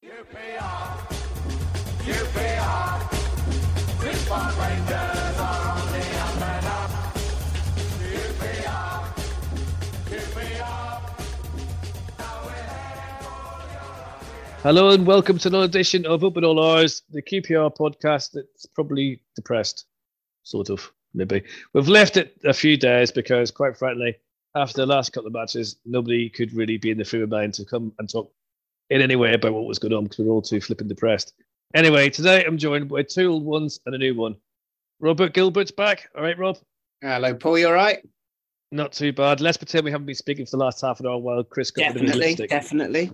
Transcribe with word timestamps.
UPR, 0.00 1.10
Brisbane 3.98 4.54
Rangers 4.60 5.38
are 5.40 5.70
on 5.72 5.92
the. 5.92 6.08
Hello 14.62 14.90
and 14.90 15.04
welcome 15.04 15.38
to 15.38 15.48
another 15.48 15.64
edition 15.64 16.06
of 16.06 16.22
Up 16.22 16.36
All 16.36 16.60
Ours, 16.60 17.02
the 17.10 17.20
QPR 17.20 17.76
podcast 17.76 18.30
that's 18.32 18.66
probably 18.66 19.20
depressed, 19.34 19.86
sort 20.44 20.70
of, 20.70 20.92
maybe. 21.12 21.42
We've 21.72 21.88
left 21.88 22.16
it 22.16 22.38
a 22.44 22.52
few 22.52 22.76
days 22.76 23.10
because, 23.10 23.50
quite 23.50 23.76
frankly, 23.76 24.16
after 24.54 24.82
the 24.82 24.86
last 24.86 25.12
couple 25.12 25.26
of 25.26 25.32
matches, 25.32 25.76
nobody 25.84 26.28
could 26.30 26.52
really 26.52 26.76
be 26.76 26.92
in 26.92 26.98
the 26.98 27.04
frame 27.04 27.22
of 27.22 27.30
mind 27.30 27.54
to 27.54 27.64
come 27.64 27.92
and 27.98 28.08
talk 28.08 28.32
in 28.90 29.02
any 29.02 29.16
way 29.16 29.34
about 29.34 29.52
what 29.52 29.64
was 29.66 29.78
going 29.78 29.92
on 29.92 30.04
because 30.04 30.18
we're 30.18 30.32
all 30.32 30.42
too 30.42 30.60
flipping 30.60 30.88
depressed. 30.88 31.34
Anyway, 31.74 32.08
today 32.08 32.44
I'm 32.44 32.56
joined 32.58 32.88
by 32.88 33.02
two 33.02 33.30
old 33.30 33.44
ones 33.44 33.80
and 33.86 33.94
a 33.94 33.98
new 33.98 34.14
one. 34.14 34.36
Robert 35.00 35.34
Gilbert's 35.34 35.70
back. 35.70 36.08
All 36.16 36.22
right, 36.22 36.38
Rob? 36.38 36.58
Hello, 37.02 37.34
Paul. 37.34 37.58
You 37.58 37.68
all 37.68 37.74
right? 37.74 37.98
Not 38.72 38.92
too 38.92 39.12
bad. 39.12 39.40
Let's 39.40 39.56
pretend 39.56 39.84
we 39.84 39.90
haven't 39.90 40.06
been 40.06 40.14
speaking 40.14 40.44
for 40.46 40.52
the 40.52 40.64
last 40.64 40.80
half 40.80 41.00
an 41.00 41.06
hour 41.06 41.18
while 41.18 41.42
Chris 41.44 41.70
got 41.70 41.94
rid 41.94 41.96
of 41.96 42.02
his 42.02 42.10
Definitely, 42.10 42.26
lipstick. 42.28 42.50
definitely. 42.50 43.12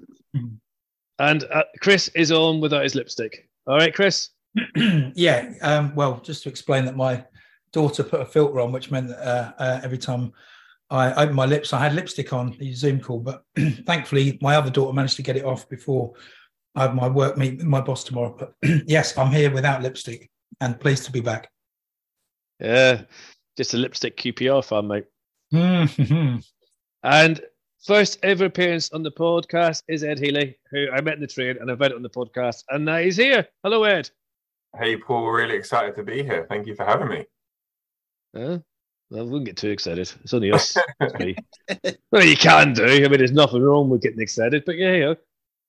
And 1.19 1.45
uh, 1.45 1.63
Chris 1.81 2.09
is 2.09 2.33
on 2.33 2.61
without 2.61 2.83
his 2.83 2.95
lipstick. 2.95 3.49
All 3.67 3.77
right, 3.77 3.95
Chris? 3.95 4.31
yeah. 5.15 5.53
Um, 5.63 5.95
well, 5.95 6.21
just 6.21 6.43
to 6.45 6.49
explain 6.49 6.85
that 6.87 6.97
my 6.97 7.25
daughter 7.73 8.03
put 8.03 8.21
a 8.21 8.27
filter 8.27 8.61
on, 8.61 8.73
which 8.73 8.91
meant 8.91 9.09
that 9.09 9.19
uh, 9.27 9.53
uh, 9.59 9.81
every 9.85 9.99
time 9.99 10.33
I 10.91 11.13
opened 11.15 11.37
my 11.37 11.47
lips, 11.47 11.73
I 11.73 11.81
had 11.81 11.95
lipstick 11.95 12.33
on 12.33 12.57
the 12.59 12.73
Zoom 12.73 13.01
call. 13.01 13.21
But 13.21 13.43
thankfully, 13.87 14.39
my 14.43 14.57
other 14.57 14.71
daughter 14.71 14.93
managed 14.93 15.17
to 15.17 15.23
get 15.23 15.37
it 15.37 15.45
off 15.45 15.69
before 15.69 16.13
I 16.75 16.83
have 16.83 16.95
my 16.95 17.09
work 17.09 17.37
meet 17.37 17.59
with 17.59 17.67
my 17.67 17.81
boss 17.81 18.05
tomorrow. 18.05 18.37
But 18.39 18.55
yes, 18.87 19.17
I'm 19.17 19.33
here 19.33 19.51
without 19.51 19.83
lipstick 19.83 20.31
and 20.61 20.79
pleased 20.79 21.05
to 21.05 21.13
be 21.13 21.21
back. 21.21 21.51
Yeah, 22.61 23.03
just 23.57 23.75
a 23.75 23.77
lipstick 23.77 24.17
QPR 24.17 24.65
fan, 24.65 24.87
mate. 24.87 25.07
Mhm. 25.53 26.45
And 27.03 27.41
first 27.85 28.19
ever 28.23 28.47
appearance 28.47 28.91
on 28.93 29.03
the 29.03 29.11
podcast 29.13 29.83
is 29.89 30.05
Ed 30.05 30.19
Healy, 30.19 30.57
who 30.71 30.87
I 30.93 31.01
met 31.01 31.15
in 31.15 31.21
the 31.21 31.27
train 31.27 31.57
and 31.61 31.71
I've 31.71 31.79
met 31.79 31.93
on 31.93 32.03
the 32.03 32.11
podcast, 32.11 32.65
and 32.71 32.85
now 32.85 32.99
he's 32.99 33.17
here. 33.17 33.47
Hello, 33.63 33.85
Ed. 33.85 34.11
Hey, 34.79 34.97
Paul, 34.97 35.31
really 35.31 35.55
excited 35.55 35.95
to 35.97 36.03
be 36.03 36.23
here. 36.23 36.47
Thank 36.49 36.67
you 36.67 36.75
for 36.75 36.85
having 36.85 37.09
me. 37.09 37.21
Uh, 38.37 38.41
well, 38.41 38.65
I 39.13 39.23
wouldn't 39.23 39.45
get 39.45 39.57
too 39.57 39.71
excited. 39.71 40.11
It's 40.23 40.35
only 40.35 40.53
us. 40.53 40.77
It's 41.01 41.19
me. 41.19 41.37
well, 42.11 42.25
you 42.25 42.37
can 42.37 42.73
do. 42.73 42.85
I 42.85 43.09
mean, 43.09 43.19
there's 43.19 43.33
nothing 43.33 43.63
wrong 43.63 43.91
with 43.91 44.03
getting 44.03 44.21
excited, 44.21 44.65
but 44.65 44.77
yeah, 44.77 44.93
you 44.93 45.01
know. 45.01 45.17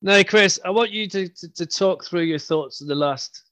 Now, 0.02 0.24
Chris, 0.24 0.60
I 0.64 0.70
want 0.70 0.92
you 0.92 1.08
to, 1.10 1.28
to, 1.28 1.54
to 1.54 1.66
talk 1.66 2.06
through 2.06 2.22
your 2.22 2.40
thoughts 2.40 2.82
of 2.82 2.88
the 2.88 2.96
last 2.96 3.44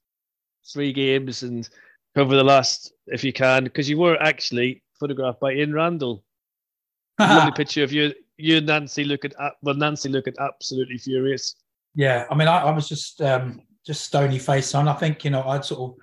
three 0.72 0.92
games 0.92 1.42
and 1.42 1.68
cover 2.14 2.36
the 2.36 2.44
last, 2.44 2.92
if 3.08 3.24
you 3.24 3.32
can, 3.32 3.64
because 3.64 3.88
you 3.88 3.98
were 3.98 4.20
actually 4.22 4.82
photographed 4.98 5.40
by 5.40 5.52
Ian 5.52 5.72
Randall. 5.72 6.24
Lovely 7.18 7.52
picture 7.52 7.82
of 7.82 7.92
you, 7.92 8.12
you 8.36 8.58
and 8.58 8.66
Nancy 8.66 9.04
looking 9.04 9.32
at, 9.40 9.52
well, 9.62 9.74
Nancy 9.74 10.08
looking 10.08 10.34
absolutely 10.40 10.98
furious. 10.98 11.54
Yeah, 11.94 12.26
I 12.30 12.34
mean, 12.34 12.48
I, 12.48 12.62
I 12.62 12.70
was 12.70 12.88
just 12.88 13.20
um, 13.20 13.62
just 13.86 14.04
stony 14.04 14.38
faced 14.38 14.74
on. 14.74 14.88
I 14.88 14.94
think 14.94 15.24
you 15.24 15.30
know 15.30 15.42
I'd 15.44 15.64
sort 15.64 15.92
of 15.92 15.96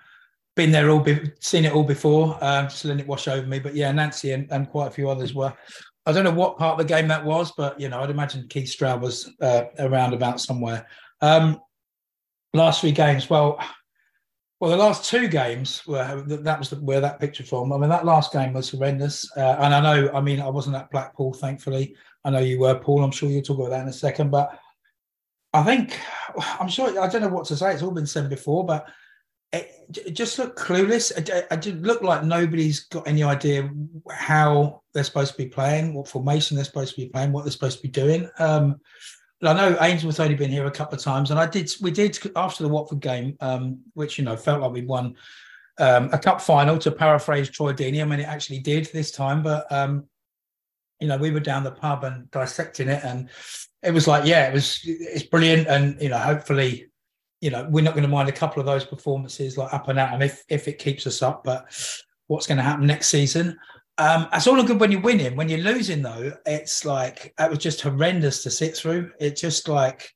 been 0.56 0.72
there 0.72 0.90
all, 0.90 1.00
be, 1.00 1.32
seen 1.40 1.66
it 1.66 1.74
all 1.74 1.84
before, 1.84 2.38
um, 2.42 2.68
just 2.68 2.84
letting 2.86 3.02
it 3.02 3.08
wash 3.08 3.28
over 3.28 3.48
me. 3.48 3.60
But 3.60 3.76
yeah, 3.76 3.92
Nancy 3.92 4.32
and, 4.32 4.52
and 4.52 4.70
quite 4.70 4.88
a 4.88 4.92
few 4.92 5.10
others 5.10 5.34
were. 5.34 5.54
I 6.06 6.12
don't 6.12 6.24
know 6.24 6.32
what 6.32 6.58
part 6.58 6.74
of 6.74 6.78
the 6.80 6.94
game 6.94 7.08
that 7.10 7.24
was, 7.24 7.52
but 7.52 7.80
you 7.80 7.88
know, 7.88 8.02
I'd 8.02 8.10
imagine 8.10 8.48
Keith 8.50 8.70
Stroud 8.70 9.02
was 9.02 9.30
uh, 9.40 9.66
around 9.78 10.14
about 10.14 10.42
somewhere. 10.42 10.88
Um, 11.22 11.62
last 12.54 12.82
three 12.82 12.92
games, 12.92 13.30
well, 13.30 13.60
well, 14.60 14.72
the 14.72 14.78
last 14.78 15.10
two 15.10 15.28
games 15.28 15.86
were 15.88 16.24
that 16.28 16.60
was 16.60 16.72
where 16.72 17.02
that 17.02 17.20
picture 17.20 17.44
from. 17.44 17.72
I 17.72 17.78
mean, 17.78 17.90
that 17.90 18.06
last 18.06 18.34
game 18.34 18.54
was 18.54 18.70
horrendous, 18.70 19.26
uh, 19.38 19.58
and 19.60 19.74
I 19.74 19.80
know. 19.82 20.12
I 20.14 20.22
mean, 20.22 20.40
I 20.40 20.50
wasn't 20.50 20.76
at 20.76 20.92
Blackpool, 20.92 21.34
thankfully. 21.34 21.96
I 22.24 22.30
know 22.30 22.40
you 22.40 22.60
were, 22.60 22.80
Paul. 22.80 23.04
I'm 23.04 23.12
sure 23.12 23.30
you'll 23.30 23.42
talk 23.42 23.58
about 23.58 23.72
that 23.72 23.82
in 23.82 23.88
a 23.88 23.94
second, 23.94 24.30
but 24.30 24.60
I 25.54 25.64
think 25.64 26.00
I'm 26.60 26.68
sure 26.68 27.00
I 27.00 27.08
don't 27.08 27.22
know 27.22 27.28
what 27.28 27.46
to 27.48 27.58
say. 27.58 27.74
It's 27.74 27.82
all 27.82 27.92
been 27.92 28.06
said 28.06 28.30
before, 28.30 28.66
but 28.66 28.88
it, 29.54 30.14
just 30.14 30.40
looked 30.40 30.58
clueless. 30.58 31.12
It 31.16 31.62
did 31.62 31.86
look 31.86 32.02
like 32.02 32.24
nobody's 32.24 32.82
got 32.82 33.08
any 33.08 33.24
idea 33.24 33.70
how 34.10 34.82
they're 34.94 35.04
supposed 35.04 35.34
to 35.34 35.38
be 35.38 35.50
playing, 35.50 35.94
what 35.94 36.08
formation 36.08 36.56
they're 36.56 36.66
supposed 36.66 36.96
to 36.96 37.02
be 37.02 37.10
playing, 37.10 37.32
what 37.32 37.44
they're 37.44 37.52
supposed 37.52 37.78
to 37.78 37.84
be 37.84 37.90
doing. 37.90 38.30
Um, 38.40 38.80
I 39.44 39.54
know 39.54 39.78
Ainsworth's 39.82 40.20
only 40.20 40.36
been 40.36 40.52
here 40.52 40.68
a 40.68 40.72
couple 40.72 40.96
of 40.98 41.04
times, 41.04 41.32
and 41.32 41.40
I 41.40 41.48
did. 41.48 41.72
We 41.82 41.92
did 41.92 42.18
after 42.36 42.64
the 42.64 42.70
Watford 42.70 43.00
game, 43.00 43.38
um, 43.40 43.80
which 43.94 44.20
you 44.20 44.24
know 44.24 44.38
felt 44.38 44.62
like 44.62 44.72
we'd 44.72 44.88
won 44.88 45.16
um, 45.80 46.10
a 46.14 46.20
cup 46.20 46.42
final. 46.42 46.78
To 46.78 46.92
paraphrase 46.92 47.50
Troy 47.50 47.74
Deeney, 47.74 48.02
I 48.02 48.06
mean 48.06 48.20
it 48.20 48.28
actually 48.28 48.60
did 48.60 48.86
this 48.94 49.12
time, 49.12 49.42
but 49.42 49.70
um, 49.72 50.06
you 51.00 51.08
know 51.08 51.18
we 51.18 51.32
were 51.32 51.40
down 51.40 51.64
the 51.64 51.72
pub 51.72 52.04
and 52.04 52.30
dissecting 52.30 52.88
it, 52.88 53.04
and 53.04 53.30
it 53.82 53.92
was 53.92 54.08
like, 54.08 54.26
yeah, 54.26 54.48
it 54.48 54.54
was 54.54 54.80
it's 54.84 55.24
brilliant, 55.24 55.68
and 55.68 56.00
you 56.00 56.10
know 56.10 56.20
hopefully, 56.20 56.91
you 57.42 57.50
know 57.50 57.68
we're 57.70 57.84
not 57.84 57.94
going 57.94 58.04
to 58.04 58.10
mind 58.10 58.30
a 58.30 58.34
couple 58.34 58.60
of 58.60 58.66
those 58.66 58.86
performances 58.86 59.58
like 59.58 59.74
up 59.74 59.90
and 59.90 60.00
out, 60.00 60.22
if 60.22 60.44
if 60.50 60.68
it 60.68 60.80
keeps 60.80 61.06
us 61.06 61.22
up, 61.22 61.44
but 61.44 61.66
what's 62.28 62.48
going 62.48 62.58
to 62.58 62.64
happen 62.64 62.86
next 62.88 63.08
season? 63.08 63.58
Um, 63.98 64.28
it's 64.34 64.48
all 64.48 64.64
good 64.64 64.80
when 64.80 64.92
you're 64.92 65.02
winning. 65.02 65.36
When 65.36 65.50
you're 65.50 65.60
losing, 65.60 66.02
though, 66.02 66.32
it's 66.46 66.86
like 66.86 67.34
it 67.38 67.50
was 67.50 67.60
just 67.60 67.82
horrendous 67.82 68.42
to 68.44 68.50
sit 68.50 68.76
through. 68.76 69.12
It 69.20 69.36
just 69.36 69.68
like 69.68 70.10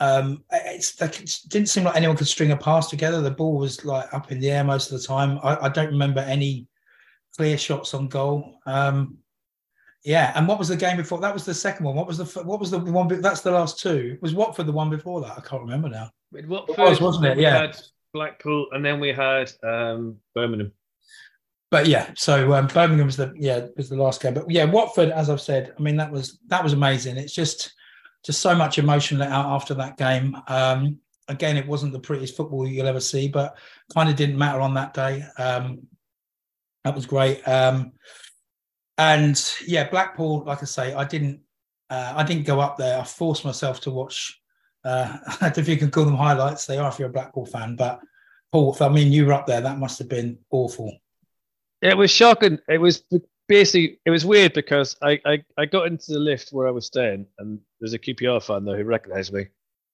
um, 0.00 0.44
it's 0.52 1.00
like 1.00 1.20
it 1.20 1.34
didn't 1.48 1.68
seem 1.68 1.84
like 1.84 1.96
anyone 1.96 2.16
could 2.16 2.28
string 2.28 2.52
a 2.52 2.56
pass 2.56 2.90
together. 2.90 3.20
The 3.20 3.30
ball 3.30 3.56
was 3.56 3.84
like 3.84 4.12
up 4.12 4.30
in 4.30 4.40
the 4.40 4.50
air 4.50 4.64
most 4.64 4.92
of 4.92 5.00
the 5.00 5.06
time. 5.06 5.38
I, 5.42 5.56
I 5.62 5.68
don't 5.68 5.90
remember 5.90 6.20
any 6.20 6.66
clear 7.36 7.56
shots 7.56 7.94
on 7.94 8.08
goal. 8.08 8.58
Um, 8.66 9.18
yeah, 10.04 10.32
and 10.36 10.46
what 10.46 10.58
was 10.58 10.68
the 10.68 10.76
game 10.76 10.96
before? 10.96 11.20
That 11.20 11.34
was 11.34 11.44
the 11.44 11.54
second 11.54 11.84
one. 11.84 11.96
What 11.96 12.06
was 12.06 12.18
the 12.18 12.42
what 12.44 12.60
was 12.60 12.70
the 12.70 12.78
one? 12.78 13.08
That's 13.20 13.40
the 13.40 13.50
last 13.50 13.80
two. 13.80 14.18
Was 14.20 14.34
Watford 14.34 14.66
the 14.66 14.72
one 14.72 14.90
before 14.90 15.20
that? 15.22 15.38
I 15.38 15.40
can't 15.40 15.62
remember 15.62 15.88
now. 15.88 16.10
Watford, 16.44 16.76
was, 16.78 17.00
wasn't 17.00 17.26
it? 17.26 17.36
we 17.36 17.42
Yeah. 17.44 17.58
had 17.58 17.76
Blackpool, 18.12 18.66
and 18.72 18.84
then 18.84 19.00
we 19.00 19.12
had 19.12 19.50
um, 19.62 20.16
Birmingham. 20.34 20.72
but 21.70 21.86
yeah, 21.86 22.10
so 22.16 22.54
um, 22.54 22.66
Birmingham 22.68 23.06
was 23.06 23.16
the 23.16 23.32
yeah 23.36 23.66
was 23.76 23.88
the 23.88 23.96
last 23.96 24.22
game. 24.22 24.34
But 24.34 24.50
yeah, 24.50 24.64
Watford, 24.64 25.10
as 25.10 25.28
I've 25.30 25.40
said, 25.40 25.72
I 25.78 25.82
mean 25.82 25.96
that 25.96 26.10
was 26.10 26.38
that 26.48 26.62
was 26.62 26.72
amazing. 26.72 27.16
It's 27.16 27.34
just 27.34 27.72
just 28.24 28.40
so 28.40 28.54
much 28.54 28.78
emotion 28.78 29.18
let 29.18 29.30
out 29.30 29.46
after 29.46 29.74
that 29.74 29.96
game. 29.96 30.36
Um, 30.48 30.98
again, 31.28 31.56
it 31.56 31.66
wasn't 31.66 31.92
the 31.92 32.00
prettiest 32.00 32.36
football 32.36 32.66
you'll 32.66 32.86
ever 32.88 33.00
see, 33.00 33.28
but 33.28 33.56
kind 33.94 34.08
of 34.08 34.16
didn't 34.16 34.38
matter 34.38 34.60
on 34.60 34.74
that 34.74 34.94
day. 34.94 35.24
Um, 35.38 35.86
that 36.84 36.94
was 36.94 37.06
great. 37.06 37.46
Um, 37.46 37.92
and 38.98 39.54
yeah, 39.66 39.88
Blackpool, 39.88 40.44
like 40.44 40.62
I 40.62 40.66
say, 40.66 40.94
I 40.94 41.04
didn't 41.04 41.40
uh, 41.90 42.14
I 42.16 42.22
didn't 42.24 42.46
go 42.46 42.60
up 42.60 42.76
there. 42.78 42.98
I 42.98 43.04
forced 43.04 43.44
myself 43.44 43.80
to 43.82 43.90
watch. 43.90 44.40
Uh, 44.86 45.18
I 45.26 45.48
don't 45.48 45.56
know 45.56 45.60
if 45.62 45.68
you 45.68 45.76
can 45.76 45.90
call 45.90 46.04
them 46.04 46.16
highlights. 46.16 46.66
They 46.66 46.78
are 46.78 46.88
if 46.88 46.98
you're 46.98 47.08
a 47.08 47.12
Blackpool 47.12 47.46
fan, 47.46 47.76
but 47.76 48.00
Paul, 48.52 48.76
I 48.80 48.88
mean, 48.88 49.12
you 49.12 49.26
were 49.26 49.32
up 49.32 49.46
there. 49.46 49.60
That 49.60 49.78
must 49.78 49.98
have 49.98 50.08
been 50.08 50.38
awful. 50.50 50.96
It 51.82 51.96
was 51.96 52.10
shocking. 52.10 52.58
It 52.68 52.78
was 52.78 53.02
basically 53.48 53.98
it 54.04 54.10
was 54.10 54.24
weird 54.24 54.54
because 54.54 54.96
I, 55.02 55.20
I, 55.26 55.44
I 55.58 55.66
got 55.66 55.88
into 55.88 56.12
the 56.12 56.18
lift 56.18 56.50
where 56.52 56.68
I 56.68 56.70
was 56.70 56.86
staying, 56.86 57.26
and 57.38 57.58
there's 57.80 57.92
a 57.92 57.98
QPR 57.98 58.42
fan 58.42 58.64
there 58.64 58.76
who 58.76 58.84
recognised 58.84 59.32
me, 59.32 59.46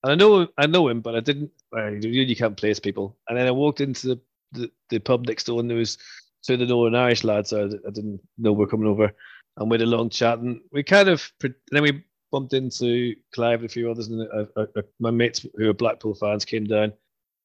and 0.03 0.11
I 0.11 0.15
know 0.15 0.47
I 0.57 0.67
know 0.67 0.87
him, 0.87 1.01
but 1.01 1.15
I 1.15 1.19
didn't. 1.19 1.51
Well, 1.71 1.93
you 1.93 2.35
can't 2.35 2.57
place 2.57 2.79
people. 2.79 3.17
And 3.27 3.37
then 3.37 3.47
I 3.47 3.51
walked 3.51 3.81
into 3.81 4.07
the, 4.07 4.21
the, 4.51 4.71
the 4.89 4.99
pub 4.99 5.27
next 5.27 5.45
door, 5.45 5.59
and 5.59 5.69
there 5.69 5.77
was 5.77 5.97
two 6.45 6.53
of 6.53 6.59
the 6.59 6.67
Northern 6.67 6.95
Irish 6.95 7.23
lads. 7.23 7.49
So 7.49 7.63
I, 7.63 7.87
I 7.87 7.91
didn't 7.91 8.21
know 8.37 8.53
we 8.53 8.59
were 8.59 8.67
coming 8.67 8.87
over, 8.87 9.11
and 9.57 9.69
we 9.69 9.75
had 9.75 9.87
a 9.87 9.87
long 9.87 10.09
chat, 10.09 10.39
and 10.39 10.61
we 10.71 10.83
kind 10.83 11.09
of 11.09 11.31
pre- 11.39 11.53
then 11.71 11.83
we 11.83 12.03
bumped 12.33 12.53
into 12.53 13.15
Clive 13.31 13.59
and 13.59 13.69
a 13.69 13.71
few 13.71 13.89
others, 13.89 14.07
and 14.07 14.21
uh, 14.21 14.45
uh, 14.57 14.65
uh, 14.75 14.81
my 14.99 15.11
mates 15.11 15.45
who 15.55 15.69
are 15.69 15.73
Blackpool 15.73 16.15
fans 16.15 16.43
came 16.43 16.65
down, 16.65 16.91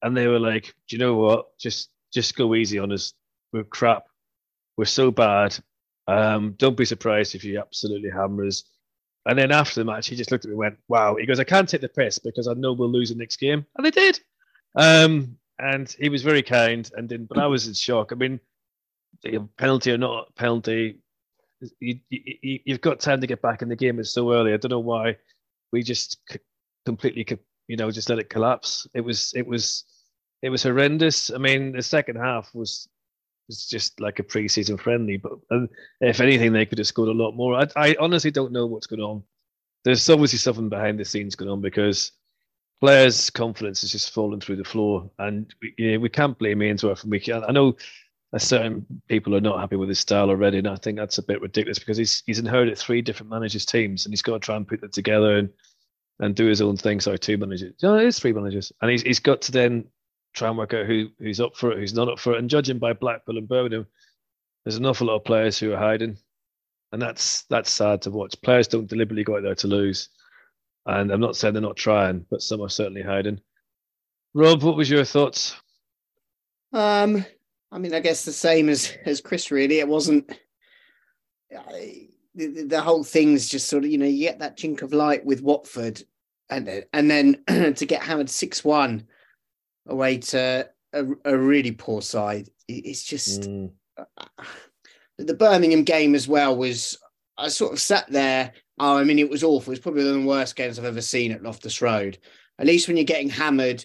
and 0.02 0.16
they 0.16 0.26
were 0.26 0.40
like, 0.40 0.74
"Do 0.88 0.96
you 0.96 0.98
know 0.98 1.14
what? 1.14 1.56
Just 1.58 1.90
just 2.12 2.34
go 2.34 2.54
easy 2.54 2.78
on 2.78 2.90
us. 2.90 3.12
We're 3.52 3.64
crap. 3.64 4.04
We're 4.78 4.86
so 4.86 5.10
bad. 5.10 5.56
Um, 6.08 6.54
don't 6.56 6.76
be 6.76 6.86
surprised 6.86 7.34
if 7.34 7.44
you 7.44 7.60
absolutely 7.60 8.10
hammer 8.10 8.46
us." 8.46 8.64
And 9.26 9.38
then 9.38 9.52
after 9.52 9.78
the 9.78 9.84
match, 9.84 10.08
he 10.08 10.16
just 10.16 10.32
looked 10.32 10.46
at 10.46 10.48
me 10.48 10.54
and 10.54 10.58
went, 10.58 10.78
"Wow." 10.88 11.16
He 11.16 11.26
goes, 11.26 11.38
"I 11.38 11.44
can't 11.44 11.68
take 11.68 11.82
the 11.82 11.88
piss 11.90 12.18
because 12.18 12.48
I 12.48 12.54
know 12.54 12.72
we'll 12.72 12.90
lose 12.90 13.10
the 13.10 13.14
next 13.14 13.36
game," 13.36 13.66
and 13.76 13.84
they 13.86 13.90
did. 13.90 14.18
Um, 14.74 15.36
and 15.58 15.94
he 15.98 16.08
was 16.08 16.22
very 16.22 16.42
kind 16.42 16.90
and 16.96 17.10
didn't. 17.10 17.28
But 17.28 17.38
I 17.38 17.46
was 17.46 17.66
in 17.66 17.74
shock. 17.74 18.10
I 18.10 18.14
mean, 18.14 18.40
penalty 19.58 19.92
or 19.92 19.98
not 19.98 20.34
penalty, 20.34 20.98
you, 21.80 21.98
you, 22.10 22.58
you've 22.64 22.80
got 22.80 23.00
time 23.00 23.20
to 23.20 23.26
get 23.26 23.42
back 23.42 23.62
in 23.62 23.68
the 23.68 23.76
game. 23.76 23.98
It's 23.98 24.10
so 24.10 24.32
early. 24.32 24.52
I 24.52 24.56
don't 24.56 24.70
know 24.70 24.78
why 24.78 25.16
we 25.72 25.82
just 25.82 26.18
completely, 26.86 27.24
co- 27.24 27.38
you 27.66 27.76
know, 27.76 27.90
just 27.90 28.08
let 28.08 28.18
it 28.18 28.30
collapse. 28.30 28.86
It 28.94 29.02
was, 29.02 29.32
it 29.34 29.46
was, 29.46 29.84
it 30.42 30.50
was 30.50 30.62
horrendous. 30.62 31.30
I 31.30 31.38
mean, 31.38 31.72
the 31.72 31.82
second 31.82 32.16
half 32.16 32.54
was 32.54 32.88
was 33.48 33.66
just 33.66 33.98
like 34.00 34.18
a 34.18 34.22
pre-season 34.22 34.76
friendly. 34.76 35.16
But 35.16 35.32
if 36.00 36.20
anything, 36.20 36.52
they 36.52 36.66
could 36.66 36.78
have 36.78 36.86
scored 36.86 37.08
a 37.08 37.12
lot 37.12 37.32
more. 37.32 37.54
I, 37.54 37.66
I 37.76 37.96
honestly 37.98 38.30
don't 38.30 38.52
know 38.52 38.66
what's 38.66 38.86
going 38.86 39.02
on. 39.02 39.22
There's 39.84 40.08
obviously 40.08 40.38
something 40.38 40.68
behind 40.68 41.00
the 41.00 41.04
scenes 41.04 41.34
going 41.34 41.50
on 41.50 41.60
because 41.60 42.12
players' 42.80 43.30
confidence 43.30 43.82
is 43.82 43.92
just 43.92 44.12
falling 44.12 44.40
through 44.40 44.56
the 44.56 44.64
floor, 44.64 45.10
and 45.18 45.52
we, 45.62 45.74
you 45.78 45.92
know, 45.92 45.98
we 46.00 46.08
can't 46.08 46.38
blame 46.38 46.62
Ainsworth. 46.62 47.02
And 47.02 47.10
we 47.10 47.20
can, 47.20 47.42
I 47.44 47.52
know 47.52 47.76
certain 48.36 48.84
people 49.08 49.34
are 49.34 49.40
not 49.40 49.58
happy 49.58 49.76
with 49.76 49.88
his 49.88 49.98
style 49.98 50.28
already, 50.28 50.58
and 50.58 50.68
I 50.68 50.76
think 50.76 50.98
that's 50.98 51.18
a 51.18 51.22
bit 51.22 51.40
ridiculous 51.40 51.78
because 51.78 51.96
he's 51.96 52.22
he's 52.26 52.38
inherited 52.38 52.76
three 52.76 53.00
different 53.00 53.30
managers' 53.30 53.64
teams, 53.64 54.04
and 54.04 54.12
he's 54.12 54.22
got 54.22 54.34
to 54.34 54.38
try 54.40 54.56
and 54.56 54.68
put 54.68 54.80
them 54.80 54.90
together 54.90 55.38
and 55.38 55.48
and 56.20 56.34
do 56.34 56.46
his 56.46 56.60
own 56.60 56.76
thing. 56.76 57.00
Sorry, 57.00 57.18
two 57.18 57.38
managers. 57.38 57.74
No, 57.82 57.96
it 57.96 58.04
is 58.04 58.18
three 58.18 58.32
managers, 58.32 58.72
and 58.82 58.90
he's 58.90 59.02
he's 59.02 59.20
got 59.20 59.40
to 59.42 59.52
then 59.52 59.86
try 60.34 60.48
and 60.48 60.58
work 60.58 60.74
out 60.74 60.86
who 60.86 61.08
who's 61.18 61.40
up 61.40 61.56
for 61.56 61.72
it, 61.72 61.78
who's 61.78 61.94
not 61.94 62.08
up 62.08 62.18
for 62.18 62.34
it, 62.34 62.38
and 62.38 62.50
judging 62.50 62.78
by 62.78 62.92
Blackpool 62.92 63.38
and 63.38 63.48
Birmingham, 63.48 63.86
there's 64.64 64.76
an 64.76 64.84
awful 64.84 65.06
lot 65.06 65.16
of 65.16 65.24
players 65.24 65.58
who 65.58 65.72
are 65.72 65.78
hiding, 65.78 66.18
and 66.92 67.00
that's 67.00 67.42
that's 67.44 67.70
sad 67.70 68.02
to 68.02 68.10
watch. 68.10 68.40
Players 68.42 68.68
don't 68.68 68.88
deliberately 68.88 69.24
go 69.24 69.36
out 69.36 69.42
there 69.42 69.54
to 69.54 69.68
lose, 69.68 70.10
and 70.84 71.10
I'm 71.10 71.20
not 71.20 71.36
saying 71.36 71.54
they're 71.54 71.62
not 71.62 71.76
trying, 71.76 72.26
but 72.30 72.42
some 72.42 72.60
are 72.60 72.68
certainly 72.68 73.02
hiding. 73.02 73.40
Rob, 74.34 74.62
what 74.62 74.76
was 74.76 74.90
your 74.90 75.04
thoughts? 75.04 75.56
Um, 76.74 77.24
I 77.70 77.78
mean, 77.78 77.94
I 77.94 78.00
guess 78.00 78.24
the 78.24 78.32
same 78.32 78.68
as 78.68 78.96
as 79.04 79.20
Chris. 79.20 79.50
Really, 79.50 79.80
it 79.80 79.88
wasn't. 79.88 80.32
I, 81.56 82.08
the, 82.34 82.64
the 82.64 82.80
whole 82.80 83.04
thing's 83.04 83.48
just 83.48 83.68
sort 83.68 83.84
of 83.84 83.90
you 83.90 83.98
know 83.98 84.06
you 84.06 84.20
get 84.26 84.38
that 84.38 84.56
chink 84.56 84.82
of 84.82 84.92
light 84.92 85.24
with 85.24 85.42
Watford, 85.42 86.02
and 86.50 86.84
and 86.92 87.10
then 87.10 87.42
to 87.74 87.86
get 87.86 88.02
hammered 88.02 88.30
six 88.30 88.64
one 88.64 89.06
away 89.86 90.18
to 90.18 90.68
a, 90.92 91.06
a, 91.24 91.36
really 91.36 91.72
poor 91.72 92.02
side. 92.02 92.48
It's 92.68 93.02
just 93.02 93.42
mm. 93.42 93.70
the 95.18 95.34
Birmingham 95.34 95.84
game 95.84 96.14
as 96.14 96.28
well 96.28 96.56
was. 96.56 96.98
I 97.40 97.48
sort 97.48 97.72
of 97.72 97.80
sat 97.80 98.10
there. 98.10 98.52
Oh, 98.80 98.96
I 98.96 99.04
mean, 99.04 99.20
it 99.20 99.30
was 99.30 99.44
awful. 99.44 99.72
It's 99.72 99.82
probably 99.82 100.04
one 100.04 100.14
of 100.14 100.22
the 100.22 100.28
worst 100.28 100.56
games 100.56 100.76
I've 100.76 100.84
ever 100.84 101.00
seen 101.00 101.30
at 101.30 101.42
Loftus 101.42 101.80
Road. 101.80 102.18
At 102.58 102.66
least 102.66 102.88
when 102.88 102.96
you're 102.96 103.04
getting 103.04 103.28
hammered, 103.28 103.84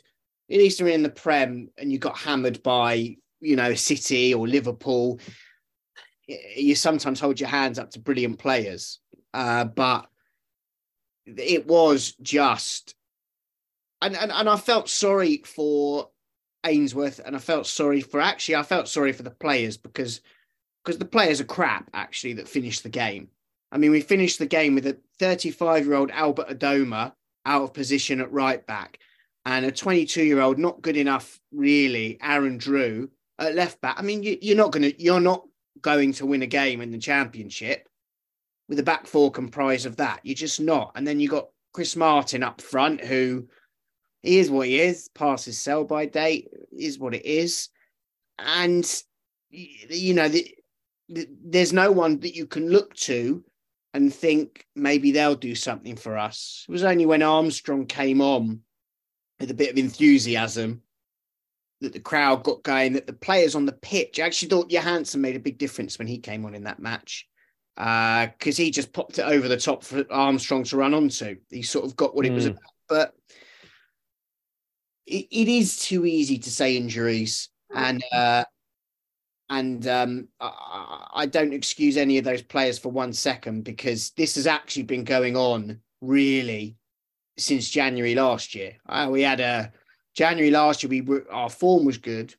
at 0.49 0.57
least 0.57 0.79
you're 0.79 0.89
in 0.89 1.03
the 1.03 1.09
Prem 1.09 1.69
and 1.77 1.91
you 1.91 1.99
got 1.99 2.17
hammered 2.17 2.63
by 2.63 3.17
you 3.43 3.55
know 3.55 3.73
City 3.75 4.33
or 4.33 4.47
Liverpool. 4.47 5.19
You 6.27 6.75
sometimes 6.75 7.19
hold 7.19 7.39
your 7.39 7.49
hands 7.49 7.77
up 7.77 7.91
to 7.91 7.99
brilliant 7.99 8.39
players, 8.39 8.99
uh, 9.33 9.65
but 9.65 10.07
it 11.25 11.67
was 11.67 12.13
just 12.21 12.95
and, 14.01 14.15
and 14.15 14.31
and 14.31 14.49
I 14.49 14.55
felt 14.55 14.89
sorry 14.89 15.43
for 15.45 16.09
Ainsworth, 16.65 17.19
and 17.23 17.35
I 17.35 17.39
felt 17.39 17.67
sorry 17.67 18.01
for 18.01 18.21
actually 18.21 18.55
I 18.55 18.63
felt 18.63 18.87
sorry 18.87 19.11
for 19.11 19.23
the 19.23 19.31
players 19.31 19.77
because 19.77 20.21
because 20.83 20.97
the 20.97 21.05
players 21.05 21.39
are 21.41 21.45
crap 21.45 21.89
actually 21.93 22.33
that 22.33 22.47
finished 22.47 22.83
the 22.83 22.89
game. 22.89 23.29
I 23.71 23.77
mean, 23.77 23.91
we 23.91 24.01
finished 24.01 24.39
the 24.39 24.45
game 24.45 24.75
with 24.75 24.85
a 24.87 24.97
35 25.19 25.85
year 25.85 25.95
old 25.95 26.11
Albert 26.11 26.49
Adomah 26.49 27.13
out 27.45 27.63
of 27.63 27.73
position 27.73 28.21
at 28.21 28.31
right 28.31 28.65
back 28.65 28.99
and 29.45 29.65
a 29.65 29.71
22 29.71 30.23
year 30.23 30.39
old 30.39 30.57
not 30.57 30.81
good 30.81 30.97
enough 30.97 31.39
really 31.51 32.17
Aaron 32.21 32.57
Drewe 32.57 33.09
at 33.43 33.55
left 33.55 33.81
back. 33.81 33.95
I 33.97 34.01
mean, 34.01 34.23
you, 34.23 34.37
you're 34.41 34.57
not 34.57 34.71
going 34.71 34.83
to 34.83 35.01
you're 35.01 35.19
not 35.19 35.43
going 35.81 36.13
to 36.13 36.25
win 36.25 36.41
a 36.41 36.47
game 36.47 36.81
in 36.81 36.91
the 36.91 36.97
championship 36.97 37.87
with 38.69 38.79
a 38.79 38.83
back 38.83 39.07
four 39.07 39.31
comprised 39.31 39.85
of 39.85 39.97
that. 39.97 40.19
You're 40.23 40.35
just 40.35 40.61
not. 40.61 40.91
And 40.95 41.05
then 41.05 41.19
you 41.19 41.29
got 41.29 41.49
Chris 41.73 41.95
Martin 41.95 42.43
up 42.43 42.61
front 42.61 43.03
who 43.03 43.47
he 44.21 44.39
is 44.39 44.49
what 44.49 44.67
he 44.67 44.79
is, 44.79 45.09
passes 45.09 45.59
sell 45.59 45.83
by 45.83 46.05
date, 46.05 46.49
is 46.71 46.97
what 46.97 47.13
it 47.13 47.25
is. 47.25 47.69
And, 48.39 48.89
you 49.49 50.13
know, 50.13 50.29
the, 50.29 50.55
the, 51.09 51.27
there's 51.43 51.73
no 51.73 51.91
one 51.91 52.19
that 52.21 52.35
you 52.35 52.45
can 52.45 52.69
look 52.69 52.93
to 52.95 53.43
and 53.93 54.13
think 54.13 54.65
maybe 54.75 55.11
they'll 55.11 55.35
do 55.35 55.55
something 55.55 55.97
for 55.97 56.17
us. 56.17 56.65
It 56.69 56.71
was 56.71 56.83
only 56.83 57.05
when 57.05 57.21
Armstrong 57.21 57.85
came 57.85 58.21
on 58.21 58.61
with 59.39 59.51
a 59.51 59.55
bit 59.55 59.71
of 59.71 59.77
enthusiasm 59.77 60.81
that 61.83 61.93
the 61.93 61.99
crowd 61.99 62.43
got 62.43 62.63
going, 62.63 62.93
that 62.93 63.07
the 63.07 63.13
players 63.13 63.55
on 63.55 63.65
the 63.65 63.71
pitch 63.71 64.19
I 64.19 64.23
actually 64.23 64.49
thought 64.49 64.71
Johansen 64.71 65.21
made 65.21 65.35
a 65.35 65.39
big 65.39 65.57
difference 65.57 65.99
when 65.99 66.07
he 66.07 66.17
came 66.17 66.45
on 66.45 66.55
in 66.55 66.63
that 66.63 66.79
match 66.79 67.27
because 67.75 68.59
uh, 68.59 68.63
he 68.63 68.71
just 68.71 68.93
popped 68.93 69.19
it 69.19 69.23
over 69.23 69.47
the 69.47 69.57
top 69.57 69.83
for 69.83 70.05
Armstrong 70.11 70.63
to 70.65 70.77
run 70.77 70.93
onto. 70.93 71.37
He 71.49 71.63
sort 71.63 71.85
of 71.85 71.95
got 71.95 72.15
what 72.15 72.25
mm. 72.25 72.29
it 72.29 72.33
was 72.33 72.45
hmm. 72.45 72.51
about. 72.51 72.63
But 72.87 73.13
it, 75.05 75.27
it 75.31 75.47
is 75.47 75.77
too 75.77 76.05
easy 76.05 76.37
to 76.39 76.51
say 76.51 76.77
injuries 76.77 77.49
and 77.73 78.03
uh, 78.11 78.43
and 79.49 79.87
um, 79.87 80.27
I, 80.39 81.07
I, 81.13 81.25
don't 81.25 81.53
excuse 81.53 81.97
any 81.97 82.17
of 82.17 82.23
those 82.23 82.41
players 82.41 82.79
for 82.79 82.89
one 82.89 83.13
second 83.13 83.63
because 83.63 84.11
this 84.11 84.35
has 84.35 84.47
actually 84.47 84.83
been 84.83 85.03
going 85.03 85.35
on 85.35 85.79
really 86.01 86.77
since 87.37 87.69
January 87.69 88.15
last 88.15 88.55
year. 88.55 88.77
Uh, 88.87 89.09
we 89.11 89.21
had 89.21 89.39
a 89.39 89.71
January 90.15 90.51
last 90.51 90.83
year. 90.83 90.89
We 90.89 91.01
were, 91.01 91.25
our 91.31 91.49
form 91.49 91.85
was 91.85 91.97
good, 91.97 92.35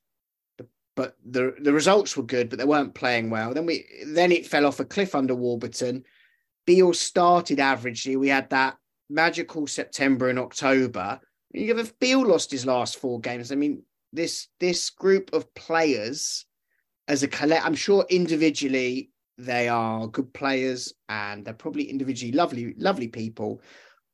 but 0.96 1.16
the 1.24 1.54
the 1.60 1.72
results 1.72 2.16
were 2.16 2.22
good, 2.22 2.50
but 2.50 2.58
they 2.58 2.64
weren't 2.64 2.94
playing 2.94 3.30
well. 3.30 3.54
Then 3.54 3.66
we 3.66 3.86
then 4.06 4.32
it 4.32 4.46
fell 4.46 4.66
off 4.66 4.80
a 4.80 4.84
cliff 4.84 5.14
under 5.14 5.34
Warburton. 5.34 6.04
Beale 6.66 6.94
started 6.94 7.58
averagely. 7.58 8.18
We 8.18 8.28
had 8.28 8.50
that 8.50 8.76
magical 9.10 9.66
September 9.66 10.28
and 10.28 10.38
October, 10.38 11.20
you 11.54 11.76
have 11.76 11.98
Beale 12.00 12.26
lost 12.26 12.50
his 12.50 12.66
last 12.66 12.98
four 12.98 13.20
games. 13.20 13.52
I 13.52 13.54
mean, 13.54 13.82
this 14.12 14.48
this 14.60 14.90
group 14.90 15.32
of 15.32 15.52
players 15.54 16.46
as 17.06 17.22
a 17.22 17.28
collect, 17.28 17.64
I'm 17.64 17.74
sure 17.74 18.06
individually 18.08 19.10
they 19.36 19.68
are 19.68 20.06
good 20.06 20.32
players 20.32 20.92
and 21.08 21.44
they're 21.44 21.54
probably 21.54 21.84
individually 21.84 22.32
lovely, 22.32 22.74
lovely 22.76 23.08
people. 23.08 23.60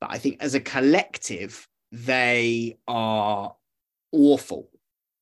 But 0.00 0.10
I 0.10 0.18
think 0.18 0.38
as 0.40 0.54
a 0.54 0.60
collective, 0.60 1.66
they 1.92 2.78
are 2.86 3.54
awful. 4.12 4.68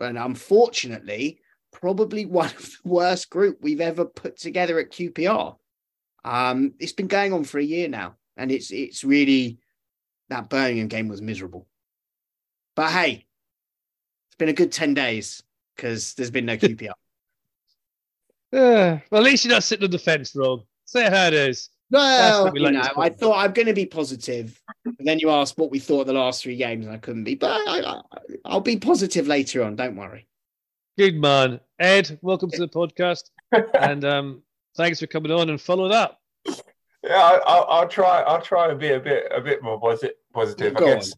And 0.01 0.19
unfortunately, 0.19 1.41
probably 1.73 2.27
one 2.27 2.47
of 2.47 2.63
the 2.63 2.89
worst 2.89 3.31
group 3.31 3.59
we've 3.61 3.81
ever 3.81 4.05
put 4.05 4.37
together 4.37 4.79
at 4.79 4.91
QPR. 4.91 5.57
Um, 6.25 6.75
it's 6.79 6.93
been 6.93 7.07
going 7.07 7.33
on 7.33 7.45
for 7.45 7.59
a 7.59 7.65
year 7.65 7.89
now, 7.89 8.17
and 8.37 8.51
it's 8.51 8.71
it's 8.71 9.05
really 9.05 9.59
that 10.29 10.51
Birmingham 10.51 10.89
game 10.89 11.09
was 11.09 11.23
miserable. 11.23 11.67
But 12.75 12.91
hey, 12.91 13.27
it's 14.29 14.37
been 14.37 14.49
a 14.49 14.53
good 14.53 14.73
10 14.73 14.95
days 14.95 15.43
because 15.75 16.15
there's 16.15 16.31
been 16.31 16.47
no 16.47 16.57
QPR. 16.59 16.91
Uh, 18.53 18.99
well, 19.11 19.21
at 19.21 19.23
least 19.23 19.45
you're 19.45 19.55
not 19.55 19.65
sitting 19.65 19.85
on 19.85 19.91
the 19.91 19.99
fence, 19.99 20.35
Rob. 20.35 20.61
Say 20.85 21.09
how 21.09 21.27
it 21.27 21.35
is. 21.35 21.71
No, 21.91 22.53
you 22.55 22.71
know, 22.71 22.83
I 22.99 23.09
thought 23.09 23.39
I'm 23.39 23.53
going 23.53 23.67
to 23.67 23.73
be 23.73 23.87
positive, 23.87 24.61
and 24.85 25.07
then 25.07 25.19
you 25.19 25.31
asked 25.31 25.57
what 25.57 25.71
we 25.71 25.79
thought 25.79 26.07
the 26.07 26.13
last 26.13 26.43
three 26.43 26.57
games, 26.57 26.85
and 26.85 26.95
I 26.95 26.99
couldn't 26.99 27.25
be. 27.25 27.35
But 27.35 27.63
I, 27.67 28.03
will 28.45 28.61
be 28.61 28.77
positive 28.77 29.27
later 29.27 29.63
on. 29.63 29.77
Don't 29.77 29.97
worry. 29.97 30.29
Good 30.99 31.15
man, 31.15 31.61
Ed. 31.79 32.19
Welcome 32.21 32.51
to 32.51 32.59
the 32.59 32.69
podcast, 32.69 33.31
and 33.81 34.05
um, 34.05 34.43
thanks 34.77 35.01
for 35.01 35.07
coming 35.07 35.33
on 35.33 35.49
and 35.49 35.59
follow 35.59 35.91
up. 35.91 36.21
Yeah, 37.03 37.39
I, 37.47 37.81
will 37.81 37.89
try. 37.89 38.21
I'll 38.21 38.43
try 38.43 38.71
and 38.71 38.79
be 38.79 38.91
a 38.91 39.01
bit 39.01 39.33
a 39.35 39.41
bit 39.41 39.63
more 39.63 39.81
positive. 39.81 40.17
Positive, 40.35 40.77
I 40.77 40.81
guess. 40.81 41.15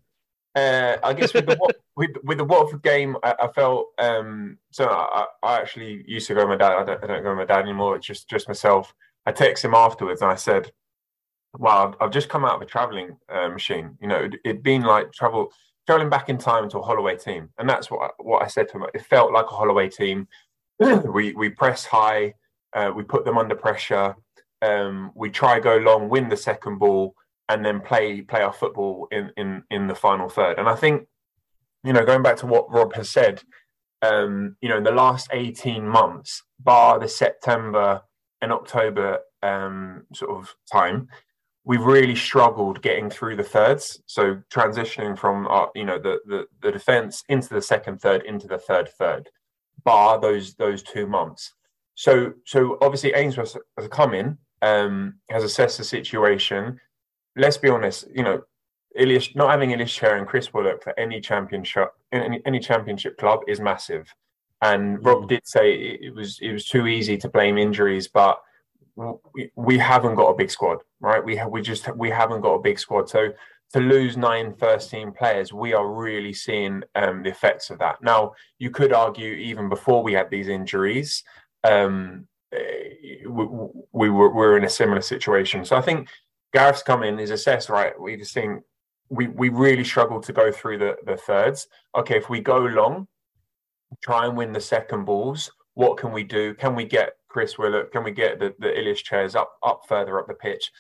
On. 0.55 0.63
Uh, 0.63 0.97
I 1.03 1.13
guess 1.15 1.35
with 1.35 1.47
the 1.47 1.59
with, 1.97 2.11
with 2.23 2.39
the 2.39 2.45
Watford 2.45 2.83
game, 2.83 3.17
I, 3.25 3.35
I 3.43 3.49
felt 3.49 3.89
um, 3.99 4.59
so. 4.71 4.87
I, 4.89 5.27
I, 5.43 5.59
actually 5.59 6.05
used 6.07 6.29
to 6.29 6.35
go 6.35 6.47
with 6.47 6.61
my 6.61 6.65
dad. 6.65 6.77
I 6.77 6.85
don't, 6.85 7.03
I 7.03 7.07
don't 7.09 7.23
go 7.25 7.31
with 7.31 7.49
my 7.49 7.55
dad 7.55 7.63
anymore. 7.63 7.97
It's 7.97 8.07
just 8.07 8.29
just 8.29 8.47
myself. 8.47 8.95
I 9.27 9.33
text 9.33 9.65
him 9.65 9.75
afterwards 9.75 10.23
and 10.23 10.31
I 10.31 10.37
said, 10.37 10.73
"Wow, 11.59 11.95
I've 12.01 12.11
just 12.11 12.29
come 12.29 12.45
out 12.45 12.57
of 12.57 12.63
a 12.63 12.67
traveling 12.67 13.17
uh, 13.29 13.49
machine. 13.49 13.97
You 14.01 14.09
know, 14.09 14.17
it, 14.17 14.35
it'd 14.45 14.63
been 14.63 14.83
like 14.83 15.13
travel 15.13 15.53
traveling 15.87 16.11
back 16.11 16.29
in 16.29 16.39
time 16.39 16.69
to 16.71 16.79
a 16.79 16.83
Holloway 16.83 17.17
team, 17.17 17.51
and 17.59 17.69
that's 17.69 17.91
what 17.91 18.03
I, 18.03 18.23
what 18.23 18.43
I 18.43 18.47
said 18.47 18.69
to 18.69 18.79
him. 18.79 18.87
It 18.95 19.05
felt 19.07 19.33
like 19.33 19.47
a 19.47 19.55
Holloway 19.55 19.89
team. 19.89 20.29
we 20.79 21.35
we 21.35 21.51
press 21.51 21.85
high, 21.85 22.35
uh, 22.75 22.93
we 22.95 23.03
put 23.03 23.25
them 23.25 23.39
under 23.39 23.55
pressure. 23.55 24.15
Um, 24.63 25.13
we 25.15 25.31
try 25.31 25.59
go 25.61 25.77
long, 25.77 26.09
win 26.09 26.29
the 26.29 26.37
second 26.37 26.79
ball." 26.79 27.15
and 27.51 27.65
then 27.65 27.81
play 27.81 28.23
play 28.23 28.43
our 28.43 28.53
football 28.53 29.09
in 29.11 29.33
in 29.37 29.63
in 29.71 29.89
the 29.89 29.95
final 29.95 30.29
third. 30.29 30.59
And 30.59 30.69
I 30.69 30.77
think, 30.77 31.07
you 31.83 31.93
know, 31.93 32.07
going 32.07 32.23
back 32.23 32.37
to 32.39 32.47
what 32.47 32.73
Rob 32.73 32.95
has 32.95 33.11
said, 33.11 33.43
um, 34.03 34.57
you 34.61 34.69
know, 34.69 34.77
in 34.77 34.85
the 34.85 34.93
last 34.93 35.29
eighteen 35.33 35.87
months, 35.87 36.43
bar 36.61 36.99
the 37.01 37.09
September 37.09 38.03
and 38.43 38.53
October 38.53 39.21
um, 39.43 40.05
sort 40.15 40.31
of 40.31 40.55
time, 40.71 41.09
we've 41.65 41.85
really 41.85 42.17
struggled 42.17 42.83
getting 42.83 43.11
through 43.11 43.37
the 43.37 43.43
thirds. 43.43 44.03
So 44.07 44.43
transitioning 44.51 45.19
from 45.19 45.47
our, 45.47 45.71
you 45.75 45.85
know, 45.85 45.99
the 45.99 46.21
the, 46.27 46.47
the 46.63 46.73
defense 46.73 47.25
into 47.29 47.49
the 47.49 47.63
second 47.63 48.01
third 48.01 48.23
into 48.25 48.47
the 48.47 48.59
third 48.59 48.89
third, 48.99 49.29
bar 49.85 50.21
those 50.21 50.55
those 50.55 50.83
two 50.83 51.07
months. 51.07 51.55
So 51.95 52.35
so 52.47 52.79
obviously 52.81 53.15
Ainsworth 53.15 53.57
has 53.77 53.89
come 53.89 54.15
in, 54.15 54.39
um, 54.63 55.17
has 55.31 55.45
assessed 55.45 55.79
the 55.79 55.85
situation 55.85 56.81
let's 57.37 57.57
be 57.57 57.69
honest, 57.69 58.07
you 58.15 58.23
know, 58.23 58.43
not 59.35 59.51
having 59.51 59.71
Ilias 59.71 59.93
Chair 59.93 60.17
and 60.17 60.27
Chris 60.27 60.53
Willock 60.53 60.83
for 60.83 60.99
any 60.99 61.21
championship 61.21 61.93
any, 62.13 62.43
any 62.45 62.59
championship 62.59 63.19
club 63.19 63.41
is 63.47 63.61
massive. 63.61 64.13
And 64.63 64.99
mm. 64.99 65.07
Rob 65.07 65.29
did 65.29 65.47
say 65.47 65.99
it 66.01 66.15
was 66.15 66.39
it 66.41 66.53
was 66.53 66.67
too 66.67 66.87
easy 66.87 67.17
to 67.19 67.29
blame 67.29 67.59
injuries, 67.59 68.09
but 68.09 68.41
we, 68.97 69.51
we 69.57 69.79
haven't 69.79 70.17
got 70.17 70.29
a 70.29 70.37
big 70.37 70.51
squad, 70.51 70.79
right? 71.01 71.25
We 71.25 71.37
have 71.37 71.51
we 71.51 71.63
just 71.63 71.95
we 71.97 72.11
haven't 72.11 72.43
got 72.43 72.55
a 72.55 72.63
big 72.63 72.79
squad. 72.79 73.09
So 73.09 73.33
to 73.73 73.81
lose 73.81 74.17
nine 74.17 74.55
first 74.55 74.91
team 74.91 75.13
players, 75.13 75.53
we 75.53 75.75
are 75.75 75.89
really 75.89 76.33
seeing 76.33 76.83
um, 76.97 77.23
the 77.23 77.31
effects 77.31 77.71
of 77.71 77.79
that. 77.79 78.03
Now, 78.03 78.33
you 78.59 78.71
could 78.71 78.93
argue 78.93 79.33
even 79.33 79.69
before 79.69 80.03
we 80.03 80.13
had 80.13 80.29
these 80.29 80.49
injuries, 80.49 81.23
um, 81.63 82.27
eh, 82.53 82.59
we, 83.29 83.47
we, 83.93 84.11
were, 84.11 84.29
we 84.31 84.35
were 84.35 84.57
in 84.57 84.65
a 84.65 84.69
similar 84.69 85.01
situation. 85.01 85.65
So 85.65 85.77
I 85.77 85.83
think 85.83 86.09
Gareth's 86.53 86.83
come 86.83 87.05
in, 87.05 87.21
is 87.21 87.31
assessed 87.31 87.69
right. 87.69 87.99
We 87.99 88.17
just 88.17 88.35
think 88.35 88.63
we, 89.09 89.29
we 89.29 89.51
really 89.51 89.85
struggle 89.85 90.21
to 90.21 90.33
go 90.33 90.51
through 90.51 90.79
the, 90.79 90.97
the 91.07 91.17
thirds. 91.17 91.69
Okay, 91.97 92.17
if 92.17 92.29
we 92.29 92.41
go 92.41 92.59
long, 92.59 93.07
try 94.03 94.27
and 94.27 94.37
win 94.37 94.53
the 94.53 94.61
second 94.61 95.05
balls, 95.05 95.51
what 95.75 95.97
can 95.97 96.13
we 96.13 96.25
do? 96.25 96.55
Can 96.55 96.75
we 96.75 96.85
get 96.85 97.17
Chris 97.29 97.59
Willock? 97.59 97.93
Can 97.93 98.05
we 98.05 98.11
get 98.11 98.39
the, 98.39 98.55
the 98.59 98.79
Ilias 98.79 99.03
chairs 99.03 99.35
up 99.35 99.53
up 99.65 99.83
further 99.89 100.19
up 100.19 100.27
the 100.27 100.35
pitch? 100.35 100.71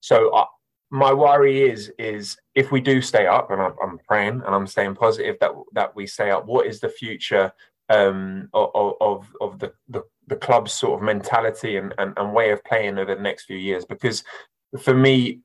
So 0.00 0.30
uh, 0.30 0.46
my 0.90 1.12
worry 1.12 1.62
is 1.62 1.92
is 1.98 2.36
if 2.54 2.72
we 2.72 2.80
do 2.80 3.00
stay 3.02 3.26
up, 3.26 3.50
and 3.50 3.60
I'm, 3.60 3.74
I'm, 3.82 3.98
praying 4.08 4.42
and 4.44 4.54
I'm 4.54 4.66
staying 4.66 4.94
positive 4.94 5.36
that 5.40 5.52
that 5.74 5.94
we 5.94 6.06
stay 6.06 6.30
up. 6.30 6.46
What 6.46 6.66
is 6.66 6.80
the 6.80 6.88
future 6.88 7.52
um, 7.88 8.48
of 8.54 8.94
of, 9.00 9.26
of 9.40 9.58
the, 9.58 9.72
the, 9.88 10.02
the 10.26 10.36
club's 10.36 10.72
sort 10.72 10.98
of 10.98 11.04
mentality 11.04 11.76
and, 11.76 11.94
and, 11.98 12.14
and 12.16 12.32
way 12.32 12.50
of 12.50 12.64
playing 12.64 12.98
over 12.98 13.14
the 13.14 13.20
next 13.20 13.44
few 13.44 13.58
years? 13.58 13.84
Because 13.84 14.24
for 14.80 14.94
me, 14.94 15.40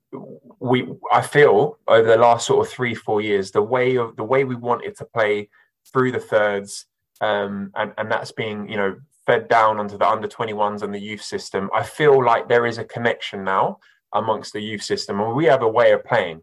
we 0.59 0.87
I 1.11 1.21
feel 1.21 1.77
over 1.87 2.07
the 2.07 2.17
last 2.17 2.47
sort 2.47 2.65
of 2.65 2.71
three 2.71 2.95
four 2.95 3.21
years 3.21 3.51
the 3.51 3.61
way 3.61 3.97
of 3.97 4.15
the 4.15 4.23
way 4.23 4.43
we 4.43 4.55
wanted 4.55 4.95
to 4.97 5.05
play 5.05 5.49
through 5.91 6.13
the 6.13 6.19
thirds 6.19 6.85
um, 7.23 7.71
and 7.75 7.93
and 7.97 8.11
that's 8.11 8.33
being 8.33 8.69
you 8.69 8.75
know 8.75 8.95
fed 9.25 9.47
down 9.47 9.79
onto 9.79 9.97
the 9.97 10.07
under 10.07 10.27
21s 10.27 10.81
and 10.81 10.93
the 10.93 10.99
youth 10.99 11.21
system. 11.21 11.69
I 11.73 11.83
feel 11.83 12.23
like 12.23 12.49
there 12.49 12.65
is 12.65 12.77
a 12.77 12.83
connection 12.83 13.45
now 13.45 13.79
amongst 14.13 14.51
the 14.51 14.59
youth 14.59 14.83
system, 14.83 15.21
and 15.21 15.33
we 15.33 15.45
have 15.45 15.61
a 15.61 15.67
way 15.67 15.93
of 15.93 16.03
playing. 16.03 16.41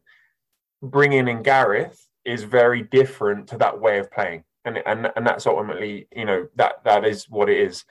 Bringing 0.83 1.29
in 1.29 1.43
Gareth 1.43 2.09
is 2.25 2.45
very 2.45 2.83
different 2.83 3.47
to 3.49 3.59
that 3.59 3.79
way 3.79 3.99
of 3.99 4.11
playing, 4.11 4.45
and 4.65 4.79
and 4.87 5.11
and 5.15 5.27
that's 5.27 5.47
ultimately 5.47 6.09
you 6.17 6.25
know 6.25 6.49
that 6.57 6.83
that 6.85 7.05
is 7.05 7.29
what 7.29 7.51
it 7.51 7.59
is. 7.59 7.85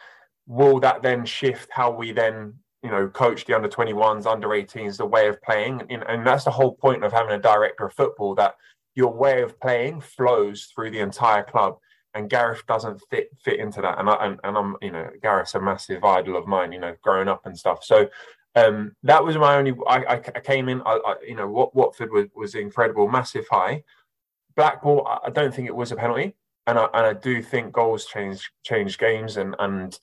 Will 0.47 0.79
that 0.79 1.03
then 1.03 1.25
shift 1.25 1.69
how 1.71 1.91
we 1.91 2.11
then 2.11 2.55
you 2.81 2.89
know 2.89 3.07
coach 3.07 3.45
the 3.45 3.53
under 3.53 3.69
21s, 3.69 4.25
under 4.25 4.47
18s, 4.47 4.97
the 4.97 5.05
way 5.05 5.27
of 5.27 5.39
playing, 5.43 5.83
and, 5.91 6.03
and 6.09 6.25
that's 6.25 6.45
the 6.45 6.57
whole 6.57 6.73
point 6.73 7.03
of 7.03 7.13
having 7.13 7.33
a 7.33 7.39
director 7.39 7.85
of 7.85 7.93
football 7.93 8.33
that 8.33 8.55
your 8.95 9.13
way 9.13 9.43
of 9.43 9.59
playing 9.59 10.01
flows 10.01 10.71
through 10.73 10.89
the 10.89 10.99
entire 10.99 11.43
club 11.43 11.77
and 12.13 12.29
Gareth 12.29 12.65
doesn't 12.67 13.01
fit 13.09 13.29
fit 13.43 13.59
into 13.59 13.81
that. 13.81 13.99
And 13.99 14.09
I 14.09 14.25
and, 14.25 14.39
and 14.43 14.57
I'm 14.57 14.75
you 14.81 14.91
know 14.91 15.09
Gareth's 15.21 15.55
a 15.55 15.61
massive 15.61 16.03
idol 16.03 16.37
of 16.37 16.47
mine. 16.47 16.71
You 16.71 16.79
know, 16.79 16.95
growing 17.01 17.27
up 17.27 17.45
and 17.45 17.57
stuff. 17.57 17.83
So 17.83 18.09
um, 18.55 18.95
that 19.03 19.23
was 19.23 19.37
my 19.37 19.55
only. 19.57 19.75
I, 19.87 20.15
I, 20.15 20.19
came 20.39 20.69
in. 20.69 20.81
I, 20.81 20.99
I, 21.05 21.15
you 21.25 21.35
know 21.35 21.47
what 21.47 21.75
Watford 21.75 22.11
was 22.11 22.27
was 22.35 22.55
incredible, 22.55 23.07
massive 23.07 23.47
high. 23.49 23.83
Blackpool, 24.55 25.07
I 25.23 25.29
don't 25.29 25.53
think 25.53 25.67
it 25.67 25.75
was 25.75 25.91
a 25.91 25.95
penalty, 25.95 26.35
and 26.67 26.79
I 26.79 26.85
and 26.93 27.05
I 27.05 27.13
do 27.13 27.41
think 27.41 27.73
goals 27.73 28.05
change 28.05 28.51
change 28.63 28.97
games 28.97 29.37
and 29.37 29.55
and 29.59 29.97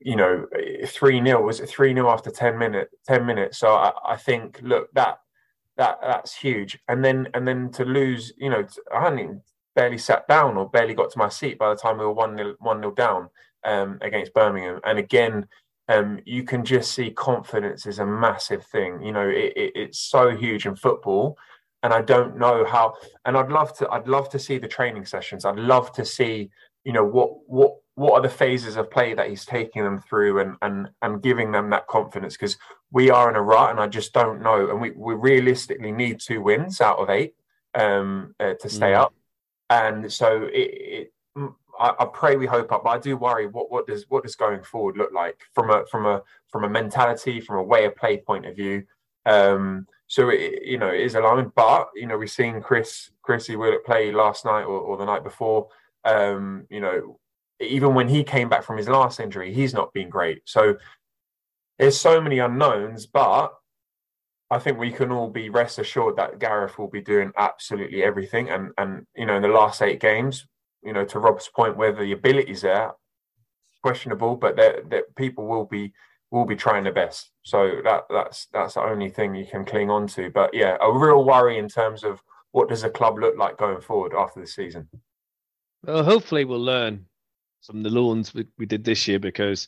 you 0.00 0.16
know 0.16 0.46
three 0.86 1.22
0 1.22 1.42
was 1.42 1.60
it 1.60 1.68
three 1.68 1.94
0 1.94 2.10
after 2.10 2.30
ten 2.30 2.58
minutes 2.58 2.94
ten 3.06 3.26
minutes. 3.26 3.58
So 3.58 3.74
I, 3.74 3.92
I 4.06 4.16
think 4.16 4.60
look 4.62 4.92
that 4.94 5.18
that 5.76 5.98
that's 6.02 6.34
huge. 6.34 6.78
And 6.88 7.04
then 7.04 7.28
and 7.34 7.46
then 7.46 7.70
to 7.72 7.84
lose, 7.84 8.32
you 8.36 8.50
know, 8.50 8.66
I 8.94 9.02
hadn't 9.02 9.42
barely 9.74 9.98
sat 9.98 10.26
down 10.28 10.56
or 10.56 10.68
barely 10.68 10.94
got 10.94 11.10
to 11.12 11.18
my 11.18 11.28
seat 11.28 11.58
by 11.58 11.70
the 11.70 11.76
time 11.80 11.98
we 11.98 12.04
were 12.04 12.12
one 12.12 12.34
nil 12.34 12.54
one 12.58 12.80
nil 12.80 12.90
down 12.90 13.28
um, 13.64 13.98
against 14.02 14.34
Birmingham. 14.34 14.80
And 14.84 14.98
again, 14.98 15.46
um, 15.88 16.20
you 16.24 16.44
can 16.44 16.64
just 16.64 16.92
see 16.92 17.10
confidence 17.10 17.86
is 17.86 17.98
a 17.98 18.06
massive 18.06 18.64
thing. 18.66 19.02
You 19.02 19.12
know, 19.12 19.28
it, 19.28 19.52
it, 19.56 19.72
it's 19.74 19.98
so 19.98 20.36
huge 20.36 20.66
in 20.66 20.76
football, 20.76 21.36
and 21.82 21.92
I 21.92 22.02
don't 22.02 22.38
know 22.38 22.64
how. 22.64 22.94
And 23.24 23.36
I'd 23.36 23.50
love 23.50 23.76
to. 23.78 23.90
I'd 23.90 24.08
love 24.08 24.30
to 24.30 24.38
see 24.38 24.58
the 24.58 24.68
training 24.68 25.04
sessions. 25.04 25.44
I'd 25.44 25.56
love 25.56 25.92
to 25.92 26.04
see. 26.04 26.50
You 26.84 26.92
know 26.92 27.04
what 27.04 27.30
what 27.46 27.76
what 27.96 28.12
are 28.12 28.22
the 28.22 28.28
phases 28.28 28.76
of 28.76 28.90
play 28.90 29.14
that 29.14 29.28
he's 29.28 29.44
taking 29.44 29.84
them 29.84 30.00
through 30.00 30.40
and 30.40 30.56
and 30.62 30.88
and 31.02 31.22
giving 31.22 31.52
them 31.52 31.70
that 31.70 31.86
confidence 31.86 32.34
because 32.34 32.56
we 32.90 33.10
are 33.10 33.30
in 33.30 33.36
a 33.36 33.42
rut 33.42 33.70
and 33.70 33.80
I 33.80 33.86
just 33.86 34.12
don't 34.12 34.42
know 34.42 34.70
and 34.70 34.80
we, 34.80 34.90
we 34.90 35.14
realistically 35.14 35.92
need 35.92 36.20
two 36.20 36.42
wins 36.42 36.80
out 36.80 36.98
of 36.98 37.08
eight 37.08 37.34
um, 37.74 38.34
uh, 38.40 38.54
to 38.60 38.68
stay 38.68 38.92
mm. 38.92 38.98
up 38.98 39.14
and 39.74 40.12
so 40.12 40.44
it, 40.52 40.56
it 40.56 41.12
I, 41.80 41.92
I, 41.98 42.04
pray 42.12 42.36
we 42.36 42.46
hope 42.46 42.70
up, 42.70 42.84
but 42.84 42.90
I 42.90 42.98
do 42.98 43.16
worry 43.16 43.48
what 43.48 43.70
what 43.70 43.86
does 43.86 44.04
what 44.08 44.22
does 44.22 44.36
going 44.36 44.62
forward 44.62 44.96
look 44.96 45.12
like 45.12 45.40
from 45.52 45.70
a 45.70 45.84
from 45.86 46.06
a 46.06 46.22
from 46.48 46.64
a 46.64 46.68
mentality, 46.68 47.40
from 47.40 47.56
a 47.56 47.62
way 47.62 47.84
of 47.84 47.96
play 47.96 48.18
point 48.18 48.46
of 48.46 48.54
view. 48.54 48.84
Um, 49.26 49.86
so 50.06 50.28
it, 50.28 50.62
you 50.62 50.78
know 50.78 50.88
it 50.88 51.00
is 51.00 51.16
alarming, 51.16 51.52
but 51.56 51.88
you 51.96 52.06
know 52.06 52.16
we've 52.16 52.30
seen 52.30 52.60
Chris 52.60 53.10
Chrissy 53.22 53.56
Willock 53.56 53.84
play 53.84 54.12
last 54.12 54.44
night 54.44 54.62
or, 54.62 54.78
or 54.78 54.96
the 54.96 55.04
night 55.04 55.24
before. 55.24 55.68
Um, 56.04 56.66
you 56.70 56.80
know, 56.80 57.18
even 57.58 57.94
when 57.94 58.08
he 58.08 58.22
came 58.22 58.48
back 58.48 58.62
from 58.62 58.76
his 58.76 58.88
last 58.88 59.18
injury, 59.18 59.52
he's 59.52 59.74
not 59.74 59.92
been 59.92 60.08
great. 60.08 60.42
So 60.44 60.76
there's 61.78 61.98
so 61.98 62.20
many 62.20 62.38
unknowns, 62.38 63.06
but 63.06 63.52
I 64.54 64.60
think 64.60 64.78
we 64.78 64.92
can 64.92 65.10
all 65.10 65.28
be 65.28 65.48
rest 65.48 65.80
assured 65.80 66.14
that 66.16 66.38
Gareth 66.38 66.78
will 66.78 66.88
be 66.88 67.00
doing 67.00 67.32
absolutely 67.36 68.04
everything. 68.04 68.50
And 68.50 68.70
and 68.78 69.04
you 69.16 69.26
know, 69.26 69.34
in 69.34 69.42
the 69.42 69.48
last 69.48 69.82
eight 69.82 70.00
games, 70.00 70.46
you 70.84 70.92
know, 70.92 71.04
to 71.06 71.18
Rob's 71.18 71.48
point, 71.48 71.76
whether 71.76 72.04
the 72.04 72.12
ability's 72.12 72.62
there, 72.62 72.92
questionable, 73.82 74.36
but 74.36 74.54
that 74.54 74.90
that 74.90 75.16
people 75.16 75.48
will 75.48 75.64
be 75.64 75.92
will 76.30 76.44
be 76.44 76.54
trying 76.54 76.84
their 76.84 76.92
best. 76.92 77.32
So 77.42 77.80
that 77.82 78.04
that's 78.08 78.46
that's 78.52 78.74
the 78.74 78.82
only 78.82 79.10
thing 79.10 79.34
you 79.34 79.44
can 79.44 79.64
cling 79.64 79.90
on 79.90 80.06
to. 80.08 80.30
But 80.30 80.54
yeah, 80.54 80.76
a 80.80 80.92
real 80.92 81.24
worry 81.24 81.58
in 81.58 81.68
terms 81.68 82.04
of 82.04 82.22
what 82.52 82.68
does 82.68 82.84
a 82.84 82.90
club 82.90 83.18
look 83.18 83.36
like 83.36 83.58
going 83.58 83.80
forward 83.80 84.14
after 84.16 84.40
the 84.40 84.46
season. 84.46 84.88
Well, 85.84 86.04
hopefully 86.04 86.44
we'll 86.44 86.60
learn 86.60 87.06
from 87.60 87.82
the 87.82 87.90
loans 87.90 88.32
we, 88.32 88.46
we 88.56 88.66
did 88.66 88.84
this 88.84 89.08
year 89.08 89.18
because 89.18 89.66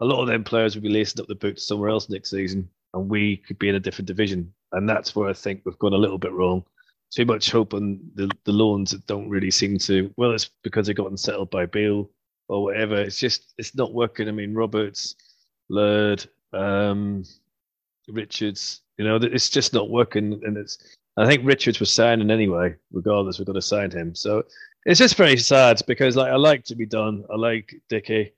a 0.00 0.04
lot 0.04 0.20
of 0.20 0.26
them 0.26 0.42
players 0.42 0.74
will 0.74 0.82
be 0.82 0.88
lacing 0.88 1.20
up 1.20 1.28
the 1.28 1.36
boots 1.36 1.64
somewhere 1.64 1.90
else 1.90 2.08
next 2.08 2.30
season 2.30 2.68
and 2.94 3.08
we 3.08 3.36
could 3.36 3.58
be 3.58 3.68
in 3.68 3.74
a 3.74 3.80
different 3.80 4.06
division. 4.06 4.52
And 4.72 4.88
that's 4.88 5.14
where 5.14 5.28
I 5.28 5.32
think 5.32 5.62
we've 5.64 5.78
gone 5.78 5.92
a 5.92 5.98
little 5.98 6.18
bit 6.18 6.32
wrong. 6.32 6.64
Too 7.10 7.24
much 7.24 7.50
hope 7.50 7.74
on 7.74 8.00
the, 8.14 8.30
the 8.44 8.52
loans 8.52 8.92
that 8.92 9.06
don't 9.06 9.28
really 9.28 9.50
seem 9.50 9.78
to. 9.78 10.12
Well, 10.16 10.32
it's 10.32 10.50
because 10.62 10.86
they 10.86 10.94
got 10.94 11.18
settled 11.18 11.50
by 11.50 11.66
Beale 11.66 12.08
or 12.48 12.62
whatever. 12.62 12.96
It's 12.96 13.18
just 13.18 13.54
it's 13.58 13.74
not 13.74 13.94
working. 13.94 14.28
I 14.28 14.32
mean, 14.32 14.54
Roberts, 14.54 15.16
Laird, 15.68 16.24
um, 16.52 17.24
Richards. 18.08 18.82
You 18.96 19.04
know, 19.04 19.16
it's 19.16 19.50
just 19.50 19.72
not 19.72 19.90
working. 19.90 20.40
And 20.44 20.56
it's 20.56 20.78
I 21.16 21.26
think 21.26 21.44
Richards 21.44 21.80
was 21.80 21.92
signing 21.92 22.30
anyway. 22.30 22.76
Regardless, 22.92 23.38
we've 23.38 23.46
got 23.46 23.54
to 23.54 23.62
sign 23.62 23.90
him. 23.90 24.14
So 24.14 24.44
it's 24.84 25.00
just 25.00 25.16
very 25.16 25.36
sad 25.36 25.80
because 25.88 26.14
like 26.14 26.30
I 26.30 26.36
like 26.36 26.64
to 26.66 26.76
be 26.76 26.86
done. 26.86 27.24
I 27.32 27.36
like 27.36 27.74
Dickie 27.88 28.32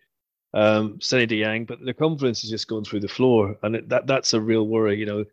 um, 0.54 1.00
Seny 1.00 1.26
Dieng, 1.26 1.66
but 1.66 1.84
the 1.84 1.94
confidence 1.94 2.44
is 2.44 2.50
just 2.50 2.68
going 2.68 2.84
through 2.84 3.00
the 3.00 3.08
floor, 3.08 3.56
and 3.62 3.76
it, 3.76 3.88
that 3.88 4.06
that's 4.06 4.34
a 4.34 4.40
real 4.40 4.66
worry. 4.66 4.98
You 4.98 5.06
know, 5.06 5.24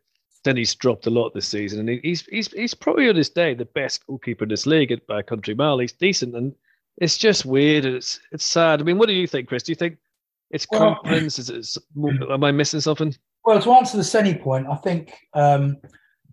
Denny's 0.44 0.76
dropped 0.76 1.08
a 1.08 1.10
lot 1.10 1.34
this 1.34 1.48
season, 1.48 1.80
and 1.80 2.00
he's 2.04 2.26
he's 2.28 2.52
he's 2.52 2.74
probably 2.74 3.10
on 3.10 3.16
his 3.16 3.30
day 3.30 3.54
the 3.54 3.66
best 3.66 4.06
goalkeeper 4.08 4.46
in 4.46 4.50
this 4.50 4.66
league 4.66 4.98
by 5.08 5.20
a 5.20 5.24
country 5.24 5.54
mile. 5.54 5.80
He's 5.80 5.92
decent, 5.92 6.36
and 6.36 6.54
it's 6.98 7.18
just 7.18 7.46
weird. 7.46 7.86
It's 7.86 8.20
it's 8.32 8.46
sad. 8.46 8.80
I 8.80 8.84
mean, 8.84 8.98
what 8.98 9.08
do 9.08 9.14
you 9.14 9.28
think, 9.28 9.48
Chris? 9.48 9.64
Do 9.64 9.72
you 9.72 9.76
think 9.76 9.98
it's 10.52 10.68
well, 10.72 10.96
confidence? 10.96 11.40
Is 11.40 11.78
it, 11.78 11.84
am 12.30 12.44
I 12.44 12.52
missing 12.52 12.80
something? 12.80 13.14
Well, 13.44 13.62
to 13.62 13.74
answer 13.74 13.98
the 13.98 14.04
Seny 14.04 14.36
point, 14.36 14.68
I 14.68 14.76
think 14.76 15.14
um, 15.34 15.78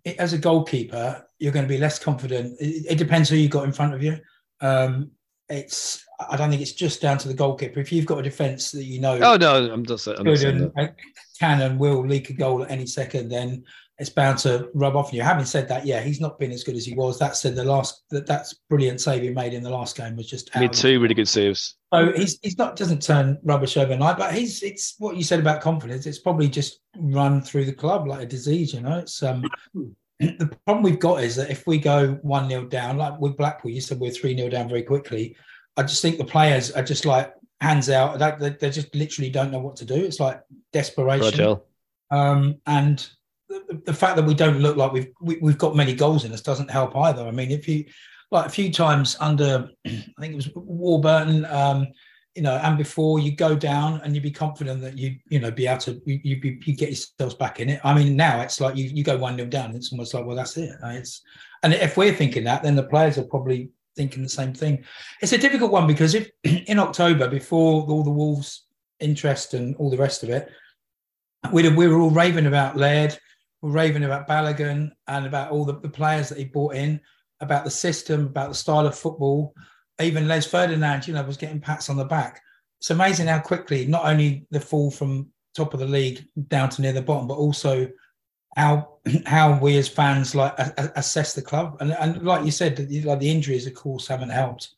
it, 0.05 0.17
as 0.17 0.33
a 0.33 0.37
goalkeeper, 0.37 1.25
you're 1.39 1.53
going 1.53 1.65
to 1.65 1.69
be 1.69 1.77
less 1.77 1.99
confident. 1.99 2.57
It, 2.59 2.85
it 2.91 2.97
depends 2.97 3.29
who 3.29 3.35
you 3.35 3.49
got 3.49 3.65
in 3.65 3.73
front 3.73 3.93
of 3.93 4.01
you. 4.01 4.17
Um, 4.61 5.11
it's 5.49 6.05
I 6.29 6.35
don't 6.35 6.49
think 6.49 6.61
it's 6.61 6.73
just 6.73 7.01
down 7.01 7.17
to 7.19 7.27
the 7.27 7.33
goalkeeper. 7.33 7.79
If 7.79 7.91
you've 7.91 8.05
got 8.05 8.19
a 8.19 8.23
defence 8.23 8.71
that 8.71 8.83
you 8.83 8.99
know, 8.99 9.19
oh 9.21 9.37
no, 9.37 9.71
I'm 9.71 9.85
just 9.85 10.07
I'm 10.07 10.23
good 10.23 10.43
and, 10.43 10.93
can 11.39 11.61
and 11.61 11.79
will 11.79 12.05
leak 12.05 12.29
a 12.29 12.33
goal 12.33 12.63
at 12.63 12.71
any 12.71 12.85
second, 12.85 13.29
then 13.29 13.63
it's 13.99 14.09
bound 14.09 14.37
to 14.39 14.69
rub 14.73 14.95
off 14.95 15.07
on 15.07 15.15
you. 15.15 15.23
Having 15.23 15.45
said 15.45 15.67
that, 15.69 15.85
yeah, 15.85 16.01
he's 16.01 16.21
not 16.21 16.37
been 16.37 16.51
as 16.51 16.63
good 16.63 16.75
as 16.75 16.85
he 16.85 16.93
was. 16.93 17.17
That 17.17 17.35
said, 17.35 17.55
the 17.55 17.63
last 17.63 18.03
that 18.09 18.27
that's 18.27 18.53
brilliant 18.69 19.01
save 19.01 19.23
he 19.23 19.29
made 19.29 19.53
in 19.53 19.63
the 19.63 19.69
last 19.69 19.97
game 19.97 20.15
was 20.15 20.29
just 20.29 20.55
made 20.55 20.73
two 20.73 20.99
really 20.99 21.15
good 21.15 21.27
saves. 21.27 21.75
So 21.93 22.11
he's 22.13 22.39
he's 22.41 22.57
not 22.57 22.75
doesn't 22.75 23.01
turn 23.01 23.39
rubbish 23.43 23.77
overnight, 23.77 24.17
but 24.17 24.33
he's 24.33 24.61
it's 24.63 24.95
what 24.99 25.15
you 25.15 25.23
said 25.23 25.39
about 25.39 25.61
confidence. 25.61 26.05
It's 26.05 26.19
probably 26.19 26.47
just 26.47 26.79
run 26.97 27.41
through 27.41 27.65
the 27.65 27.73
club 27.73 28.07
like 28.07 28.21
a 28.21 28.25
disease. 28.25 28.73
You 28.73 28.81
know, 28.81 28.99
it's 28.99 29.21
um. 29.23 29.43
The 30.19 30.57
problem 30.65 30.83
we've 30.83 30.99
got 30.99 31.23
is 31.23 31.35
that 31.35 31.51
if 31.51 31.67
we 31.67 31.77
go 31.77 32.13
one 32.23 32.49
0 32.49 32.65
down, 32.65 32.97
like 32.97 33.19
with 33.19 33.37
Blackpool, 33.37 33.71
you 33.71 33.81
said 33.81 33.99
we're 33.99 34.11
three 34.11 34.35
0 34.35 34.49
down 34.49 34.67
very 34.67 34.83
quickly 34.83 35.35
I 35.77 35.83
just 35.83 36.01
think 36.01 36.17
the 36.17 36.25
players 36.25 36.71
are 36.71 36.83
just 36.83 37.05
like 37.05 37.33
hands 37.61 37.89
out. 37.89 38.17
They, 38.39 38.49
they 38.49 38.69
just 38.71 38.93
literally 38.95 39.29
don't 39.29 39.51
know 39.51 39.59
what 39.59 39.75
to 39.77 39.85
do. 39.85 39.93
It's 39.93 40.19
like 40.19 40.41
desperation. 40.73 41.57
Um, 42.09 42.55
and 42.65 43.07
the, 43.47 43.81
the, 43.85 43.93
fact 43.93 44.15
that 44.15 44.25
we 44.25 44.33
don't 44.33 44.59
look 44.59 44.75
like 44.75 44.91
we've 44.91 45.11
we, 45.21 45.35
have 45.35 45.43
we 45.43 45.51
have 45.51 45.59
got 45.59 45.75
many 45.75 45.93
goals 45.93 46.25
in 46.25 46.33
us 46.33 46.41
doesn't 46.41 46.71
help 46.71 46.95
either. 46.95 47.25
I 47.25 47.31
mean, 47.31 47.51
if 47.51 47.67
you 47.67 47.85
like 48.31 48.47
a 48.47 48.49
few 48.49 48.71
times 48.71 49.15
under, 49.19 49.69
I 49.85 50.03
think 50.19 50.33
it 50.33 50.35
was 50.35 50.49
Warburton, 50.55 51.45
um, 51.45 51.87
you 52.37 52.43
know, 52.43 52.55
and 52.57 52.77
before 52.77 53.17
you 53.17 53.31
go 53.31 53.55
down 53.55 53.99
and 54.03 54.13
you 54.13 54.21
be 54.21 54.29
confident 54.29 54.79
that 54.81 54.95
you, 54.95 55.15
you 55.27 55.39
know, 55.39 55.49
be 55.49 55.65
able 55.65 55.81
to, 55.81 55.99
you, 56.05 56.19
you, 56.23 56.59
you 56.63 56.75
get 56.75 56.89
yourselves 56.89 57.33
back 57.33 57.59
in 57.59 57.67
it. 57.67 57.81
I 57.83 57.95
mean, 57.95 58.15
now 58.15 58.41
it's 58.41 58.61
like 58.61 58.77
you, 58.77 58.85
you 58.85 59.03
go 59.03 59.17
one 59.17 59.35
nil 59.35 59.47
down. 59.47 59.75
It's 59.75 59.91
almost 59.91 60.13
like, 60.13 60.23
well, 60.23 60.35
that's 60.35 60.55
it. 60.55 60.69
Uh, 60.83 60.89
it's, 60.89 61.23
and 61.63 61.73
if 61.73 61.97
we're 61.97 62.13
thinking 62.13 62.43
that, 62.43 62.61
then 62.61 62.75
the 62.75 62.83
players 62.83 63.17
are 63.17 63.23
probably 63.23 63.71
thinking 63.95 64.21
the 64.21 64.29
same 64.29 64.53
thing. 64.53 64.83
It's 65.19 65.33
a 65.33 65.37
difficult 65.39 65.71
one 65.71 65.87
because 65.87 66.13
if 66.13 66.29
in 66.43 66.77
October, 66.77 67.27
before 67.27 67.81
all 67.89 68.03
the 68.03 68.11
Wolves 68.11 68.67
interest 68.99 69.55
and 69.55 69.75
all 69.77 69.89
the 69.89 69.97
rest 69.97 70.21
of 70.21 70.29
it, 70.29 70.47
we 71.51 71.67
we 71.69 71.87
were 71.87 71.99
all 71.99 72.11
raving 72.11 72.45
about 72.45 72.77
Laird, 72.77 73.17
we 73.63 73.71
are 73.71 73.73
raving 73.73 74.03
about 74.03 74.27
Balogun 74.27 74.91
and 75.07 75.25
about 75.25 75.49
all 75.49 75.65
the, 75.65 75.79
the 75.79 75.89
players 75.89 76.29
that 76.29 76.37
he 76.37 76.45
brought 76.45 76.75
in, 76.75 77.01
about 77.39 77.63
the 77.63 77.71
system, 77.71 78.27
about 78.27 78.49
the 78.49 78.55
style 78.55 78.85
of 78.85 78.95
football 78.95 79.55
even 79.99 80.27
Les 80.27 80.45
Ferdinand, 80.45 81.07
you 81.07 81.13
know, 81.13 81.23
was 81.23 81.37
getting 81.37 81.59
pats 81.59 81.89
on 81.89 81.97
the 81.97 82.05
back. 82.05 82.41
It's 82.79 82.91
amazing 82.91 83.27
how 83.27 83.39
quickly 83.39 83.85
not 83.85 84.05
only 84.05 84.45
the 84.51 84.59
fall 84.59 84.91
from 84.91 85.27
top 85.55 85.73
of 85.73 85.79
the 85.79 85.87
league 85.87 86.23
down 86.47 86.69
to 86.69 86.81
near 86.81 86.93
the 86.93 87.01
bottom, 87.01 87.27
but 87.27 87.37
also 87.37 87.89
how 88.55 88.99
how 89.25 89.57
we 89.59 89.77
as 89.77 89.87
fans 89.87 90.35
like 90.35 90.53
assess 90.95 91.33
the 91.33 91.41
club. 91.41 91.77
And, 91.79 91.93
and 91.93 92.23
like 92.23 92.45
you 92.45 92.51
said, 92.51 92.79
like 92.79 93.19
the 93.19 93.31
injuries, 93.31 93.67
of 93.67 93.73
course, 93.73 94.07
haven't 94.07 94.29
helped. 94.29 94.69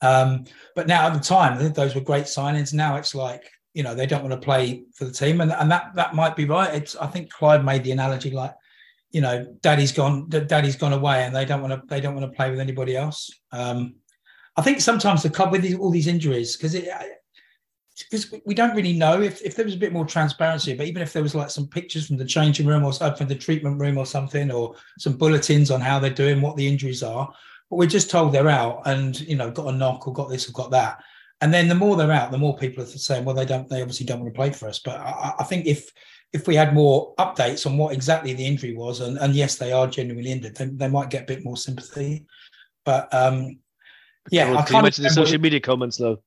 Um, 0.00 0.44
but 0.74 0.88
now 0.88 1.06
at 1.06 1.14
the 1.14 1.20
time, 1.20 1.72
those 1.72 1.94
were 1.94 2.00
great 2.00 2.24
signings. 2.24 2.72
Now 2.72 2.96
it's 2.96 3.14
like 3.14 3.44
you 3.74 3.82
know 3.82 3.94
they 3.94 4.06
don't 4.06 4.22
want 4.22 4.32
to 4.32 4.44
play 4.44 4.84
for 4.94 5.04
the 5.04 5.12
team, 5.12 5.40
and, 5.40 5.52
and 5.52 5.70
that 5.70 5.94
that 5.94 6.14
might 6.14 6.34
be 6.34 6.44
right. 6.44 6.74
It's 6.74 6.96
I 6.96 7.06
think 7.06 7.30
Clive 7.30 7.64
made 7.64 7.84
the 7.84 7.92
analogy 7.92 8.30
like 8.30 8.54
you 9.12 9.20
know 9.20 9.46
daddy's 9.60 9.92
gone 9.92 10.28
daddy's 10.28 10.76
gone 10.76 10.94
away 10.94 11.24
and 11.24 11.36
they 11.36 11.44
don't 11.44 11.60
want 11.60 11.72
to 11.72 11.82
they 11.86 12.00
don't 12.00 12.14
want 12.14 12.30
to 12.30 12.36
play 12.36 12.50
with 12.50 12.58
anybody 12.58 12.96
else 12.96 13.30
um, 13.52 13.94
I 14.56 14.62
think 14.62 14.80
sometimes 14.80 15.22
the 15.22 15.30
club 15.30 15.52
with 15.52 15.74
all 15.74 15.90
these 15.90 16.06
injuries, 16.06 16.56
because 16.56 16.74
it 16.74 16.88
because 18.10 18.34
we 18.46 18.54
don't 18.54 18.74
really 18.74 18.94
know 18.94 19.20
if, 19.20 19.42
if 19.42 19.54
there 19.54 19.64
was 19.64 19.74
a 19.74 19.78
bit 19.78 19.92
more 19.92 20.06
transparency, 20.06 20.74
but 20.74 20.86
even 20.86 21.02
if 21.02 21.12
there 21.12 21.22
was 21.22 21.34
like 21.34 21.50
some 21.50 21.68
pictures 21.68 22.06
from 22.06 22.16
the 22.16 22.24
changing 22.24 22.66
room 22.66 22.84
or 22.84 22.92
from 22.92 23.28
the 23.28 23.34
treatment 23.34 23.78
room 23.78 23.98
or 23.98 24.06
something, 24.06 24.50
or 24.50 24.74
some 24.98 25.16
bulletins 25.16 25.70
on 25.70 25.80
how 25.80 25.98
they're 25.98 26.10
doing, 26.10 26.40
what 26.40 26.56
the 26.56 26.66
injuries 26.66 27.02
are, 27.02 27.32
but 27.70 27.76
we're 27.76 27.86
just 27.86 28.10
told 28.10 28.32
they're 28.32 28.48
out 28.48 28.82
and 28.86 29.20
you 29.20 29.36
know 29.36 29.50
got 29.50 29.72
a 29.72 29.76
knock 29.76 30.06
or 30.06 30.12
got 30.12 30.28
this 30.28 30.48
or 30.48 30.52
got 30.52 30.70
that, 30.70 31.02
and 31.42 31.52
then 31.52 31.68
the 31.68 31.74
more 31.74 31.96
they're 31.96 32.12
out, 32.12 32.30
the 32.30 32.38
more 32.38 32.56
people 32.56 32.82
are 32.82 32.86
saying, 32.86 33.24
well, 33.24 33.34
they 33.34 33.44
don't, 33.44 33.68
they 33.68 33.82
obviously 33.82 34.06
don't 34.06 34.20
want 34.20 34.32
to 34.32 34.38
play 34.38 34.52
for 34.52 34.68
us. 34.68 34.78
But 34.78 35.00
I, 35.00 35.34
I 35.40 35.44
think 35.44 35.66
if 35.66 35.90
if 36.32 36.46
we 36.46 36.54
had 36.54 36.72
more 36.72 37.14
updates 37.16 37.66
on 37.66 37.76
what 37.76 37.92
exactly 37.92 38.32
the 38.32 38.46
injury 38.46 38.74
was, 38.74 39.00
and, 39.00 39.18
and 39.18 39.34
yes, 39.34 39.56
they 39.56 39.72
are 39.72 39.86
genuinely 39.86 40.30
injured, 40.30 40.56
then 40.56 40.76
they 40.76 40.88
might 40.88 41.10
get 41.10 41.24
a 41.24 41.26
bit 41.26 41.44
more 41.44 41.56
sympathy. 41.56 42.26
But 42.84 43.12
um, 43.12 43.58
yeah, 44.30 44.54
I 44.54 44.62
can 44.62 44.76
imagine 44.76 45.04
the 45.04 45.10
social 45.10 45.40
media 45.40 45.60
comments 45.60 45.96
though? 45.96 46.22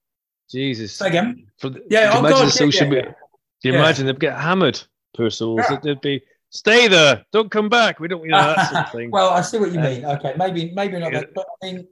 Jesus. 0.49 1.01
Again? 1.01 1.47
From 1.57 1.73
the, 1.73 1.83
yeah, 1.89 2.11
oh 2.13 2.19
imagine 2.19 2.37
God, 2.37 2.47
the 2.47 2.51
social 2.51 2.83
yeah, 2.87 2.89
media. 2.89 3.05
yeah. 3.05 3.13
Do 3.61 3.69
you 3.69 3.73
yeah. 3.73 3.79
imagine 3.79 4.05
they'd 4.05 4.19
get 4.19 4.37
hammered, 4.37 4.81
poor 5.15 5.29
souls? 5.29 5.61
Yeah. 5.69 5.79
They'd 5.81 6.01
be 6.01 6.21
stay 6.49 6.87
there, 6.87 7.25
don't 7.31 7.51
come 7.51 7.69
back. 7.69 7.99
We 7.99 8.07
don't, 8.07 8.23
you 8.23 8.31
know, 8.31 8.37
that 8.55 8.69
sort 8.69 8.85
of 8.85 8.91
thing. 8.91 9.11
well, 9.11 9.29
I 9.29 9.41
see 9.41 9.57
what 9.57 9.71
you 9.71 9.79
uh, 9.79 9.83
mean. 9.83 10.05
Okay, 10.05 10.33
maybe, 10.37 10.71
maybe 10.73 10.99
not. 10.99 11.11
That, 11.11 11.33
but 11.33 11.45
I 11.61 11.65
mean, 11.65 11.87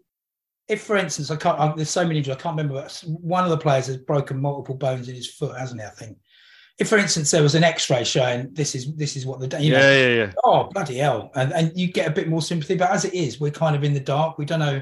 if, 0.67 0.81
for 0.81 0.97
instance, 0.97 1.29
I 1.31 1.35
can't. 1.35 1.59
I, 1.59 1.73
there's 1.75 1.89
so 1.89 2.03
many 2.03 2.17
injuries. 2.17 2.37
I 2.37 2.41
can't 2.41 2.57
remember. 2.57 2.87
One 3.05 3.43
of 3.43 3.49
the 3.49 3.57
players 3.57 3.87
has 3.87 3.97
broken 3.97 4.39
multiple 4.39 4.75
bones 4.75 5.09
in 5.09 5.15
his 5.15 5.29
foot, 5.29 5.57
hasn't 5.57 5.81
he? 5.81 5.87
I 5.87 5.91
think. 5.91 6.17
If, 6.79 6.89
for 6.89 6.97
instance, 6.97 7.29
there 7.29 7.43
was 7.43 7.53
an 7.53 7.63
X-ray 7.63 8.03
showing 8.03 8.51
this 8.53 8.73
is 8.73 8.95
this 8.95 9.15
is 9.15 9.25
what 9.25 9.39
the 9.39 9.61
you 9.61 9.71
know, 9.71 9.79
yeah, 9.79 10.07
yeah, 10.07 10.15
yeah. 10.15 10.31
Oh 10.43 10.69
bloody 10.73 10.97
hell! 10.97 11.31
And 11.35 11.53
and 11.53 11.71
you 11.75 11.91
get 11.91 12.07
a 12.07 12.11
bit 12.11 12.27
more 12.27 12.41
sympathy. 12.41 12.75
But 12.75 12.91
as 12.91 13.05
it 13.05 13.13
is, 13.13 13.39
we're 13.39 13.51
kind 13.51 13.75
of 13.75 13.83
in 13.83 13.93
the 13.93 13.99
dark. 13.99 14.37
We 14.37 14.45
don't 14.45 14.59
know 14.59 14.81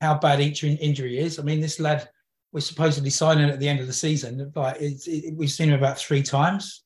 how 0.00 0.18
bad 0.18 0.40
each 0.40 0.64
injury 0.64 1.18
is. 1.18 1.38
I 1.38 1.42
mean, 1.42 1.60
this 1.60 1.80
lad 1.80 2.08
was 2.52 2.66
supposedly 2.66 3.10
signing 3.10 3.50
at 3.50 3.60
the 3.60 3.68
end 3.68 3.80
of 3.80 3.86
the 3.86 3.92
season, 3.92 4.50
but 4.54 4.80
it, 4.80 5.06
it, 5.06 5.36
we've 5.36 5.50
seen 5.50 5.68
him 5.68 5.78
about 5.78 5.98
three 5.98 6.22
times. 6.22 6.84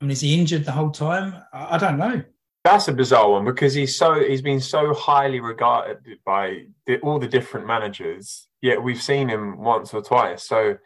I 0.00 0.04
mean, 0.04 0.10
is 0.10 0.20
he 0.20 0.38
injured 0.38 0.64
the 0.64 0.72
whole 0.72 0.90
time? 0.90 1.42
I, 1.52 1.76
I 1.76 1.78
don't 1.78 1.98
know. 1.98 2.22
That's 2.64 2.88
a 2.88 2.92
bizarre 2.92 3.30
one 3.30 3.46
because 3.46 3.72
he's 3.72 3.96
so 3.96 4.22
he's 4.22 4.42
been 4.42 4.60
so 4.60 4.92
highly 4.92 5.40
regarded 5.40 5.98
by 6.26 6.64
the, 6.86 6.98
all 7.00 7.18
the 7.18 7.28
different 7.28 7.66
managers. 7.66 8.48
Yet 8.60 8.82
we've 8.82 9.00
seen 9.00 9.28
him 9.28 9.58
once 9.58 9.94
or 9.94 10.02
twice. 10.02 10.46
So 10.46 10.76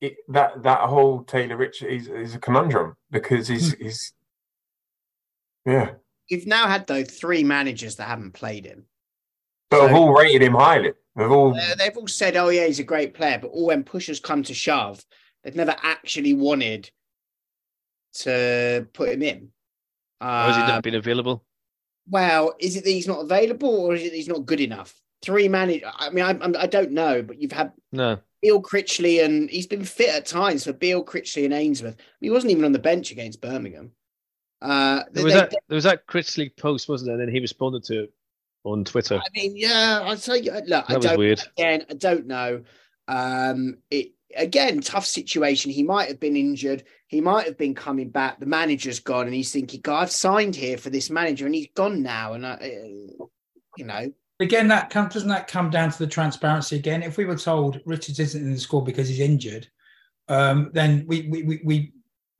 it, 0.00 0.16
that 0.28 0.64
that 0.64 0.80
whole 0.80 1.22
Taylor 1.22 1.56
Rich 1.56 1.82
is, 1.82 2.08
is 2.08 2.34
a 2.34 2.40
conundrum 2.40 2.96
because 3.12 3.46
he's 3.46 3.72
hmm. 3.72 3.84
he's 3.84 4.12
yeah. 5.64 5.92
You've 6.28 6.46
now 6.46 6.66
had 6.66 6.88
though 6.88 7.04
three 7.04 7.44
managers 7.44 7.96
that 7.96 8.08
haven't 8.08 8.32
played 8.32 8.64
him, 8.64 8.86
but 9.70 9.78
so, 9.78 9.86
have 9.86 9.96
all 9.96 10.12
rated 10.12 10.42
him 10.42 10.54
highly. 10.54 10.92
They've 11.16 11.30
all 11.30 11.54
uh, 11.54 11.74
they've 11.76 11.96
all 11.96 12.08
said, 12.08 12.36
"Oh 12.36 12.48
yeah, 12.48 12.66
he's 12.66 12.78
a 12.78 12.84
great 12.84 13.14
player," 13.14 13.38
but 13.40 13.48
all 13.48 13.66
when 13.66 13.84
push 13.84 14.06
has 14.06 14.20
come 14.20 14.42
to 14.44 14.54
shove, 14.54 15.04
they've 15.42 15.54
never 15.54 15.76
actually 15.82 16.32
wanted 16.32 16.90
to 18.14 18.86
put 18.92 19.10
him 19.10 19.22
in. 19.22 19.48
or 20.20 20.26
has 20.26 20.56
he 20.56 20.62
not 20.62 20.70
um, 20.76 20.80
been 20.80 20.94
available? 20.94 21.44
Well, 22.08 22.54
is 22.58 22.76
it 22.76 22.84
that 22.84 22.90
he's 22.90 23.08
not 23.08 23.20
available, 23.20 23.68
or 23.68 23.94
is 23.94 24.02
it 24.02 24.14
he's 24.14 24.28
not 24.28 24.46
good 24.46 24.60
enough? 24.60 24.94
Three 25.22 25.48
manage. 25.48 25.82
I 25.86 26.10
mean, 26.10 26.24
I, 26.24 26.30
I, 26.30 26.62
I 26.62 26.66
don't 26.66 26.92
know, 26.92 27.22
but 27.22 27.40
you've 27.40 27.52
had 27.52 27.72
no 27.92 28.18
Beale 28.40 28.62
Critchley, 28.62 29.22
and 29.22 29.50
he's 29.50 29.66
been 29.66 29.84
fit 29.84 30.08
at 30.08 30.24
times 30.24 30.64
for 30.64 30.72
Beale 30.72 31.04
Critchley 31.04 31.44
and 31.44 31.54
Ainsworth. 31.54 31.96
He 32.20 32.30
wasn't 32.30 32.52
even 32.52 32.64
on 32.64 32.72
the 32.72 32.78
bench 32.78 33.10
against 33.10 33.42
Birmingham. 33.42 33.92
Uh, 34.62 35.02
there 35.12 35.24
was 35.24 35.34
they, 35.34 35.40
that 35.40 35.54
there 35.68 35.74
was 35.76 35.84
that 35.84 36.06
Critchley 36.06 36.56
post, 36.56 36.88
wasn't 36.88 37.08
there? 37.08 37.18
And 37.18 37.28
then 37.28 37.34
he 37.34 37.40
responded 37.40 37.84
to 37.84 38.04
it 38.04 38.12
on 38.64 38.84
Twitter. 38.84 39.16
I 39.16 39.28
mean, 39.34 39.56
yeah, 39.56 40.02
I'd 40.04 40.20
say 40.20 40.42
look, 40.42 40.66
that 40.66 40.84
I 40.88 40.98
don't 40.98 41.18
weird. 41.18 41.42
again, 41.56 41.84
I 41.90 41.94
don't 41.94 42.26
know. 42.26 42.62
Um, 43.08 43.78
it 43.90 44.12
again, 44.36 44.80
tough 44.80 45.06
situation. 45.06 45.70
He 45.70 45.82
might 45.82 46.08
have 46.08 46.20
been 46.20 46.36
injured. 46.36 46.84
He 47.06 47.20
might 47.20 47.46
have 47.46 47.58
been 47.58 47.74
coming 47.74 48.10
back. 48.10 48.38
The 48.40 48.46
manager's 48.46 49.00
gone, 49.00 49.26
and 49.26 49.34
he's 49.34 49.52
thinking, 49.52 49.80
"God, 49.80 50.02
I've 50.02 50.10
signed 50.10 50.56
here 50.56 50.78
for 50.78 50.90
this 50.90 51.10
manager, 51.10 51.46
and 51.46 51.54
he's 51.54 51.68
gone 51.74 52.02
now." 52.02 52.34
And 52.34 52.46
I, 52.46 52.52
uh, 52.52 53.26
you 53.76 53.84
know, 53.84 54.12
again, 54.40 54.68
that 54.68 54.90
come, 54.90 55.08
doesn't 55.08 55.28
that 55.28 55.48
come 55.48 55.70
down 55.70 55.90
to 55.90 55.98
the 55.98 56.06
transparency 56.06 56.76
again? 56.76 57.02
If 57.02 57.16
we 57.16 57.24
were 57.24 57.36
told 57.36 57.80
Richards 57.84 58.20
isn't 58.20 58.42
in 58.42 58.52
the 58.52 58.60
squad 58.60 58.82
because 58.82 59.08
he's 59.08 59.20
injured, 59.20 59.68
um, 60.28 60.70
then 60.72 61.04
we 61.06 61.28
we 61.28 61.42
we, 61.42 61.60
we 61.64 61.92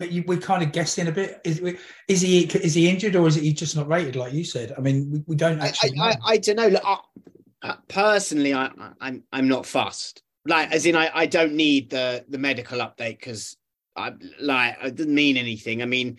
but 0.02 0.10
you, 0.10 0.24
we're 0.26 0.36
kind 0.36 0.64
of 0.64 0.72
guessing 0.72 1.06
a 1.06 1.12
bit. 1.12 1.40
Is, 1.44 1.60
is 2.08 2.20
he 2.20 2.40
is 2.46 2.74
he 2.74 2.90
injured 2.90 3.14
or 3.14 3.28
is 3.28 3.36
he 3.36 3.52
just 3.52 3.76
not 3.76 3.86
rated 3.86 4.16
like 4.16 4.32
you 4.32 4.42
said? 4.42 4.74
I 4.76 4.80
mean, 4.80 5.08
we, 5.12 5.22
we 5.28 5.36
don't 5.36 5.60
actually. 5.60 5.96
I, 5.96 6.08
I, 6.08 6.16
I, 6.24 6.36
don't 6.38 6.56
know. 6.56 6.66
Look, 6.66 6.82
I, 7.62 7.76
personally, 7.86 8.52
I, 8.52 8.72
I'm 9.00 9.22
I'm 9.32 9.46
not 9.46 9.64
fussed. 9.64 10.24
Like, 10.44 10.72
as 10.72 10.86
in, 10.86 10.96
I, 10.96 11.08
I 11.14 11.26
don't 11.26 11.54
need 11.54 11.90
the 11.90 12.24
the 12.28 12.38
medical 12.38 12.80
update 12.80 13.20
because 13.20 13.56
I 13.94 14.14
like 14.40 14.76
it 14.82 14.96
didn't 14.96 15.14
mean 15.14 15.36
anything. 15.36 15.82
I 15.82 15.86
mean, 15.86 16.18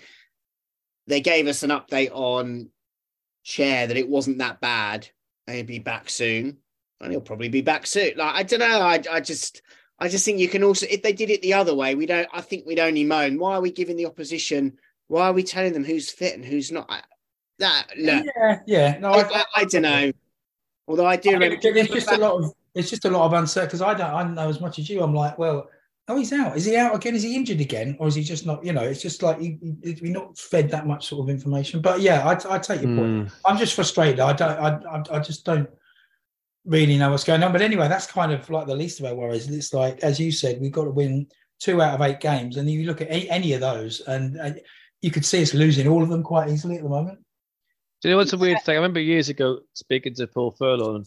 they 1.08 1.20
gave 1.20 1.48
us 1.48 1.64
an 1.64 1.72
update 1.72 2.12
on 2.14 2.70
Chair 3.44 3.88
that 3.88 3.98
it 3.98 4.08
wasn't 4.08 4.38
that 4.38 4.62
bad. 4.62 5.10
he'd 5.46 5.68
be 5.68 5.80
back 5.80 6.10
soon, 6.10 6.60
and 7.02 7.12
he'll 7.12 7.20
probably 7.20 7.50
be 7.50 7.60
back 7.60 7.86
soon. 7.86 8.14
Like, 8.16 8.34
I 8.34 8.44
don't 8.44 8.62
know. 8.62 8.80
I 8.80 9.04
I 9.12 9.20
just 9.20 9.62
I 10.00 10.10
just 10.10 10.26
think 10.26 10.40
you 10.40 10.50
can 10.50 10.64
also, 10.64 10.86
if 10.90 11.02
they 11.02 11.14
did 11.14 11.30
it 11.30 11.42
the 11.42 11.54
other 11.54 11.74
way, 11.74 11.96
we 11.96 12.06
don't. 12.06 12.28
I 12.34 12.42
think 12.42 12.66
we'd 12.66 12.80
only 12.80 13.04
moan. 13.04 13.38
Why 13.38 13.56
are 13.56 13.62
we 13.62 13.72
giving 13.72 13.96
the 13.96 14.06
opposition? 14.06 14.78
Why 15.08 15.28
are 15.28 15.34
we 15.34 15.44
telling 15.44 15.74
them 15.74 15.84
who's 15.84 16.10
fit 16.10 16.36
and 16.36 16.44
who's 16.44 16.72
not? 16.72 16.90
That 17.60 17.88
look, 17.98 18.26
yeah, 18.36 18.60
yeah. 18.66 18.98
No, 19.00 19.12
I, 19.12 19.22
I, 19.22 19.44
I 19.58 19.66
don't 19.66 19.84
know. 19.84 20.12
Although 20.88 21.06
I 21.06 21.16
do 21.16 21.30
I 21.30 21.34
remember, 21.34 21.58
it's 21.62 21.94
just 21.94 22.12
a 22.12 22.18
lot 22.18 22.44
of 22.44 22.52
it's 22.74 22.90
just 22.90 23.06
a 23.06 23.10
lot 23.10 23.26
of 23.26 23.34
uncertainty 23.34 23.68
because 23.68 23.82
I 23.82 23.94
don't 23.94 24.12
I 24.14 24.24
don't 24.24 24.34
know 24.34 24.50
as 24.50 24.60
much 24.60 24.80
as 24.80 24.90
you. 24.90 25.04
I'm 25.04 25.14
like, 25.14 25.38
well, 25.38 25.70
oh, 26.08 26.18
he's 26.18 26.34
out. 26.34 26.58
Is 26.58 26.66
he 26.66 26.76
out 26.76 26.96
again? 26.96 27.16
Is 27.16 27.24
he 27.24 27.36
injured 27.36 27.62
again, 27.62 27.96
or 28.00 28.08
is 28.08 28.16
he 28.16 28.24
just 28.24 28.46
not? 28.46 28.66
You 28.66 28.74
know, 28.74 28.82
it's 28.82 29.02
just 29.02 29.22
like 29.22 29.42
you, 29.42 29.58
you, 29.62 30.10
are 30.10 30.14
not 30.14 30.38
fed 30.38 30.70
that 30.72 30.88
much 30.88 31.08
sort 31.08 31.22
of 31.22 31.30
information. 31.30 31.82
But 31.82 32.02
yeah, 32.02 32.28
I, 32.28 32.56
I 32.56 32.60
take 32.60 32.82
your 32.82 32.90
mm. 32.90 32.98
point. 32.98 33.30
Hmm. 33.30 33.48
I'm 33.48 33.58
just 33.58 33.76
frustrated. 33.76 34.20
I 34.20 34.34
don't. 34.34 34.60
I, 34.60 35.04
I 35.12 35.20
just 35.20 35.46
don't 35.46 35.70
really 36.66 36.98
know 36.98 37.12
what's 37.12 37.24
going 37.24 37.44
on. 37.44 37.52
But 37.52 37.62
anyway, 37.62 37.88
that's 37.88 38.08
kind 38.08 38.32
of 38.32 38.50
like 38.50 38.68
the 38.68 38.76
least 38.76 39.00
of 39.00 39.06
our 39.06 39.16
worries. 39.16 39.50
It's 39.50 39.74
like, 39.74 40.00
as 40.00 40.20
you 40.20 40.32
said, 40.32 40.62
we've 40.62 40.72
got 40.72 40.86
to 40.86 40.92
win 40.92 41.28
two 41.60 41.82
out 41.82 41.96
of 41.96 42.02
eight 42.02 42.20
games, 42.20 42.58
and 42.58 42.70
you 42.70 42.86
look 42.86 43.02
at 43.02 43.10
any, 43.10 43.30
any 43.30 43.54
of 43.54 43.62
those, 43.62 44.02
and 44.02 44.40
uh, 44.40 44.52
you 45.02 45.12
could 45.12 45.26
see 45.26 45.42
us 45.42 45.54
losing 45.54 45.88
all 45.88 46.04
of 46.04 46.10
them 46.10 46.24
quite 46.24 46.50
easily 46.50 46.78
at 46.78 46.84
the 46.84 46.90
moment. 46.90 47.20
Do 48.02 48.10
you 48.10 48.14
know 48.14 48.18
what's 48.18 48.34
a 48.34 48.38
weird 48.38 48.62
thing? 48.64 48.74
I 48.74 48.78
remember 48.78 49.00
years 49.00 49.30
ago 49.30 49.60
speaking 49.74 50.14
to 50.16 50.28
Paul 50.28 50.52
Furlong. 50.52 51.06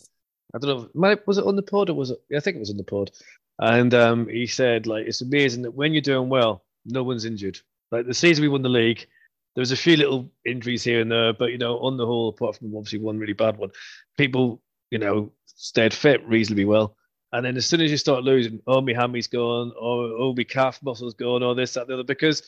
I 0.54 0.58
don't 0.58 0.94
know, 0.94 1.16
was 1.26 1.38
it 1.38 1.44
on 1.44 1.56
the 1.56 1.62
pod 1.62 1.90
or 1.90 1.94
was 1.94 2.10
it? 2.10 2.18
I 2.34 2.40
think 2.40 2.56
it 2.56 2.60
was 2.60 2.70
on 2.70 2.78
the 2.78 2.84
pod. 2.84 3.10
And 3.58 3.92
um, 3.92 4.28
he 4.28 4.46
said, 4.46 4.86
like, 4.86 5.06
it's 5.06 5.20
amazing 5.20 5.62
that 5.62 5.74
when 5.74 5.92
you're 5.92 6.00
doing 6.00 6.28
well, 6.28 6.64
no 6.84 7.02
one's 7.02 7.24
injured. 7.24 7.58
Like 7.90 8.06
the 8.06 8.14
season 8.14 8.42
we 8.42 8.48
won 8.48 8.62
the 8.62 8.68
league, 8.68 9.06
there 9.54 9.62
was 9.62 9.72
a 9.72 9.76
few 9.76 9.96
little 9.96 10.30
injuries 10.44 10.84
here 10.84 11.00
and 11.00 11.10
there, 11.10 11.32
but 11.32 11.52
you 11.52 11.58
know, 11.58 11.78
on 11.78 11.96
the 11.96 12.06
whole, 12.06 12.28
apart 12.28 12.56
from 12.56 12.74
obviously 12.76 12.98
one 12.98 13.18
really 13.18 13.32
bad 13.32 13.56
one, 13.56 13.70
people, 14.16 14.62
you 14.90 14.98
know, 14.98 15.32
stayed 15.44 15.94
fit 15.94 16.26
reasonably 16.26 16.64
well. 16.64 16.96
And 17.32 17.44
then 17.44 17.56
as 17.56 17.66
soon 17.66 17.80
as 17.80 17.90
you 17.90 17.96
start 17.96 18.24
losing, 18.24 18.60
oh, 18.66 18.80
my 18.80 18.92
hammy's 18.92 19.26
gone, 19.26 19.72
or 19.78 20.04
oh, 20.18 20.34
my 20.36 20.44
calf 20.44 20.80
muscle's 20.82 21.14
gone, 21.14 21.42
or 21.42 21.54
this, 21.54 21.74
that, 21.74 21.86
the 21.88 21.94
other, 21.94 22.04
because 22.04 22.42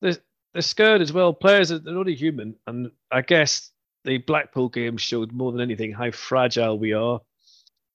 they're, 0.00 0.16
they're 0.52 0.62
scared 0.62 1.00
as 1.00 1.12
well. 1.12 1.32
Players 1.32 1.72
are 1.72 1.78
they're 1.78 1.96
only 1.96 2.14
human. 2.14 2.54
And 2.66 2.90
I 3.10 3.22
guess 3.22 3.70
the 4.04 4.18
Blackpool 4.18 4.68
game 4.68 4.96
showed 4.96 5.32
more 5.32 5.52
than 5.52 5.60
anything 5.60 5.92
how 5.92 6.10
fragile 6.10 6.78
we 6.78 6.92
are 6.92 7.20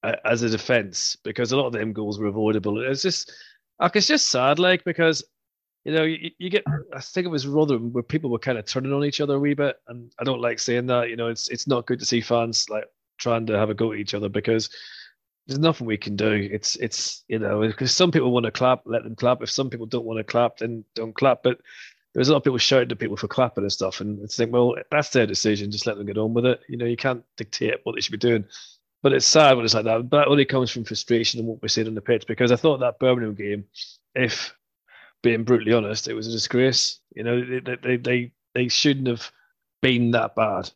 uh, 0.03 0.15
as 0.25 0.41
a 0.41 0.49
defence, 0.49 1.17
because 1.23 1.51
a 1.51 1.57
lot 1.57 1.67
of 1.67 1.73
them 1.73 1.93
goals 1.93 2.17
were 2.19 2.27
avoidable. 2.27 2.81
It's 2.81 3.01
just, 3.03 3.31
Like, 3.79 3.95
it's 3.95 4.07
just 4.07 4.29
sad, 4.29 4.59
like 4.59 4.83
because 4.83 5.23
you 5.85 5.93
know 5.93 6.03
you, 6.03 6.31
you 6.37 6.49
get. 6.49 6.65
I 6.93 6.99
think 6.99 7.25
it 7.25 7.29
was 7.29 7.47
Rotherham 7.47 7.93
where 7.93 8.03
people 8.03 8.29
were 8.29 8.39
kind 8.39 8.57
of 8.57 8.65
turning 8.65 8.91
on 8.91 9.05
each 9.05 9.21
other 9.21 9.35
a 9.35 9.39
wee 9.39 9.53
bit, 9.53 9.77
and 9.87 10.11
I 10.19 10.25
don't 10.25 10.41
like 10.41 10.59
saying 10.59 10.87
that. 10.87 11.09
You 11.09 11.15
know, 11.15 11.29
it's 11.29 11.47
it's 11.47 11.67
not 11.67 11.85
good 11.85 11.99
to 11.99 12.05
see 12.05 12.19
fans 12.21 12.69
like 12.69 12.85
trying 13.19 13.45
to 13.47 13.57
have 13.57 13.69
a 13.69 13.73
go 13.73 13.91
at 13.91 13.99
each 13.99 14.13
other 14.13 14.29
because 14.29 14.69
there's 15.47 15.59
nothing 15.59 15.87
we 15.87 15.97
can 15.97 16.15
do. 16.15 16.49
It's 16.51 16.75
it's 16.77 17.23
you 17.27 17.39
know 17.39 17.61
because 17.61 17.91
some 17.91 18.11
people 18.11 18.31
want 18.31 18.45
to 18.45 18.51
clap, 18.51 18.81
let 18.85 19.03
them 19.03 19.15
clap. 19.15 19.41
If 19.41 19.49
some 19.49 19.69
people 19.69 19.87
don't 19.87 20.05
want 20.05 20.17
to 20.17 20.23
clap, 20.23 20.57
then 20.57 20.85
don't 20.95 21.15
clap. 21.15 21.43
But 21.43 21.59
there's 22.13 22.29
a 22.29 22.31
lot 22.31 22.37
of 22.37 22.43
people 22.43 22.57
shouting 22.57 22.89
to 22.89 22.95
people 22.95 23.17
for 23.17 23.27
clapping 23.27 23.63
and 23.63 23.71
stuff, 23.71 24.01
and 24.01 24.21
it's 24.21 24.37
like, 24.39 24.51
well, 24.51 24.75
that's 24.91 25.09
their 25.09 25.25
decision. 25.25 25.71
Just 25.71 25.87
let 25.87 25.97
them 25.97 26.05
get 26.05 26.17
on 26.17 26.33
with 26.33 26.45
it. 26.45 26.61
You 26.67 26.77
know, 26.77 26.85
you 26.85 26.97
can't 26.97 27.23
dictate 27.37 27.75
what 27.83 27.95
they 27.95 28.01
should 28.01 28.11
be 28.11 28.17
doing. 28.17 28.45
But 29.01 29.13
it's 29.13 29.25
sad 29.25 29.55
when 29.55 29.65
it's 29.65 29.73
like 29.73 29.85
that. 29.85 30.09
But 30.09 30.17
that 30.17 30.27
only 30.27 30.45
comes 30.45 30.71
from 30.71 30.83
frustration 30.83 31.39
and 31.39 31.47
what 31.47 31.61
we're 31.61 31.69
seeing 31.69 31.87
on 31.87 31.95
the 31.95 32.01
pitch. 32.01 32.27
Because 32.27 32.51
I 32.51 32.55
thought 32.55 32.79
that 32.79 32.99
Birmingham 32.99 33.35
game, 33.35 33.65
if 34.13 34.53
being 35.23 35.43
brutally 35.43 35.73
honest, 35.73 36.07
it 36.07 36.13
was 36.13 36.27
a 36.27 36.31
disgrace. 36.31 36.99
You 37.15 37.23
know, 37.23 37.41
they 37.41 37.75
they 37.81 37.97
they, 37.97 38.31
they 38.53 38.67
shouldn't 38.67 39.07
have 39.07 39.31
been 39.81 40.11
that 40.11 40.35
bad. 40.35 40.71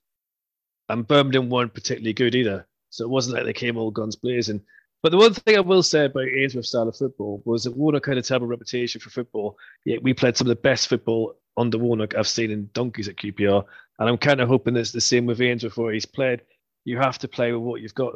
And 0.89 1.07
Birmingham 1.07 1.49
weren't 1.49 1.73
particularly 1.73 2.13
good 2.13 2.35
either. 2.35 2.67
So 2.89 3.03
it 3.03 3.09
wasn't 3.09 3.35
like 3.35 3.45
they 3.45 3.53
came 3.53 3.77
all 3.77 3.91
guns 3.91 4.15
blazing. 4.15 4.61
But 5.01 5.11
the 5.11 5.17
one 5.17 5.33
thing 5.33 5.57
I 5.57 5.61
will 5.61 5.83
say 5.83 6.05
about 6.05 6.27
Ainsworth's 6.27 6.69
style 6.69 6.87
of 6.87 6.95
football 6.95 7.41
was 7.45 7.63
that 7.63 7.75
Warnock 7.75 8.05
had 8.05 8.17
a 8.17 8.21
terrible 8.21 8.47
reputation 8.47 9.01
for 9.01 9.09
football. 9.09 9.57
Yet 9.85 10.01
we 10.01 10.13
played 10.13 10.37
some 10.37 10.47
of 10.47 10.55
the 10.55 10.61
best 10.61 10.87
football 10.87 11.35
under 11.57 11.77
Warnock 11.77 12.15
I've 12.15 12.27
seen 12.27 12.51
in 12.51 12.69
donkeys 12.73 13.07
at 13.07 13.17
QPR. 13.17 13.65
And 13.99 14.09
I'm 14.09 14.17
kind 14.17 14.41
of 14.41 14.47
hoping 14.47 14.75
it's 14.75 14.91
the 14.91 15.01
same 15.01 15.25
with 15.25 15.41
Ainsworth, 15.41 15.77
where 15.77 15.93
he's 15.93 16.05
played. 16.05 16.41
You 16.85 16.97
have 16.97 17.17
to 17.19 17.27
play 17.27 17.51
with 17.51 17.61
what 17.61 17.81
you've 17.81 17.95
got 17.95 18.13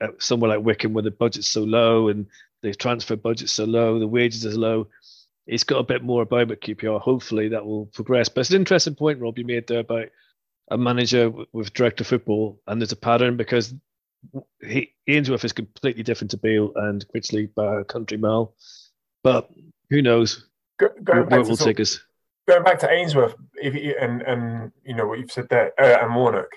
at 0.00 0.22
somewhere 0.22 0.50
like 0.50 0.64
Wycombe 0.64 0.92
where 0.92 1.02
the 1.02 1.10
budget's 1.10 1.48
so 1.48 1.62
low 1.64 2.08
and 2.08 2.26
the 2.62 2.74
transfer 2.74 3.16
budget's 3.16 3.52
so 3.52 3.64
low, 3.64 3.98
the 3.98 4.06
wages 4.06 4.44
are 4.46 4.58
low. 4.58 4.88
He's 5.46 5.64
got 5.64 5.78
a 5.78 5.84
bit 5.84 6.02
more 6.02 6.22
about 6.22 6.50
at 6.50 6.60
QPR. 6.60 7.00
Hopefully 7.00 7.48
that 7.48 7.64
will 7.64 7.86
progress. 7.86 8.28
But 8.28 8.42
it's 8.42 8.50
an 8.50 8.56
interesting 8.56 8.94
point, 8.94 9.20
Rob, 9.20 9.38
you 9.38 9.44
made 9.44 9.66
there 9.66 9.80
about 9.80 10.08
a 10.70 10.78
manager 10.78 11.32
with 11.52 11.72
director 11.72 12.04
football, 12.04 12.60
and 12.66 12.80
there's 12.80 12.92
a 12.92 12.96
pattern 12.96 13.36
because 13.36 13.74
he, 14.60 14.92
Ainsworth 15.06 15.44
is 15.44 15.52
completely 15.52 16.02
different 16.02 16.30
to 16.32 16.36
Beale 16.36 16.72
and 16.76 17.04
Critchley 17.08 17.52
by 17.54 17.80
a 17.80 17.84
country 17.84 18.16
mile. 18.16 18.54
But 19.22 19.48
who 19.90 20.02
knows 20.02 20.46
Go, 20.78 20.88
going 21.02 21.18
where, 21.18 21.24
back 21.24 21.30
where 21.30 21.42
to 21.44 21.48
will 21.50 21.56
take 21.56 21.80
us. 21.80 22.00
going 22.46 22.64
back 22.64 22.78
to 22.80 22.90
Ainsworth, 22.90 23.34
if 23.56 23.74
you, 23.74 23.94
and 24.00 24.22
and 24.22 24.72
you 24.84 24.94
know 24.94 25.06
what 25.06 25.18
you've 25.18 25.32
said 25.32 25.48
there, 25.48 25.72
uh, 25.80 26.04
and 26.04 26.14
Warnock. 26.14 26.50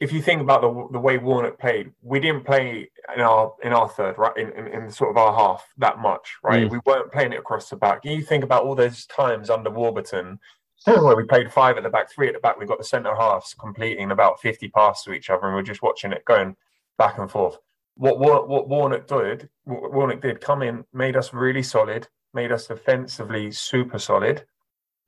If 0.00 0.12
you 0.12 0.20
think 0.20 0.42
about 0.42 0.60
the 0.60 0.88
the 0.92 0.98
way 0.98 1.18
Warnock 1.18 1.58
played, 1.58 1.92
we 2.02 2.20
didn't 2.20 2.44
play 2.44 2.90
in 3.14 3.22
our 3.22 3.54
in 3.62 3.72
our 3.72 3.88
third, 3.88 4.18
right, 4.18 4.36
in, 4.36 4.50
in, 4.52 4.66
in 4.66 4.90
sort 4.90 5.10
of 5.10 5.16
our 5.16 5.34
half 5.34 5.66
that 5.78 5.98
much, 5.98 6.36
right? 6.42 6.66
Mm. 6.66 6.70
We 6.70 6.80
weren't 6.84 7.12
playing 7.12 7.32
it 7.32 7.38
across 7.38 7.70
the 7.70 7.76
back. 7.76 8.00
You 8.04 8.22
think 8.22 8.44
about 8.44 8.64
all 8.64 8.74
those 8.74 9.06
times 9.06 9.50
under 9.50 9.70
Warburton 9.70 10.40
where 10.86 11.16
we 11.16 11.24
played 11.24 11.52
five 11.52 11.76
at 11.76 11.82
the 11.82 11.90
back, 11.90 12.10
three 12.10 12.28
at 12.28 12.34
the 12.34 12.40
back. 12.40 12.58
We 12.58 12.66
got 12.66 12.78
the 12.78 12.84
centre 12.84 13.14
halves 13.14 13.54
completing 13.54 14.10
about 14.10 14.40
fifty 14.40 14.68
passes 14.68 15.04
to 15.04 15.12
each 15.12 15.30
other, 15.30 15.46
and 15.46 15.54
we're 15.54 15.62
just 15.62 15.82
watching 15.82 16.12
it 16.12 16.24
going 16.24 16.56
back 16.98 17.18
and 17.18 17.30
forth. 17.30 17.58
What 17.96 18.18
what, 18.18 18.48
what 18.48 18.68
Warnock 18.68 19.06
did, 19.06 19.48
what 19.64 19.92
Warnock 19.92 20.20
did, 20.20 20.40
come 20.40 20.62
in, 20.62 20.84
made 20.92 21.16
us 21.16 21.32
really 21.32 21.62
solid, 21.62 22.08
made 22.32 22.52
us 22.52 22.66
defensively 22.66 23.50
super 23.52 23.98
solid, 23.98 24.44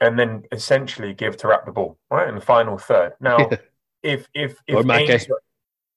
and 0.01 0.19
then 0.19 0.45
essentially 0.53 1.15
give 1.15 1.37
to 1.39 1.49
wrap 1.49 1.67
the 1.67 1.73
ball 1.73 1.99
right 2.11 2.29
in 2.29 2.35
the 2.35 2.41
final 2.41 2.79
third. 2.79 3.13
Now, 3.21 3.51
if 4.03 4.29
if 4.35 4.57
if 4.67 4.77
Or. 5.31 5.41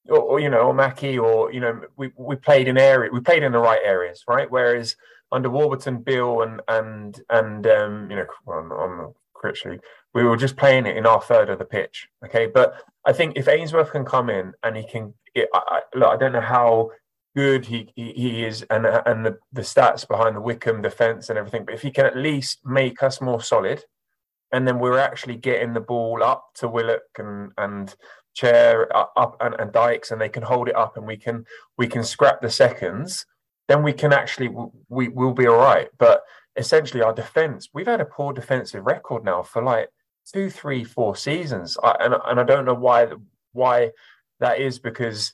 Or, 0.08 0.18
or, 0.18 0.40
you 0.40 0.48
know, 0.48 0.60
or 0.60 0.74
Mackie, 0.74 1.18
or 1.18 1.52
you 1.52 1.60
know, 1.60 1.82
we, 1.96 2.10
we 2.16 2.34
played 2.34 2.68
in 2.68 2.78
area, 2.78 3.10
we 3.12 3.20
played 3.20 3.42
in 3.42 3.52
the 3.52 3.58
right 3.58 3.82
areas, 3.84 4.24
right? 4.26 4.50
Whereas 4.50 4.96
under 5.30 5.50
Warburton, 5.50 5.98
Beale, 5.98 6.40
and 6.40 6.60
and 6.66 7.20
and 7.28 7.66
um, 7.66 8.10
you 8.10 8.16
know, 8.16 8.26
on, 8.46 8.72
on 8.72 9.14
Critchley, 9.42 9.78
we 10.14 10.24
were 10.24 10.36
just 10.36 10.56
playing 10.56 10.86
it 10.86 10.96
in 10.96 11.06
our 11.06 11.20
third 11.20 11.50
of 11.50 11.58
the 11.58 11.64
pitch. 11.64 12.08
Okay, 12.24 12.46
but 12.46 12.74
I 13.06 13.12
think 13.12 13.36
if 13.36 13.48
Ainsworth 13.48 13.92
can 13.92 14.04
come 14.04 14.30
in 14.30 14.52
and 14.62 14.76
he 14.76 14.86
can, 14.86 15.14
it, 15.34 15.48
I, 15.54 15.60
I, 15.66 15.80
look, 15.98 16.08
I 16.08 16.16
don't 16.16 16.32
know 16.32 16.40
how 16.40 16.90
good 17.36 17.64
he, 17.66 17.88
he, 17.94 18.12
he 18.12 18.44
is 18.44 18.62
and 18.70 18.86
uh, 18.86 19.02
and 19.06 19.24
the, 19.24 19.38
the 19.52 19.62
stats 19.62 20.06
behind 20.06 20.36
the 20.36 20.40
Wycombe 20.40 20.82
defense 20.82 21.28
and 21.28 21.38
everything, 21.38 21.64
but 21.64 21.74
if 21.74 21.82
he 21.82 21.90
can 21.90 22.06
at 22.06 22.16
least 22.16 22.60
make 22.64 23.02
us 23.02 23.20
more 23.20 23.42
solid, 23.42 23.84
and 24.52 24.66
then 24.66 24.78
we're 24.78 24.98
actually 24.98 25.36
getting 25.36 25.72
the 25.72 25.80
ball 25.80 26.22
up 26.22 26.44
to 26.56 26.68
Willock 26.68 27.02
and 27.18 27.52
and 27.56 27.94
Chair 28.32 28.94
up, 28.96 29.12
up 29.16 29.36
and, 29.40 29.56
and 29.58 29.72
Dykes, 29.72 30.12
and 30.12 30.20
they 30.20 30.28
can 30.28 30.44
hold 30.44 30.68
it 30.68 30.76
up, 30.76 30.96
and 30.96 31.06
we 31.06 31.16
can 31.16 31.44
we 31.76 31.88
can 31.88 32.04
scrap 32.04 32.40
the 32.40 32.50
seconds. 32.50 33.26
Then 33.68 33.82
we 33.82 33.92
can 33.92 34.12
actually 34.12 34.54
we 34.88 35.08
will 35.08 35.34
be 35.34 35.48
all 35.48 35.58
right. 35.58 35.88
But 35.98 36.22
essentially, 36.60 37.02
our 37.02 37.12
defense 37.12 37.68
we've 37.72 37.86
had 37.86 38.00
a 38.00 38.04
poor 38.04 38.32
defensive 38.32 38.84
record 38.84 39.24
now 39.24 39.42
for 39.42 39.62
like 39.62 39.88
two, 40.32 40.50
three, 40.50 40.84
four 40.84 41.16
seasons, 41.16 41.76
I, 41.82 41.96
and 42.00 42.14
and 42.26 42.38
I 42.38 42.44
don't 42.44 42.64
know 42.64 42.74
why 42.74 43.08
why 43.52 43.90
that 44.38 44.60
is 44.60 44.78
because 44.78 45.32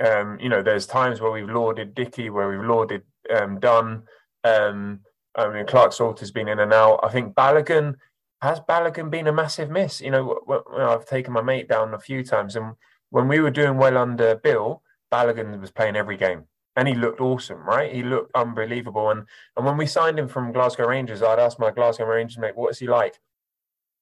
um, 0.00 0.38
you 0.40 0.48
know 0.48 0.62
there's 0.62 0.86
times 0.86 1.20
where 1.20 1.32
we've 1.32 1.48
lauded 1.48 1.94
Dickie, 1.94 2.30
where 2.30 2.48
we've 2.48 2.68
lauded 2.68 3.02
um, 3.34 3.58
Dunne. 3.58 4.02
Um, 4.44 5.00
I 5.34 5.52
mean, 5.52 5.66
Clarke-Salter's 5.66 6.32
been 6.32 6.48
in 6.48 6.58
and 6.58 6.72
out. 6.72 7.00
I 7.02 7.10
think 7.10 7.34
Balogun 7.34 7.94
has 8.40 8.60
Balogun 8.60 9.10
been 9.10 9.26
a 9.26 9.32
massive 9.32 9.70
miss? 9.70 10.00
You 10.00 10.10
know, 10.10 10.64
I've 10.76 11.06
taken 11.06 11.32
my 11.32 11.42
mate 11.42 11.68
down 11.68 11.94
a 11.94 11.98
few 11.98 12.24
times, 12.24 12.56
and 12.56 12.74
when 13.10 13.28
we 13.28 13.40
were 13.40 13.50
doing 13.50 13.76
well 13.76 13.98
under 13.98 14.36
Beale, 14.36 14.82
Balogun 15.12 15.60
was 15.60 15.70
playing 15.70 15.96
every 15.96 16.16
game, 16.16 16.44
and 16.78 16.86
he 16.86 16.94
looked 16.94 17.20
awesome, 17.20 17.58
right? 17.64 17.92
He 17.92 18.04
looked 18.04 18.30
unbelievable, 18.36 19.10
and 19.10 19.24
and 19.56 19.66
when 19.66 19.76
we 19.76 19.84
signed 19.84 20.18
him 20.18 20.28
from 20.28 20.52
Glasgow 20.52 20.86
Rangers, 20.86 21.22
I'd 21.22 21.40
asked 21.40 21.58
my 21.58 21.72
Glasgow 21.72 22.04
Rangers 22.06 22.38
mate, 22.38 22.56
"What 22.56 22.70
is 22.70 22.78
he 22.78 22.86
like?" 22.86 23.18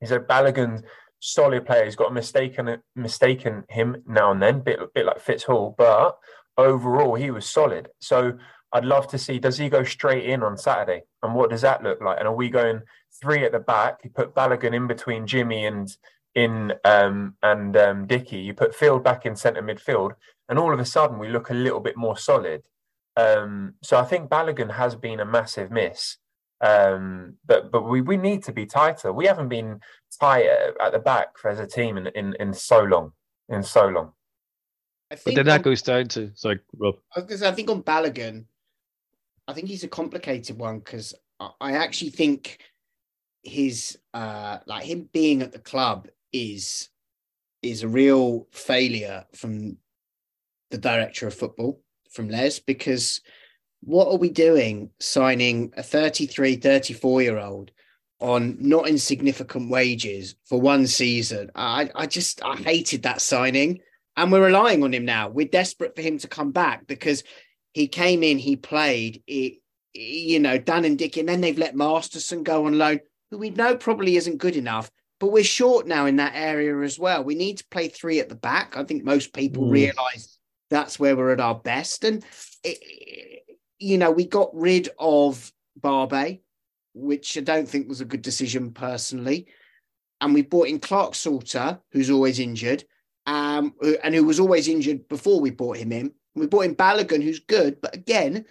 He 0.01 0.07
said, 0.07 0.29
"Balogun, 0.29 0.85
solid 1.19 1.65
player. 1.65 1.87
He's 1.87 1.97
got 1.97 2.11
a 2.11 2.15
mistaken 2.15 2.83
mistaken 2.95 3.65
him 3.71 4.03
now 4.07 4.31
and 4.31 4.43
then, 4.43 4.61
bit 4.61 4.79
bit 4.95 5.07
like 5.07 5.21
Fitz 5.21 5.45
Hall, 5.45 5.75
but 5.77 6.19
overall 6.57 7.17
he 7.17 7.31
was 7.33 7.49
solid. 7.49 7.89
So." 8.01 8.39
I'd 8.73 8.85
love 8.85 9.07
to 9.09 9.17
see. 9.17 9.39
Does 9.39 9.57
he 9.57 9.69
go 9.69 9.85
straight 9.85 10.25
in 10.25 10.43
on 10.43 10.59
Saturday? 10.59 11.05
And 11.23 11.35
what 11.35 11.51
does 11.51 11.63
that 11.63 11.85
look 11.85 12.01
like? 12.01 12.19
And 12.19 12.27
are 12.29 12.35
we 12.35 12.51
going 12.51 12.83
three 13.23 13.45
at 13.45 13.53
the 13.53 13.61
back? 13.61 14.01
You 14.03 14.11
put 14.11 14.35
Balogun 14.35 14.75
in 14.75 14.89
between 14.89 15.27
Jimmy 15.27 15.65
and 15.65 15.89
in 16.35 16.75
um, 16.85 17.37
and 17.43 17.77
um, 17.77 18.07
Dickie. 18.07 18.41
You 18.41 18.55
put 18.55 18.75
Field 18.75 19.05
back 19.05 19.25
in 19.25 19.37
centre 19.37 19.63
midfield, 19.63 20.13
and 20.49 20.59
all 20.59 20.73
of 20.73 20.81
a 20.81 20.85
sudden 20.85 21.19
we 21.19 21.29
look 21.29 21.51
a 21.51 21.55
little 21.55 21.81
bit 21.81 21.97
more 21.97 22.17
solid. 22.17 22.63
Um, 23.17 23.75
so 23.83 23.99
I 23.99 24.05
think 24.05 24.29
Balogun 24.31 24.71
has 24.73 24.95
been 24.95 25.21
a 25.21 25.25
massive 25.25 25.71
miss. 25.71 26.19
Um, 26.61 27.35
but 27.47 27.71
but 27.71 27.83
we, 27.89 28.01
we 28.01 28.17
need 28.17 28.43
to 28.45 28.53
be 28.53 28.65
tighter. 28.67 29.13
We 29.13 29.27
haven't 29.27 29.49
been 29.49 29.81
tight 30.19 30.47
at 30.81 30.93
the 30.93 30.99
back 30.99 31.29
as 31.45 31.59
a 31.61 31.67
team 31.67 31.99
in, 31.99 32.07
in, 32.09 32.35
in 32.41 32.53
so 32.55 32.83
long. 32.83 33.13
In 33.49 33.63
so 33.63 33.87
long. 33.89 34.13
I 35.11 35.15
But 35.15 35.19
think 35.21 35.37
then 35.37 35.47
that 35.47 35.59
on- 35.59 35.63
goes 35.63 35.83
down 35.83 36.09
to 36.09 36.31
sorry, 36.35 36.61
Rob. 36.77 36.97
I 37.15 37.25
say, 37.35 37.47
I 37.47 37.53
think 37.53 37.71
on 37.71 37.83
Balogun, 37.83 38.47
I 39.47 39.53
think 39.53 39.69
he's 39.69 39.85
a 39.85 39.89
complicated 39.89 40.59
one 40.59 40.79
because 40.79 41.15
I 41.39 41.51
I 41.61 41.73
actually 41.73 42.11
think 42.11 42.59
his 43.43 43.99
uh 44.15 44.59
like 44.67 44.85
him 44.85 45.09
being 45.13 45.43
at 45.43 45.53
the 45.53 45.59
club 45.61 46.09
is 46.33 46.89
is 47.63 47.83
a 47.83 47.89
real 47.89 48.49
failure 48.51 49.25
from 49.35 49.77
the 50.71 50.79
director 50.79 51.27
of 51.27 51.35
football 51.35 51.81
from 52.11 52.29
Les 52.29 52.59
because 52.59 53.21
what 53.81 54.09
are 54.09 54.17
we 54.17 54.31
doing 54.31 54.91
signing 55.01 55.73
a 55.77 55.83
33 55.83 56.57
34 56.57 57.23
year 57.23 57.39
old 57.39 57.71
on 58.21 58.57
not 58.59 58.89
insignificant 58.89 59.71
wages 59.71 60.35
for 60.45 60.59
one 60.59 60.87
season 60.87 61.51
i 61.55 61.89
i 61.95 62.07
just 62.07 62.43
i 62.43 62.57
hated 62.57 63.03
that 63.03 63.21
signing 63.21 63.79
and 64.17 64.33
we're 64.33 64.47
relying 64.47 64.83
on 64.83 64.95
him 64.95 65.05
now. 65.05 65.29
We're 65.29 65.47
desperate 65.47 65.95
for 65.95 66.03
him 66.03 66.19
to 66.19 66.29
come 66.29 66.51
back 66.51 66.87
because 66.87 67.23
he 67.73 67.87
came 67.87 68.23
in, 68.23 68.39
he 68.39 68.57
played, 68.57 69.23
it, 69.27 69.59
you 69.93 70.41
know, 70.41 70.59
Dan 70.59 70.85
and 70.85 70.99
Dick, 70.99 71.17
and 71.17 71.29
then 71.29 71.41
they've 71.41 71.59
let 71.59 71.77
Masterson 71.77 72.43
go 72.43 72.67
on 72.67 72.79
loan, 72.79 73.01
who 73.31 73.39
we 73.39 73.51
know 73.51 73.77
probably 73.77 74.17
isn't 74.17 74.39
good 74.39 74.57
enough. 74.57 74.91
But 75.21 75.33
we're 75.33 75.45
short 75.45 75.87
now 75.87 76.07
in 76.07 76.17
that 76.17 76.33
area 76.35 76.79
as 76.81 76.99
well. 76.99 77.25
We 77.25 77.35
need 77.35 77.59
to 77.59 77.67
play 77.71 77.89
three 77.89 78.21
at 78.21 78.29
the 78.29 78.35
back. 78.35 78.77
I 78.77 78.85
think 78.85 79.05
most 79.05 79.33
people 79.33 79.65
Mm. 79.65 79.73
realize 79.73 80.36
that's 80.71 80.99
where 80.99 81.17
we're 81.17 81.33
at 81.33 81.41
our 81.41 81.55
best. 81.55 82.05
And, 82.05 82.25
it, 82.65 83.43
you 83.79 83.99
know, 83.99 84.11
we 84.11 84.27
got 84.27 84.51
rid 84.55 84.89
of 84.99 85.53
Barbet, 85.81 86.41
which 86.95 87.37
I 87.37 87.41
don't 87.43 87.69
think 87.69 87.89
was 87.89 88.01
a 88.01 88.07
good 88.07 88.23
decision 88.23 88.73
personally. 88.73 89.49
And 90.21 90.33
we 90.33 90.43
brought 90.43 90.69
in 90.69 90.79
Clarke-Salter, 90.79 91.79
who's 91.93 92.11
always 92.11 92.39
injured 92.39 92.85
um, 93.27 93.75
and 94.03 94.15
who 94.15 94.25
was 94.25 94.41
always 94.41 94.67
injured 94.67 95.09
before 95.09 95.41
we 95.41 95.51
brought 95.51 95.77
him 95.77 95.93
in. 95.93 96.13
We 96.35 96.47
brought 96.47 96.65
in 96.65 96.75
Balogun, 96.75 97.23
who's 97.23 97.41
good, 97.41 97.81
but 97.81 97.95
again, 97.95 98.45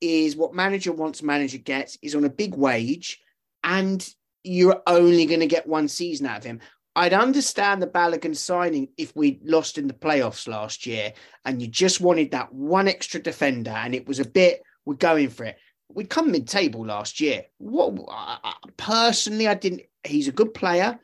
is 0.00 0.34
what 0.34 0.54
manager 0.54 0.92
wants, 0.92 1.22
manager 1.22 1.58
gets, 1.58 1.98
is 2.00 2.14
on 2.14 2.24
a 2.24 2.30
big 2.30 2.54
wage, 2.54 3.20
and 3.62 4.06
you're 4.44 4.82
only 4.86 5.26
going 5.26 5.40
to 5.40 5.46
get 5.46 5.66
one 5.66 5.88
season 5.88 6.26
out 6.26 6.38
of 6.38 6.44
him. 6.44 6.60
I'd 7.00 7.14
understand 7.14 7.80
the 7.80 7.86
Balogun 7.86 8.36
signing 8.36 8.88
if 8.98 9.16
we 9.16 9.40
lost 9.42 9.78
in 9.78 9.86
the 9.86 9.94
playoffs 9.94 10.46
last 10.46 10.84
year 10.84 11.14
and 11.46 11.62
you 11.62 11.66
just 11.66 11.98
wanted 11.98 12.32
that 12.32 12.52
one 12.52 12.88
extra 12.88 13.18
defender 13.22 13.70
and 13.70 13.94
it 13.94 14.06
was 14.06 14.20
a 14.20 14.24
bit, 14.28 14.62
we're 14.84 14.96
going 14.96 15.30
for 15.30 15.44
it. 15.44 15.56
we'd 15.94 16.10
come 16.10 16.30
mid-table 16.30 16.84
last 16.84 17.18
year. 17.18 17.44
What 17.56 17.98
I, 18.10 18.52
personally, 18.76 19.48
I 19.48 19.54
didn't. 19.54 19.82
He's 20.04 20.28
a 20.28 20.32
good 20.32 20.52
player, 20.52 20.98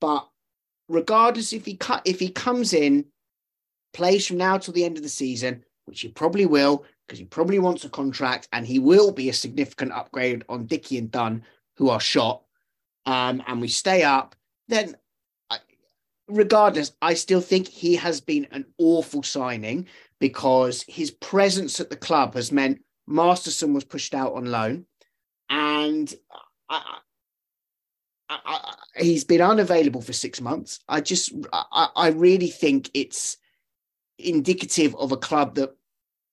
but 0.00 0.26
regardless 0.88 1.52
if 1.52 1.66
he 1.66 1.76
cut 1.76 2.02
if 2.06 2.18
he 2.18 2.30
comes 2.30 2.72
in, 2.72 3.04
plays 3.92 4.26
from 4.26 4.38
now 4.38 4.56
till 4.56 4.74
the 4.74 4.84
end 4.84 4.96
of 4.96 5.02
the 5.02 5.08
season, 5.08 5.64
which 5.84 6.00
he 6.00 6.08
probably 6.08 6.46
will, 6.46 6.84
because 7.06 7.18
he 7.18 7.26
probably 7.26 7.58
wants 7.58 7.84
a 7.84 7.90
contract, 7.90 8.48
and 8.52 8.66
he 8.66 8.78
will 8.78 9.12
be 9.12 9.28
a 9.28 9.34
significant 9.34 9.92
upgrade 9.92 10.44
on 10.48 10.66
Dickie 10.66 10.98
and 10.98 11.10
Dunne, 11.10 11.44
who 11.76 11.90
are 11.90 12.00
shot, 12.00 12.42
um, 13.06 13.42
and 13.46 13.60
we 13.60 13.68
stay 13.68 14.02
up, 14.02 14.34
then 14.68 14.96
regardless, 16.28 16.92
I 17.02 17.14
still 17.14 17.40
think 17.40 17.68
he 17.68 17.96
has 17.96 18.20
been 18.20 18.46
an 18.50 18.66
awful 18.78 19.22
signing 19.22 19.86
because 20.18 20.84
his 20.88 21.10
presence 21.10 21.80
at 21.80 21.90
the 21.90 21.96
club 21.96 22.34
has 22.34 22.52
meant 22.52 22.82
Masterson 23.06 23.74
was 23.74 23.84
pushed 23.84 24.14
out 24.14 24.34
on 24.34 24.46
loan, 24.46 24.86
and 25.50 26.12
I, 26.70 26.98
I, 28.28 28.38
I, 28.44 28.74
he's 28.96 29.24
been 29.24 29.40
unavailable 29.40 30.00
for 30.00 30.12
six 30.12 30.40
months. 30.40 30.80
I 30.88 31.00
just, 31.00 31.32
I, 31.52 32.12
really 32.14 32.48
think 32.48 32.90
it's 32.94 33.36
indicative 34.18 34.94
of 34.94 35.12
a 35.12 35.16
club 35.16 35.56
that 35.56 35.76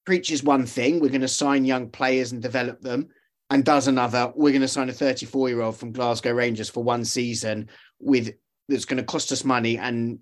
preaches 0.06 0.44
one 0.44 0.66
thing: 0.66 1.00
we're 1.00 1.10
going 1.10 1.22
to 1.22 1.28
sign 1.28 1.66
young 1.66 1.90
players 1.90 2.32
and 2.32 2.42
develop 2.42 2.82
them, 2.82 3.10
and 3.50 3.66
does 3.66 3.88
another. 3.88 4.32
We're 4.36 4.52
going 4.52 4.62
to 4.62 4.68
sign 4.68 4.90
a 4.90 4.94
34 4.94 5.50
year 5.50 5.62
old 5.62 5.78
from 5.78 5.92
Glasgow 5.92 6.34
Rangers 6.34 6.70
for 6.70 6.84
one 6.84 7.04
season 7.04 7.70
with 8.00 8.32
that's 8.70 8.86
going 8.86 8.98
to 8.98 9.04
cost 9.04 9.32
us 9.32 9.44
money 9.44 9.78
and 9.78 10.20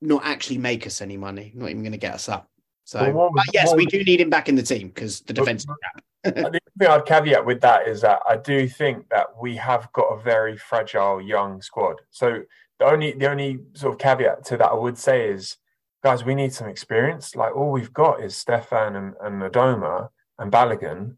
not 0.00 0.24
actually 0.24 0.58
make 0.58 0.86
us 0.86 1.00
any 1.00 1.16
money. 1.16 1.52
Not 1.54 1.70
even 1.70 1.82
going 1.82 1.92
to 1.92 1.98
get 1.98 2.14
us 2.14 2.28
up. 2.28 2.48
So, 2.84 3.00
well, 3.12 3.30
was, 3.32 3.44
yes, 3.52 3.74
we 3.74 3.86
do 3.86 4.04
need 4.04 4.20
him 4.20 4.30
back 4.30 4.48
in 4.48 4.54
the 4.54 4.62
team 4.62 4.88
because 4.88 5.20
the 5.22 5.32
defense. 5.32 5.66
the 6.22 6.60
thing 6.78 6.88
I'd 6.88 7.04
caveat 7.04 7.44
with 7.44 7.60
that 7.62 7.88
is 7.88 8.00
that 8.02 8.20
I 8.28 8.36
do 8.36 8.68
think 8.68 9.08
that 9.08 9.26
we 9.40 9.56
have 9.56 9.92
got 9.92 10.04
a 10.04 10.22
very 10.22 10.56
fragile 10.56 11.20
young 11.20 11.60
squad. 11.60 11.96
So 12.10 12.42
the 12.78 12.84
only 12.84 13.12
the 13.12 13.28
only 13.28 13.58
sort 13.74 13.94
of 13.94 13.98
caveat 13.98 14.44
to 14.46 14.56
that 14.58 14.70
I 14.70 14.74
would 14.74 14.98
say 14.98 15.28
is, 15.28 15.56
guys, 16.04 16.24
we 16.24 16.36
need 16.36 16.52
some 16.52 16.68
experience. 16.68 17.34
Like 17.34 17.56
all 17.56 17.72
we've 17.72 17.92
got 17.92 18.22
is 18.22 18.36
Stefan 18.36 18.94
and, 18.94 19.14
and 19.20 19.42
Adomah 19.42 20.10
and 20.38 20.52
Balogun, 20.52 21.16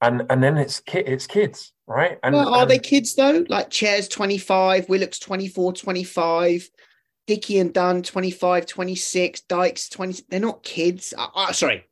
and 0.00 0.24
and 0.30 0.42
then 0.42 0.56
it's 0.56 0.80
ki- 0.80 0.98
it's 0.98 1.26
kids, 1.26 1.72
right? 1.86 2.18
And 2.22 2.34
well, 2.34 2.54
are 2.54 2.62
and, 2.62 2.70
they 2.70 2.78
kids 2.78 3.14
though? 3.14 3.44
Like 3.48 3.70
Chair's 3.70 4.08
25, 4.08 4.88
Willock's 4.88 5.18
24, 5.18 5.72
25. 5.72 6.68
Dickie 7.26 7.58
and 7.58 7.74
Dunne, 7.74 8.02
25, 8.02 8.64
26, 8.64 9.40
Dykes, 9.42 9.90
20. 9.90 10.22
They're 10.30 10.40
not 10.40 10.62
kids. 10.62 11.12
Sorry. 11.52 11.84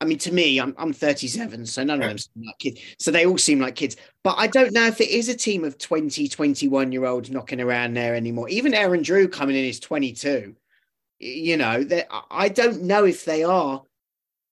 I 0.00 0.04
mean, 0.04 0.18
to 0.18 0.32
me, 0.32 0.58
I'm, 0.58 0.74
I'm 0.78 0.92
37, 0.92 1.66
so 1.66 1.84
none 1.84 2.02
of 2.02 2.08
them 2.08 2.18
seem 2.18 2.44
like 2.44 2.58
kids. 2.58 2.80
So 2.98 3.10
they 3.12 3.26
all 3.26 3.38
seem 3.38 3.60
like 3.60 3.76
kids. 3.76 3.96
But 4.24 4.34
I 4.38 4.48
don't 4.48 4.72
know 4.72 4.86
if 4.86 5.00
it 5.00 5.10
is 5.10 5.28
a 5.28 5.34
team 5.34 5.62
of 5.62 5.78
20, 5.78 6.26
21 6.26 6.90
year 6.90 7.04
olds 7.04 7.30
knocking 7.30 7.60
around 7.60 7.94
there 7.94 8.16
anymore. 8.16 8.48
Even 8.48 8.74
Aaron 8.74 9.02
Drewe 9.02 9.30
coming 9.30 9.54
in 9.54 9.66
is 9.66 9.78
22. 9.78 10.56
You 11.20 11.56
know, 11.56 11.86
I 12.30 12.48
don't 12.48 12.82
know 12.82 13.04
if 13.04 13.24
they 13.24 13.44
are 13.44 13.82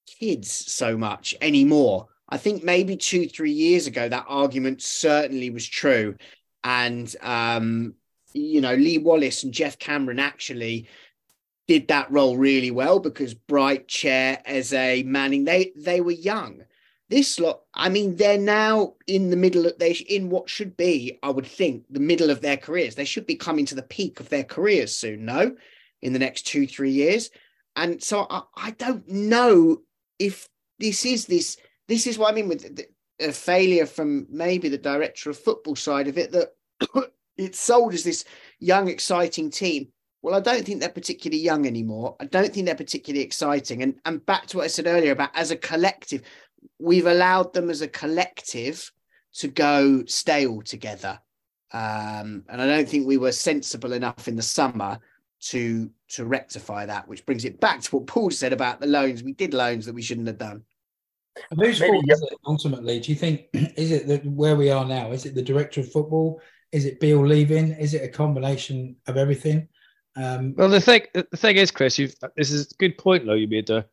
kids 0.07 0.53
so 0.53 0.97
much 0.97 1.35
anymore. 1.41 2.09
I 2.31 2.39
think 2.39 2.63
maybe 2.63 2.97
two, 2.97 3.27
three 3.29 3.53
years 3.53 3.87
ago, 3.87 4.09
that 4.09 4.27
argument 4.29 4.83
certainly 4.83 5.51
was 5.51 5.67
true. 5.67 6.17
And 6.63 7.15
um, 7.23 7.95
you 8.33 8.61
know, 8.61 8.75
Lee 8.75 8.99
Wallace 8.99 9.45
and 9.45 9.53
Geoff 9.53 9.79
Cameron 9.79 10.19
actually 10.19 10.89
did 11.67 11.89
that 11.89 12.11
role 12.11 12.37
really 12.37 12.71
well 12.71 12.99
because 12.99 13.35
Bright, 13.35 13.89
Chair, 13.89 14.41
Eze 14.45 15.05
Manning, 15.05 15.45
they 15.45 15.73
they 15.77 16.01
were 16.01 16.11
young. 16.11 16.63
This 17.09 17.41
lot, 17.41 17.63
I 17.75 17.89
mean, 17.89 18.15
they're 18.15 18.39
now 18.39 18.95
in 19.09 19.31
the 19.31 19.37
middle 19.37 19.67
of 19.67 19.79
they 19.79 19.93
in 19.93 20.31
what 20.31 20.49
should 20.49 20.77
be, 20.77 21.19
I 21.23 21.31
would 21.31 21.47
think, 21.47 21.85
the 21.91 22.01
middle 22.01 22.31
of 22.31 22.41
their 22.41 22.57
careers. 22.57 22.95
They 22.95 23.05
should 23.05 23.27
be 23.27 23.35
coming 23.35 23.67
to 23.67 23.75
the 23.75 23.83
peak 23.83 24.21
of 24.21 24.29
their 24.29 24.45
careers 24.45 24.95
soon, 24.95 25.25
no, 25.25 25.57
in 26.03 26.13
the 26.13 26.21
next 26.21 26.47
two, 26.47 26.67
three 26.67 26.93
years. 26.93 27.31
And 27.75 28.03
so 28.03 28.27
I, 28.31 28.43
I 28.57 28.71
don't 28.73 29.09
know 29.09 29.83
if 30.19 30.49
this 30.79 31.05
is 31.05 31.27
this. 31.27 31.57
This 31.91 32.07
is 32.07 32.19
what 32.19 32.31
I 32.31 32.35
mean 32.37 32.47
with 32.47 32.77
the, 32.77 32.87
a 33.19 33.33
failure 33.33 33.85
from 33.85 34.29
maybe 34.31 34.69
the 34.69 34.79
director 34.79 35.29
of 35.29 35.37
football 35.37 35.75
side 35.75 36.07
of 36.07 36.19
it 36.19 36.31
that 36.31 36.53
it's 37.37 37.59
sold 37.59 37.95
as 37.95 38.05
this 38.05 38.25
young, 38.61 38.87
exciting 38.87 39.51
team. 39.51 39.89
Well, 40.23 40.37
I 40.37 40.41
don't 40.41 40.65
think 40.65 40.79
they're 40.79 40.89
particularly 40.89 41.43
young 41.43 41.67
anymore. 41.67 42.15
I 42.21 42.27
don't 42.27 42.55
think 42.55 42.67
they're 42.67 42.77
particularly 42.77 43.25
exciting. 43.25 43.83
And 43.83 43.97
and 44.05 44.25
back 44.25 44.47
to 44.47 44.59
what 44.59 44.65
I 44.67 44.69
said 44.69 44.87
earlier 44.87 45.11
about 45.11 45.35
as 45.35 45.51
a 45.51 45.57
collective, 45.57 46.23
we've 46.79 47.07
allowed 47.07 47.53
them 47.55 47.71
as 47.71 47.83
a 47.83 47.89
collective 47.89 48.93
to 49.39 49.49
go 49.49 50.05
stale 50.07 50.63
together. 50.63 51.19
Um, 51.73 52.45
and 52.49 52.63
I 52.63 52.69
don't 52.69 52.89
think 52.89 53.09
we 53.09 53.17
were 53.17 53.33
sensible 53.33 53.95
enough 53.95 54.29
in 54.29 54.37
the 54.37 54.43
summer 54.43 55.01
to 55.41 55.91
to 56.11 56.25
rectify 56.25 56.87
that, 56.87 57.09
which 57.09 57.27
brings 57.27 57.45
it 57.45 57.59
back 57.59 57.81
to 57.81 57.97
what 57.97 58.07
Paul 58.07 58.31
said 58.31 58.53
about 58.53 58.81
the 58.81 58.87
loans. 58.87 59.25
We 59.25 59.33
did 59.33 59.55
loans 59.55 59.87
that 59.87 59.95
we 59.97 60.03
shouldn't 60.03 60.29
have 60.29 60.39
done. 60.39 60.63
Whose 61.57 61.79
fault 61.79 62.05
is 62.09 62.23
it 62.23 62.39
ultimately? 62.47 63.01
Do 63.01 63.11
you 63.13 63.17
think 63.17 63.47
is 63.53 63.93
it 63.93 64.07
that 64.09 64.25
where 64.27 64.57
we 64.57 64.71
are 64.71 64.85
now? 64.85 65.13
Is 65.13 65.27
it 65.27 65.35
the 65.35 65.43
director 65.43 65.81
of 65.81 65.91
football? 65.91 66.41
Is 66.73 66.85
it 66.85 67.01
Beale 67.01 67.27
leaving? 67.27 67.73
Is 67.73 67.95
it 67.95 68.05
a 68.05 68.09
combination 68.09 68.97
of 69.07 69.17
everything? 69.17 69.69
Um, 70.17 70.55
well, 70.57 70.69
the 70.69 70.81
thing 70.81 71.03
the 71.15 71.25
thing 71.37 71.57
is, 71.57 71.71
Chris, 71.71 71.99
you 71.99 72.11
this 72.37 72.51
is 72.51 72.71
a 72.71 72.75
good 72.77 72.99
point, 72.99 73.27
though. 73.27 73.35
You 73.35 73.49
made 73.49 73.67
there. 73.67 73.87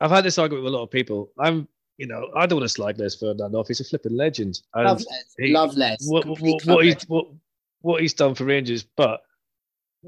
I've 0.00 0.10
had 0.10 0.24
this 0.24 0.38
argument 0.38 0.64
with 0.64 0.74
a 0.74 0.76
lot 0.76 0.82
of 0.82 0.90
people. 0.90 1.30
I'm, 1.38 1.68
you 1.96 2.08
know, 2.08 2.28
I 2.36 2.46
don't 2.46 2.58
want 2.58 2.68
to 2.68 2.74
slag 2.74 2.98
Les 2.98 3.14
Ferdinand 3.14 3.54
off. 3.54 3.68
He's 3.68 3.80
a 3.80 3.84
flipping 3.84 4.16
legend. 4.16 4.60
And 4.74 4.84
love 4.84 4.98
Les. 4.98 5.34
He, 5.38 5.52
love 5.52 5.76
Les. 5.76 5.96
What, 6.08 6.26
what, 6.26 6.40
what, 6.64 6.84
he's, 6.84 7.02
what, 7.04 7.26
what 7.82 8.00
he's 8.00 8.14
done 8.14 8.34
for 8.34 8.44
Rangers, 8.44 8.82
but 8.82 9.22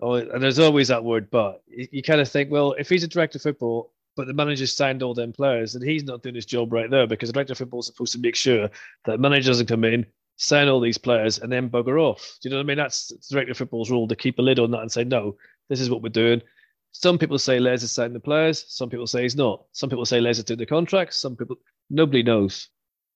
oh, 0.02 0.14
and 0.14 0.42
there's 0.42 0.58
always 0.58 0.88
that 0.88 1.04
word, 1.04 1.30
but 1.30 1.62
you, 1.68 1.86
you 1.92 2.02
kind 2.02 2.20
of 2.20 2.28
think, 2.28 2.50
well, 2.50 2.72
if 2.72 2.88
he's 2.88 3.04
a 3.04 3.08
director 3.08 3.38
of 3.38 3.42
football, 3.42 3.92
but 4.16 4.26
the 4.26 4.34
manager 4.34 4.66
signed 4.66 5.02
all 5.02 5.14
them 5.14 5.32
players, 5.32 5.74
and 5.74 5.84
he's 5.84 6.04
not 6.04 6.22
doing 6.22 6.34
his 6.34 6.46
job 6.46 6.72
right 6.72 6.90
there 6.90 7.06
because 7.06 7.28
the 7.28 7.32
director 7.32 7.52
of 7.52 7.58
football 7.58 7.80
is 7.80 7.86
supposed 7.86 8.12
to 8.12 8.18
make 8.18 8.36
sure 8.36 8.70
that 9.04 9.20
manager 9.20 9.50
doesn't 9.50 9.66
come 9.66 9.84
in, 9.84 10.06
sign 10.36 10.68
all 10.68 10.80
these 10.80 10.98
players 10.98 11.38
and 11.38 11.50
then 11.50 11.70
bugger 11.70 12.00
off. 12.00 12.38
Do 12.40 12.48
you 12.48 12.50
know 12.50 12.58
what 12.58 12.64
I 12.64 12.66
mean? 12.66 12.78
That's 12.78 13.08
the 13.08 13.18
director 13.30 13.52
of 13.52 13.58
football's 13.58 13.90
rule 13.90 14.08
to 14.08 14.16
keep 14.16 14.38
a 14.38 14.42
lid 14.42 14.58
on 14.58 14.70
that 14.72 14.80
and 14.80 14.92
say, 14.92 15.04
no, 15.04 15.36
this 15.68 15.80
is 15.80 15.90
what 15.90 16.02
we're 16.02 16.08
doing. 16.08 16.42
Some 16.92 17.18
people 17.18 17.38
say 17.38 17.58
Les 17.58 17.82
is 17.82 17.90
signing 17.90 18.12
the 18.12 18.20
players. 18.20 18.64
Some 18.68 18.88
people 18.88 19.06
say 19.06 19.22
he's 19.22 19.36
not. 19.36 19.64
Some 19.72 19.90
people 19.90 20.06
say 20.06 20.20
Les 20.20 20.38
is 20.38 20.44
doing 20.44 20.58
the 20.58 20.66
contracts. 20.66 21.16
Some 21.18 21.36
people, 21.36 21.56
nobody 21.90 22.22
knows. 22.22 22.68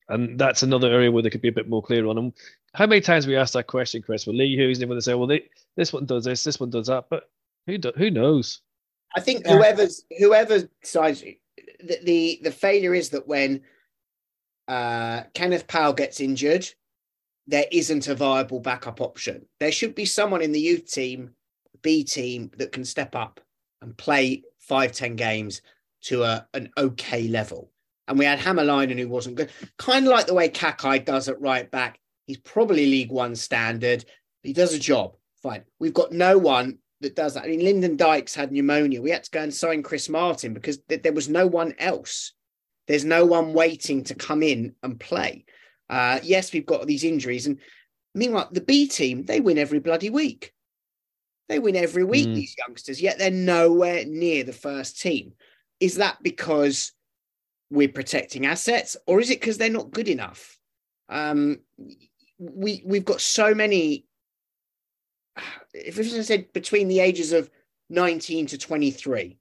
And 0.08 0.38
that's 0.38 0.62
another 0.62 0.90
area 0.90 1.12
where 1.12 1.22
they 1.22 1.30
could 1.30 1.42
be 1.42 1.48
a 1.48 1.52
bit 1.52 1.68
more 1.68 1.82
clear 1.82 2.06
on. 2.06 2.18
And 2.18 2.32
how 2.74 2.86
many 2.86 3.00
times 3.00 3.26
we 3.26 3.36
asked 3.36 3.52
that 3.52 3.66
question, 3.66 4.02
Chris, 4.02 4.26
with 4.26 4.36
Lee 4.36 4.56
Hoos, 4.56 4.80
and 4.80 4.90
they 4.90 5.00
say, 5.00 5.14
well, 5.14 5.28
they, 5.28 5.44
this 5.76 5.92
one 5.92 6.06
does 6.06 6.24
this, 6.24 6.42
this 6.42 6.58
one 6.58 6.70
does 6.70 6.88
that. 6.88 7.04
But 7.08 7.30
who 7.66 7.78
do, 7.78 7.92
who 7.96 8.10
knows? 8.10 8.62
I 9.16 9.20
think 9.20 9.46
whoever's 9.46 10.04
whoever 10.18 10.68
decides 10.82 11.22
the, 11.22 11.98
the, 12.02 12.40
the 12.42 12.50
failure 12.50 12.94
is 12.94 13.10
that 13.10 13.26
when 13.26 13.62
uh, 14.66 15.22
Kenneth 15.34 15.66
Paal 15.66 15.92
gets 15.92 16.20
injured, 16.20 16.68
there 17.46 17.66
isn't 17.72 18.08
a 18.08 18.14
viable 18.14 18.60
backup 18.60 19.00
option. 19.00 19.46
There 19.60 19.72
should 19.72 19.94
be 19.94 20.04
someone 20.04 20.42
in 20.42 20.52
the 20.52 20.60
youth 20.60 20.90
team, 20.90 21.30
B 21.82 22.04
team, 22.04 22.50
that 22.58 22.72
can 22.72 22.84
step 22.84 23.16
up 23.16 23.40
and 23.80 23.96
play 23.96 24.42
five 24.58 24.92
ten 24.92 25.16
games 25.16 25.62
to 26.02 26.22
a, 26.22 26.46
an 26.52 26.70
okay 26.76 27.28
level. 27.28 27.70
And 28.06 28.18
we 28.18 28.24
had 28.24 28.38
Hämäläinen 28.38 28.98
who 28.98 29.08
wasn't 29.08 29.36
good, 29.36 29.50
kind 29.78 30.06
of 30.06 30.12
like 30.12 30.26
the 30.26 30.34
way 30.34 30.48
Kakay 30.48 31.04
does 31.04 31.28
at 31.28 31.40
right 31.40 31.70
back. 31.70 31.98
He's 32.26 32.38
probably 32.38 32.86
League 32.86 33.10
One 33.10 33.34
standard. 33.34 34.04
He 34.42 34.52
does 34.52 34.74
a 34.74 34.78
job. 34.78 35.16
Fine. 35.42 35.64
We've 35.78 35.94
got 35.94 36.12
no 36.12 36.36
one 36.36 36.78
that 37.00 37.16
does 37.16 37.34
that. 37.34 37.44
I 37.44 37.48
mean, 37.48 37.64
Lyndon 37.64 37.96
Dykes 37.96 38.34
had 38.34 38.52
pneumonia. 38.52 39.00
We 39.00 39.10
had 39.10 39.24
to 39.24 39.30
go 39.30 39.42
and 39.42 39.54
sign 39.54 39.82
Chris 39.82 40.08
Martin 40.08 40.52
because 40.52 40.78
th- 40.88 41.02
there 41.02 41.12
was 41.12 41.28
no 41.28 41.46
one 41.46 41.74
else. 41.78 42.32
There's 42.86 43.04
no 43.04 43.24
one 43.24 43.52
waiting 43.52 44.04
to 44.04 44.14
come 44.14 44.42
in 44.42 44.74
and 44.82 44.98
play. 44.98 45.44
Uh, 45.90 46.20
yes, 46.22 46.52
we've 46.52 46.66
got 46.66 46.86
these 46.86 47.04
injuries. 47.04 47.46
And 47.46 47.58
meanwhile, 48.14 48.48
the 48.50 48.60
B 48.60 48.88
team, 48.88 49.24
they 49.24 49.40
win 49.40 49.58
every 49.58 49.78
bloody 49.78 50.10
week. 50.10 50.52
They 51.48 51.58
win 51.58 51.76
every 51.76 52.04
week, 52.04 52.28
mm. 52.28 52.34
these 52.34 52.54
youngsters, 52.58 53.00
yet 53.00 53.18
they're 53.18 53.30
nowhere 53.30 54.04
near 54.04 54.44
the 54.44 54.52
first 54.52 55.00
team. 55.00 55.32
Is 55.80 55.96
that 55.96 56.18
because 56.22 56.92
we're 57.70 57.88
protecting 57.88 58.44
assets 58.44 58.96
or 59.06 59.20
is 59.20 59.30
it 59.30 59.40
because 59.40 59.56
they're 59.56 59.70
not 59.70 59.90
good 59.90 60.08
enough? 60.08 60.58
Um, 61.08 61.60
we, 62.38 62.82
we've 62.84 63.04
got 63.04 63.20
so 63.20 63.54
many, 63.54 64.04
if 65.74 65.98
I 65.98 66.02
said 66.02 66.52
between 66.52 66.88
the 66.88 67.00
ages 67.00 67.32
of 67.32 67.50
19 67.90 68.46
to 68.46 68.58
23, 68.58 69.38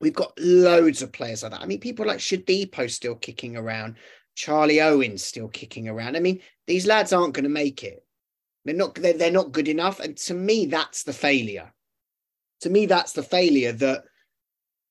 we've 0.00 0.14
got 0.14 0.38
loads 0.38 1.02
of 1.02 1.12
players 1.12 1.42
like 1.42 1.52
that. 1.52 1.60
I 1.60 1.66
mean, 1.66 1.80
people 1.80 2.06
like 2.06 2.18
Shodipo 2.18 2.90
still 2.90 3.14
kicking 3.14 3.56
around. 3.56 3.96
Charlie 4.34 4.80
Owen's 4.80 5.24
still 5.24 5.48
kicking 5.48 5.88
around. 5.88 6.16
I 6.16 6.20
mean, 6.20 6.40
these 6.66 6.86
lads 6.86 7.12
aren't 7.12 7.34
going 7.34 7.44
to 7.44 7.50
make 7.50 7.82
it. 7.82 8.04
They're 8.64 8.74
not. 8.74 8.94
They're, 8.94 9.14
they're 9.14 9.30
not 9.30 9.52
good 9.52 9.68
enough. 9.68 10.00
And 10.00 10.16
to 10.18 10.34
me, 10.34 10.66
that's 10.66 11.04
the 11.04 11.12
failure. 11.12 11.72
To 12.62 12.70
me, 12.70 12.86
that's 12.86 13.12
the 13.12 13.22
failure 13.22 13.72
that 13.72 14.04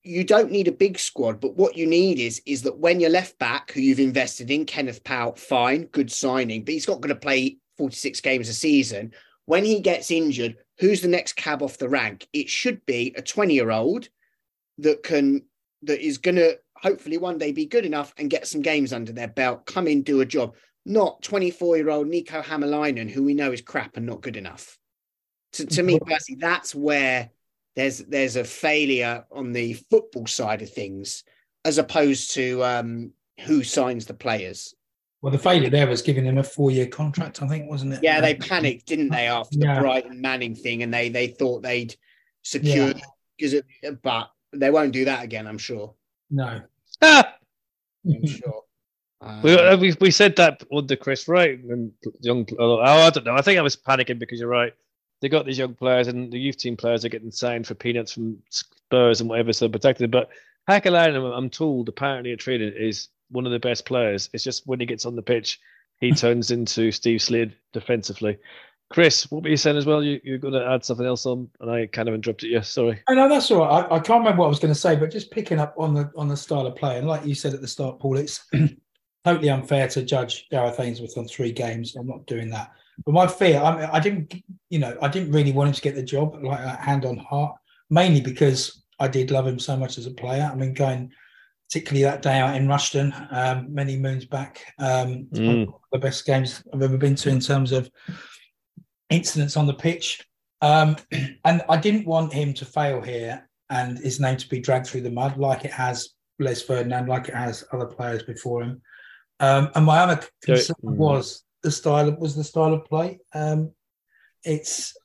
you 0.05 0.23
don't 0.23 0.51
need 0.51 0.67
a 0.67 0.71
big 0.71 0.99
squad, 0.99 1.39
but 1.39 1.55
what 1.55 1.75
you 1.75 1.87
need 1.87 2.19
is 2.19 2.39
is 2.45 2.61
that 2.61 2.77
when 2.77 2.99
your 2.99 3.09
left 3.09 3.37
back, 3.39 3.71
who 3.71 3.81
you've 3.81 3.99
invested 3.99 4.51
in, 4.51 4.65
Kenneth 4.65 5.03
Paal, 5.03 5.33
fine, 5.33 5.85
good 5.85 6.11
signing, 6.11 6.63
but 6.63 6.73
he's 6.73 6.87
not 6.87 7.01
going 7.01 7.13
to 7.13 7.19
play 7.19 7.57
46 7.77 8.21
games 8.21 8.47
a 8.47 8.53
season. 8.53 9.11
When 9.45 9.63
he 9.63 9.79
gets 9.79 10.11
injured, 10.11 10.57
who's 10.79 11.01
the 11.01 11.07
next 11.07 11.33
cab 11.33 11.61
off 11.61 11.77
the 11.77 11.89
rank? 11.89 12.27
It 12.33 12.49
should 12.49 12.85
be 12.85 13.13
a 13.15 13.21
20 13.21 13.53
year 13.53 13.71
old 13.71 14.09
that 14.79 15.03
can 15.03 15.43
that 15.83 16.05
is 16.05 16.17
going 16.17 16.35
to 16.35 16.57
hopefully 16.77 17.17
one 17.17 17.37
day 17.37 17.51
be 17.51 17.65
good 17.65 17.85
enough 17.85 18.13
and 18.17 18.29
get 18.29 18.47
some 18.47 18.61
games 18.61 18.91
under 18.91 19.11
their 19.11 19.27
belt, 19.27 19.65
come 19.65 19.87
in, 19.87 20.01
do 20.01 20.21
a 20.21 20.25
job. 20.25 20.55
Not 20.85 21.21
24 21.23 21.77
year 21.77 21.89
old 21.89 22.07
Niko 22.07 22.43
Hamalainen, 22.43 23.09
who 23.09 23.23
we 23.23 23.33
know 23.33 23.51
is 23.51 23.61
crap 23.61 23.97
and 23.97 24.05
not 24.05 24.21
good 24.21 24.37
enough. 24.37 24.77
To, 25.53 25.65
to 25.65 25.83
me 25.83 25.99
personally, 25.99 26.39
that's 26.39 26.75
where 26.75 27.29
there's 27.75 27.99
there's 27.99 28.35
a 28.35 28.43
failure 28.43 29.25
on 29.31 29.51
the 29.51 29.73
football 29.73 30.27
side 30.27 30.61
of 30.61 30.71
things, 30.71 31.23
as 31.63 31.77
opposed 31.77 32.31
to 32.31 32.63
um, 32.63 33.11
who 33.41 33.63
signs 33.63 34.05
the 34.05 34.13
players. 34.13 34.75
Well, 35.25 35.31
the 35.31 35.39
failure 35.39 35.71
there 35.71 35.87
was 35.87 36.03
giving 36.03 36.23
him 36.23 36.37
a 36.37 36.43
four-year 36.43 36.85
contract, 36.85 37.41
I 37.41 37.47
think, 37.47 37.67
wasn't 37.67 37.93
it? 37.93 38.03
Yeah, 38.03 38.21
they 38.21 38.35
panicked, 38.35 38.85
didn't 38.85 39.09
they, 39.09 39.25
after 39.25 39.57
the 39.57 39.65
Yeah. 39.65 39.79
Brighton 39.79 40.21
Manning 40.21 40.53
thing, 40.53 40.83
and 40.83 40.93
they 40.93 41.09
they 41.09 41.25
thought 41.25 41.63
they'd 41.63 41.95
secure 42.43 42.93
because, 43.35 43.59
but 44.03 44.29
they 44.53 44.69
won't 44.69 44.93
do 44.93 45.05
that 45.05 45.23
again. 45.23 45.47
I'm 45.47 45.57
sure. 45.57 45.95
No. 46.29 46.61
Ah! 47.01 47.37
I'm 48.07 48.27
sure. 48.27 48.61
We, 49.41 49.53
Um, 49.57 49.73
uh, 49.73 49.77
we 49.77 49.95
we 49.99 50.11
said 50.11 50.35
that 50.35 50.61
under 50.71 50.95
Chris 50.95 51.27
Wright 51.27 51.57
and 51.59 51.91
young. 52.19 52.47
Oh, 52.59 52.79
I 52.79 53.09
don't 53.09 53.25
know. 53.25 53.33
I 53.33 53.41
think 53.41 53.57
I 53.57 53.63
was 53.63 53.75
panicking 53.75 54.19
because 54.19 54.39
you're 54.39 54.47
right. 54.47 54.73
They 55.23 55.29
got 55.29 55.47
these 55.47 55.57
young 55.57 55.73
players 55.73 56.07
and 56.07 56.31
the 56.31 56.37
youth 56.37 56.57
team 56.57 56.77
players 56.77 57.03
are 57.03 57.09
getting 57.09 57.31
signed 57.31 57.65
for 57.65 57.73
peanuts 57.73 58.11
from 58.11 58.37
Spurs 58.51 59.21
and 59.21 59.29
whatever, 59.31 59.53
so 59.53 59.67
protected. 59.69 60.11
But 60.11 60.29
Hakalainen, 60.69 61.35
I'm 61.35 61.49
told, 61.49 61.89
apparently 61.89 62.31
at 62.31 62.37
training 62.37 62.73
is 62.77 63.07
one 63.29 63.45
of 63.45 63.51
the 63.51 63.59
best 63.59 63.85
players. 63.85 64.29
It's 64.33 64.43
just 64.43 64.67
when 64.67 64.79
he 64.79 64.85
gets 64.85 65.05
on 65.05 65.15
the 65.15 65.21
pitch, 65.21 65.59
he 65.99 66.11
turns 66.11 66.51
into 66.51 66.91
Steve 66.91 67.21
Slade 67.21 67.55
defensively. 67.73 68.37
Chris, 68.89 69.29
what 69.31 69.43
were 69.43 69.49
you 69.49 69.57
saying 69.57 69.77
as 69.77 69.85
well? 69.85 70.03
You, 70.03 70.19
you're 70.23 70.37
going 70.37 70.53
to 70.53 70.65
add 70.65 70.85
something 70.85 71.05
else 71.05 71.25
on, 71.25 71.49
and 71.59 71.71
I 71.71 71.87
kind 71.87 72.07
of 72.07 72.13
interrupted 72.13 72.51
you. 72.51 72.61
Sorry. 72.61 73.01
I 73.07 73.15
know 73.15 73.27
that's 73.27 73.49
all 73.49 73.65
right. 73.65 73.85
I, 73.89 73.95
I 73.95 73.99
can't 73.99 74.19
remember 74.19 74.41
what 74.41 74.45
I 74.45 74.49
was 74.49 74.59
going 74.59 74.73
to 74.73 74.79
say, 74.79 74.95
but 74.95 75.11
just 75.11 75.31
picking 75.31 75.59
up 75.59 75.73
on 75.77 75.93
the 75.93 76.11
on 76.15 76.27
the 76.27 76.37
style 76.37 76.67
of 76.67 76.75
play, 76.75 76.97
and 76.97 77.07
like 77.07 77.25
you 77.25 77.33
said 77.33 77.53
at 77.53 77.61
the 77.61 77.67
start, 77.67 77.99
Paul, 77.99 78.17
it's 78.17 78.47
totally 79.25 79.49
unfair 79.49 79.87
to 79.89 80.03
judge 80.03 80.47
Gareth 80.49 80.79
Ainsworth 80.79 81.17
on 81.17 81.27
three 81.27 81.51
games. 81.51 81.95
I'm 81.95 82.07
not 82.07 82.27
doing 82.27 82.49
that. 82.51 82.71
But 83.03 83.13
my 83.13 83.27
fear, 83.27 83.59
I, 83.59 83.97
I 83.97 83.99
didn't, 83.99 84.33
you 84.69 84.79
know, 84.79 84.97
I 85.01 85.07
didn't 85.07 85.31
really 85.31 85.51
want 85.51 85.69
him 85.69 85.73
to 85.73 85.81
get 85.81 85.95
the 85.95 86.03
job, 86.03 86.41
like 86.43 86.59
uh, 86.59 86.77
hand 86.77 87.05
on 87.05 87.17
heart, 87.17 87.55
mainly 87.89 88.21
because 88.21 88.83
I 88.99 89.07
did 89.07 89.31
love 89.31 89.47
him 89.47 89.59
so 89.59 89.75
much 89.75 89.97
as 89.97 90.05
a 90.05 90.11
player. 90.11 90.49
I 90.49 90.55
mean, 90.55 90.73
going 90.73 91.11
particularly 91.75 92.03
that 92.03 92.21
day 92.21 92.39
out 92.39 92.55
in 92.55 92.69
Rushton, 92.69 93.13
um, 93.31 93.73
many 93.73 93.97
moons 93.97 94.23
back, 94.23 94.63
um, 94.79 95.25
Mm. 95.33 95.67
of 95.67 95.73
the 95.91 95.99
best 95.99 96.25
games 96.25 96.63
I've 96.73 96.81
ever 96.81 96.97
been 96.97 97.15
to 97.15 97.29
in 97.29 97.41
terms 97.41 97.73
of 97.73 97.91
incidents 99.09 99.57
on 99.57 99.67
the 99.67 99.73
pitch. 99.73 100.25
Um, 100.61 100.95
and 101.43 101.61
I 101.67 101.75
didn't 101.75 102.07
want 102.07 102.31
him 102.31 102.53
to 102.53 102.65
fail 102.65 103.01
here 103.01 103.49
and 103.69 103.97
his 103.97 104.21
name 104.21 104.37
to 104.37 104.47
be 104.47 104.61
dragged 104.61 104.87
through 104.87 105.01
the 105.01 105.11
mud 105.11 105.37
like 105.37 105.65
it 105.65 105.73
has 105.73 106.11
Les 106.39 106.61
Ferdinand, 106.61 107.09
like 107.09 107.27
it 107.27 107.35
has 107.35 107.65
other 107.73 107.87
players 107.87 108.23
before 108.23 108.63
him. 108.63 108.81
Um, 109.41 109.69
and 109.75 109.85
my 109.85 109.99
other 109.99 110.25
concern 110.43 110.77
mm. 110.81 110.95
was 110.95 111.43
the 111.61 111.71
style 111.71 112.07
of, 112.07 112.19
was 112.19 112.37
the 112.37 112.43
style 112.45 112.73
of 112.73 112.85
play. 112.85 113.19
Um, 113.33 113.73
it's 114.45 114.95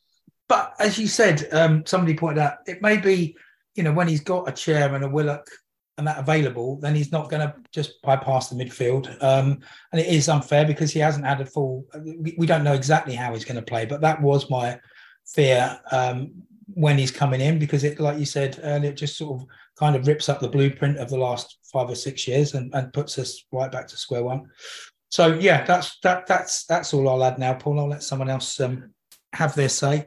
but 0.49 0.75
as 0.79 1.01
you 1.01 1.09
said, 1.09 1.49
um, 1.53 1.85
somebody 1.85 2.15
pointed 2.17 2.43
out 2.43 2.59
it 2.69 2.81
may 2.81 2.97
be 2.97 3.37
you 3.75 3.83
know 3.83 3.93
when 3.93 4.07
he's 4.07 4.21
got 4.21 4.49
a 4.49 4.53
Chair 4.53 4.95
and 4.95 5.05
a 5.05 5.09
Willock 5.09 5.49
and 6.01 6.07
that 6.09 6.19
available, 6.19 6.77
then 6.81 6.95
he's 6.95 7.13
not 7.13 7.29
going 7.29 7.47
to 7.47 7.55
just 7.73 8.01
bypass 8.01 8.49
the 8.49 8.57
midfield. 8.57 9.07
Um, 9.23 9.61
and 9.93 10.01
it 10.01 10.07
is 10.07 10.31
unfair 10.31 10.65
because 10.65 10.93
he 10.93 10.99
hasn't 10.99 11.27
had 11.27 11.43
a 11.43 11.47
full. 11.47 11.85
We, 12.39 12.47
don't 12.47 12.65
know 12.65 12.73
exactly 12.73 13.15
how 13.15 13.35
he's 13.35 13.45
going 13.45 13.57
to 13.57 13.63
play, 13.63 13.85
but 13.85 14.01
that 14.01 14.23
was 14.23 14.49
my 14.49 14.81
fear 15.27 15.79
um, 15.93 16.33
when 16.73 16.97
he's 16.97 17.11
coming 17.11 17.43
in 17.43 17.59
because 17.59 17.85
it, 17.85 18.01
like 18.01 18.19
you 18.19 18.25
said 18.25 18.59
earlier, 18.63 18.93
it 18.93 18.97
just 18.97 19.19
sort 19.19 19.43
of 19.43 19.47
kind 19.79 19.95
of 19.95 20.07
rips 20.07 20.31
up 20.31 20.41
the 20.41 20.49
blueprint 20.49 20.97
of 20.97 21.11
the 21.11 21.19
last 21.19 21.59
five 21.71 21.91
or 21.91 21.95
six 21.95 22.27
years 22.27 22.55
and, 22.55 22.75
and 22.75 22.95
puts 22.95 23.19
us 23.19 23.45
right 23.53 23.71
back 23.71 23.87
to 23.89 23.97
square 23.99 24.25
one. 24.25 24.49
So 25.11 25.35
yeah, 25.35 25.65
that's 25.65 25.99
that 26.03 26.27
that's 26.27 26.65
that's 26.65 26.95
all 26.95 27.11
I'll 27.11 27.25
add 27.25 27.39
now, 27.39 27.53
Paul. 27.53 27.79
I'll 27.79 27.89
let 27.91 28.03
someone 28.03 28.31
else 28.31 28.59
um, 28.59 28.95
have 29.35 29.55
their 29.55 29.69
say. 29.69 30.07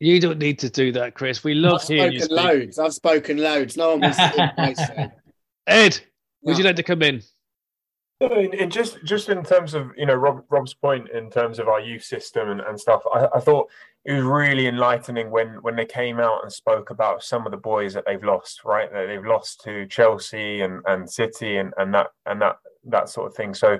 You 0.00 0.20
don't 0.20 0.38
need 0.38 0.58
to 0.60 0.68
do 0.70 0.92
that, 0.92 1.14
Chris. 1.14 1.42
We 1.42 1.52
I've 1.52 1.58
love 1.72 1.82
hearing 1.88 2.12
you 2.12 2.20
spoken 2.20 2.36
speak. 2.36 2.46
loads. 2.46 2.78
I've 2.78 2.92
spoken 2.94 3.36
loads. 3.38 3.76
No 3.76 3.90
one 3.92 4.00
wants 4.00 4.18
to 4.18 4.28
hear 4.28 4.52
my. 4.58 5.10
Ed, 5.66 5.98
would 6.42 6.52
No. 6.52 6.58
you 6.58 6.64
like 6.64 6.76
to 6.76 6.82
come 6.82 7.02
in? 7.02 7.22
No, 8.20 8.28
in, 8.38 8.52
in 8.54 8.70
just 8.70 8.98
just 9.04 9.28
in 9.28 9.42
terms 9.42 9.74
of 9.74 9.90
you 9.96 10.06
know 10.06 10.14
Rob, 10.14 10.44
Rob's 10.48 10.74
point 10.74 11.08
in 11.10 11.30
terms 11.30 11.58
of 11.58 11.68
our 11.68 11.80
youth 11.80 12.02
system 12.04 12.50
and, 12.50 12.60
and 12.60 12.78
stuff, 12.80 13.02
I, 13.12 13.26
I 13.34 13.40
thought 13.40 13.68
it 14.04 14.12
was 14.12 14.22
really 14.24 14.66
enlightening 14.68 15.30
when 15.30 15.60
when 15.62 15.76
they 15.76 15.84
came 15.86 16.18
out 16.20 16.42
and 16.42 16.52
spoke 16.52 16.90
about 16.90 17.22
some 17.22 17.44
of 17.46 17.50
the 17.50 17.58
boys 17.58 17.92
that 17.94 18.04
they've 18.06 18.22
lost, 18.24 18.64
right? 18.64 18.90
That 18.92 19.06
they've 19.06 19.24
lost 19.24 19.60
to 19.64 19.86
Chelsea 19.86 20.60
and, 20.62 20.82
and 20.86 21.10
City 21.10 21.56
and, 21.58 21.72
and 21.78 21.92
that 21.94 22.08
and 22.26 22.40
that 22.40 22.56
that 22.84 23.08
sort 23.08 23.26
of 23.28 23.34
thing. 23.34 23.52
So 23.54 23.78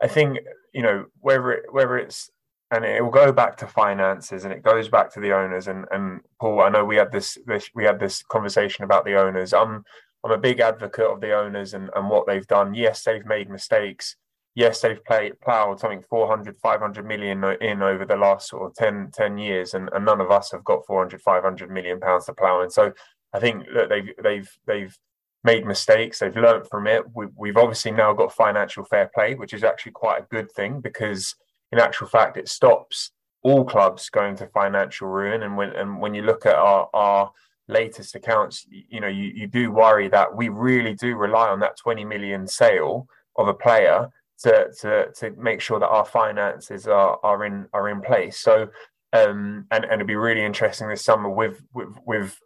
I 0.00 0.06
think 0.08 0.38
you 0.72 0.82
know 0.82 1.06
whether 1.20 1.50
it, 1.52 1.64
whether 1.72 1.96
it's 1.96 2.30
and 2.70 2.84
it 2.84 3.02
will 3.02 3.10
go 3.10 3.32
back 3.32 3.56
to 3.58 3.66
finances 3.66 4.44
and 4.44 4.52
it 4.52 4.62
goes 4.62 4.88
back 4.88 5.12
to 5.14 5.20
the 5.20 5.32
owners 5.32 5.68
and 5.68 5.86
and 5.90 6.20
Paul. 6.40 6.60
I 6.60 6.68
know 6.68 6.84
we 6.84 6.96
had 6.96 7.12
this, 7.12 7.38
this 7.46 7.70
we 7.74 7.84
had 7.84 7.98
this 7.98 8.22
conversation 8.22 8.84
about 8.84 9.04
the 9.04 9.16
owners. 9.16 9.52
I'm 9.52 9.84
I'm 10.24 10.32
a 10.32 10.38
big 10.38 10.60
advocate 10.60 11.06
of 11.06 11.20
the 11.20 11.32
owners 11.32 11.74
and, 11.74 11.90
and 11.94 12.10
what 12.10 12.26
they've 12.26 12.46
done. 12.46 12.74
Yes, 12.74 13.04
they've 13.04 13.24
made 13.24 13.48
mistakes. 13.48 14.16
Yes, 14.54 14.80
they've 14.80 15.04
played, 15.04 15.40
plowed 15.40 15.78
something 15.78 16.02
400, 16.10 16.56
500 16.58 17.06
million 17.06 17.44
in 17.60 17.80
over 17.80 18.04
the 18.04 18.16
last 18.16 18.48
sort 18.48 18.68
of 18.68 18.74
10, 18.74 19.12
10 19.14 19.38
years, 19.38 19.74
and, 19.74 19.88
and 19.92 20.04
none 20.04 20.20
of 20.20 20.32
us 20.32 20.50
have 20.50 20.64
got 20.64 20.84
400, 20.84 21.20
500 21.22 21.70
million 21.70 22.00
pounds 22.00 22.26
to 22.26 22.34
plow 22.34 22.62
in. 22.62 22.70
So 22.70 22.92
I 23.32 23.38
think 23.38 23.66
that 23.74 23.88
they've 23.88 24.12
they've 24.22 24.50
they've 24.66 24.98
made 25.44 25.66
mistakes. 25.66 26.18
They've 26.18 26.36
learned 26.36 26.66
from 26.68 26.86
it. 26.86 27.04
We, 27.14 27.26
we've 27.36 27.56
obviously 27.56 27.92
now 27.92 28.12
got 28.12 28.32
financial 28.32 28.84
fair 28.84 29.10
play, 29.14 29.34
which 29.34 29.54
is 29.54 29.64
actually 29.64 29.92
quite 29.92 30.22
a 30.22 30.26
good 30.30 30.50
thing 30.50 30.80
because, 30.80 31.34
in 31.72 31.78
actual 31.78 32.06
fact, 32.06 32.36
it 32.36 32.48
stops 32.48 33.12
all 33.42 33.64
clubs 33.64 34.10
going 34.10 34.36
to 34.36 34.46
financial 34.48 35.08
ruin. 35.08 35.42
And 35.42 35.56
when 35.56 35.70
and 35.70 36.00
when 36.00 36.14
you 36.14 36.22
look 36.22 36.46
at 36.46 36.54
our 36.54 36.88
our 36.94 37.32
latest 37.68 38.14
accounts, 38.14 38.66
you 38.68 39.00
know, 39.00 39.08
you, 39.08 39.32
you 39.34 39.46
do 39.46 39.70
worry 39.70 40.08
that 40.08 40.34
we 40.34 40.48
really 40.48 40.94
do 40.94 41.16
rely 41.16 41.48
on 41.48 41.60
that 41.60 41.76
20 41.76 42.04
million 42.04 42.46
sale 42.46 43.06
of 43.36 43.48
a 43.48 43.54
player 43.54 44.08
to 44.40 44.70
to 44.80 45.10
to 45.12 45.30
make 45.32 45.60
sure 45.60 45.78
that 45.78 45.88
our 45.88 46.04
finances 46.04 46.86
are 46.86 47.18
are 47.22 47.44
in 47.44 47.66
are 47.72 47.88
in 47.88 48.00
place. 48.00 48.38
So 48.38 48.68
um 49.12 49.66
and, 49.70 49.84
and 49.84 49.94
it'd 49.94 50.06
be 50.06 50.16
really 50.16 50.44
interesting 50.44 50.88
this 50.88 51.04
summer 51.04 51.28
with 51.28 51.62
with 51.74 51.96
with 52.06 52.38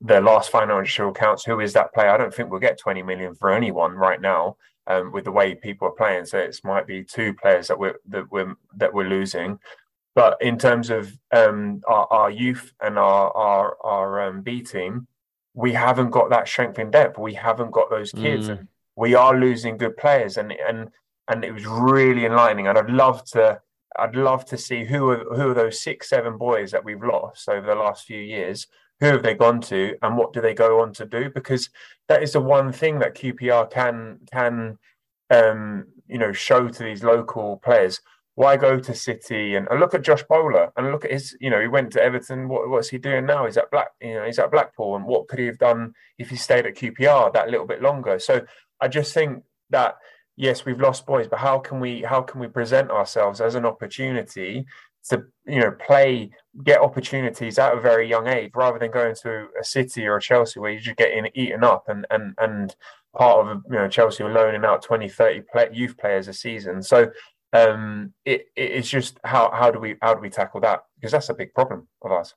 the 0.00 0.20
last 0.20 0.50
financial 0.50 1.08
accounts, 1.08 1.44
who 1.44 1.60
is 1.60 1.72
that 1.72 1.94
player? 1.94 2.10
I 2.10 2.18
don't 2.18 2.34
think 2.34 2.50
we'll 2.50 2.60
get 2.60 2.78
20 2.78 3.02
million 3.02 3.34
for 3.34 3.50
anyone 3.50 3.92
right 3.92 4.20
now. 4.20 4.56
Um, 4.86 5.12
with 5.12 5.24
the 5.24 5.32
way 5.32 5.54
people 5.54 5.88
are 5.88 5.92
playing, 5.92 6.26
so 6.26 6.38
it 6.38 6.60
might 6.62 6.86
be 6.86 7.04
two 7.04 7.32
players 7.32 7.68
that 7.68 7.78
we're 7.78 7.98
that 8.08 8.30
we're 8.30 8.54
that 8.76 8.92
we're 8.92 9.08
losing. 9.08 9.58
But 10.14 10.36
in 10.42 10.58
terms 10.58 10.90
of 10.90 11.10
um, 11.32 11.80
our, 11.88 12.06
our 12.12 12.30
youth 12.30 12.72
and 12.82 12.98
our 12.98 13.34
our, 13.34 13.76
our 13.82 14.20
um, 14.28 14.42
B 14.42 14.60
team, 14.62 15.06
we 15.54 15.72
haven't 15.72 16.10
got 16.10 16.28
that 16.30 16.46
strength 16.46 16.78
in 16.78 16.90
depth. 16.90 17.18
We 17.18 17.32
haven't 17.34 17.70
got 17.70 17.88
those 17.88 18.12
kids, 18.12 18.48
Mm. 18.48 18.68
we 18.94 19.14
are 19.14 19.34
losing 19.38 19.78
good 19.78 19.96
players. 19.96 20.36
And 20.36 20.52
and 20.52 20.90
and 21.28 21.44
it 21.44 21.52
was 21.52 21.64
really 21.66 22.26
enlightening. 22.26 22.66
And 22.68 22.76
I'd 22.76 22.90
love 22.90 23.24
to 23.30 23.60
I'd 23.98 24.16
love 24.16 24.44
to 24.46 24.58
see 24.58 24.84
who 24.84 25.08
are 25.10 25.24
who 25.34 25.50
are 25.50 25.54
those 25.54 25.80
six 25.80 26.10
seven 26.10 26.36
boys 26.36 26.72
that 26.72 26.84
we've 26.84 27.02
lost 27.02 27.48
over 27.48 27.66
the 27.66 27.74
last 27.74 28.04
few 28.06 28.20
years. 28.20 28.66
Who 29.00 29.06
have 29.06 29.22
they 29.22 29.34
gone 29.34 29.60
to, 29.62 29.96
and 30.02 30.16
what 30.16 30.32
do 30.32 30.40
they 30.40 30.54
go 30.54 30.80
on 30.80 30.92
to 30.94 31.04
do? 31.04 31.30
Because 31.30 31.68
that 32.08 32.22
is 32.22 32.32
the 32.32 32.40
one 32.40 32.72
thing 32.72 32.98
that 33.00 33.14
QPR 33.14 33.70
can 33.70 34.20
can 34.32 34.78
um, 35.30 35.86
you 36.06 36.18
know 36.18 36.32
show 36.32 36.68
to 36.68 36.82
these 36.82 37.02
local 37.02 37.58
players 37.58 38.00
why 38.36 38.56
go 38.56 38.78
to 38.80 38.94
City 38.94 39.54
and, 39.54 39.68
and 39.70 39.78
look 39.78 39.94
at 39.94 40.02
Josh 40.02 40.24
Bowler 40.28 40.72
and 40.76 40.90
look 40.90 41.04
at 41.04 41.12
his, 41.12 41.36
you 41.40 41.50
know, 41.50 41.60
he 41.60 41.68
went 41.68 41.92
to 41.92 42.02
Everton. 42.02 42.48
What, 42.48 42.68
what's 42.68 42.88
he 42.88 42.98
doing 42.98 43.26
now? 43.26 43.46
He's 43.46 43.56
at 43.56 43.70
Black, 43.70 43.88
you 44.00 44.14
know, 44.14 44.24
he's 44.24 44.38
at 44.40 44.50
Blackpool. 44.50 44.96
And 44.96 45.04
what 45.04 45.28
could 45.28 45.38
he 45.38 45.46
have 45.46 45.58
done 45.58 45.94
if 46.18 46.30
he 46.30 46.36
stayed 46.36 46.66
at 46.66 46.74
QPR 46.74 47.32
that 47.32 47.50
little 47.50 47.66
bit 47.66 47.80
longer? 47.80 48.18
So 48.18 48.44
I 48.80 48.88
just 48.88 49.14
think 49.14 49.44
that 49.70 49.96
yes, 50.36 50.64
we've 50.64 50.80
lost 50.80 51.06
boys, 51.06 51.28
but 51.28 51.38
how 51.38 51.58
can 51.58 51.78
we 51.78 52.02
how 52.02 52.22
can 52.22 52.40
we 52.40 52.48
present 52.48 52.90
ourselves 52.90 53.40
as 53.40 53.54
an 53.54 53.64
opportunity 53.64 54.66
to 55.10 55.24
you 55.46 55.60
know 55.60 55.72
play 55.72 56.30
get 56.64 56.80
opportunities 56.80 57.58
at 57.58 57.76
a 57.76 57.80
very 57.80 58.08
young 58.08 58.26
age 58.26 58.50
rather 58.54 58.78
than 58.78 58.90
going 58.90 59.14
to 59.14 59.46
a 59.60 59.64
City 59.64 60.06
or 60.06 60.16
a 60.16 60.20
Chelsea 60.20 60.60
where 60.60 60.70
you're 60.70 60.80
just 60.80 60.96
getting 60.96 61.28
eaten 61.34 61.64
up 61.64 61.84
and 61.88 62.06
and 62.10 62.34
and 62.38 62.74
part 63.16 63.46
of 63.46 63.62
you 63.70 63.76
know 63.76 63.88
Chelsea 63.88 64.24
loaning 64.24 64.64
out 64.64 64.82
20, 64.82 65.08
30 65.08 65.42
play, 65.52 65.68
youth 65.72 65.96
players 65.96 66.28
a 66.28 66.32
season. 66.32 66.82
So 66.82 67.10
um, 67.52 68.12
it, 68.24 68.46
it's 68.56 68.88
just 68.88 69.18
how 69.24 69.50
how 69.52 69.70
do 69.70 69.78
we 69.78 69.96
how 70.00 70.14
do 70.14 70.20
we 70.20 70.30
tackle 70.30 70.60
that 70.60 70.84
because 70.96 71.12
that's 71.12 71.28
a 71.28 71.34
big 71.34 71.52
problem 71.54 71.86
of 72.02 72.12
ours. 72.12 72.34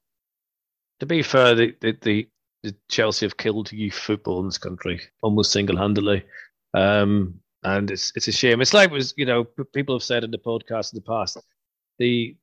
To 0.99 1.05
be 1.05 1.21
fair, 1.21 1.53
the, 1.53 1.75
the, 1.81 2.27
the 2.63 2.75
Chelsea 2.89 3.25
have 3.25 3.37
killed 3.37 3.71
youth 3.71 3.93
football 3.93 4.39
in 4.39 4.47
this 4.47 4.57
country 4.57 4.99
almost 5.21 5.51
single 5.51 5.77
handedly. 5.77 6.25
Um, 6.73 7.35
and 7.63 7.91
it's 7.91 8.11
it's 8.15 8.27
a 8.27 8.31
shame. 8.31 8.61
It's 8.61 8.73
like 8.73 8.89
it 8.89 8.93
was 8.93 9.13
you 9.15 9.25
know 9.25 9.45
people 9.73 9.95
have 9.95 10.03
said 10.03 10.23
in 10.23 10.31
the 10.31 10.37
podcast 10.37 10.93
in 10.93 10.97
the 10.97 11.01
past 11.01 11.37
the 11.99 12.35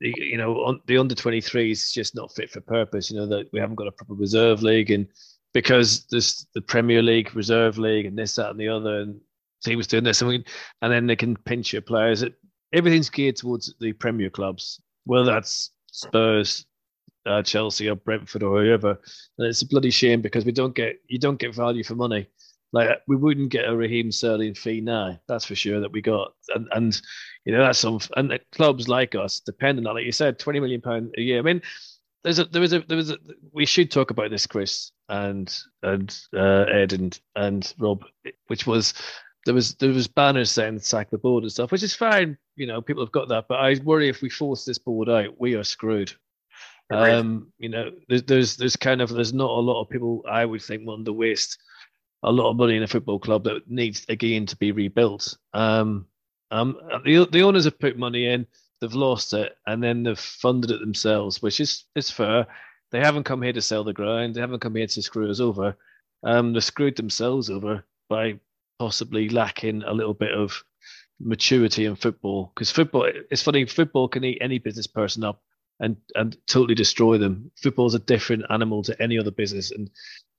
you 0.00 0.36
know 0.36 0.54
on, 0.64 0.80
the 0.86 0.98
under 0.98 1.14
23 1.14 1.70
is 1.70 1.92
just 1.92 2.14
not 2.14 2.34
fit 2.34 2.50
for 2.50 2.60
purpose. 2.60 3.10
You 3.10 3.18
know 3.18 3.26
that 3.26 3.52
we 3.52 3.60
haven't 3.60 3.76
got 3.76 3.86
a 3.86 3.92
proper 3.92 4.14
reserve 4.14 4.62
league 4.62 4.90
and 4.90 5.06
because 5.52 6.06
there's 6.10 6.46
the 6.54 6.60
Premier 6.60 7.02
League 7.02 7.34
reserve 7.34 7.78
league 7.78 8.06
and 8.06 8.16
this 8.16 8.36
that 8.36 8.50
and 8.50 8.60
the 8.60 8.68
other 8.68 9.00
and 9.00 9.20
teams 9.64 9.86
doing 9.86 10.04
this 10.04 10.20
and, 10.20 10.28
we, 10.28 10.44
and 10.80 10.92
then 10.92 11.06
they 11.06 11.16
can 11.16 11.36
pinch 11.36 11.72
your 11.72 11.82
players. 11.82 12.22
It, 12.22 12.34
everything's 12.72 13.10
geared 13.10 13.36
towards 13.36 13.74
the 13.80 13.92
Premier 13.92 14.30
clubs, 14.30 14.80
whether 15.04 15.24
that's 15.24 15.70
Spurs, 15.90 16.66
uh, 17.26 17.42
Chelsea, 17.42 17.88
or 17.88 17.96
Brentford, 17.96 18.42
or 18.42 18.62
whoever. 18.62 18.90
And 19.38 19.48
it's 19.48 19.62
a 19.62 19.66
bloody 19.66 19.90
shame 19.90 20.20
because 20.20 20.44
we 20.44 20.52
don't 20.52 20.74
get 20.74 20.96
you 21.08 21.18
don't 21.18 21.38
get 21.38 21.54
value 21.54 21.84
for 21.84 21.94
money. 21.94 22.28
Like 22.72 23.00
we 23.08 23.16
wouldn't 23.16 23.50
get 23.50 23.68
a 23.68 23.76
Raheem 23.76 24.12
Sterling 24.12 24.54
fee 24.54 24.80
now, 24.80 25.18
that's 25.26 25.44
for 25.44 25.56
sure 25.56 25.80
that 25.80 25.92
we 25.92 26.00
got, 26.00 26.32
and 26.54 26.68
and 26.72 27.00
you 27.44 27.52
know 27.52 27.64
that's 27.64 27.80
some 27.80 27.98
and 28.16 28.38
clubs 28.52 28.88
like 28.88 29.14
us, 29.14 29.40
depending 29.40 29.86
on 29.86 29.96
like 29.96 30.04
you 30.04 30.12
said, 30.12 30.38
twenty 30.38 30.60
million 30.60 30.80
pound 30.80 31.12
a 31.18 31.20
year. 31.20 31.40
I 31.40 31.42
mean, 31.42 31.62
there's 32.22 32.38
a 32.38 32.44
there 32.44 32.60
was 32.60 32.72
a 32.72 32.80
there 32.80 32.96
was 32.96 33.10
a 33.10 33.18
we 33.52 33.66
should 33.66 33.90
talk 33.90 34.10
about 34.10 34.30
this, 34.30 34.46
Chris 34.46 34.92
and 35.08 35.52
and 35.82 36.16
uh, 36.36 36.64
Ed 36.70 36.92
and 36.92 37.20
and 37.34 37.74
Rob, 37.78 38.04
which 38.46 38.66
was 38.66 38.94
there 39.46 39.54
was 39.54 39.74
there 39.74 39.90
was 39.90 40.06
banners 40.06 40.50
saying 40.50 40.78
sack 40.78 41.10
the 41.10 41.18
board 41.18 41.42
and 41.42 41.52
stuff, 41.52 41.72
which 41.72 41.82
is 41.82 41.94
fine. 41.94 42.38
You 42.56 42.66
know, 42.66 42.80
people 42.80 43.02
have 43.02 43.12
got 43.12 43.28
that, 43.28 43.46
but 43.48 43.58
I 43.58 43.74
worry 43.82 44.08
if 44.08 44.22
we 44.22 44.30
force 44.30 44.64
this 44.64 44.78
board 44.78 45.08
out, 45.08 45.40
we 45.40 45.54
are 45.54 45.64
screwed. 45.64 46.12
Um, 46.92 47.52
you 47.58 47.68
know, 47.68 47.90
there's, 48.08 48.22
there's 48.24 48.56
there's 48.56 48.76
kind 48.76 49.00
of 49.00 49.10
there's 49.10 49.32
not 49.32 49.50
a 49.50 49.60
lot 49.60 49.80
of 49.80 49.88
people 49.88 50.24
I 50.28 50.44
would 50.44 50.62
think 50.62 50.86
want 50.86 51.04
the 51.04 51.12
waste 51.12 51.58
a 52.22 52.32
lot 52.32 52.50
of 52.50 52.56
money 52.56 52.76
in 52.76 52.82
a 52.82 52.88
football 52.88 53.18
club 53.18 53.44
that 53.44 53.68
needs 53.70 54.04
again 54.08 54.46
to 54.46 54.56
be 54.56 54.72
rebuilt. 54.72 55.36
Um, 55.52 56.06
um, 56.50 56.76
the 57.04 57.26
the 57.30 57.42
owners 57.42 57.64
have 57.64 57.78
put 57.78 57.98
money 57.98 58.26
in, 58.26 58.46
they've 58.80 58.92
lost 58.92 59.32
it, 59.32 59.56
and 59.66 59.82
then 59.82 60.02
they've 60.02 60.18
funded 60.18 60.70
it 60.70 60.80
themselves, 60.80 61.40
which 61.40 61.60
is 61.60 61.84
is 61.94 62.10
fair. 62.10 62.46
They 62.90 63.00
haven't 63.00 63.24
come 63.24 63.42
here 63.42 63.52
to 63.52 63.62
sell 63.62 63.84
the 63.84 63.92
ground. 63.92 64.34
They 64.34 64.40
haven't 64.40 64.60
come 64.60 64.74
here 64.74 64.86
to 64.86 65.02
screw 65.02 65.30
us 65.30 65.40
over. 65.40 65.76
Um, 66.24 66.52
they 66.52 66.60
screwed 66.60 66.96
themselves 66.96 67.48
over 67.48 67.84
by 68.08 68.40
possibly 68.78 69.28
lacking 69.28 69.84
a 69.84 69.92
little 69.92 70.14
bit 70.14 70.32
of 70.32 70.64
maturity 71.20 71.84
in 71.84 71.94
football. 71.94 72.50
Because 72.54 72.70
football, 72.70 73.08
it's 73.30 73.42
funny, 73.42 73.64
football 73.66 74.08
can 74.08 74.24
eat 74.24 74.38
any 74.40 74.58
business 74.58 74.86
person 74.88 75.22
up 75.22 75.40
and 75.78 75.96
and 76.14 76.36
totally 76.46 76.74
destroy 76.74 77.18
them. 77.18 77.50
Football's 77.56 77.94
a 77.94 77.98
different 77.98 78.44
animal 78.50 78.82
to 78.82 79.02
any 79.02 79.18
other 79.18 79.30
business, 79.30 79.70
and 79.70 79.90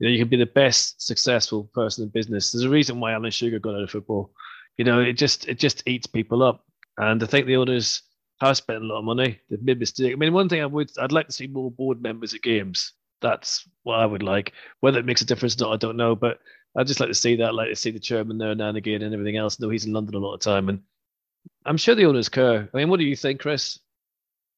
you 0.02 0.08
know 0.08 0.14
you 0.14 0.18
can 0.18 0.30
be 0.30 0.38
the 0.38 0.47
best 0.47 0.99
successful 0.99 1.66
person 1.76 2.06
in 2.06 2.10
business. 2.10 2.52
There's 2.52 2.64
a 2.64 2.70
reason 2.70 2.99
why 2.99 3.14
Alan 3.14 3.30
Sugar 3.30 3.60
got 3.60 3.76
out 3.76 3.84
of 3.84 3.91
football. 3.91 4.32
You 4.78 4.84
know, 4.84 4.99
it 4.99 5.14
just 5.14 5.47
it 5.47 5.60
just 5.60 5.84
eats 5.88 6.08
people 6.08 6.41
up, 6.41 6.66
and 6.97 7.22
I 7.22 7.28
think 7.28 7.45
the 7.45 7.58
owners 7.58 8.02
have 8.39 8.58
spent 8.58 8.82
a 8.82 8.86
lot 8.86 8.97
of 8.97 9.06
money. 9.06 9.39
They've 9.47 9.62
made 9.62 9.80
mistakes. 9.80 10.12
I 10.12 10.18
mean, 10.18 10.34
one 10.34 10.49
thing 10.49 10.64
I 10.64 10.66
would 10.66 10.89
I'd 10.99 11.12
like 11.12 11.28
to 11.28 11.32
see 11.32 11.45
more 11.45 11.70
board 11.70 12.02
members 12.02 12.34
at 12.34 12.41
games. 12.41 12.93
That's 13.22 13.70
what 13.84 13.99
I 13.99 14.08
would 14.08 14.24
like. 14.24 14.54
Whether 14.80 14.97
it 14.97 15.06
makes 15.06 15.22
a 15.22 15.26
difference 15.26 15.56
or 15.62 15.66
not, 15.66 15.74
I 15.74 15.78
don't 15.78 15.97
know. 15.97 16.16
But 16.16 16.39
I'd 16.76 16.88
just 16.88 16.99
like 16.99 17.10
to 17.10 17.14
see 17.14 17.36
that. 17.36 17.49
I'd 17.49 17.54
like 17.54 17.70
to 17.70 17.76
see 17.76 17.91
the 17.91 17.99
chairman 17.99 18.39
there 18.39 18.56
now 18.56 18.70
and 18.70 18.78
again 18.78 19.04
and 19.04 19.14
everything 19.14 19.38
else. 19.38 19.60
No, 19.60 19.70
he's 19.70 19.86
in 19.86 19.93
London 19.93 20.16
a 20.16 20.18
lot 20.18 20.34
of 20.34 20.39
time, 20.39 20.68
and 20.68 20.82
I'm 21.64 21.78
sure 21.78 21.93
the 21.93 22.06
owners 22.06 22.28
care. 22.28 22.68
I 22.74 22.78
mean, 22.78 22.89
what 22.89 22.99
do 22.99 23.06
you 23.06 23.16
think, 23.16 23.39
Chris? 23.39 23.78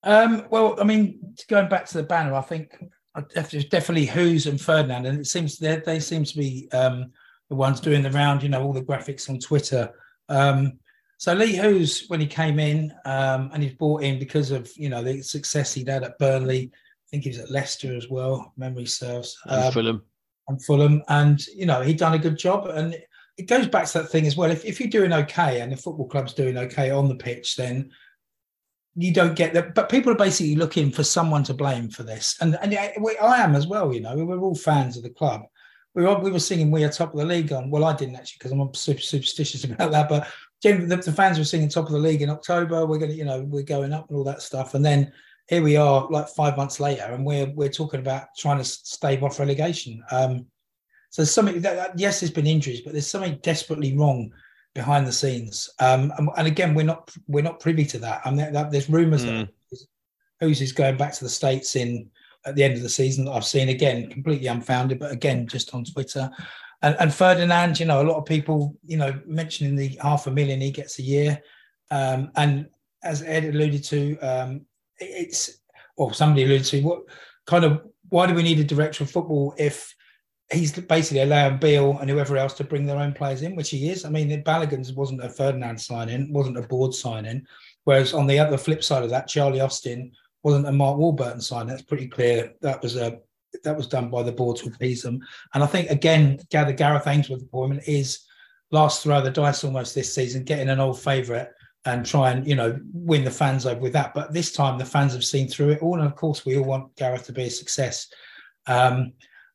Um, 0.03 0.45
well, 0.49 0.79
I 0.79 0.85
mean, 0.85 1.35
going 1.49 1.67
back 1.67 1.85
to 1.87 1.97
the 1.97 2.03
banner, 2.03 2.33
I 2.33 2.41
think 2.41 2.81
definitely 3.22 4.05
Hoos 4.05 4.47
and 4.47 4.59
Ferdinand, 4.59 5.05
and 5.05 5.20
it 5.20 5.28
seems 5.28 5.57
they 5.57 5.78
they 5.78 5.99
seem 5.99 6.24
to 6.24 6.38
be 6.38 6.70
um, 6.72 7.11
the 7.49 7.55
ones 7.55 7.80
doing 7.80 8.01
the 8.01 8.11
round. 8.11 8.43
You 8.43 8.49
know, 8.49 8.64
all 8.64 8.74
the 8.74 8.82
graphics 8.82 9.30
on 9.30 9.39
Twitter. 9.39 9.91
Um, 10.30 10.80
so 11.18 11.34
Lee 11.34 11.55
Hoos, 11.55 12.05
when 12.07 12.20
he 12.20 12.28
came 12.28 12.59
in, 12.59 12.91
um, 13.05 13.49
and 13.53 13.64
he's 13.64 13.76
brought 13.76 14.03
in 14.03 14.20
because 14.20 14.51
of 14.51 14.70
you 14.76 14.89
know 14.89 15.03
the 15.03 15.22
success 15.22 15.74
he'd 15.74 15.88
had 15.89 16.03
at 16.03 16.18
Burnley. 16.18 16.72
I 16.74 17.07
think 17.09 17.24
he 17.24 17.30
was 17.30 17.39
at 17.39 17.51
Leicester 17.51 17.95
as 17.95 18.09
well. 18.09 18.51
Memory 18.57 18.88
serves. 18.88 19.38
And 19.45 19.66
um, 19.66 19.72
Fulham. 19.72 20.03
And 20.47 20.66
Fulham, 20.66 21.03
and 21.07 21.45
you 21.47 21.66
know 21.66 21.82
he'd 21.82 21.99
done 21.99 22.16
a 22.16 22.20
good 22.20 22.38
job, 22.38 22.68
and 22.68 22.95
it 23.38 23.47
goes 23.47 23.68
back 23.68 23.86
to 23.86 23.99
that 23.99 24.09
thing 24.09 24.28
as 24.28 24.36
well. 24.36 24.51
If 24.51 24.66
if 24.66 24.80
you're 24.80 24.89
doing 24.89 25.14
okay 25.14 25.61
and 25.61 25.72
the 25.72 25.78
football 25.78 26.07
club's 26.07 26.34
doing 26.34 26.57
okay 26.57 26.89
on 26.89 27.07
the 27.07 27.16
pitch, 27.16 27.55
then 27.55 27.91
you 28.95 29.13
don't 29.13 29.35
get 29.35 29.53
that. 29.53 29.73
But 29.73 29.89
people 29.89 30.11
are 30.11 30.17
basically 30.17 30.55
looking 30.55 30.91
for 30.91 31.03
someone 31.03 31.43
to 31.45 31.53
blame 31.53 31.89
for 31.89 32.03
this, 32.03 32.35
and 32.41 32.57
and 32.61 32.73
I 32.73 33.43
am 33.43 33.55
as 33.55 33.67
well. 33.67 33.93
You 33.93 34.01
know, 34.01 34.15
we're 34.15 34.39
all 34.39 34.55
fans 34.55 34.97
of 34.97 35.03
the 35.03 35.09
club. 35.09 35.43
We 35.95 36.03
were 36.03 36.19
we 36.19 36.31
were 36.31 36.39
singing 36.39 36.71
"We 36.71 36.83
Are 36.83 36.89
Top 36.89 37.13
of 37.13 37.19
the 37.19 37.25
League" 37.25 37.51
on. 37.51 37.69
Well, 37.69 37.85
I 37.85 37.95
didn't 37.95 38.15
actually 38.15 38.37
because 38.39 38.51
I'm 38.51 38.73
super 38.73 39.01
superstitious 39.01 39.63
about 39.65 39.91
that. 39.91 40.09
But 40.09 40.27
the, 40.61 41.01
the, 41.03 41.11
fans 41.11 41.37
were 41.37 41.43
singing 41.43 41.69
"Top 41.69 41.87
of 41.87 41.91
the 41.91 41.99
League" 41.99 42.21
in 42.21 42.29
October. 42.29 42.85
We're 42.85 42.99
gonna, 42.99 43.13
you 43.13 43.25
know, 43.25 43.41
we're 43.41 43.63
going 43.63 43.93
up 43.93 44.09
and 44.09 44.17
all 44.17 44.23
that 44.25 44.41
stuff. 44.41 44.75
And 44.75 44.85
then 44.85 45.11
here 45.47 45.63
we 45.63 45.75
are, 45.75 46.07
like 46.09 46.29
five 46.29 46.55
months 46.55 46.79
later, 46.79 47.03
and 47.03 47.25
we're 47.25 47.49
we're 47.55 47.69
talking 47.69 47.99
about 47.99 48.27
trying 48.37 48.59
to 48.59 48.63
stave 48.63 49.23
off 49.23 49.39
relegation. 49.39 50.03
Um, 50.11 50.45
so 51.09 51.23
something 51.23 51.61
that 51.61 51.97
yes, 51.97 52.19
there's 52.19 52.31
been 52.31 52.47
injuries, 52.47 52.81
but 52.81 52.93
there's 52.93 53.09
something 53.09 53.39
desperately 53.41 53.97
wrong 53.97 54.31
behind 54.74 55.05
the 55.05 55.11
scenes. 55.11 55.69
Um, 55.80 56.11
and, 56.17 56.30
and, 56.38 56.47
again, 56.47 56.74
we're 56.74 56.86
not 56.86 57.11
we're 57.28 57.43
not 57.43 57.59
privy 57.59 57.86
to 57.86 57.99
that. 57.99 58.21
I 58.26 58.32
mean, 58.32 58.53
that, 58.53 58.71
there's 58.71 58.89
rumours 58.89 59.26
mm. 59.26 59.47
that 59.71 59.80
Hoos 60.39 60.61
is 60.61 60.71
going 60.71 60.97
back 60.97 61.13
to 61.13 61.24
the 61.24 61.30
states 61.30 61.76
in 61.76 62.09
at 62.45 62.55
the 62.55 62.63
end 62.63 62.76
of 62.76 62.84
the 62.84 62.89
season. 62.89 63.26
That 63.26 63.34
I've 63.34 63.45
seen 63.45 63.69
again, 63.69 64.09
completely 64.09 64.47
unfounded, 64.47 64.99
but 64.99 65.11
again, 65.11 65.47
just 65.47 65.74
on 65.74 65.84
Twitter. 65.84 66.30
And, 66.82 66.97
and 66.99 67.13
Ferdinand, 67.13 67.80
you 67.80 67.86
know, 67.86 68.01
a 68.01 68.03
lot 68.03 68.17
of 68.17 68.26
people, 68.26 68.76
you 68.84 68.97
know, 68.97 69.17
mentioning 69.26 69.76
the 69.76 69.97
half 70.01 70.28
a 70.28 70.32
million 70.32 70.59
he 70.59 70.69
gets 70.69 70.99
a 70.99 71.03
year. 71.03 71.41
Um, 71.91 72.32
and 72.36 72.67
as 73.03 73.21
Ed 73.21 73.45
alluded 73.45 73.84
to, 73.86 74.17
um, 74.19 74.65
it's 74.99 75.59
or 75.95 76.13
somebody 76.13 76.43
alluded 76.43 76.65
to 76.65 76.82
what 76.82 77.03
kind 77.45 77.63
of 77.63 77.82
why 78.09 78.28
do 78.28 78.34
we 78.34 78.43
need 78.43 78.59
a 78.59 78.63
director 78.63 79.03
of 79.03 79.11
football 79.11 79.53
if 79.57 79.95
he's 80.51 80.71
basically 80.71 81.21
allowing 81.21 81.57
Beale 81.57 81.97
and 81.99 82.09
whoever 82.09 82.37
else 82.37 82.53
to 82.55 82.63
bring 82.63 82.85
their 82.85 82.99
own 82.99 83.13
players 83.13 83.41
in, 83.41 83.55
which 83.55 83.69
he 83.69 83.89
is. 83.89 84.05
I 84.05 84.09
mean, 84.09 84.43
Balogun's 84.43 84.93
wasn't 84.93 85.23
a 85.23 85.29
Ferdinand 85.29 85.79
signing, 85.79 86.31
wasn't 86.31 86.57
a 86.57 86.63
board 86.63 86.93
signing. 86.93 87.45
Whereas 87.85 88.13
on 88.13 88.27
the 88.27 88.39
other 88.39 88.57
flip 88.57 88.83
side 88.83 89.03
of 89.03 89.09
that, 89.09 89.27
Charlie 89.27 89.61
Austin 89.61 90.11
wasn't 90.43 90.67
a 90.67 90.71
Mark 90.71 90.97
Warburton 90.97 91.41
sign. 91.41 91.67
That's 91.67 91.81
pretty 91.81 92.07
clear. 92.07 92.53
That 92.61 92.81
was 92.81 92.95
a 92.95 93.19
that 93.63 93.77
was 93.77 93.87
done 93.87 94.09
by 94.09 94.23
the 94.23 94.31
board 94.31 94.57
to 94.57 94.67
appease 94.67 95.03
them. 95.03 95.19
And 95.53 95.63
I 95.63 95.67
think 95.67 95.89
again, 95.89 96.39
the 96.49 96.73
Gareth 96.73 97.07
Ainsworth 97.07 97.43
appointment 97.43 97.87
is 97.87 98.25
last 98.71 99.03
throw 99.03 99.19
of 99.19 99.23
the 99.23 99.31
dice 99.31 99.63
almost 99.63 99.93
this 99.93 100.13
season, 100.13 100.43
getting 100.43 100.69
an 100.69 100.79
old 100.79 100.99
favourite 100.99 101.47
and 101.85 102.05
try 102.05 102.31
and 102.31 102.47
you 102.47 102.55
know 102.55 102.79
win 102.93 103.23
the 103.23 103.31
fans 103.31 103.65
over 103.65 103.79
with 103.79 103.93
that. 103.93 104.13
But 104.13 104.33
this 104.33 104.51
time 104.51 104.77
the 104.77 104.85
fans 104.85 105.13
have 105.13 105.25
seen 105.25 105.47
through 105.47 105.69
it 105.69 105.81
all, 105.81 105.99
and 105.99 106.07
of 106.07 106.15
course 106.15 106.45
we 106.45 106.57
all 106.57 106.65
want 106.65 106.95
Gareth 106.95 107.25
to 107.27 107.33
be 107.33 107.43
a 107.43 107.49
success. 107.49 108.07
Um, 108.67 109.13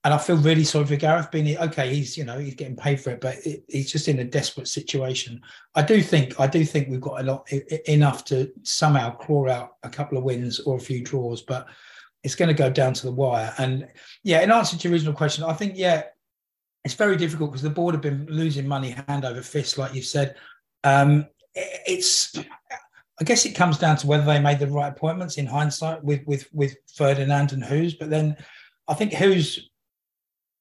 and 0.09 0.15
I 0.15 0.17
feel 0.17 0.39
really 0.39 0.65
sorry 0.65 0.87
for 0.87 0.97
Gareth 0.97 1.31
being 1.31 1.59
okay. 1.59 1.95
He's 1.95 2.17
you 2.17 2.25
know 2.25 2.39
he's 2.39 2.55
getting 2.55 2.77
paid 2.77 2.99
for 2.99 3.11
it, 3.11 3.21
but 3.21 3.37
it, 3.45 3.63
he's 3.69 3.93
just 3.93 4.09
in 4.09 4.21
a 4.21 4.25
desperate 4.25 4.67
situation. 4.67 5.43
I 5.75 5.83
do 5.83 6.01
think 6.01 6.41
I 6.41 6.47
do 6.47 6.65
think 6.65 6.89
we've 6.89 6.99
got 6.99 7.21
a 7.21 7.25
lot 7.25 7.47
enough 7.87 8.25
to 8.27 8.51
somehow 8.63 9.15
claw 9.17 9.51
out 9.51 9.77
a 9.83 9.91
couple 9.91 10.17
of 10.17 10.25
wins 10.25 10.61
or 10.61 10.79
a 10.79 10.81
few 10.81 11.05
draws, 11.05 11.43
but 11.43 11.67
it's 12.25 12.35
going 12.35 12.49
to 12.49 12.55
go 12.55 12.71
down 12.71 12.95
to 12.95 13.03
the 13.05 13.13
wire. 13.13 13.53
And 13.59 13.87
yeah, 14.25 14.41
in 14.41 14.51
answer 14.51 14.79
to 14.79 14.89
your 14.89 14.95
original 14.95 15.13
question, 15.13 15.45
I 15.45 15.53
think 15.53 15.75
yeah, 15.77 16.05
it's 16.87 16.95
very 16.95 17.19
difficult 17.19 17.51
because 17.51 17.61
the 17.61 17.69
board 17.69 17.95
have 17.95 18.01
been 18.01 18.25
losing 18.31 18.67
money 18.67 18.97
hand 19.09 19.27
over 19.27 19.43
fist, 19.43 19.77
like 19.77 19.95
you 19.95 20.01
said. 20.01 20.37
Um, 20.85 21.27
it's 21.55 22.35
I 23.21 23.25
guess 23.25 23.45
it 23.45 23.55
comes 23.55 23.77
down 23.77 23.99
to 23.99 24.07
whether 24.07 24.25
they 24.25 24.41
made 24.41 24.59
the 24.59 24.69
right 24.69 24.89
appointments 24.89 25.37
in 25.37 25.45
hindsight 25.45 26.03
with 26.03 26.27
with 26.27 26.49
with 26.55 26.79
Ferdinand 26.95 27.53
and 27.53 27.63
Hoos, 27.63 27.93
but 27.93 28.09
then 28.09 28.39
I 28.89 28.95
think 28.95 29.13
Hoos 29.13 29.69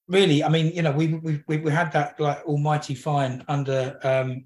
really, 0.08 0.42
I 0.42 0.48
mean, 0.48 0.74
you 0.74 0.82
know, 0.82 0.92
we 0.92 1.14
we 1.14 1.42
we 1.46 1.70
had 1.70 1.92
that 1.92 2.18
like 2.18 2.44
almighty 2.44 2.94
fine 2.94 3.44
under 3.48 3.98
um 4.02 4.44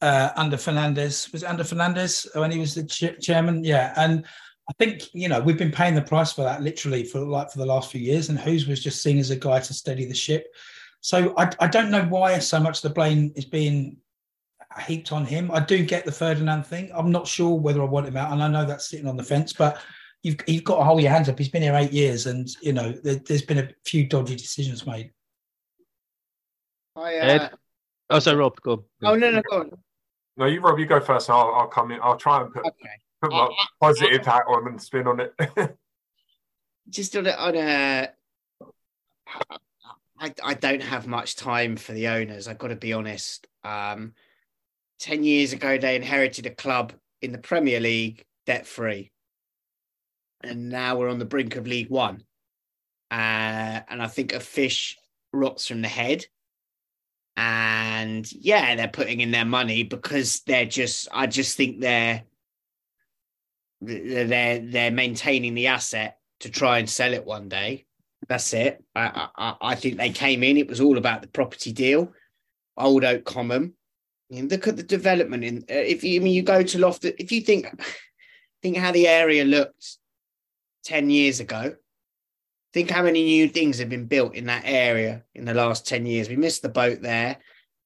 uh 0.00 0.30
under 0.36 0.56
Fernandes. 0.56 1.32
Was 1.32 1.44
under 1.44 1.64
Fernandes 1.64 2.26
when 2.38 2.50
he 2.50 2.58
was 2.58 2.74
the 2.74 2.84
ch- 2.84 3.20
chairman? 3.20 3.64
Yeah, 3.64 3.92
and 3.96 4.24
I 4.68 4.72
think 4.78 5.08
you 5.12 5.28
know 5.28 5.40
we've 5.40 5.58
been 5.58 5.72
paying 5.72 5.94
the 5.94 6.02
price 6.02 6.32
for 6.32 6.42
that 6.42 6.62
literally 6.62 7.04
for 7.04 7.20
like 7.20 7.50
for 7.50 7.58
the 7.58 7.66
last 7.66 7.90
few 7.90 8.00
years, 8.00 8.28
and 8.28 8.38
Hoos 8.38 8.66
was 8.66 8.82
just 8.82 9.02
seen 9.02 9.18
as 9.18 9.30
a 9.30 9.36
guy 9.36 9.60
to 9.60 9.74
steady 9.74 10.06
the 10.06 10.14
ship. 10.14 10.46
So 11.00 11.34
I, 11.36 11.50
I 11.60 11.68
don't 11.68 11.90
know 11.90 12.04
why 12.04 12.38
so 12.38 12.58
much 12.58 12.82
the 12.82 12.90
blame 12.90 13.32
is 13.36 13.44
being 13.44 13.98
heaped 14.86 15.12
on 15.12 15.24
him. 15.24 15.50
I 15.52 15.60
do 15.60 15.84
get 15.84 16.04
the 16.04 16.12
Ferdinand 16.12 16.64
thing. 16.64 16.90
I'm 16.92 17.10
not 17.10 17.26
sure 17.26 17.54
whether 17.54 17.82
I 17.82 17.86
want 17.86 18.08
him 18.08 18.16
out, 18.16 18.32
and 18.32 18.42
I 18.42 18.48
know 18.48 18.64
that's 18.64 18.88
sitting 18.88 19.06
on 19.06 19.16
the 19.16 19.22
fence, 19.24 19.52
but 19.52 19.80
you've 20.22 20.36
you've 20.46 20.64
got 20.64 20.78
to 20.78 20.84
hold 20.84 21.02
your 21.02 21.10
hands 21.10 21.28
up. 21.28 21.38
He's 21.38 21.48
been 21.48 21.62
here 21.62 21.74
eight 21.74 21.92
years, 21.92 22.26
and 22.26 22.48
you 22.60 22.72
know 22.72 22.92
there, 22.92 23.20
has 23.28 23.42
been 23.42 23.58
a 23.58 23.68
few 23.84 24.06
dodgy 24.06 24.36
decisions 24.36 24.86
made. 24.86 25.12
I, 26.96 27.16
uh... 27.16 27.24
Ed, 27.24 27.50
oh, 28.10 28.18
sorry, 28.18 28.36
Rob, 28.36 28.60
go. 28.60 28.84
Oh 29.02 29.14
no, 29.14 29.30
no, 29.30 29.42
go 29.50 29.60
on. 29.60 29.70
No, 30.36 30.46
you, 30.46 30.60
Rob, 30.60 30.78
you 30.78 30.86
go 30.86 31.00
first. 31.00 31.30
I'll, 31.30 31.52
I'll 31.54 31.68
come 31.68 31.90
in. 31.90 31.98
I'll 32.02 32.16
try 32.16 32.40
and 32.40 32.52
put, 32.52 32.64
okay. 32.64 32.90
put 33.20 33.32
my 33.32 33.38
uh, 33.38 33.48
positive 33.80 34.24
hat 34.24 34.44
on 34.46 34.68
and 34.68 34.80
spin 34.80 35.06
on 35.08 35.20
it. 35.20 35.34
just 36.88 37.16
on 37.16 37.26
a, 37.26 37.32
on 37.32 37.56
a 37.56 38.08
I, 40.18 40.34
I 40.42 40.54
don't 40.54 40.82
have 40.82 41.06
much 41.06 41.36
time 41.36 41.76
for 41.76 41.92
the 41.92 42.08
owners. 42.08 42.48
I've 42.48 42.58
got 42.58 42.68
to 42.68 42.76
be 42.76 42.92
honest. 42.92 43.46
Um, 43.62 44.14
10 45.00 45.22
years 45.22 45.52
ago, 45.52 45.78
they 45.78 45.96
inherited 45.96 46.46
a 46.46 46.50
club 46.50 46.92
in 47.22 47.32
the 47.32 47.38
Premier 47.38 47.80
League 47.80 48.24
debt 48.46 48.66
free. 48.66 49.12
And 50.42 50.68
now 50.68 50.96
we're 50.96 51.08
on 51.08 51.18
the 51.18 51.24
brink 51.24 51.56
of 51.56 51.66
League 51.66 51.90
One. 51.90 52.22
Uh, 53.10 53.80
and 53.88 54.02
I 54.02 54.06
think 54.06 54.32
a 54.32 54.40
fish 54.40 54.96
rots 55.32 55.66
from 55.66 55.82
the 55.82 55.88
head. 55.88 56.26
And 57.36 58.30
yeah, 58.32 58.74
they're 58.74 58.88
putting 58.88 59.20
in 59.20 59.30
their 59.30 59.44
money 59.44 59.84
because 59.84 60.40
they're 60.40 60.66
just, 60.66 61.08
I 61.12 61.26
just 61.26 61.56
think 61.56 61.80
they're, 61.80 62.24
they're, 63.80 64.58
they're 64.58 64.90
maintaining 64.90 65.54
the 65.54 65.68
asset 65.68 66.18
to 66.40 66.50
try 66.50 66.78
and 66.78 66.90
sell 66.90 67.14
it 67.14 67.24
one 67.24 67.48
day. 67.48 67.86
That's 68.28 68.52
it. 68.52 68.82
I, 68.94 69.28
I, 69.36 69.54
I 69.60 69.74
think 69.74 69.96
they 69.96 70.10
came 70.10 70.42
in. 70.42 70.56
It 70.56 70.68
was 70.68 70.80
all 70.80 70.98
about 70.98 71.22
the 71.22 71.28
property 71.28 71.72
deal, 71.72 72.12
Old 72.76 73.04
Oak 73.04 73.24
Common. 73.24 73.74
Look 74.30 74.68
at 74.68 74.76
the 74.76 74.82
development 74.82 75.44
in. 75.44 75.58
Uh, 75.70 75.74
if 75.74 76.04
you 76.04 76.20
I 76.20 76.22
mean 76.22 76.34
you 76.34 76.42
go 76.42 76.62
to 76.62 76.78
Loft, 76.78 77.04
if 77.04 77.32
you 77.32 77.40
think 77.40 77.66
think 78.62 78.76
how 78.76 78.92
the 78.92 79.08
area 79.08 79.44
looked 79.44 79.98
ten 80.88 81.10
years 81.10 81.40
ago, 81.40 81.76
think 82.72 82.90
how 82.90 83.02
many 83.02 83.22
new 83.22 83.48
things 83.48 83.78
have 83.78 83.90
been 83.90 84.06
built 84.06 84.34
in 84.34 84.46
that 84.46 84.62
area 84.64 85.24
in 85.34 85.44
the 85.44 85.54
last 85.54 85.86
ten 85.86 86.06
years. 86.06 86.28
We 86.28 86.36
missed 86.36 86.62
the 86.62 86.68
boat 86.68 87.02
there. 87.02 87.36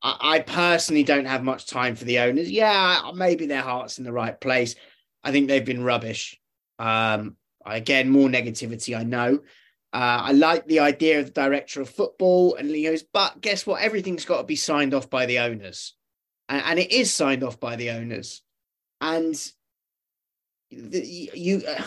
I, 0.02 0.16
I 0.20 0.38
personally 0.40 1.02
don't 1.02 1.26
have 1.26 1.42
much 1.42 1.66
time 1.66 1.96
for 1.96 2.04
the 2.04 2.20
owners. 2.20 2.50
Yeah, 2.50 3.10
maybe 3.14 3.46
their 3.46 3.62
heart's 3.62 3.98
in 3.98 4.04
the 4.04 4.12
right 4.12 4.40
place. 4.40 4.76
I 5.24 5.32
think 5.32 5.48
they've 5.48 5.64
been 5.64 5.84
rubbish. 5.84 6.40
Um, 6.78 7.36
again, 7.66 8.08
more 8.08 8.28
negativity. 8.28 8.96
I 8.96 9.02
know. 9.02 9.40
Uh, 9.92 10.30
I 10.30 10.32
like 10.32 10.66
the 10.66 10.80
idea 10.80 11.20
of 11.20 11.26
the 11.26 11.32
director 11.32 11.82
of 11.82 11.90
football 11.90 12.54
and 12.54 12.70
Leo's, 12.70 13.02
but 13.02 13.40
guess 13.40 13.66
what? 13.66 13.82
Everything's 13.82 14.24
got 14.24 14.38
to 14.38 14.44
be 14.44 14.56
signed 14.56 14.94
off 14.94 15.10
by 15.10 15.26
the 15.26 15.40
owners, 15.40 15.94
and, 16.48 16.62
and 16.64 16.78
it 16.78 16.92
is 16.92 17.12
signed 17.12 17.42
off 17.42 17.60
by 17.60 17.76
the 17.76 17.90
owners. 17.90 18.42
And 19.00 19.34
the, 20.70 21.30
you 21.34 21.62
uh, 21.68 21.82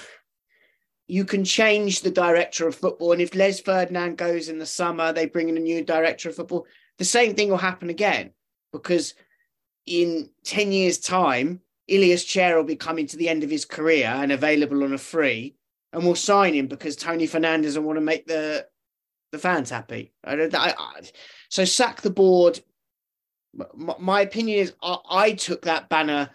you 1.07 1.25
can 1.25 1.43
change 1.43 2.01
the 2.01 2.11
director 2.11 2.67
of 2.67 2.75
football, 2.75 3.11
and 3.11 3.21
if 3.21 3.35
Les 3.35 3.59
Ferdinand 3.59 4.17
goes 4.17 4.49
in 4.49 4.57
the 4.57 4.65
summer, 4.65 5.13
they 5.13 5.25
bring 5.25 5.49
in 5.49 5.57
a 5.57 5.61
new 5.61 5.83
director 5.83 6.29
of 6.29 6.35
football. 6.35 6.65
The 6.97 7.05
same 7.05 7.35
thing 7.35 7.49
will 7.49 7.57
happen 7.57 7.89
again 7.89 8.31
because 8.71 9.13
in 9.85 10.29
ten 10.43 10.71
years' 10.71 10.97
time, 10.97 11.61
Ilias 11.87 12.23
Chair 12.23 12.57
will 12.57 12.63
be 12.63 12.75
coming 12.75 13.05
to 13.07 13.17
the 13.17 13.29
end 13.29 13.43
of 13.43 13.49
his 13.49 13.65
career 13.65 14.07
and 14.07 14.31
available 14.31 14.83
on 14.83 14.93
a 14.93 14.97
free 14.97 15.55
and 15.95 16.03
we'll 16.03 16.15
sign 16.15 16.53
him 16.53 16.67
because 16.67 16.95
Tony 16.97 17.25
Fernandes 17.25 17.63
doesn't 17.63 17.85
want 17.85 17.97
to 17.97 18.01
make 18.01 18.27
the 18.27 18.67
the 19.31 19.39
fans 19.39 19.69
happy. 19.69 20.13
I, 20.23 20.33
I, 20.33 20.73
I, 20.77 21.01
so 21.49 21.65
sack 21.65 22.01
the 22.01 22.09
board. 22.09 22.59
My, 23.53 23.95
my 23.97 24.21
opinion 24.21 24.59
is 24.59 24.73
I, 24.83 24.97
I, 25.09 25.31
took 25.31 25.63
that 25.63 25.89
banner 25.89 26.29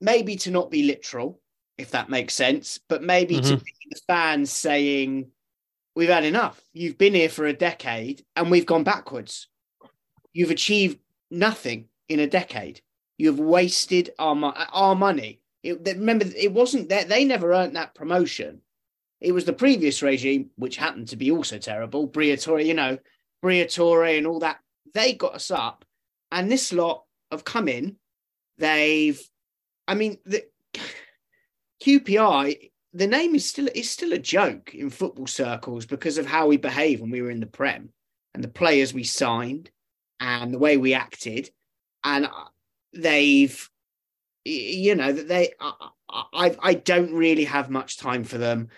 maybe 0.00 0.36
to 0.36 0.50
not 0.50 0.70
be 0.70 0.82
literal, 0.82 1.40
if 1.78 1.90
that 1.90 2.10
makes 2.10 2.34
sense, 2.34 2.80
but 2.88 3.02
maybe 3.02 3.36
mm-hmm. 3.36 3.56
to 3.56 3.56
be 3.56 3.72
the 3.90 4.00
fans 4.06 4.50
saying, 4.50 5.30
"We've 5.94 6.08
had 6.08 6.24
enough. 6.24 6.60
You've 6.72 6.98
been 6.98 7.14
here 7.14 7.28
for 7.28 7.46
a 7.46 7.52
decade, 7.52 8.24
and 8.34 8.50
we've 8.50 8.66
gone 8.66 8.84
backwards. 8.84 9.48
You've 10.32 10.50
achieved 10.50 10.98
nothing 11.30 11.88
in 12.08 12.20
a 12.20 12.26
decade. 12.26 12.80
You've 13.18 13.40
wasted 13.40 14.10
our 14.18 14.36
our 14.72 14.94
money." 14.94 15.40
It, 15.62 15.80
remember, 15.84 16.26
it 16.36 16.52
wasn't 16.52 16.90
that 16.90 17.08
they 17.08 17.24
never 17.24 17.52
earned 17.52 17.74
that 17.74 17.94
promotion 17.94 18.60
it 19.20 19.32
was 19.32 19.44
the 19.44 19.52
previous 19.52 20.02
regime, 20.02 20.50
which 20.56 20.76
happened 20.76 21.08
to 21.08 21.16
be 21.16 21.30
also 21.30 21.58
terrible, 21.58 22.08
Briatore, 22.08 22.64
you 22.64 22.74
know, 22.74 22.98
Briatore 23.42 24.16
and 24.16 24.26
all 24.26 24.40
that. 24.40 24.58
They 24.92 25.14
got 25.14 25.34
us 25.34 25.50
up, 25.50 25.84
and 26.30 26.50
this 26.50 26.72
lot 26.72 27.04
have 27.30 27.44
come 27.44 27.68
in. 27.68 27.96
They've, 28.58 29.20
I 29.88 29.94
mean, 29.94 30.18
the 30.24 30.44
QPR. 31.86 32.70
The 32.94 33.06
name 33.06 33.34
is 33.34 33.48
still 33.48 33.68
is 33.74 33.88
still 33.88 34.12
a 34.12 34.18
joke 34.18 34.74
in 34.74 34.90
football 34.90 35.28
circles 35.28 35.86
because 35.86 36.18
of 36.18 36.26
how 36.26 36.48
we 36.48 36.56
behaved 36.56 37.00
when 37.00 37.10
we 37.10 37.22
were 37.22 37.30
in 37.30 37.40
the 37.40 37.46
Prem 37.46 37.90
and 38.34 38.42
the 38.42 38.48
players 38.48 38.92
we 38.92 39.04
signed 39.04 39.70
and 40.18 40.52
the 40.52 40.58
way 40.58 40.78
we 40.78 40.94
acted, 40.94 41.50
and 42.02 42.26
uh, 42.26 42.30
they've, 42.92 43.70
you 44.44 44.96
know, 44.96 45.12
that 45.12 45.28
they. 45.28 45.52
I, 45.60 45.88
I 46.10 46.56
I 46.60 46.74
don't 46.74 47.12
really 47.12 47.44
have 47.44 47.70
much 47.70 47.98
time 47.98 48.24
for 48.24 48.38
them. 48.38 48.68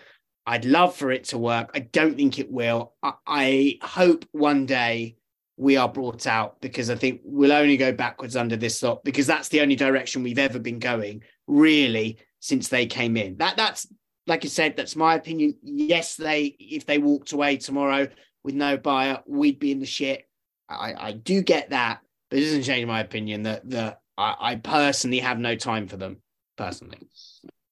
I'd 0.45 0.65
love 0.65 0.95
for 0.95 1.11
it 1.11 1.25
to 1.25 1.37
work. 1.37 1.71
I 1.73 1.79
don't 1.79 2.15
think 2.15 2.37
it 2.37 2.51
will. 2.51 2.93
I, 3.01 3.13
I 3.25 3.79
hope 3.81 4.25
one 4.33 4.65
day 4.65 5.15
we 5.57 5.77
are 5.77 5.89
brought 5.89 6.27
out 6.27 6.61
because 6.61 6.89
I 6.89 6.95
think 6.95 7.21
we'll 7.23 7.51
only 7.51 7.77
go 7.77 7.91
backwards 7.91 8.35
under 8.35 8.55
this 8.55 8.81
lot 8.83 9.03
because 9.03 9.27
that's 9.27 9.49
the 9.49 9.61
only 9.61 9.75
direction 9.75 10.23
we've 10.23 10.39
ever 10.39 10.59
been 10.59 10.79
going, 10.79 11.23
really, 11.47 12.17
since 12.39 12.67
they 12.69 12.85
came 12.85 13.17
in. 13.17 13.37
That 13.37 13.57
that's 13.57 13.87
like 14.27 14.45
I 14.45 14.47
said, 14.47 14.77
that's 14.77 14.95
my 14.95 15.15
opinion. 15.15 15.55
Yes, 15.61 16.15
they 16.15 16.55
if 16.59 16.85
they 16.85 16.97
walked 16.97 17.31
away 17.31 17.57
tomorrow 17.57 18.07
with 18.43 18.55
no 18.55 18.77
buyer, 18.77 19.19
we'd 19.25 19.59
be 19.59 19.71
in 19.71 19.79
the 19.79 19.85
shit. 19.85 20.27
I, 20.69 20.93
I 20.97 21.11
do 21.13 21.41
get 21.41 21.71
that, 21.71 22.01
but 22.29 22.39
it 22.39 22.43
doesn't 22.43 22.63
change 22.63 22.85
my 22.85 22.99
opinion 22.99 23.43
that 23.43 23.69
that 23.71 24.01
I, 24.17 24.35
I 24.39 24.55
personally 24.55 25.19
have 25.19 25.39
no 25.39 25.55
time 25.55 25.87
for 25.87 25.97
them 25.97 26.17
personally. 26.57 26.99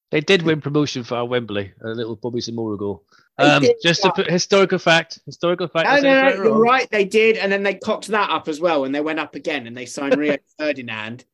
They 0.09 0.21
did 0.21 0.41
win 0.43 0.61
promotion 0.61 1.03
for 1.03 1.15
our 1.15 1.25
Wembley, 1.25 1.73
a 1.83 1.89
little 1.89 2.15
Bobby 2.15 2.39
Zamora 2.39 2.77
goal. 2.77 3.03
Um, 3.37 3.65
just 3.83 4.01
to 4.01 4.11
put 4.11 4.31
historical 4.31 4.79
fact, 4.79 5.19
historical 5.25 5.67
fact. 5.67 5.87
No, 5.87 5.99
no, 5.99 6.29
no, 6.29 6.43
you're 6.43 6.57
right. 6.57 6.89
They 6.89 7.05
did, 7.05 7.37
and 7.37 7.51
then 7.51 7.61
they 7.61 7.75
cocked 7.75 8.07
that 8.07 8.29
up 8.29 8.47
as 8.47 8.59
well, 8.59 8.85
and 8.85 8.95
they 8.95 9.01
went 9.01 9.19
up 9.19 9.35
again, 9.35 9.67
and 9.67 9.77
they 9.77 9.85
signed 9.85 10.17
Rio 10.17 10.37
Ferdinand 10.57 11.25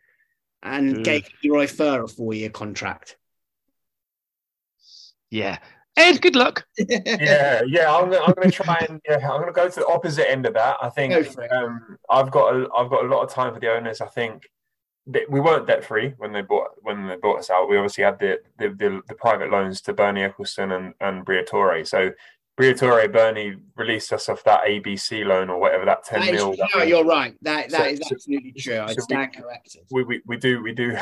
and 0.64 0.98
mm. 0.98 1.04
gave 1.04 1.30
Roy 1.46 1.68
Fur 1.68 2.04
a 2.04 2.08
four-year 2.08 2.50
contract. 2.50 3.18
Yeah, 5.34 5.58
Ed, 5.98 6.22
good 6.22 6.36
luck. 6.36 6.64
yeah, 6.78 7.64
yeah. 7.66 7.92
I'm, 7.92 8.14
I'm 8.14 8.34
going 8.34 8.52
to 8.52 8.52
try 8.52 8.86
and 8.88 9.02
yeah, 9.10 9.16
I'm 9.16 9.42
going 9.42 9.48
to 9.48 9.52
go 9.52 9.68
to 9.68 9.80
the 9.80 9.88
opposite 9.88 10.30
end 10.30 10.46
of 10.46 10.54
that. 10.54 10.78
I 10.80 10.90
think 10.90 11.14
um, 11.52 11.98
I've 12.08 12.30
got 12.30 12.56
a, 12.56 12.68
I've 12.78 12.92
got 12.92 13.04
a 13.04 13.08
lot 13.08 13.24
of 13.24 13.32
time 13.32 13.52
for 13.52 13.60
the 13.60 13.72
owners. 13.72 14.00
I 14.00 14.06
think 14.06 14.48
we 15.08 15.40
weren't 15.40 15.66
debt 15.66 15.84
free 15.84 16.14
when 16.18 16.34
they 16.34 16.44
bought 16.44 16.70
when 16.84 17.08
they 17.08 17.16
bought 17.16 17.40
us 17.40 17.50
out. 17.50 17.68
We 17.68 17.78
obviously 17.78 18.04
had 18.04 18.20
the 18.20 18.42
the, 18.60 18.70
the, 18.70 19.02
the 19.08 19.16
private 19.16 19.50
loans 19.50 19.82
to 19.82 19.94
Bernie 19.94 20.22
Ecclestone 20.22 20.76
and 20.76 20.94
and 21.00 21.26
Briatore. 21.26 21.88
So 21.88 22.12
Briatore 22.60 23.12
Bernie 23.12 23.56
released 23.76 24.14
us 24.14 24.30
off 24.30 24.44
that 24.44 24.66
ABC 24.66 25.26
loan 25.26 25.50
or 25.50 25.60
whatever 25.60 25.86
that 25.86 26.04
ten 26.04 26.22
that 26.22 26.32
mil. 26.32 26.56
no, 26.76 26.84
you're 26.84 27.06
right. 27.06 27.36
That 27.42 27.72
that 27.72 27.82
so, 27.82 27.86
is 27.86 28.12
absolutely 28.12 28.54
true. 28.54 28.80
I 28.80 28.94
stand 28.94 29.34
corrected. 29.36 29.82
We, 29.92 30.04
we 30.04 30.22
we 30.28 30.38
do 30.38 30.62
we 30.62 30.74
do. 30.74 30.96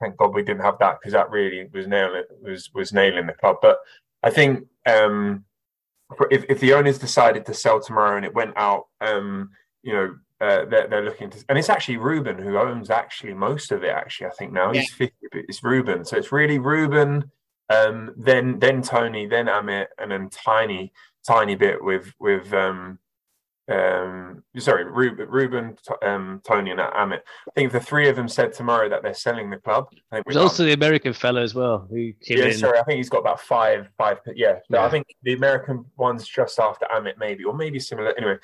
Thank 0.00 0.16
God 0.16 0.34
we 0.34 0.42
didn't 0.42 0.62
have 0.62 0.78
that 0.78 0.98
because 1.00 1.12
that 1.12 1.30
really 1.30 1.68
was 1.72 1.86
nailing 1.86 2.24
was 2.40 2.70
was 2.72 2.92
nailing 2.92 3.26
the 3.26 3.32
club. 3.32 3.56
But 3.60 3.78
I 4.22 4.30
think 4.30 4.66
um, 4.86 5.44
if 6.30 6.44
if 6.48 6.60
the 6.60 6.74
owners 6.74 6.98
decided 6.98 7.44
to 7.46 7.54
sell 7.54 7.80
tomorrow 7.80 8.16
and 8.16 8.24
it 8.24 8.34
went 8.34 8.56
out, 8.56 8.86
um, 9.00 9.50
you 9.82 9.92
know, 9.92 10.14
uh, 10.40 10.64
they're, 10.66 10.86
they're 10.88 11.04
looking 11.04 11.30
to, 11.30 11.44
and 11.48 11.58
it's 11.58 11.68
actually 11.68 11.96
Ruben 11.96 12.38
who 12.38 12.58
owns 12.58 12.90
actually 12.90 13.34
most 13.34 13.72
of 13.72 13.82
it. 13.82 13.90
Actually, 13.90 14.28
I 14.28 14.30
think 14.38 14.52
now 14.52 14.72
yeah. 14.72 14.80
he's 14.80 14.92
fifty, 14.92 15.26
but 15.32 15.42
it's 15.48 15.64
Ruben. 15.64 16.04
So 16.04 16.16
it's 16.16 16.32
really 16.32 16.58
Ruben, 16.58 17.30
um, 17.70 18.14
then 18.16 18.58
then 18.60 18.82
Tony, 18.82 19.26
then 19.26 19.46
Amit, 19.46 19.86
and 19.98 20.10
then 20.10 20.30
tiny 20.30 20.92
tiny 21.26 21.56
bit 21.56 21.82
with 21.82 22.12
with 22.20 22.52
um, 22.54 22.98
um, 23.68 24.42
sorry, 24.58 24.84
Ruben, 24.84 25.28
Ruben 25.28 25.76
um, 26.02 26.40
Tony, 26.44 26.70
and 26.70 26.80
Amit. 26.80 27.20
I 27.48 27.50
think 27.54 27.72
the 27.72 27.80
three 27.80 28.08
of 28.08 28.16
them 28.16 28.28
said 28.28 28.52
tomorrow 28.52 28.88
that 28.88 29.02
they're 29.02 29.14
selling 29.14 29.50
the 29.50 29.58
club, 29.58 29.88
there's 30.10 30.36
also 30.36 30.64
the 30.64 30.72
American 30.72 31.12
fellow 31.12 31.42
as 31.42 31.54
well 31.54 31.86
who 31.90 32.12
came 32.14 32.38
yeah, 32.38 32.44
in. 32.46 32.54
sorry, 32.54 32.78
I 32.78 32.82
think 32.84 32.96
he's 32.96 33.10
got 33.10 33.18
about 33.18 33.40
five, 33.40 33.88
five. 33.98 34.18
Yeah, 34.34 34.60
yeah. 34.70 34.84
I 34.84 34.88
think 34.88 35.06
the 35.22 35.34
American 35.34 35.84
one's 35.96 36.26
just 36.26 36.58
after 36.58 36.86
Amit, 36.86 37.18
maybe, 37.18 37.44
or 37.44 37.54
maybe 37.54 37.78
similar. 37.78 38.14
Anyway, 38.16 38.38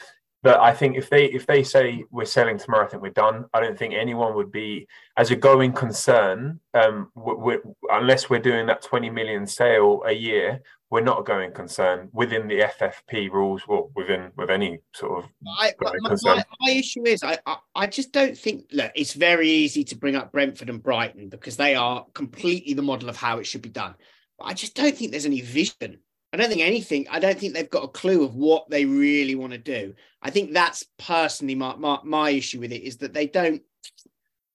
but 0.45 0.61
I 0.61 0.75
think 0.75 0.97
if 0.97 1.09
they 1.09 1.25
if 1.25 1.47
they 1.47 1.63
say 1.63 2.05
we're 2.11 2.27
selling 2.27 2.59
tomorrow, 2.59 2.85
I 2.85 2.89
think 2.89 3.03
we're 3.03 3.09
done. 3.11 3.47
I 3.55 3.61
don't 3.61 3.79
think 3.79 3.95
anyone 3.95 4.35
would 4.35 4.53
be 4.53 4.87
as 5.17 5.31
a 5.31 5.37
going 5.37 5.73
concern, 5.73 6.61
um, 6.75 7.11
we're, 7.15 7.63
unless 7.91 8.29
we're 8.29 8.41
doing 8.41 8.67
that 8.67 8.83
twenty 8.83 9.09
million 9.09 9.47
sale 9.47 10.03
a 10.07 10.13
year. 10.13 10.61
We're 10.91 11.01
not 11.01 11.21
a 11.21 11.25
going 11.25 11.53
concern 11.53 12.09
within 12.13 12.47
the 12.47 12.61
FFP 12.61 13.31
rules, 13.31 13.63
well, 13.67 13.91
within 13.97 14.31
with 14.37 14.51
any 14.51 14.79
sort 14.95 15.25
of. 15.25 15.31
I, 15.59 15.73
my, 15.81 15.93
my, 16.01 16.45
my, 16.61 16.71
issue 16.71 17.05
is, 17.05 17.23
I, 17.23 17.39
I 17.47 17.57
I 17.75 17.87
just 17.87 18.13
don't 18.13 18.37
think. 18.37 18.67
Look, 18.73 18.93
it's 18.95 19.15
very 19.15 19.49
easy 19.49 19.83
to 19.85 19.97
bring 19.97 20.15
up 20.15 20.31
Brentford 20.31 20.71
and 20.71 20.83
Brighton 20.83 21.29
because 21.31 21.57
they 21.57 21.75
are 21.75 22.07
completely 22.15 22.75
the 22.75 22.83
model 22.83 23.09
of 23.09 23.17
how 23.17 23.39
it 23.39 23.45
should 23.45 23.63
be 23.63 23.71
done. 23.71 23.95
But 24.39 24.45
I 24.45 24.55
just 24.55 24.75
don't 24.75 24.97
think 24.97 25.11
there's 25.11 25.27
any 25.27 25.41
vision 25.41 25.99
I 26.35 26.37
don't 26.37 26.49
think 26.49 26.63
anything. 26.63 27.07
I 27.09 27.21
don't 27.21 27.39
think 27.39 27.55
they've 27.55 27.71
got 27.71 27.85
a 27.85 27.89
clue 27.89 28.25
of 28.25 28.35
what 28.35 28.69
they 28.69 28.87
really 28.87 29.37
want 29.37 29.53
to 29.53 29.59
do. 29.59 29.95
I 30.21 30.31
think 30.31 30.53
that's 30.53 30.85
personally 30.99 31.55
my, 31.55 31.77
my, 31.77 32.01
my 32.03 32.31
issue 32.31 32.59
with 32.59 32.73
it 32.73 32.83
is 32.83 32.97
that 32.97 33.15
they 33.15 33.29
don't. 33.29 33.63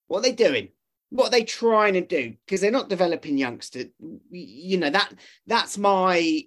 What 0.08 0.20
are 0.20 0.24
they 0.24 0.34
doing? 0.34 0.70
What 1.10 1.28
are 1.28 1.32
they 1.32 1.43
trying 1.43 1.93
to 1.93 2.01
do? 2.01 2.36
Because 2.45 2.62
they're 2.62 2.72
not 2.72 2.89
developing 2.89 3.38
youngsters. 3.38 3.88
You 4.32 4.78
know 4.78 4.89
that 4.89 5.14
that's 5.47 5.78
my 5.78 6.43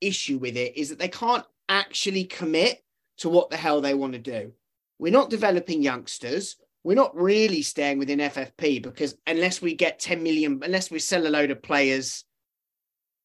issue 0.00 0.38
with 0.38 0.56
it 0.56 0.76
is 0.76 0.90
that 0.90 0.98
they 0.98 1.08
can't 1.08 1.44
actually 1.68 2.24
commit. 2.24 2.80
to 3.18 3.28
what 3.28 3.48
the 3.48 3.56
hell 3.56 3.80
they 3.80 3.94
want 3.94 4.12
to 4.12 4.18
do. 4.18 4.52
We're 4.98 5.12
not 5.12 5.30
developing 5.30 5.82
youngsters. 5.82 6.56
We're 6.82 6.96
not 6.96 7.14
really 7.14 7.62
staying 7.62 7.98
within 7.98 8.18
FFP 8.18 8.82
because 8.82 9.16
unless 9.26 9.62
we 9.62 9.74
get 9.74 10.00
10 10.00 10.22
million, 10.22 10.60
unless 10.64 10.90
we 10.90 10.98
sell 10.98 11.24
a 11.26 11.28
load 11.28 11.50
of 11.52 11.62
players 11.62 12.24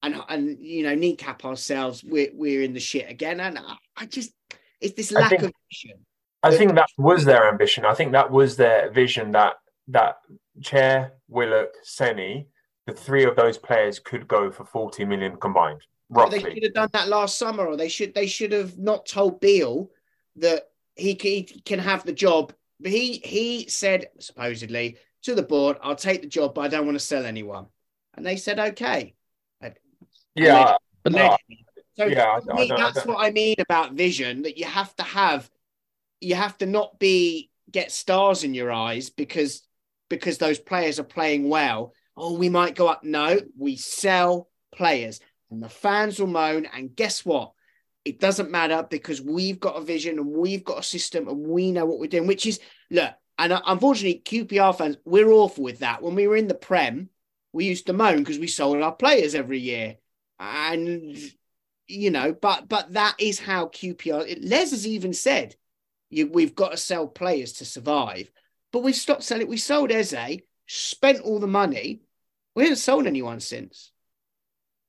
and 0.04 0.16
and 0.30 0.58
you 0.62 0.84
know 0.84 0.96
kneecap 0.96 1.44
ourselves, 1.44 2.04
we're 2.04 2.30
we're 2.34 2.62
in 2.62 2.74
the 2.74 2.80
shit 2.80 3.10
again. 3.10 3.40
And 3.40 3.58
I, 3.58 3.76
I 3.98 4.06
just 4.06 4.32
it's 4.80 4.94
this 4.94 5.12
lack 5.12 5.30
think- 5.32 5.44
of 5.44 5.52
vision. 5.72 6.06
I 6.42 6.56
think 6.56 6.76
that 6.76 6.88
was 6.98 7.26
their 7.26 7.50
ambition. 7.50 7.84
I 7.84 7.94
think 7.94 8.14
that 8.14 8.32
was 8.32 8.56
their 8.56 8.92
vision 8.92 9.32
that 9.32 9.56
that 9.90 10.18
Chair, 10.62 11.14
Willock, 11.28 11.70
Seny, 11.84 12.48
the 12.88 12.94
three 12.94 13.26
of 13.26 13.36
those 13.36 13.58
players 13.58 14.00
could 14.00 14.28
go 14.28 14.52
for 14.52 14.66
40 14.66 15.06
million 15.06 15.38
combined, 15.38 15.82
But 16.10 16.32
they 16.32 16.40
should 16.40 16.64
have 16.64 16.74
done 16.74 16.90
that 16.94 17.08
last 17.08 17.38
summer, 17.38 17.66
or 17.68 17.76
they 17.76 17.90
should 17.90 18.14
they 18.16 18.28
should 18.28 18.52
have 18.52 18.78
not 18.78 19.06
told 19.06 19.40
Beale 19.40 19.92
that 20.38 20.70
he 20.96 21.16
can, 21.16 21.30
he 21.32 21.44
can 21.66 21.80
have 21.80 22.04
the 22.04 22.14
job. 22.14 22.54
But 22.80 22.92
he 22.92 23.22
he 23.24 23.68
said 23.68 24.10
supposedly 24.20 24.98
to 25.24 25.36
the 25.36 25.44
board, 25.44 25.78
"I'll 25.82 25.96
take 25.96 26.22
the 26.22 26.28
job, 26.28 26.56
but 26.56 26.62
I 26.62 26.68
don't 26.70 26.86
want 26.86 26.96
to 26.96 27.04
sell 27.06 27.26
anyone." 27.26 27.68
And 28.16 28.26
they 28.26 28.38
said, 28.38 28.60
"Okay." 28.60 29.16
Yeah, 30.36 30.78
But 31.04 31.14
no, 31.14 31.38
So 31.98 32.06
Yeah, 32.06 32.32
I- 32.32 32.40
to 32.40 32.54
I 32.54 32.56
me, 32.56 32.68
that's 32.70 33.06
what 33.06 33.18
I 33.20 33.32
mean 33.32 33.56
about 33.60 33.94
vision. 33.94 34.44
That 34.44 34.58
you 34.58 34.66
have 34.66 34.96
to 34.98 35.04
have, 35.04 35.50
you 36.22 36.36
have 36.36 36.58
to 36.60 36.66
not 36.66 36.98
be 37.00 37.50
get 37.70 37.92
stars 37.92 38.44
in 38.44 38.54
your 38.54 38.72
eyes 38.72 39.10
because 39.10 39.62
because 40.10 40.38
those 40.38 40.60
players 40.60 41.00
are 41.00 41.04
playing 41.04 41.48
well. 41.50 41.94
Oh, 42.18 42.34
we 42.34 42.50
might 42.50 42.76
go 42.76 42.88
up. 42.88 43.04
No, 43.04 43.40
we 43.58 43.76
sell 43.78 44.50
players, 44.74 45.20
and 45.50 45.64
the 45.64 45.70
fans 45.70 46.20
will 46.20 46.28
moan. 46.28 46.66
And 46.66 46.96
guess 46.96 47.24
what? 47.24 47.54
It 48.04 48.20
doesn't 48.20 48.52
matter 48.52 48.86
because 48.90 49.22
we've 49.22 49.60
got 49.60 49.78
a 49.78 49.82
vision 49.82 50.18
and 50.18 50.28
we've 50.28 50.64
got 50.64 50.80
a 50.80 50.84
system 50.84 51.28
and 51.28 51.46
we 51.46 51.72
know 51.72 51.86
what 51.86 52.00
we're 52.00 52.08
doing. 52.08 52.28
Which 52.28 52.46
is 52.46 52.60
look, 52.90 53.14
and 53.38 53.54
uh, 53.54 53.62
unfortunately, 53.66 54.22
QPR 54.26 54.78
fans, 54.78 54.98
we're 55.06 55.32
awful 55.32 55.64
with 55.64 55.80
that. 55.80 56.02
When 56.02 56.16
we 56.16 56.28
were 56.28 56.36
in 56.36 56.48
the 56.48 56.56
Prem, 56.56 57.10
we 57.54 57.66
used 57.66 57.86
to 57.86 57.94
moan 57.94 58.18
because 58.18 58.40
we 58.40 58.48
sold 58.48 58.82
our 58.82 58.94
players 58.94 59.36
every 59.36 59.60
year, 59.60 59.96
and 60.40 61.18
you 61.88 62.12
know, 62.12 62.34
but 62.34 62.68
but 62.68 62.94
that 62.94 63.16
is 63.20 63.40
how 63.40 63.68
QPR. 63.68 64.38
Les 64.42 64.72
has 64.72 64.86
even 64.86 65.14
said, 65.14 65.56
you, 66.10 66.28
we've 66.28 66.56
got 66.56 66.72
to 66.72 66.78
sell 66.78 67.08
players 67.08 67.54
to 67.54 67.66
survive. 67.66 68.32
But 68.72 68.84
we've 68.84 68.96
stopped 68.96 69.24
selling. 69.24 69.48
We 69.48 69.58
sold 69.58 69.92
Eze, 69.92 70.42
spent 70.68 71.22
all 71.22 71.40
the 71.40 71.48
money. 71.48 72.02
We 72.56 72.64
haven't 72.64 72.78
sold 72.78 73.08
anyone 73.08 73.40
since. 73.40 73.92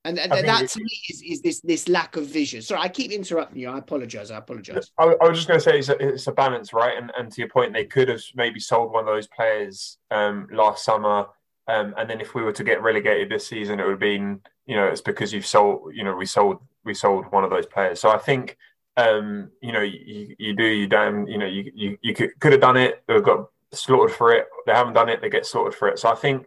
And 0.05 0.17
th- 0.17 0.31
think 0.31 0.47
that 0.47 0.69
to 0.69 0.79
me 0.79 1.01
is, 1.11 1.23
is 1.23 1.43
this 1.43 1.61
this 1.61 1.89
lack 1.89 2.17
of 2.17 2.27
vision. 2.27 2.63
Sorry, 2.63 2.81
I 2.81 2.89
keep 2.89 3.13
interrupting 3.13 3.61
you. 3.61 3.69
I 3.69 3.79
apologize. 3.79 4.31
I 4.31 4.39
apologize. 4.39 4.91
I, 4.99 5.15
I 5.21 5.29
was 5.29 5.37
just 5.39 5.47
going 5.47 5.61
to 5.61 5.65
say 5.65 5.79
it's 5.79 5.91
a, 5.91 5.99
it's 5.99 6.27
a 6.27 6.33
balance, 6.33 6.73
right? 6.73 6.97
And, 6.97 7.13
and 7.19 7.31
to 7.31 7.41
your 7.41 7.51
point, 7.51 7.75
they 7.75 7.85
could 7.85 8.09
have 8.09 8.23
maybe 8.35 8.61
sold 8.61 8.93
one 8.93 9.07
of 9.07 9.15
those 9.15 9.27
players 9.27 9.99
um, 10.11 10.49
last 10.51 10.85
summer. 10.85 11.27
Um, 11.69 11.95
and 11.99 12.09
then 12.09 12.21
if 12.21 12.35
we 12.35 12.43
were 12.43 12.53
to 12.53 12.65
get 12.65 12.83
relegated 12.83 13.29
this 13.29 13.47
season, 13.47 13.79
it 13.79 13.85
would 13.85 13.93
have 13.93 14.01
been, 14.01 14.41
you 14.65 14.75
know, 14.75 14.87
it's 14.87 15.03
because 15.03 15.33
you've 15.35 15.47
sold, 15.47 15.93
you 15.95 16.03
know, 16.03 16.17
we 16.17 16.27
sold 16.27 16.59
we 16.83 16.95
sold 16.95 17.27
one 17.31 17.45
of 17.45 17.51
those 17.51 17.67
players. 17.67 18.01
So 18.01 18.09
I 18.09 18.17
think, 18.17 18.57
um, 18.97 19.51
you 19.61 19.73
know, 19.73 19.83
you, 19.83 20.35
you 20.39 20.57
do, 20.57 20.65
you 20.65 20.87
damn, 20.87 21.29
you 21.29 21.37
know, 21.37 21.47
you 21.47 21.71
you, 21.75 21.99
you 22.01 22.15
could, 22.15 22.31
could 22.41 22.53
have 22.53 22.63
done 22.63 22.79
it. 22.79 23.05
Got 23.07 23.51
slaughtered 23.73 24.15
for 24.15 24.33
it. 24.33 24.47
They 24.67 24.73
haven't 24.73 24.95
done 24.95 25.09
it. 25.09 25.21
They 25.21 25.31
get 25.31 25.47
slaughtered 25.47 25.75
for 25.75 25.89
it. 25.89 25.99
So 25.99 26.11
I 26.11 26.15
think, 26.15 26.47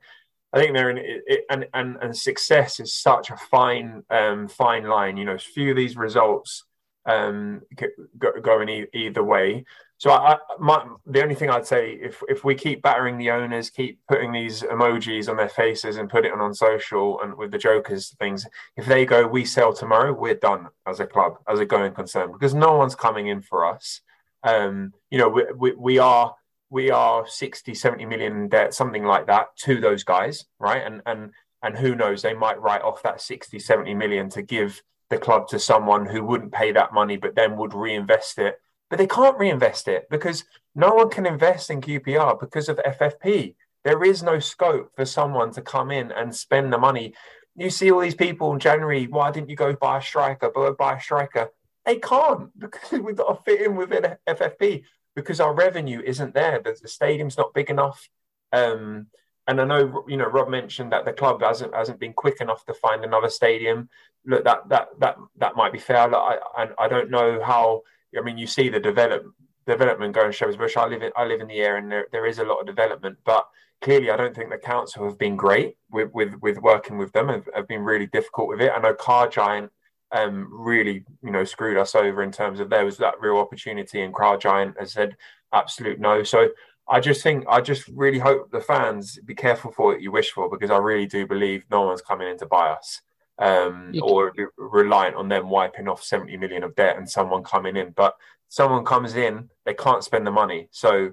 I 0.51 0.59
think 0.59 0.73
they're 0.73 0.91
in 0.91 0.99
it, 0.99 1.45
and 1.49 1.67
and 1.73 1.97
and 2.01 2.15
success 2.15 2.79
is 2.79 2.93
such 2.93 3.31
a 3.31 3.37
fine 3.37 4.03
um, 4.09 4.47
fine 4.47 4.83
line. 4.83 5.17
You 5.17 5.25
know, 5.25 5.37
few 5.37 5.71
of 5.71 5.77
these 5.77 5.97
results 5.97 6.65
um, 7.05 7.61
g- 7.79 7.87
go, 8.17 8.33
going 8.39 8.69
e- 8.69 8.87
either 8.93 9.23
way. 9.23 9.65
So 9.97 10.11
I, 10.11 10.33
I 10.33 10.37
my, 10.59 10.85
the 11.05 11.23
only 11.23 11.35
thing 11.35 11.49
I'd 11.49 11.65
say 11.65 11.93
if 11.93 12.21
if 12.27 12.43
we 12.43 12.55
keep 12.55 12.81
battering 12.81 13.17
the 13.17 13.31
owners, 13.31 13.69
keep 13.69 13.99
putting 14.07 14.31
these 14.31 14.61
emojis 14.61 15.29
on 15.29 15.37
their 15.37 15.49
faces 15.49 15.97
and 15.97 16.09
put 16.09 16.25
it 16.25 16.33
on 16.33 16.39
on 16.39 16.53
social 16.53 17.21
and 17.21 17.35
with 17.35 17.51
the 17.51 17.57
jokers 17.57 18.15
things, 18.19 18.45
if 18.75 18.85
they 18.85 19.05
go, 19.05 19.25
we 19.25 19.45
sell 19.45 19.73
tomorrow, 19.73 20.13
we're 20.13 20.35
done 20.35 20.67
as 20.85 20.99
a 20.99 21.07
club, 21.07 21.37
as 21.47 21.59
a 21.59 21.65
going 21.65 21.93
concern, 21.93 22.31
because 22.31 22.53
no 22.53 22.75
one's 22.75 22.95
coming 22.95 23.27
in 23.27 23.41
for 23.41 23.65
us. 23.65 24.01
Um, 24.43 24.93
you 25.09 25.17
know, 25.17 25.29
we, 25.29 25.45
we, 25.55 25.71
we 25.71 25.99
are 25.99 26.35
we 26.73 26.89
are 26.89 27.25
60 27.27 27.75
70 27.75 28.05
million 28.05 28.35
in 28.35 28.49
debt 28.49 28.73
something 28.73 29.05
like 29.05 29.27
that 29.27 29.55
to 29.57 29.79
those 29.79 30.03
guys 30.03 30.45
right? 30.59 30.83
And 30.83 31.01
and 31.05 31.31
and 31.61 31.77
who 31.77 31.95
knows 31.95 32.21
they 32.21 32.33
might 32.33 32.59
write 32.59 32.81
off 32.81 33.03
that 33.03 33.21
60 33.21 33.59
70 33.59 33.93
million 33.93 34.27
to 34.29 34.41
give 34.41 34.81
the 35.11 35.19
club 35.19 35.47
to 35.49 35.59
someone 35.59 36.07
who 36.07 36.23
wouldn't 36.23 36.51
pay 36.51 36.71
that 36.71 36.91
money 36.91 37.15
but 37.15 37.35
then 37.35 37.57
would 37.57 37.75
reinvest 37.75 38.39
it. 38.39 38.59
But 38.89 38.97
they 38.97 39.05
can't 39.07 39.37
reinvest 39.37 39.87
it 39.87 40.07
because 40.09 40.45
no 40.75 40.95
one 40.95 41.09
can 41.09 41.27
invest 41.27 41.69
in 41.69 41.79
QPR 41.79 42.39
because 42.39 42.67
of 42.67 42.77
FFP 42.77 43.55
there 43.83 44.03
is 44.03 44.23
no 44.23 44.39
scope 44.39 44.95
for 44.95 45.05
someone 45.05 45.51
to 45.51 45.61
come 45.61 45.91
in 45.91 46.11
and 46.11 46.33
spend 46.33 46.71
the 46.71 46.77
money. 46.77 47.13
You 47.55 47.69
see 47.69 47.91
all 47.91 47.99
these 47.99 48.15
people 48.15 48.51
in 48.51 48.59
January 48.59 49.05
why 49.05 49.29
didn't 49.29 49.49
you 49.51 49.55
go 49.55 49.73
buy 49.73 49.99
a 49.99 50.01
striker? 50.01 50.49
Go 50.49 50.73
buy 50.73 50.97
a 50.97 51.01
striker. 51.01 51.49
They 51.85 51.97
can't 51.97 52.49
because 52.59 52.99
we've 52.99 53.15
got 53.15 53.31
to 53.31 53.43
fit 53.43 53.61
in 53.61 53.75
within 53.75 54.17
FFP 54.27 54.85
because 55.15 55.39
our 55.39 55.53
revenue 55.53 56.01
isn't 56.03 56.33
there. 56.33 56.59
The, 56.59 56.77
the 56.81 56.87
stadium's 56.87 57.37
not 57.37 57.53
big 57.53 57.69
enough. 57.69 58.09
Um, 58.51 59.07
and 59.47 59.59
I 59.59 59.65
know 59.65 60.05
you 60.07 60.17
know 60.17 60.25
Rob 60.27 60.49
mentioned 60.49 60.91
that 60.91 61.05
the 61.05 61.13
club 61.13 61.41
hasn't 61.41 61.75
hasn't 61.75 61.99
been 61.99 62.13
quick 62.13 62.39
enough 62.39 62.65
to 62.65 62.73
find 62.73 63.03
another 63.03 63.29
stadium. 63.29 63.89
Look, 64.25 64.45
that 64.45 64.69
that 64.69 64.87
that 64.99 65.17
that 65.37 65.55
might 65.55 65.73
be 65.73 65.79
fair. 65.79 66.07
Look, 66.07 66.21
I, 66.21 66.37
I 66.55 66.85
I 66.85 66.87
don't 66.87 67.11
know 67.11 67.43
how. 67.43 67.81
I 68.17 68.21
mean, 68.21 68.37
you 68.37 68.47
see 68.47 68.69
the 68.69 68.79
develop 68.79 69.25
development 69.67 70.13
going 70.13 70.31
Shepherd's 70.31 70.57
Bush. 70.57 70.77
I 70.77 70.85
live 70.85 71.01
in 71.01 71.11
I 71.15 71.25
live 71.25 71.41
in 71.41 71.47
the 71.47 71.59
area, 71.59 71.81
and 71.81 71.91
there, 71.91 72.07
there 72.11 72.25
is 72.25 72.39
a 72.39 72.43
lot 72.43 72.59
of 72.61 72.67
development, 72.67 73.17
but 73.25 73.47
clearly, 73.81 74.11
I 74.11 74.17
don't 74.17 74.35
think 74.35 74.49
the 74.49 74.57
council 74.57 75.03
have 75.05 75.17
been 75.17 75.35
great 75.35 75.75
with 75.91 76.09
with, 76.13 76.35
with 76.41 76.57
working 76.59 76.97
with 76.97 77.11
them. 77.11 77.27
Have, 77.27 77.47
have 77.53 77.67
been 77.67 77.83
really 77.83 78.07
difficult 78.07 78.47
with 78.47 78.61
it. 78.61 78.71
I 78.73 78.79
know 78.79 78.93
Car 78.93 79.27
Giant 79.27 79.71
um, 80.13 80.47
really, 80.51 81.03
you 81.23 81.31
know, 81.31 81.43
screwed 81.43 81.77
us 81.77 81.95
over 81.95 82.23
in 82.23 82.31
terms 82.31 82.59
of 82.59 82.69
there 82.69 82.85
was 82.85 82.97
that 82.97 83.19
real 83.19 83.37
opportunity, 83.37 84.01
and 84.01 84.13
Car 84.13 84.37
Giant 84.37 84.79
has 84.79 84.93
said 84.93 85.17
absolute 85.51 85.99
no. 85.99 86.23
So 86.23 86.49
I 86.89 86.99
just 86.99 87.23
think, 87.23 87.45
I 87.47 87.61
just 87.61 87.87
really 87.89 88.19
hope 88.19 88.51
the 88.51 88.61
fans 88.61 89.17
be 89.25 89.35
careful 89.35 89.71
for 89.71 89.87
what 89.87 90.01
you 90.01 90.11
wish 90.11 90.31
for, 90.31 90.49
because 90.49 90.69
I 90.69 90.77
really 90.77 91.05
do 91.07 91.25
believe 91.25 91.63
no 91.71 91.81
one's 91.81 92.01
coming 92.01 92.27
in 92.27 92.37
to 92.39 92.45
buy 92.45 92.69
us, 92.69 93.01
um, 93.39 93.93
or 94.01 94.33
reliant 94.57 95.15
on 95.15 95.29
them 95.29 95.49
wiping 95.49 95.87
off 95.87 96.03
seventy 96.03 96.37
million 96.37 96.63
of 96.63 96.75
debt 96.75 96.97
and 96.97 97.09
someone 97.09 97.43
coming 97.43 97.75
in. 97.77 97.91
But 97.91 98.15
someone 98.49 98.85
comes 98.85 99.15
in, 99.15 99.49
they 99.65 99.73
can't 99.73 100.03
spend 100.03 100.27
the 100.27 100.31
money, 100.31 100.67
so 100.71 101.11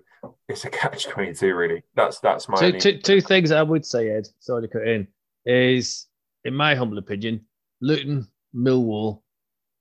it's 0.48 0.64
a 0.64 0.70
catch 0.70 1.06
twenty 1.06 1.32
two. 1.32 1.54
Really, 1.54 1.82
that's 1.94 2.20
that's 2.20 2.48
my 2.48 2.58
Two, 2.58 2.66
only- 2.66 2.80
two, 2.80 2.98
two 2.98 3.20
things 3.20 3.50
I 3.52 3.62
would 3.62 3.86
say, 3.86 4.10
Ed, 4.10 4.28
sorry 4.40 4.62
to 4.62 4.68
cut 4.68 4.86
in, 4.86 5.08
is 5.46 6.06
in 6.44 6.54
my 6.54 6.74
humble 6.74 6.98
opinion, 6.98 7.46
Luton, 7.80 8.26
Millwall, 8.54 9.22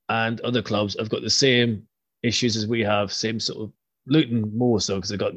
and 0.10 0.42
other 0.42 0.62
clubs 0.62 0.98
have 0.98 1.10
got 1.10 1.22
the 1.22 1.30
same 1.30 1.88
issues 2.24 2.56
as 2.56 2.68
we 2.68 2.82
have, 2.82 3.14
same 3.14 3.40
sort 3.40 3.62
of 3.62 3.72
Luton 4.08 4.56
more 4.58 4.82
so 4.82 4.96
because 4.96 5.10
they've 5.10 5.20
got 5.20 5.34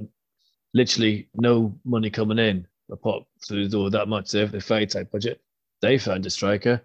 literally 0.75 1.29
no 1.35 1.75
money 1.85 2.11
coming 2.11 2.39
in 2.39 2.67
apart 2.91 3.25
through 3.47 3.65
the 3.65 3.71
door 3.71 3.91
that 3.91 4.09
much. 4.09 4.31
They 4.31 4.41
have 4.41 4.53
the 4.53 4.61
tight 4.61 5.11
budget. 5.11 5.41
They 5.81 5.99
found 5.99 6.27
a 6.27 6.31
striker. 6.31 6.81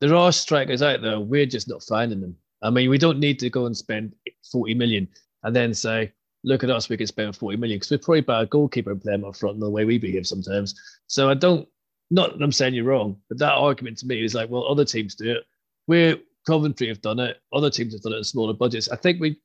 There 0.00 0.14
are 0.14 0.32
strikers 0.32 0.82
out 0.82 1.02
there. 1.02 1.20
We're 1.20 1.46
just 1.46 1.68
not 1.68 1.82
finding 1.82 2.20
them. 2.20 2.36
I 2.62 2.70
mean, 2.70 2.90
we 2.90 2.98
don't 2.98 3.18
need 3.18 3.38
to 3.40 3.50
go 3.50 3.66
and 3.66 3.76
spend 3.76 4.14
40 4.50 4.74
million 4.74 5.08
and 5.42 5.54
then 5.54 5.72
say, 5.74 6.12
look 6.42 6.64
at 6.64 6.70
us, 6.70 6.88
we 6.88 6.96
can 6.96 7.06
spend 7.06 7.36
40 7.36 7.58
million 7.58 7.76
because 7.78 7.90
we're 7.90 7.98
probably 7.98 8.22
better 8.22 8.46
goalkeeper 8.46 8.92
and 8.92 9.00
play 9.00 9.14
him 9.14 9.24
up 9.24 9.36
front 9.36 9.60
the 9.60 9.70
way 9.70 9.84
we 9.84 9.98
behave 9.98 10.26
sometimes. 10.26 10.74
So 11.06 11.28
I 11.28 11.34
don't, 11.34 11.68
not 12.10 12.32
that 12.32 12.42
I'm 12.42 12.52
saying 12.52 12.74
you're 12.74 12.84
wrong, 12.84 13.16
but 13.28 13.38
that 13.38 13.52
argument 13.52 13.98
to 13.98 14.06
me 14.06 14.24
is 14.24 14.34
like, 14.34 14.50
well, 14.50 14.66
other 14.66 14.84
teams 14.84 15.14
do 15.14 15.32
it. 15.32 15.44
We're 15.90 16.18
Coventry 16.46 16.86
have 16.86 17.00
done 17.00 17.18
it. 17.18 17.38
Other 17.52 17.68
teams 17.68 17.94
have 17.94 18.02
done 18.02 18.12
it 18.12 18.18
in 18.18 18.24
smaller 18.24 18.52
budgets. 18.54 18.88
I 18.88 18.94
think 18.94 19.20
we 19.20 19.40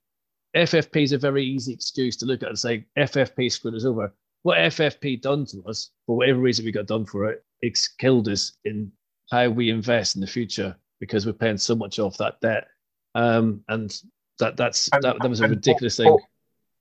FFP 0.55 1.01
is 1.01 1.11
a 1.11 1.17
very 1.17 1.43
easy 1.43 1.73
excuse 1.73 2.15
to 2.17 2.27
look 2.27 2.43
at 2.43 2.49
and 2.49 2.59
say 2.59 2.85
FFP 2.95 3.51
screwed 3.51 3.73
us 3.73 3.83
over. 3.83 4.13
What 4.43 4.59
FFP 4.59 5.23
done 5.23 5.47
to 5.47 5.63
us, 5.63 5.89
for 6.05 6.17
whatever 6.17 6.37
reason 6.37 6.63
we 6.63 6.71
got 6.71 6.85
done 6.85 7.07
for 7.07 7.31
it, 7.31 7.43
it's 7.63 7.87
killed 7.87 8.27
us 8.27 8.59
in 8.63 8.91
how 9.31 9.49
we 9.49 9.71
invest 9.71 10.13
in 10.17 10.21
the 10.21 10.27
future 10.27 10.75
because 10.99 11.25
we're 11.25 11.33
paying 11.33 11.57
so 11.57 11.73
much 11.73 11.97
off 11.97 12.15
that 12.17 12.39
debt. 12.41 12.67
Um, 13.15 13.63
and 13.67 13.99
that 14.37 14.55
that's 14.55 14.87
And- 14.93 15.01
that, 15.03 15.17
that 15.23 15.27
was 15.27 15.41
a 15.41 15.47
ridiculous 15.47 15.97
thing. 15.97 16.15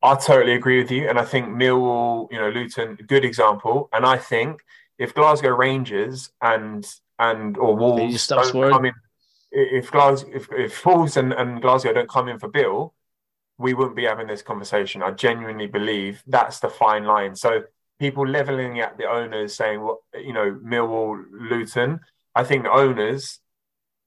I 0.03 0.15
totally 0.17 0.57
agree 0.57 0.83
with 0.83 0.91
you, 0.91 1.09
and 1.09 1.19
I 1.19 1.25
think 1.25 1.47
Millwall, 1.47 2.31
you 2.31 2.39
know, 2.39 2.51
Luton, 2.51 2.99
good 3.07 3.25
example. 3.25 3.89
And 3.95 4.05
I 4.05 4.19
think 4.19 4.61
if 4.99 5.15
Glasgow 5.15 5.57
Rangers 5.57 6.31
and 6.43 6.87
and 7.19 7.57
or 7.57 7.75
Wolves 7.75 8.27
don't 8.27 8.53
come 8.53 8.85
in, 8.85 8.93
if 9.55 9.91
Glasgow, 9.91 10.31
if, 10.35 10.49
if 10.53 10.85
Wolves 10.85 11.17
and, 11.17 11.33
and 11.33 11.63
Glasgow 11.63 11.93
don't 11.93 12.09
come 12.09 12.29
in 12.29 12.39
for 12.39 12.49
Beale, 12.49 12.93
we 13.57 13.73
wouldn't 13.73 13.97
be 13.97 14.05
having 14.05 14.27
this 14.27 14.43
conversation. 14.43 15.03
I 15.03 15.13
genuinely 15.13 15.69
believe 15.69 16.23
that's 16.27 16.59
the 16.59 16.69
fine 16.69 17.05
line. 17.05 17.37
So 17.37 17.63
people 18.01 18.27
leveling 18.27 18.81
at 18.81 18.99
the 18.99 19.09
owners, 19.09 19.55
saying, 19.55 19.81
"Well, 19.81 20.03
you 20.15 20.33
know, 20.33 20.59
Millwall, 20.63 21.25
Luton." 21.31 22.01
I 22.35 22.43
think 22.43 22.65
the 22.65 22.73
owners, 22.73 23.39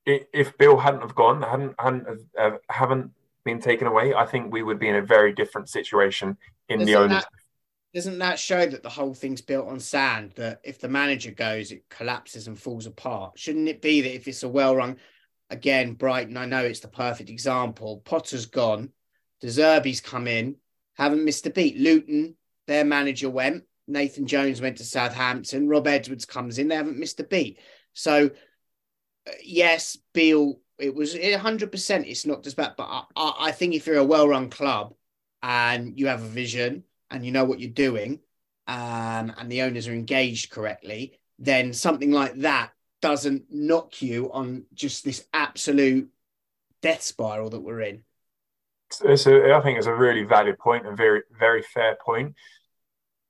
if 0.05 0.57
Beale 0.57 0.77
hadn't 0.77 1.01
have 1.01 1.15
gone, 1.15 1.41
hadn't 1.41 1.75
hadn't 1.79 2.07
uh, 2.37 2.57
haven't 2.69 3.11
been 3.45 3.59
taken 3.61 3.87
away, 3.87 4.13
I 4.13 4.25
think 4.25 4.51
we 4.51 4.63
would 4.63 4.79
be 4.79 4.89
in 4.89 4.95
a 4.95 5.01
very 5.01 5.31
different 5.33 5.69
situation 5.69 6.37
in 6.67 6.83
the 6.83 6.95
owners. 6.95 7.23
that, 7.23 7.29
doesn't 7.93 8.19
that 8.19 8.37
show 8.37 8.65
that 8.65 8.83
the 8.83 8.89
whole 8.89 9.13
thing's 9.13 9.41
built 9.41 9.69
on 9.69 9.79
sand? 9.79 10.33
That 10.35 10.59
if 10.63 10.79
the 10.79 10.89
manager 10.89 11.31
goes, 11.31 11.71
it 11.71 11.87
collapses 11.89 12.47
and 12.47 12.59
falls 12.59 12.85
apart. 12.85 13.39
Shouldn't 13.39 13.69
it 13.69 13.81
be 13.81 14.01
that 14.01 14.13
if 14.13 14.27
it's 14.27 14.43
a 14.43 14.49
well-run, 14.49 14.97
again, 15.49 15.93
Brighton? 15.93 16.37
I 16.37 16.45
know 16.45 16.63
it's 16.63 16.79
the 16.79 16.87
perfect 16.87 17.29
example. 17.29 18.01
Potter's 18.05 18.45
gone, 18.45 18.89
De 19.41 19.47
Zerbi's 19.47 20.01
come 20.01 20.27
in, 20.27 20.55
haven't 20.95 21.23
missed 21.23 21.45
a 21.45 21.49
beat. 21.49 21.77
Luton, 21.77 22.35
their 22.67 22.85
manager 22.85 23.29
went. 23.29 23.63
Nathan 23.87 24.27
Jones 24.27 24.59
went 24.59 24.77
to 24.77 24.83
Southampton. 24.83 25.69
Rob 25.69 25.87
Edwards 25.87 26.25
comes 26.25 26.57
in. 26.57 26.67
They 26.67 26.75
haven't 26.75 26.99
missed 26.99 27.19
a 27.19 27.23
beat. 27.23 27.59
So, 27.93 28.31
uh, 29.27 29.31
yes, 29.43 29.97
Beale. 30.13 30.59
It 30.77 30.93
was 30.93 31.17
hundred 31.17 31.71
percent. 31.71 32.05
It's 32.05 32.25
not 32.25 32.43
just 32.43 32.57
that, 32.57 32.77
but 32.77 33.07
I, 33.15 33.33
I, 33.39 33.51
think 33.51 33.73
if 33.73 33.87
you're 33.87 33.97
a 33.97 34.03
well-run 34.03 34.51
club 34.51 34.93
and 35.41 35.97
you 35.97 36.05
have 36.05 36.21
a 36.21 36.27
vision 36.27 36.83
and 37.09 37.25
you 37.25 37.31
know 37.31 37.45
what 37.45 37.59
you're 37.59 37.71
doing, 37.71 38.19
um, 38.67 39.33
and 39.39 39.51
the 39.51 39.63
owners 39.63 39.87
are 39.87 39.93
engaged 39.93 40.51
correctly, 40.51 41.19
then 41.39 41.73
something 41.73 42.11
like 42.11 42.35
that 42.41 42.71
doesn't 43.01 43.45
knock 43.51 44.01
you 44.01 44.31
on 44.31 44.65
just 44.73 45.05
this 45.05 45.25
absolute 45.33 46.09
death 46.81 47.01
spiral 47.01 47.49
that 47.49 47.59
we're 47.59 47.81
in. 47.81 48.03
It's 49.03 49.27
a, 49.27 49.53
I 49.53 49.61
think 49.61 49.77
it's 49.77 49.87
a 49.87 49.93
really 49.93 50.23
valid 50.23 50.57
point 50.57 50.87
and 50.87 50.95
very 50.95 51.21
very 51.37 51.61
fair 51.61 51.97
point. 52.03 52.35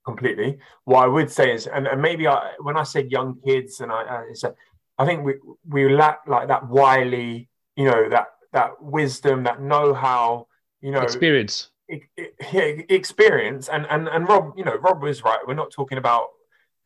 Completely. 0.06 0.60
What 0.86 1.04
I 1.04 1.08
would 1.08 1.30
say 1.30 1.54
is, 1.54 1.68
and, 1.68 1.86
and 1.86 2.02
maybe 2.02 2.28
I, 2.28 2.54
when 2.62 2.78
I 2.78 2.84
said 2.84 3.12
young 3.12 3.42
kids, 3.46 3.82
and 3.82 3.92
I, 3.92 4.04
I, 4.04 4.24
it's 4.30 4.44
a, 4.44 4.54
I 4.98 5.06
think 5.06 5.26
we 5.26 5.34
we 5.68 5.90
lack 5.90 6.20
like 6.28 6.48
that 6.48 6.70
wily, 6.70 7.50
you 7.76 7.86
know, 7.86 8.08
that 8.10 8.28
that 8.54 8.82
wisdom, 8.82 9.44
that 9.44 9.62
know 9.62 9.94
how, 9.94 10.48
you 10.80 10.92
know, 10.92 11.02
Experience. 11.02 11.72
e- 11.92 12.04
e- 12.18 12.28
yeah, 12.54 12.62
experience 12.88 13.68
and 13.68 13.86
and 13.90 14.08
and 14.08 14.30
Rob, 14.30 14.54
you 14.56 14.64
know, 14.64 14.76
Rob 14.76 15.02
was 15.02 15.24
right. 15.24 15.40
We're 15.46 15.56
not 15.56 15.72
talking 15.72 15.98
about 15.98 16.28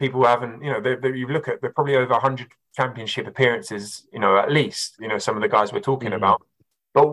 people 0.01 0.25
haven't, 0.25 0.55
you 0.63 0.71
know, 0.71 0.81
they, 0.81 0.95
they, 0.95 1.11
you 1.21 1.27
look 1.27 1.47
at 1.47 1.61
they're 1.61 1.71
probably 1.77 1.95
over 1.95 2.11
100 2.13 2.47
championship 2.75 3.25
appearances, 3.27 3.85
you 4.11 4.19
know, 4.19 4.35
at 4.37 4.51
least, 4.51 4.95
you 4.99 5.07
know, 5.07 5.17
some 5.25 5.35
of 5.37 5.41
the 5.41 5.47
guys 5.55 5.71
we're 5.71 5.79
talking 5.91 6.11
Mhm. 6.11 6.15
about. 6.21 6.41
But 6.93 7.07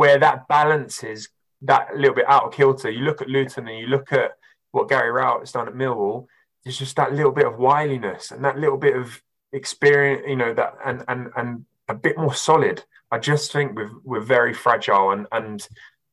where 0.00 0.18
that 0.18 0.46
balance 0.46 1.02
is 1.02 1.28
that 1.62 1.96
little 1.96 2.14
bit 2.14 2.28
out 2.28 2.44
of 2.44 2.52
kilter, 2.52 2.90
you 2.90 3.02
look 3.08 3.20
at 3.22 3.28
Luton 3.28 3.66
and 3.68 3.78
you 3.78 3.86
look 3.86 4.12
at 4.12 4.32
what 4.72 4.88
Gary 4.88 5.10
Rowett 5.10 5.40
has 5.40 5.52
done 5.52 5.66
at 5.68 5.74
Millwall. 5.74 6.26
There's 6.62 6.78
just 6.78 6.96
that 6.96 7.12
little 7.18 7.32
bit 7.32 7.46
of 7.46 7.58
wiliness 7.58 8.30
and 8.30 8.44
that 8.44 8.58
little 8.58 8.76
bit 8.78 8.94
of 8.96 9.22
experience, 9.52 10.22
you 10.28 10.36
know, 10.36 10.52
that 10.54 10.74
and 10.84 10.98
and 11.08 11.30
and 11.36 11.64
a 11.88 11.94
bit 11.94 12.16
more 12.18 12.34
solid. 12.34 12.84
I 13.10 13.18
just 13.18 13.50
think 13.54 13.74
we're 13.76 13.90
we're 14.04 14.20
very 14.36 14.52
fragile 14.64 15.10
and 15.14 15.26
and 15.32 15.58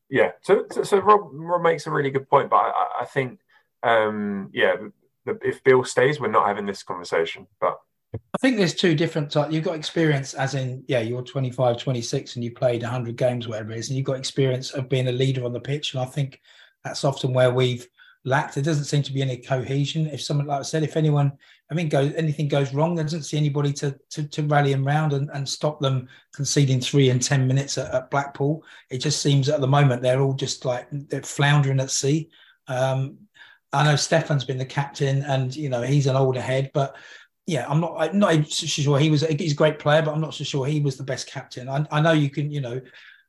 yeah. 0.09 0.31
So 0.47 0.65
so, 0.71 0.83
so 0.83 0.99
Rob, 0.99 1.21
Rob 1.33 1.61
makes 1.61 1.85
a 1.87 1.91
really 1.91 2.11
good 2.15 2.29
point, 2.29 2.49
but 2.49 2.57
I, 2.57 2.71
I- 3.01 3.05
think 3.15 3.39
um 3.83 4.49
yeah, 4.61 4.75
if 5.25 5.63
Beale 5.63 5.83
stays, 5.83 6.19
we're 6.19 6.27
not 6.27 6.47
having 6.47 6.65
this 6.65 6.83
conversation. 6.83 7.47
But 7.59 7.77
I 8.13 8.37
think 8.39 8.57
there's 8.57 8.73
two 8.73 8.95
different 8.95 9.31
types. 9.31 9.53
You've 9.53 9.63
got 9.63 9.75
experience, 9.75 10.33
as 10.33 10.55
in, 10.55 10.83
yeah, 10.87 11.01
you're 11.01 11.21
25, 11.21 11.77
26, 11.77 12.35
and 12.35 12.43
you 12.43 12.51
played 12.51 12.81
100 12.81 13.15
games, 13.15 13.47
whatever 13.47 13.71
it 13.71 13.79
is, 13.79 13.89
and 13.89 13.97
you've 13.97 14.05
got 14.05 14.17
experience 14.17 14.71
of 14.71 14.89
being 14.89 15.07
a 15.07 15.11
leader 15.11 15.45
on 15.45 15.53
the 15.53 15.59
pitch. 15.59 15.93
And 15.93 16.01
I 16.01 16.05
think 16.05 16.41
that's 16.83 17.03
often 17.03 17.33
where 17.33 17.51
we've 17.51 17.87
lacked. 18.25 18.55
There 18.55 18.63
doesn't 18.63 18.85
seem 18.85 19.03
to 19.03 19.13
be 19.13 19.21
any 19.21 19.37
cohesion. 19.37 20.07
If 20.07 20.21
someone, 20.21 20.47
like 20.47 20.59
I 20.59 20.63
said, 20.63 20.83
if 20.83 20.97
anyone, 20.97 21.31
I 21.71 21.75
mean, 21.75 21.89
goes 21.89 22.13
anything 22.15 22.47
goes 22.47 22.73
wrong, 22.73 22.95
there 22.95 23.05
doesn't 23.05 23.23
see 23.23 23.37
anybody 23.37 23.71
to 23.73 23.97
to, 24.11 24.27
to 24.27 24.43
rally 24.43 24.73
them 24.73 24.85
round 24.85 25.13
and, 25.13 25.29
and 25.33 25.47
stop 25.47 25.79
them 25.79 26.07
conceding 26.33 26.81
three 26.81 27.09
in 27.09 27.19
10 27.19 27.47
minutes 27.47 27.77
at, 27.77 27.93
at 27.93 28.11
Blackpool. 28.11 28.63
It 28.89 28.99
just 28.99 29.21
seems 29.21 29.49
at 29.49 29.61
the 29.61 29.67
moment 29.67 30.01
they're 30.01 30.21
all 30.21 30.33
just 30.33 30.65
like 30.65 30.87
they're 30.91 31.21
floundering 31.21 31.79
at 31.79 31.91
sea. 31.91 32.29
Um, 32.67 33.17
I 33.75 33.83
know 33.83 33.95
Stefan's 33.95 34.45
been 34.45 34.57
the 34.57 34.65
captain, 34.65 35.23
and 35.23 35.55
you 35.55 35.69
know 35.69 35.81
he's 35.81 36.07
an 36.07 36.15
older 36.15 36.41
head, 36.41 36.71
but 36.73 36.95
yeah, 37.47 37.65
I'm 37.69 37.79
not. 37.79 37.95
I'm 37.97 38.19
not 38.19 38.47
so 38.47 38.65
sure 38.65 38.97
he 38.97 39.09
was. 39.09 39.21
He's 39.21 39.51
a 39.51 39.55
great 39.55 39.79
player, 39.79 40.01
but 40.01 40.13
I'm 40.13 40.21
not 40.21 40.33
so 40.33 40.43
sure 40.43 40.65
he 40.65 40.79
was 40.79 40.97
the 40.97 41.03
best 41.03 41.27
captain. 41.27 41.69
I, 41.69 41.85
I 41.91 42.01
know 42.01 42.11
you 42.11 42.29
can, 42.29 42.49
you 42.49 42.61
know, 42.61 42.81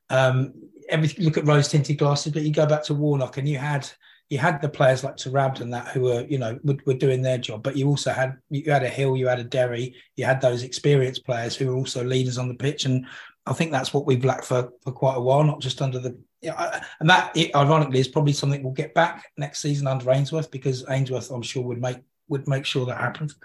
um, 0.09 0.53
everything. 0.89 1.25
Look 1.25 1.37
at 1.37 1.45
rose 1.45 1.67
tinted 1.67 1.97
glasses, 1.97 2.33
but 2.33 2.41
you 2.41 2.51
go 2.51 2.65
back 2.65 2.83
to 2.85 2.93
Warnock, 2.93 3.37
and 3.37 3.47
you 3.47 3.57
had 3.57 3.87
you 4.29 4.37
had 4.37 4.61
the 4.61 4.69
players 4.69 5.03
like 5.03 5.15
Taarabt 5.15 5.61
and 5.61 5.73
that 5.73 5.87
who 5.89 6.01
were, 6.01 6.25
you 6.27 6.37
know, 6.37 6.59
were, 6.63 6.77
were 6.85 6.93
doing 6.93 7.21
their 7.21 7.37
job. 7.37 7.63
But 7.63 7.77
you 7.77 7.87
also 7.87 8.11
had 8.11 8.37
you 8.49 8.71
had 8.71 8.83
a 8.83 8.89
Hill, 8.89 9.15
you 9.15 9.27
had 9.27 9.39
a 9.39 9.43
Derry, 9.43 9.95
you 10.15 10.25
had 10.25 10.41
those 10.41 10.63
experienced 10.63 11.25
players 11.25 11.55
who 11.55 11.67
were 11.67 11.75
also 11.75 12.03
leaders 12.03 12.37
on 12.37 12.47
the 12.47 12.55
pitch, 12.55 12.85
and 12.85 13.05
I 13.45 13.53
think 13.53 13.71
that's 13.71 13.93
what 13.93 14.05
we've 14.05 14.25
lacked 14.25 14.45
for 14.45 14.71
for 14.83 14.91
quite 14.91 15.15
a 15.15 15.21
while, 15.21 15.43
not 15.43 15.61
just 15.61 15.81
under 15.81 15.99
the. 15.99 16.17
Yeah, 16.41 16.53
I- 16.55 16.85
and 16.99 17.09
that 17.09 17.35
ironically 17.55 17.99
is 17.99 18.07
probably 18.07 18.33
something 18.33 18.63
we'll 18.63 18.73
get 18.73 18.93
back 18.93 19.25
next 19.37 19.59
season 19.61 19.87
under 19.87 20.11
Ainsworth 20.11 20.51
because 20.51 20.85
Ainsworth, 20.89 21.31
I'm 21.31 21.41
sure, 21.41 21.63
would 21.63 21.81
make 21.81 21.97
would 22.29 22.47
make 22.47 22.65
sure 22.65 22.85
that 22.85 22.99
happens. 22.99 23.35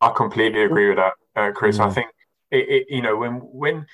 I 0.00 0.10
completely 0.10 0.62
agree 0.64 0.88
with 0.88 0.96
that, 0.98 1.12
uh, 1.36 1.52
Chris. 1.52 1.78
I 1.78 1.88
Mm. 1.88 1.94
think 1.94 2.06
it, 2.50 2.68
it, 2.68 2.86
you 2.90 3.00
know 3.02 3.16
when 3.16 3.34
when 3.36 3.86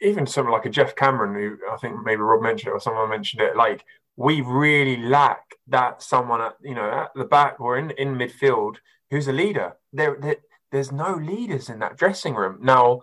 even 0.00 0.26
someone 0.26 0.52
like 0.52 0.66
a 0.66 0.70
Geoff 0.70 0.94
Cameron, 0.94 1.34
who 1.34 1.58
I 1.70 1.76
think 1.78 1.96
maybe 2.04 2.22
Rob 2.22 2.42
mentioned 2.42 2.68
it 2.68 2.72
or 2.72 2.80
someone 2.80 3.10
mentioned 3.10 3.42
it, 3.42 3.56
like 3.56 3.84
we 4.16 4.40
really 4.42 4.96
lack 4.98 5.42
that 5.66 6.02
someone 6.02 6.40
at 6.40 6.54
you 6.62 6.74
know 6.74 6.88
at 6.90 7.10
the 7.14 7.24
back 7.24 7.60
or 7.60 7.76
in 7.76 7.90
in 7.92 8.14
midfield 8.16 8.76
who's 9.10 9.28
a 9.28 9.32
leader. 9.32 9.76
There, 9.92 10.16
there 10.20 10.36
there's 10.72 10.92
no 10.92 11.14
leaders 11.16 11.68
in 11.68 11.80
that 11.80 11.96
dressing 11.96 12.34
room 12.34 12.58
now. 12.62 13.02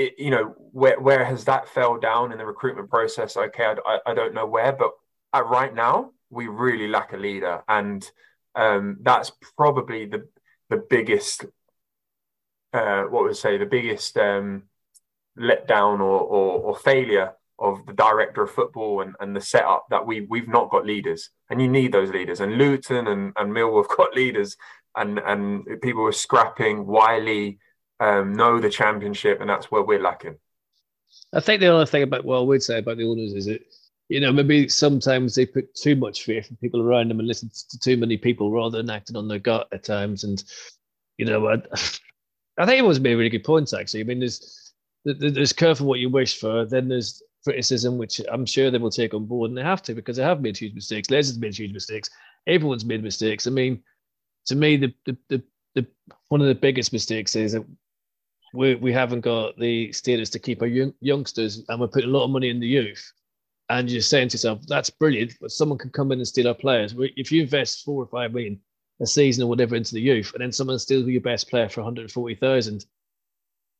It, 0.00 0.14
you 0.18 0.30
know 0.30 0.54
where 0.72 0.98
where 1.00 1.24
has 1.24 1.44
that 1.44 1.68
fell 1.68 1.98
down 1.98 2.32
in 2.32 2.38
the 2.38 2.46
recruitment 2.46 2.88
process? 2.88 3.36
Okay, 3.36 3.74
I, 3.86 3.98
I, 4.06 4.14
don't 4.14 4.34
know 4.34 4.46
where, 4.46 4.72
but 4.72 4.92
right 5.44 5.74
now 5.74 6.12
we 6.30 6.46
really 6.46 6.88
lack 6.88 7.12
a 7.12 7.16
leader, 7.16 7.62
and 7.68 8.08
um, 8.54 8.98
that's 9.02 9.30
probably 9.56 10.06
the 10.06 10.26
the 10.70 10.82
biggest 10.88 11.44
uh, 12.72 13.02
what 13.02 13.24
would 13.24 13.36
say 13.36 13.58
the 13.58 13.66
biggest 13.66 14.16
um, 14.16 14.62
letdown 15.38 16.00
or, 16.00 16.20
or, 16.20 16.60
or 16.60 16.76
failure 16.76 17.32
of 17.58 17.84
the 17.86 17.92
director 17.92 18.42
of 18.42 18.50
football 18.50 19.02
and, 19.02 19.14
and 19.20 19.36
the 19.36 19.40
setup 19.40 19.86
that 19.90 20.06
we 20.06 20.22
we've 20.22 20.48
not 20.48 20.70
got 20.70 20.86
leaders. 20.86 21.30
And 21.50 21.60
you 21.60 21.68
need 21.68 21.92
those 21.92 22.10
leaders. 22.10 22.40
And 22.40 22.56
Luton 22.56 23.06
and, 23.06 23.32
and 23.36 23.52
Millwall 23.52 23.82
have 23.86 23.96
got 23.96 24.14
leaders. 24.22 24.56
And 24.96 25.18
and 25.18 25.64
people 25.82 26.02
were 26.02 26.12
scrapping 26.12 26.86
Wiley 26.86 27.58
um, 28.00 28.34
know 28.34 28.58
the 28.58 28.70
championship 28.70 29.40
and 29.40 29.48
that's 29.50 29.70
where 29.70 29.82
we're 29.82 30.00
lacking 30.02 30.36
I 31.32 31.40
think 31.40 31.60
the 31.60 31.72
other 31.72 31.86
thing 31.86 32.02
about 32.02 32.24
what 32.24 32.38
I 32.38 32.42
would 32.42 32.62
say 32.62 32.78
about 32.78 32.96
the 32.96 33.08
owners 33.08 33.32
is 33.32 33.46
that 33.46 33.62
you 34.08 34.20
know 34.20 34.32
maybe 34.32 34.68
sometimes 34.68 35.34
they 35.34 35.46
put 35.46 35.74
too 35.74 35.96
much 35.96 36.24
faith 36.24 36.48
in 36.50 36.56
people 36.56 36.80
around 36.80 37.08
them 37.08 37.18
and 37.18 37.28
listen 37.28 37.50
to 37.70 37.78
too 37.78 37.96
many 37.96 38.16
people 38.16 38.50
rather 38.50 38.78
than 38.78 38.90
acting 38.90 39.16
on 39.16 39.28
their 39.28 39.38
gut 39.38 39.68
at 39.72 39.84
times. 39.84 40.24
And 40.24 40.42
you 41.18 41.26
know, 41.26 41.48
I, 41.48 41.54
I 42.58 42.66
think 42.66 42.78
it 42.78 42.84
was 42.86 43.00
made 43.00 43.14
really 43.14 43.30
good 43.30 43.44
points 43.44 43.72
actually. 43.72 44.00
I 44.00 44.04
mean, 44.04 44.20
there's 44.20 44.72
there- 45.04 45.30
there's 45.30 45.52
careful 45.52 45.86
what 45.86 46.00
you 46.00 46.10
wish 46.10 46.38
for, 46.38 46.66
then 46.66 46.88
there's 46.88 47.22
criticism 47.44 47.96
which 47.96 48.20
I'm 48.30 48.44
sure 48.44 48.70
they 48.70 48.78
will 48.78 48.90
take 48.90 49.14
on 49.14 49.24
board, 49.26 49.50
and 49.50 49.56
they 49.58 49.62
have 49.62 49.82
to 49.84 49.94
because 49.94 50.16
they 50.16 50.22
have 50.22 50.42
made 50.42 50.56
huge 50.58 50.74
mistakes. 50.74 51.10
Les 51.10 51.28
has 51.28 51.38
made 51.38 51.56
huge 51.56 51.72
mistakes. 51.72 52.10
Everyone's 52.46 52.84
made 52.84 53.02
mistakes. 53.02 53.46
I 53.46 53.50
mean, 53.50 53.82
to 54.46 54.56
me, 54.56 54.76
the 54.76 54.94
the 55.06 55.16
the, 55.28 55.42
the 55.74 55.86
one 56.28 56.40
of 56.40 56.48
the 56.48 56.54
biggest 56.54 56.92
mistakes 56.92 57.36
is 57.36 57.52
that 57.52 57.64
we 58.52 58.74
we 58.74 58.92
haven't 58.92 59.20
got 59.20 59.58
the 59.58 59.92
status 59.92 60.30
to 60.30 60.38
keep 60.38 60.62
our 60.62 60.68
young, 60.68 60.94
youngsters, 61.00 61.62
and 61.68 61.80
we're 61.80 61.88
putting 61.88 62.10
a 62.10 62.12
lot 62.12 62.24
of 62.24 62.30
money 62.30 62.50
in 62.50 62.60
the 62.60 62.66
youth. 62.66 63.12
And 63.68 63.90
you're 63.90 64.00
saying 64.00 64.28
to 64.30 64.34
yourself, 64.34 64.66
"That's 64.66 64.90
brilliant," 64.90 65.34
but 65.40 65.52
someone 65.52 65.78
can 65.78 65.90
come 65.90 66.10
in 66.12 66.18
and 66.18 66.26
steal 66.26 66.48
our 66.48 66.54
players. 66.54 66.94
If 66.98 67.30
you 67.30 67.42
invest 67.42 67.84
four 67.84 68.02
or 68.02 68.06
five 68.06 68.32
million 68.32 68.60
a 69.00 69.06
season 69.06 69.44
or 69.44 69.46
whatever 69.46 69.76
into 69.76 69.94
the 69.94 70.00
youth, 70.00 70.32
and 70.34 70.42
then 70.42 70.52
someone 70.52 70.78
steals 70.78 71.06
your 71.06 71.20
best 71.20 71.48
player 71.48 71.68
for 71.68 71.80
140,000, 71.80 72.84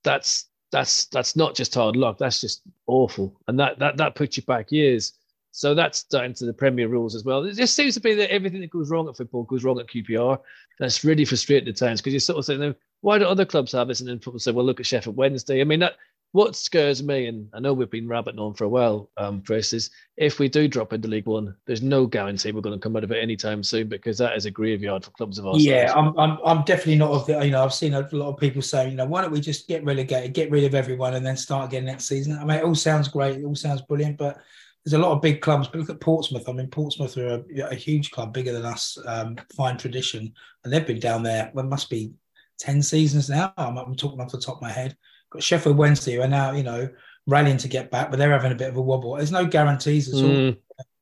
that's 0.02 0.46
that's 0.72 1.06
that's 1.06 1.36
not 1.36 1.54
just 1.54 1.74
hard 1.74 1.96
luck. 1.96 2.18
That's 2.18 2.40
just 2.40 2.62
awful, 2.86 3.40
and 3.48 3.58
that 3.58 3.78
that 3.78 3.96
that 3.96 4.14
puts 4.14 4.36
you 4.36 4.42
back 4.44 4.70
years. 4.70 5.12
So 5.52 5.74
that's 5.74 6.04
down 6.04 6.32
to 6.34 6.46
the 6.46 6.52
Premier 6.52 6.86
rules 6.86 7.16
as 7.16 7.24
well. 7.24 7.44
It 7.44 7.56
just 7.56 7.74
seems 7.74 7.94
to 7.94 8.00
be 8.00 8.14
that 8.14 8.32
everything 8.32 8.60
that 8.60 8.70
goes 8.70 8.88
wrong 8.88 9.08
at 9.08 9.16
football 9.16 9.42
goes 9.42 9.64
wrong 9.64 9.80
at 9.80 9.88
QPR. 9.88 10.38
That's 10.78 11.04
really 11.04 11.24
frustrating 11.24 11.68
at 11.68 11.76
times 11.76 12.00
because 12.00 12.12
you're 12.12 12.20
sort 12.20 12.38
of 12.38 12.44
saying, 12.44 12.60
"Now, 12.60 12.74
why 13.00 13.18
do 13.18 13.26
other 13.26 13.44
clubs 13.44 13.72
have 13.72 13.88
this? 13.88 14.00
And 14.00 14.08
then 14.08 14.18
people 14.18 14.38
say, 14.38 14.52
well, 14.52 14.64
look 14.64 14.80
at 14.80 14.86
Sheffield 14.86 15.16
Wednesday. 15.16 15.60
I 15.60 15.64
mean, 15.64 15.80
that 15.80 15.94
what 16.32 16.54
scares 16.54 17.02
me, 17.02 17.26
and 17.26 17.48
I 17.52 17.58
know 17.58 17.72
we've 17.72 17.90
been 17.90 18.06
rabbiting 18.06 18.38
on 18.38 18.54
for 18.54 18.62
a 18.64 18.68
while, 18.68 19.10
um, 19.16 19.42
Chris, 19.42 19.72
is 19.72 19.90
if 20.16 20.38
we 20.38 20.48
do 20.48 20.68
drop 20.68 20.92
into 20.92 21.08
League 21.08 21.26
One, 21.26 21.56
there's 21.66 21.82
no 21.82 22.06
guarantee 22.06 22.52
we're 22.52 22.60
going 22.60 22.78
to 22.78 22.82
come 22.82 22.96
out 22.96 23.02
of 23.02 23.10
it 23.10 23.20
anytime 23.20 23.64
soon 23.64 23.88
because 23.88 24.18
that 24.18 24.36
is 24.36 24.46
a 24.46 24.50
graveyard 24.50 25.04
for 25.04 25.10
clubs 25.10 25.38
of 25.38 25.46
our 25.46 25.58
Yeah, 25.58 25.86
size. 25.86 25.96
I'm, 25.96 26.16
I'm, 26.16 26.38
I'm 26.44 26.64
definitely 26.64 26.96
not 26.96 27.10
of 27.10 27.26
the, 27.26 27.44
you 27.44 27.50
know, 27.50 27.64
I've 27.64 27.74
seen 27.74 27.94
a 27.94 28.08
lot 28.12 28.28
of 28.32 28.38
people 28.38 28.62
saying, 28.62 28.92
you 28.92 28.96
know, 28.96 29.06
why 29.06 29.22
don't 29.22 29.32
we 29.32 29.40
just 29.40 29.66
get 29.66 29.84
relegated, 29.84 30.32
get 30.32 30.52
rid 30.52 30.62
of 30.62 30.76
everyone 30.76 31.14
and 31.14 31.26
then 31.26 31.36
start 31.36 31.66
again 31.66 31.84
next 31.84 32.04
season? 32.04 32.38
I 32.38 32.44
mean, 32.44 32.58
it 32.58 32.64
all 32.64 32.76
sounds 32.76 33.08
great, 33.08 33.38
it 33.38 33.44
all 33.44 33.56
sounds 33.56 33.82
brilliant, 33.82 34.16
but 34.16 34.38
there's 34.84 34.94
a 34.94 34.98
lot 34.98 35.12
of 35.12 35.22
big 35.22 35.40
clubs. 35.40 35.66
But 35.66 35.80
look 35.80 35.90
at 35.90 36.00
Portsmouth. 36.00 36.48
I 36.48 36.52
mean, 36.52 36.68
Portsmouth 36.68 37.16
are 37.18 37.42
a, 37.56 37.70
a 37.70 37.74
huge 37.74 38.12
club, 38.12 38.32
bigger 38.32 38.52
than 38.52 38.64
us, 38.64 38.96
um, 39.04 39.36
fine 39.56 39.76
tradition, 39.76 40.32
and 40.62 40.72
they've 40.72 40.86
been 40.86 41.00
down 41.00 41.24
there. 41.24 41.50
Well, 41.52 41.66
must 41.66 41.90
be 41.90 42.12
ten 42.60 42.80
seasons 42.82 43.28
now. 43.28 43.52
I'm, 43.56 43.76
I'm 43.76 43.96
talking 43.96 44.20
off 44.20 44.30
the 44.30 44.38
top 44.40 44.56
of 44.56 44.62
my 44.62 44.70
head. 44.70 44.96
Got 45.30 45.42
Sheffield 45.42 45.76
Wednesday, 45.76 46.14
who 46.14 46.22
are 46.22 46.28
now, 46.28 46.52
you 46.52 46.62
know, 46.62 46.88
rallying 47.26 47.56
to 47.58 47.68
get 47.68 47.90
back, 47.90 48.10
but 48.10 48.18
they're 48.18 48.30
having 48.30 48.52
a 48.52 48.56
bit 48.56 48.68
of 48.68 48.76
a 48.76 48.82
wobble. 48.82 49.16
There's 49.16 49.32
no 49.32 49.46
guarantees 49.46 50.08
at 50.08 50.14
all, 50.22 50.30
Mm. 50.30 50.58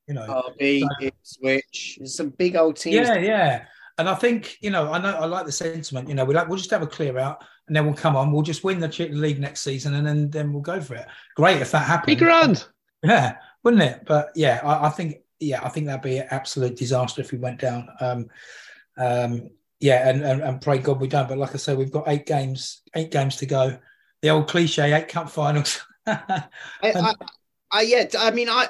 you 0.07 0.15
know. 0.15 0.43
Derby, 0.49 0.81
So- 0.81 0.89
Ipswich, 1.07 1.97
there's 1.99 2.15
some 2.17 2.31
big 2.31 2.57
old 2.57 2.77
teams. 2.77 2.95
Yeah, 3.09 3.19
yeah. 3.19 3.65
And 3.99 4.09
I 4.09 4.15
think 4.15 4.57
you 4.61 4.71
know, 4.71 4.93
I 4.93 4.99
know 5.01 5.11
I 5.11 5.25
like 5.27 5.45
the 5.47 5.53
sentiment. 5.53 6.09
You 6.09 6.15
know, 6.15 6.25
we 6.25 6.33
like 6.35 6.49
we'll 6.49 6.57
just 6.59 6.71
have 6.71 6.83
a 6.83 6.87
clear 6.87 7.19
out, 7.19 7.43
and 7.67 7.75
then 7.75 7.85
we'll 7.85 7.95
come 7.95 8.15
on. 8.17 8.31
We'll 8.31 8.43
just 8.43 8.63
win 8.63 8.79
the 8.79 9.09
league 9.11 9.41
next 9.41 9.61
season, 9.63 9.95
and 9.95 10.07
then 10.07 10.31
then 10.31 10.53
we'll 10.53 10.63
go 10.63 10.81
for 10.81 10.95
it. 10.95 11.07
Great 11.35 11.61
if 11.61 11.73
that 11.73 11.81
Be 12.07 12.15
happens. 12.15 12.19
grand. 12.19 12.67
Yeah, 13.03 13.37
wouldn't 13.65 13.83
it? 13.83 14.03
But 14.07 14.31
yeah, 14.37 14.61
I, 14.63 14.87
I 14.87 14.91
think 14.91 15.17
yeah, 15.41 15.61
I 15.65 15.69
think 15.69 15.87
that'd 15.87 16.03
be 16.03 16.19
an 16.19 16.29
absolute 16.31 16.77
disaster 16.77 17.21
if 17.23 17.33
we 17.33 17.39
went 17.39 17.61
down. 17.61 17.89
Um, 18.01 18.29
um, 18.99 19.51
yeah, 19.81 20.09
and, 20.09 20.25
and 20.25 20.43
and 20.43 20.61
pray 20.61 20.79
God 20.79 21.01
we 21.01 21.09
don't. 21.09 21.29
But 21.29 21.39
like 21.39 21.55
I 21.55 21.59
said, 21.59 21.79
we've 21.79 21.93
got 21.93 22.09
eight 22.09 22.27
games, 22.27 22.83
eight 22.95 23.11
games 23.11 23.37
to 23.37 23.47
go. 23.47 23.79
The 24.23 24.31
old 24.31 24.49
cliche, 24.49 24.93
eight 24.93 25.09
cup 25.09 25.31
finals. 25.31 25.81
I, 26.07 26.43
I, 26.83 27.15
I, 27.71 27.83
yeah, 27.83 28.07
I 28.19 28.31
mean, 28.33 28.49
I, 28.49 28.67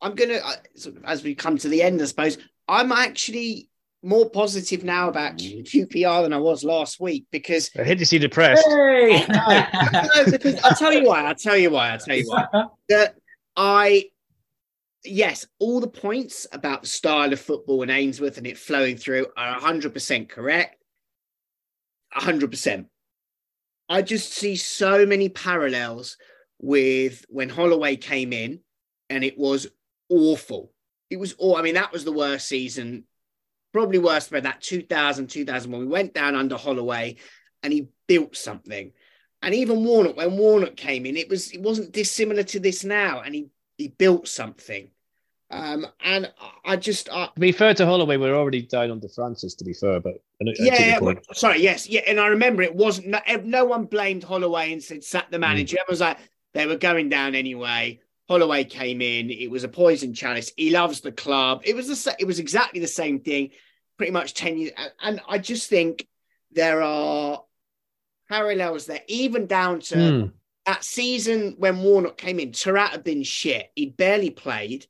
I'm 0.00 0.14
gonna 0.14 0.40
I, 0.44 0.56
as 1.04 1.22
we 1.22 1.34
come 1.34 1.56
to 1.58 1.68
the 1.68 1.82
end, 1.82 2.02
I 2.02 2.06
suppose 2.06 2.38
I'm 2.68 2.92
actually 2.92 3.70
more 4.02 4.28
positive 4.28 4.82
now 4.82 5.08
about 5.08 5.36
mm. 5.36 5.62
QPR 5.64 6.24
than 6.24 6.32
I 6.32 6.38
was 6.38 6.64
last 6.64 7.00
week 7.00 7.26
because 7.30 7.70
I 7.78 7.84
hate 7.84 7.98
to 7.98 8.06
see 8.06 8.18
depressed. 8.18 8.66
hey! 8.66 9.24
no, 9.28 10.24
because 10.30 10.60
I'll 10.64 10.74
tell 10.74 10.92
you 10.92 11.04
why. 11.06 11.24
I'll 11.24 11.34
tell 11.34 11.56
you 11.56 11.70
why. 11.70 11.90
I'll 11.90 11.98
tell 11.98 12.16
you 12.16 12.28
why. 12.28 12.46
That 12.88 13.14
I, 13.56 14.06
yes, 15.04 15.46
all 15.58 15.80
the 15.80 15.88
points 15.88 16.46
about 16.52 16.82
the 16.82 16.88
style 16.88 17.32
of 17.32 17.40
football 17.40 17.82
and 17.82 17.90
Ainsworth 17.90 18.38
and 18.38 18.46
it 18.46 18.58
flowing 18.58 18.96
through 18.96 19.26
are 19.36 19.60
100% 19.60 20.28
correct. 20.28 20.82
100%. 22.16 22.86
I 23.88 24.02
just 24.02 24.32
see 24.32 24.56
so 24.56 25.04
many 25.06 25.28
parallels 25.28 26.16
with 26.58 27.24
when 27.28 27.48
Holloway 27.48 27.96
came 27.96 28.32
in 28.32 28.60
and 29.10 29.24
it 29.24 29.36
was 29.36 29.66
awful. 30.08 30.72
It 31.10 31.18
was 31.18 31.34
all, 31.34 31.56
I 31.56 31.62
mean, 31.62 31.74
that 31.74 31.92
was 31.92 32.04
the 32.04 32.12
worst 32.12 32.48
season, 32.48 33.04
probably 33.72 33.98
worse 33.98 34.28
than 34.28 34.44
that 34.44 34.60
2000, 34.60 35.26
2001. 35.28 35.80
We 35.80 35.86
went 35.86 36.14
down 36.14 36.36
under 36.36 36.56
Holloway 36.56 37.16
and 37.62 37.72
he 37.72 37.88
built 38.06 38.36
something. 38.36 38.92
And 39.42 39.54
even 39.54 39.84
Warnock, 39.84 40.16
when 40.16 40.36
Warnock 40.36 40.76
came 40.76 41.04
in, 41.04 41.16
it 41.16 41.28
was 41.28 41.50
it 41.50 41.60
wasn't 41.60 41.92
dissimilar 41.92 42.44
to 42.44 42.60
this 42.60 42.84
now, 42.84 43.22
and 43.22 43.34
he 43.34 43.48
he 43.82 43.88
built 43.88 44.28
something. 44.28 44.88
Um, 45.50 45.86
and 46.02 46.32
I- 46.64 46.76
just 46.76 47.10
I, 47.10 47.26
To 47.26 47.40
be 47.40 47.52
fair 47.52 47.74
to 47.74 47.84
Holloway, 47.84 48.16
we're 48.16 48.34
already 48.34 48.62
down 48.62 48.90
under 48.90 49.08
Francis. 49.08 49.54
To 49.56 49.64
be 49.64 49.74
fair, 49.74 50.00
but 50.00 50.14
I 50.40 50.44
know, 50.44 50.52
I 50.52 50.54
take 50.54 50.78
yeah, 50.78 50.98
sorry, 51.34 51.60
yes, 51.60 51.86
yeah, 51.88 52.00
and 52.06 52.18
I 52.18 52.28
remember 52.28 52.62
it 52.62 52.74
wasn't 52.74 53.08
no, 53.08 53.20
no 53.44 53.64
one 53.66 53.84
blamed 53.84 54.24
Holloway 54.24 54.72
and 54.72 54.82
said 54.82 55.04
sack 55.04 55.30
the 55.30 55.38
manager. 55.38 55.76
I 55.78 55.90
was 55.90 56.00
like 56.00 56.16
they 56.54 56.66
were 56.66 56.76
going 56.76 57.08
down 57.10 57.34
anyway. 57.34 58.00
Holloway 58.28 58.64
came 58.64 59.02
in. 59.02 59.30
It 59.30 59.50
was 59.50 59.64
a 59.64 59.68
poison 59.68 60.14
chalice. 60.14 60.52
He 60.56 60.70
loves 60.70 61.02
the 61.02 61.12
club. 61.12 61.60
It 61.64 61.76
was 61.76 61.88
the 61.88 62.16
it 62.18 62.24
was 62.26 62.38
exactly 62.38 62.80
the 62.80 62.86
same 62.88 63.20
thing, 63.20 63.50
pretty 63.98 64.12
much 64.12 64.32
ten 64.32 64.56
years. 64.56 64.72
And, 65.02 65.20
I 65.28 65.36
just 65.36 65.68
think 65.68 66.06
there 66.50 66.80
are 66.82 67.42
parallels 68.30 68.86
there, 68.86 69.02
even 69.06 69.46
down 69.46 69.80
to 69.80 69.96
Hmm. 69.96 70.26
That 70.66 70.84
season 70.84 71.56
when 71.58 71.82
Warnock 71.82 72.16
came 72.16 72.38
in, 72.38 72.52
Taarabt 72.52 72.90
had 72.90 73.04
been 73.04 73.22
shit. 73.24 73.70
He'd 73.74 73.96
barely 73.96 74.30
played. 74.30 74.86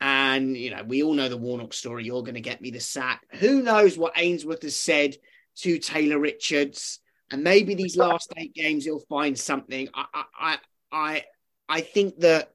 And, 0.00 0.56
you 0.56 0.70
know, 0.70 0.84
we 0.84 1.02
all 1.02 1.14
know 1.14 1.28
the 1.28 1.36
Warnock 1.36 1.72
story. 1.74 2.04
You're 2.04 2.22
going 2.22 2.34
to 2.34 2.40
get 2.40 2.60
me 2.60 2.70
the 2.70 2.78
sack. 2.78 3.26
Who 3.40 3.62
knows 3.62 3.98
what 3.98 4.12
Ainsworth 4.16 4.62
has 4.62 4.76
said 4.76 5.16
to 5.56 5.78
Taylor 5.78 6.20
Richards? 6.20 7.00
And 7.32 7.42
maybe 7.42 7.74
these 7.74 7.96
last 7.96 8.32
eight 8.36 8.54
games 8.54 8.84
he'll 8.84 9.00
find 9.00 9.36
something. 9.36 9.88
I, 9.92 10.04
I, 10.14 10.24
I, 10.38 10.58
I, 10.92 11.24
I 11.68 11.80
think 11.80 12.20
that 12.20 12.52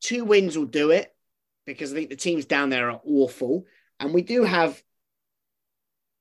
two 0.00 0.24
wins 0.24 0.58
will 0.58 0.66
do 0.66 0.90
it 0.90 1.14
because 1.64 1.92
I 1.92 1.96
think 1.96 2.10
the 2.10 2.16
teams 2.16 2.44
down 2.44 2.70
there 2.70 2.90
are 2.90 3.00
awful. 3.06 3.64
And 4.00 4.12
we 4.12 4.22
do 4.22 4.42
have 4.42 4.82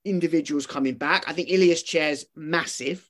individuals 0.06 0.68
coming 0.68 0.94
back. 0.94 1.26
I 1.28 1.34
think 1.34 1.50
Ilias 1.50 1.82
Chair's 1.82 2.26
massive. 2.36 3.10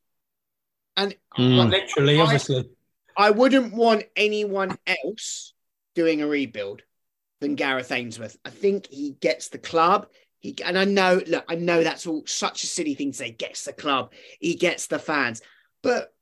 And. 0.98 1.16
Hmm. 1.34 1.58
Not 1.58 1.70
literally, 1.70 2.20
I- 2.20 2.24
obviously. 2.24 2.70
I 3.18 3.32
wouldn't 3.32 3.74
want 3.74 4.04
anyone 4.16 4.78
else 4.86 5.54
doing 5.96 6.22
a 6.22 6.28
rebuild 6.28 6.82
than 7.41 7.56
Gareth 7.56 7.91
Ainsworth. 7.91 8.38
I 8.43 8.50
think 8.50 8.88
he 8.88 9.12
gets 9.12 9.50
the 9.50 9.58
club. 9.58 10.08
He 10.39 10.56
and 10.64 10.78
I 10.78 10.86
know, 10.86 11.22
look, 11.26 11.46
I 11.48 11.56
know 11.56 11.84
that's 11.84 12.06
all 12.06 12.24
such 12.26 12.64
a 12.64 12.68
silly 12.68 12.93
thing 12.93 13.12
to 13.12 13.18
say. 13.18 13.32
Gets 13.32 13.64
the 13.66 13.74
club, 13.74 14.14
he 14.39 14.56
gets 14.56 14.88
the 14.88 15.00
fans, 15.00 15.41
but 15.82 16.14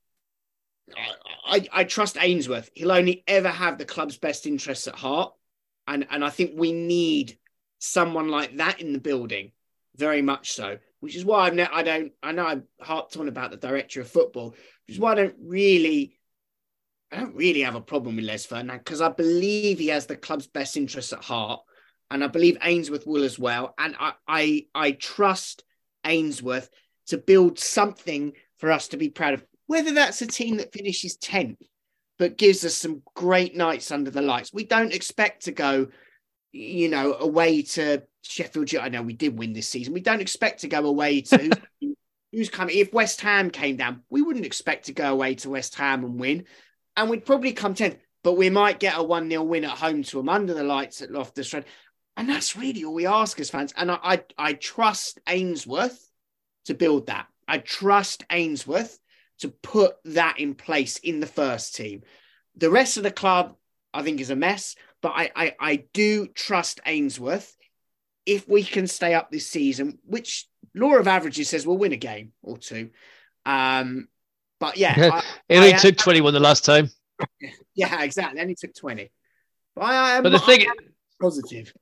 I, 0.95 1.57
I, 1.57 1.67
I 1.82 1.84
trust 1.84 2.17
Ainsworth. 2.19 2.69
He'll 2.74 2.91
only 2.91 3.24
ever 3.28 3.49
have 3.49 3.78
the 3.78 3.86
club's 3.86 4.17
best 4.17 4.45
interests 4.45 4.88
at 4.88 4.95
heart, 4.95 5.34
and 5.88 6.07
and 6.09 6.24
I 6.24 6.30
think 6.30 6.51
we 6.55 6.71
need 6.71 7.38
someone 7.80 8.30
like 8.30 8.57
that 8.57 8.80
in 8.80 8.93
the 8.93 8.99
building, 8.99 9.51
very 9.95 10.21
much 10.21 10.51
so. 10.53 10.78
Which 11.04 11.18
is 11.18 11.26
why 11.26 11.47
I'm 11.47 11.58
ne- 11.58 11.68
I 11.70 11.84
don't 11.84 12.14
I 12.24 12.32
know 12.32 12.45
I 12.45 12.62
harped 12.82 13.18
on 13.18 13.28
about 13.28 13.51
the 13.51 13.58
director 13.58 13.99
of 13.99 14.10
football, 14.10 14.51
which 14.88 14.95
is 14.95 14.99
why 14.99 15.12
I 15.12 15.16
don't 15.16 15.36
really 15.38 16.18
I 17.12 17.18
don't 17.18 17.36
really 17.36 17.60
have 17.60 17.76
a 17.76 17.82
problem 17.82 18.16
with 18.16 18.24
Les 18.24 18.45
Ferdinand 18.45 18.78
because 18.78 19.01
I 19.01 19.10
believe 19.10 19.80
he 19.80 19.89
has 19.89 20.06
the 20.06 20.16
club's 20.16 20.47
best 20.47 20.78
interests 20.78 21.12
at 21.12 21.22
heart, 21.22 21.60
and 22.10 22.24
I 22.24 22.28
believe 22.28 22.58
Ainsworth 22.64 23.06
will 23.06 23.26
as 23.26 23.38
well. 23.38 23.74
And 23.78 23.97
I, 23.99 24.14
I, 24.26 24.66
I 24.74 24.91
trust 24.93 25.66
Ainsworth 26.06 26.70
to 27.08 27.18
build 27.18 27.60
something 27.60 28.32
for 28.56 28.72
us 28.72 28.88
to 28.88 28.97
be 28.97 29.10
proud 29.10 29.34
of. 29.34 29.45
Whether 29.68 29.91
that's 29.91 30.22
a 30.22 30.26
team 30.26 30.56
that 30.56 30.72
finishes 30.72 31.18
tenth, 31.18 31.60
but 32.18 32.38
gives 32.38 32.64
us 32.64 32.78
some 32.78 33.01
great 33.14 33.58
nights 33.58 33.91
under 33.91 34.10
the 34.10 34.22
lights. 34.22 34.54
We 34.54 34.64
don't 34.64 34.93
expect 34.93 35.43
to 35.43 35.51
go, 35.51 35.88
you 36.54 36.88
know, 36.88 37.16
away 37.16 37.64
to 37.64 38.04
Sheffield. 38.24 38.74
I 38.76 38.89
know 38.89 39.03
we 39.03 39.13
did 39.13 39.38
win 39.38 39.53
this 39.53 39.67
season. 39.67 39.93
We 39.93 40.01
don't 40.01 40.21
expect 40.21 40.61
to 40.61 40.67
go 40.67 40.86
away 40.86 41.21
to. 41.21 41.51
Who's 42.32 42.49
coming? 42.49 42.76
If 42.76 42.91
West 42.91 43.21
Ham 43.21 43.51
came 43.51 43.78
down, 43.78 44.01
we 44.09 44.24
wouldn't 44.24 44.47
expect 44.47 44.88
to 44.88 44.91
go 44.91 45.11
away 45.11 45.36
to 45.36 45.51
West 45.51 45.76
Ham 45.76 46.03
and 46.03 46.19
win 46.19 46.45
and 46.95 47.09
we'd 47.09 47.26
probably 47.26 47.53
come 47.53 47.74
10th, 47.74 47.97
but 48.24 48.38
we 48.38 48.49
might 48.49 48.80
get 48.80 48.97
a 48.97 49.03
1 49.03 49.30
0 49.30 49.43
win 49.43 49.65
at 49.65 49.78
home 49.78 50.03
to 50.03 50.17
them 50.17 50.30
under 50.30 50.53
the 50.53 50.63
lights 50.63 51.01
at 51.01 51.11
Loftus 51.11 51.53
Road. 51.53 51.65
And 52.15 52.30
that's 52.30 52.55
really 52.55 52.84
all 52.84 52.93
we 52.93 53.07
ask 53.07 53.39
as 53.39 53.49
fans. 53.49 53.74
And 53.76 53.91
I, 53.91 53.97
I, 54.03 54.24
I 54.38 54.53
trust 54.53 55.19
Ainsworth 55.28 56.11
to 56.65 56.76
build 56.76 57.07
that. 57.07 57.28
I 57.47 57.57
trust 57.57 58.24
Ainsworth 58.30 58.99
to 59.39 59.49
put 59.49 59.95
that 60.05 60.39
in 60.39 60.53
place 60.53 60.97
in 60.97 61.19
the 61.19 61.28
first 61.28 61.76
team. 61.76 62.03
The 62.55 62.69
rest 62.69 62.97
of 62.97 63.03
the 63.03 63.11
club, 63.11 63.55
I 63.93 64.03
think, 64.03 64.21
is 64.21 64.30
a 64.30 64.36
mess, 64.36 64.76
but 65.01 65.13
I, 65.15 65.32
I, 65.36 65.55
I 65.59 65.76
do 65.91 66.28
trust 66.28 66.80
Ainsworth. 66.86 67.57
If 68.26 68.47
we 68.47 68.63
can 68.63 68.88
stay 68.88 69.13
up 69.13 69.32
this 69.32 69.47
season, 69.47 69.99
which 70.05 70.47
law 70.74 70.95
of 70.95 71.07
averages 71.07 71.49
says 71.49 71.67
we'll 71.67 71.78
win 71.78 71.91
a 71.93 71.97
game 71.97 72.32
or 72.41 72.57
two. 72.57 72.89
Um, 73.45 74.07
but 74.59 74.78
yeah, 74.78 74.93
I- 75.13 75.24
It 75.49 75.57
only 75.57 75.74
I- 75.74 75.78
took 75.78 75.97
21 75.97 76.34
the 76.34 76.39
last 76.39 76.63
time. 76.63 76.89
yeah, 77.76 78.01
exactly. 78.03 78.39
Only 78.41 78.55
took 78.55 78.74
20. 78.74 79.11
But 79.76 79.82
I 79.84 80.21
But 80.21 80.30
the 80.32 80.39
thing, 80.39 80.61
am 80.61 80.74
positive. 81.21 81.74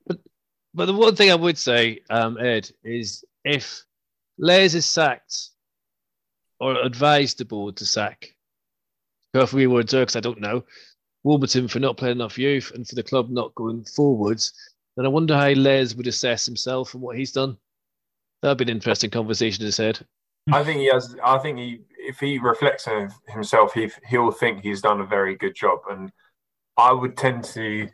but 0.74 0.86
the 0.86 0.92
one 0.92 1.14
thing 1.14 1.30
I 1.30 1.34
would 1.36 1.58
say, 1.58 2.00
um, 2.10 2.38
Ed, 2.38 2.70
is 2.82 3.24
if 3.44 3.84
Les 4.38 4.74
is 4.74 4.86
sacked 4.86 5.50
or 6.58 6.80
advised 6.82 7.38
the 7.38 7.44
board 7.44 7.76
to 7.76 7.86
sack, 7.86 8.34
if 9.34 9.52
we 9.52 9.66
were 9.66 9.82
to, 9.84 10.00
because 10.00 10.16
I 10.16 10.20
don't 10.20 10.40
know, 10.40 10.64
Warburton 11.22 11.68
for 11.68 11.78
not 11.78 11.96
playing 11.96 12.16
enough 12.16 12.36
youth 12.38 12.72
and 12.74 12.86
for 12.86 12.94
the 12.96 13.02
club 13.02 13.30
not 13.30 13.54
going 13.54 13.84
forwards, 13.84 14.52
then 14.96 15.06
I 15.06 15.08
wonder 15.08 15.36
how 15.36 15.50
Les 15.50 15.94
would 15.94 16.06
assess 16.06 16.46
himself 16.46 16.94
and 16.94 17.02
what 17.02 17.16
he's 17.16 17.32
done. 17.32 17.56
That'd 18.42 18.58
be 18.58 18.64
an 18.64 18.70
interesting 18.70 19.10
conversation 19.10 19.64
to 19.64 19.72
said. 19.72 20.04
I 20.50 20.64
think 20.64 20.80
he 20.80 20.86
has. 20.86 21.14
I 21.22 21.38
think 21.38 21.58
he, 21.58 21.80
if 21.96 22.18
he 22.18 22.38
reflects 22.38 22.88
on 22.88 23.10
himself, 23.28 23.74
he 23.74 23.90
he'll 24.08 24.32
think 24.32 24.62
he's 24.62 24.82
done 24.82 25.00
a 25.00 25.06
very 25.06 25.36
good 25.36 25.54
job, 25.54 25.80
and 25.88 26.10
I 26.76 26.92
would 26.92 27.16
tend 27.16 27.44
to 27.44 27.88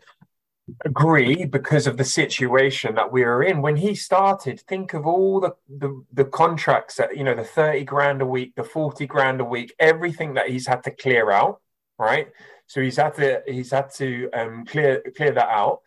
agree 0.84 1.44
because 1.44 1.86
of 1.86 1.96
the 1.96 2.04
situation 2.04 2.94
that 2.94 3.10
we 3.12 3.24
were 3.24 3.42
in 3.42 3.62
when 3.62 3.76
he 3.76 3.94
started. 3.94 4.60
Think 4.60 4.94
of 4.94 5.06
all 5.06 5.40
the 5.40 5.54
the, 5.68 6.02
the 6.12 6.24
contracts 6.24 6.96
that 6.96 7.16
you 7.16 7.24
know, 7.24 7.34
the 7.34 7.44
thirty 7.44 7.84
grand 7.84 8.22
a 8.22 8.26
week, 8.26 8.54
the 8.56 8.64
forty 8.64 9.06
grand 9.06 9.40
a 9.42 9.44
week, 9.44 9.74
everything 9.78 10.34
that 10.34 10.48
he's 10.48 10.66
had 10.66 10.82
to 10.84 10.90
clear 10.90 11.30
out, 11.30 11.60
right? 11.98 12.28
So 12.66 12.80
he's 12.80 12.96
had 12.96 13.14
to 13.16 13.42
he's 13.46 13.72
had 13.72 13.92
to 13.96 14.30
um, 14.32 14.64
clear 14.64 15.02
clear 15.16 15.32
that 15.32 15.48
out. 15.48 15.80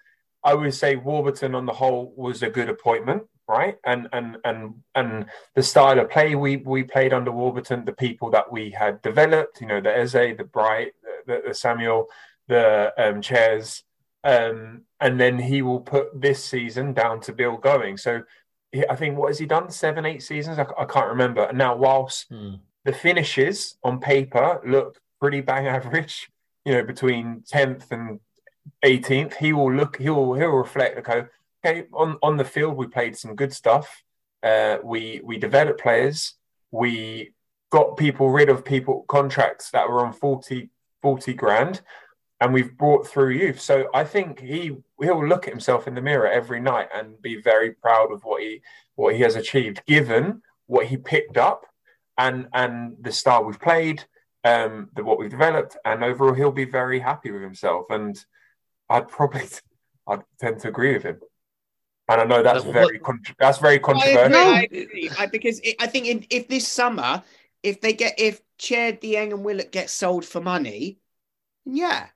I 0.44 0.54
would 0.54 0.74
say 0.74 0.96
Warburton 0.96 1.56
on 1.56 1.66
the 1.66 1.74
whole 1.74 2.14
was 2.16 2.42
a 2.44 2.50
good 2.50 2.70
appointment, 2.70 3.24
right? 3.48 3.78
And 3.86 4.08
and 4.14 4.38
and 4.44 4.76
and 4.96 5.26
the 5.56 5.64
style 5.64 6.00
of 6.00 6.10
play 6.10 6.36
we 6.36 6.58
we 6.58 6.84
played 6.84 7.14
under 7.14 7.32
Warburton, 7.32 7.86
the 7.86 7.94
people 7.94 8.30
that 8.32 8.52
we 8.52 8.72
had 8.72 9.02
developed, 9.02 9.62
you 9.62 9.68
know, 9.68 9.82
the 9.82 9.96
Eze, 9.96 10.14
the 10.14 10.48
Bright, 10.52 10.94
the, 11.28 11.42
the 11.48 11.54
Samuel, 11.54 12.08
the 12.48 12.92
um, 12.98 13.22
chairs, 13.22 13.84
um, 14.24 14.82
and 15.00 15.20
then 15.20 15.38
he 15.39 15.62
will 15.62 15.82
put 15.82 16.20
this 16.20 16.44
season 16.44 16.94
down 16.94 17.20
to 17.22 17.34
Beale 17.34 17.58
going. 17.58 17.98
So 17.98 18.24
he, 18.72 18.86
I 18.88 18.96
think 18.96 19.18
what 19.18 19.28
has 19.30 19.39
he 19.39 19.46
done? 19.46 19.70
Seven, 19.70 20.06
eight 20.06 20.24
seasons? 20.24 20.58
I, 20.60 20.66
I 20.78 20.86
can't 20.86 21.10
remember. 21.10 21.44
And 21.46 21.58
now, 21.58 21.76
whilst 21.76 22.28
Hmm. 22.30 22.56
the 22.86 22.94
finishes 22.94 23.78
on 23.84 24.00
paper 24.00 24.60
look 24.66 25.00
pretty 25.20 25.42
bang 25.42 25.68
average, 25.68 26.30
you 26.66 26.74
know, 26.74 26.84
between 26.84 27.44
10th 27.52 27.92
and 27.92 28.20
18th, 28.84 29.36
he 29.36 29.53
will 29.53 29.74
look, 29.74 29.97
he'll 29.97 30.34
he'll 30.34 30.49
reflect, 30.49 30.97
okay, 30.99 31.28
okay, 31.64 31.88
on, 31.93 32.18
on 32.22 32.38
the 32.38 32.45
field 32.45 32.76
we 32.76 32.88
played 32.88 33.16
some 33.18 33.36
good 33.36 33.53
stuff. 33.53 34.03
Uh, 34.43 34.78
we 34.84 35.22
we 35.24 35.38
developed 35.38 35.82
players, 35.82 36.36
we 36.72 37.34
got 37.72 37.97
people 37.97 38.30
rid 38.30 38.49
of 38.49 38.66
people 38.66 39.05
contracts 39.07 39.72
that 39.72 39.88
were 39.89 40.05
on 40.05 40.14
40, 40.14 40.70
40 41.01 41.34
grand, 41.34 41.82
and 42.39 42.53
we've 42.53 42.76
brought 42.78 43.07
through 43.07 43.30
youth. 43.30 43.59
So 43.59 43.88
I 43.93 44.03
think 44.03 44.39
he 44.39 44.76
he'll 45.01 45.28
look 45.28 45.47
at 45.47 45.53
himself 45.53 45.88
in 45.88 45.95
the 45.95 46.01
mirror 46.01 46.28
every 46.28 46.59
night 46.59 46.89
and 46.93 47.22
be 47.22 47.41
very 47.41 47.72
proud 47.72 48.12
of 48.12 48.24
what 48.24 48.41
he 48.41 48.62
what 48.95 49.16
he 49.16 49.22
has 49.22 49.36
achieved, 49.36 49.84
given 49.86 50.41
what 50.68 50.88
he 50.88 50.97
picked 50.97 51.38
up 51.38 51.66
and 52.18 52.47
and 52.53 52.97
the 53.01 53.12
style 53.12 53.43
we've 53.43 53.59
played, 53.59 54.03
um, 54.43 54.89
the 54.95 55.03
what 55.03 55.20
we've 55.20 55.30
developed, 55.30 55.78
and 55.86 56.03
overall 56.03 56.34
he'll 56.34 56.51
be 56.51 56.66
very 56.66 56.99
happy 56.99 57.32
with 57.32 57.41
himself. 57.41 57.86
And 57.89 58.24
I'd 58.92 59.08
probably 59.08 59.44
I'd 60.08 60.22
tend 60.39 60.60
to 60.62 60.68
agree 60.68 60.94
with 60.94 61.04
him. 61.04 61.20
And 62.10 62.22
I 62.22 62.24
know 62.26 62.44
that's 62.44 62.66
very 62.66 63.00
con- 63.00 63.22
that's 63.39 63.58
very 63.60 63.80
I 63.80 64.10
controversial. 64.10 64.26
agree, 64.26 64.36
I 64.36 64.62
agree. 64.64 65.10
I- 65.18 65.26
because 65.28 65.60
it, 65.62 65.76
I 65.80 65.88
think 65.88 66.08
in, 66.08 66.26
if 66.30 66.48
this 66.48 66.68
summer, 66.68 67.24
if 67.64 67.82
they 67.82 67.94
get 67.94 68.16
if 68.20 68.42
Chair 68.58 68.94
Dieng 68.94 69.32
and 69.32 69.46
Willock 69.46 69.72
get 69.72 69.89
sold 69.89 70.26
for 70.26 70.42
money, 70.42 71.00
yeah, 71.66 72.08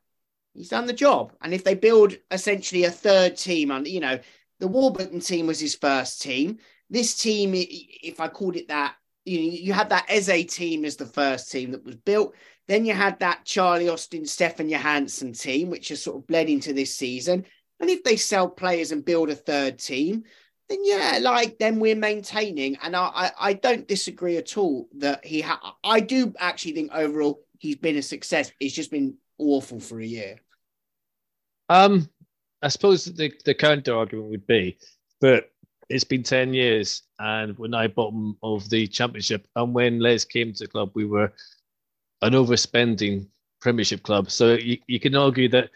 he's 0.53 0.69
done 0.69 0.85
the 0.85 0.93
job. 0.93 1.33
And 1.41 1.53
if 1.53 1.63
they 1.63 1.75
build 1.75 2.17
essentially 2.31 2.83
a 2.83 2.91
third 2.91 3.37
team, 3.37 3.71
and 3.71 3.87
you 3.87 4.01
know, 4.01 4.19
the 4.59 4.67
Warburton 4.67 5.21
team 5.21 5.47
was 5.47 5.59
his 5.59 5.75
first 5.75 6.21
team. 6.21 6.59
This 6.89 7.17
team, 7.17 7.51
if 7.55 8.19
I 8.19 8.27
called 8.27 8.57
it 8.57 8.67
that, 8.67 8.95
you 9.25 9.39
you 9.39 9.73
had 9.73 9.89
that 9.89 10.05
Eze 10.07 10.45
team 10.45 10.85
as 10.85 10.95
the 10.95 11.05
first 11.05 11.51
team 11.51 11.71
that 11.71 11.83
was 11.83 11.95
built. 11.95 12.35
Then 12.67 12.85
you 12.85 12.93
had 12.93 13.19
that 13.19 13.45
Charlie 13.45 13.89
Austin, 13.89 14.25
Stefan 14.25 14.69
Johansen 14.69 15.33
team, 15.33 15.69
which 15.69 15.89
has 15.89 16.01
sort 16.01 16.17
of 16.17 16.27
bled 16.27 16.49
into 16.49 16.73
this 16.73 16.95
season. 16.95 17.45
And 17.79 17.89
if 17.89 18.03
they 18.03 18.15
sell 18.15 18.49
players 18.49 18.91
and 18.91 19.05
build 19.05 19.29
a 19.29 19.35
third 19.35 19.77
team, 19.77 20.23
then 20.69 20.79
yeah, 20.83 21.19
like 21.21 21.57
then 21.59 21.79
we're 21.79 21.95
maintaining. 21.95 22.77
And 22.81 22.95
I, 22.95 23.11
I, 23.13 23.31
I 23.39 23.53
don't 23.53 23.87
disagree 23.87 24.37
at 24.37 24.57
all 24.57 24.87
that 24.97 25.25
he. 25.25 25.41
Ha- 25.41 25.75
I 25.83 25.99
do 25.99 26.33
actually 26.39 26.73
think 26.73 26.91
overall 26.93 27.41
he's 27.59 27.75
been 27.75 27.97
a 27.97 28.01
success. 28.01 28.51
It's 28.59 28.73
just 28.73 28.91
been 28.91 29.17
awful 29.37 29.79
for 29.79 29.99
a 29.99 30.05
year. 30.05 30.39
Um, 31.69 32.09
I 32.61 32.69
suppose 32.69 33.05
the 33.05 33.31
the 33.43 33.53
counter 33.53 33.95
argument 33.95 34.29
would 34.29 34.47
be, 34.47 34.77
but 35.19 35.51
it's 35.89 36.03
been 36.03 36.23
ten 36.23 36.53
years, 36.53 37.03
and 37.19 37.57
we're 37.57 37.67
now 37.67 37.87
bottom 37.87 38.37
of 38.41 38.69
the 38.69 38.87
championship. 38.87 39.47
And 39.55 39.73
when 39.73 39.99
Les 39.99 40.25
came 40.25 40.53
to 40.53 40.63
the 40.63 40.69
club, 40.69 40.91
we 40.93 41.05
were 41.05 41.31
an 42.21 42.33
overspending 42.33 43.27
Premiership 43.61 44.03
club. 44.03 44.29
So 44.29 44.53
you, 44.53 44.77
you 44.87 44.99
can 44.99 45.15
argue 45.15 45.49
that 45.49 45.69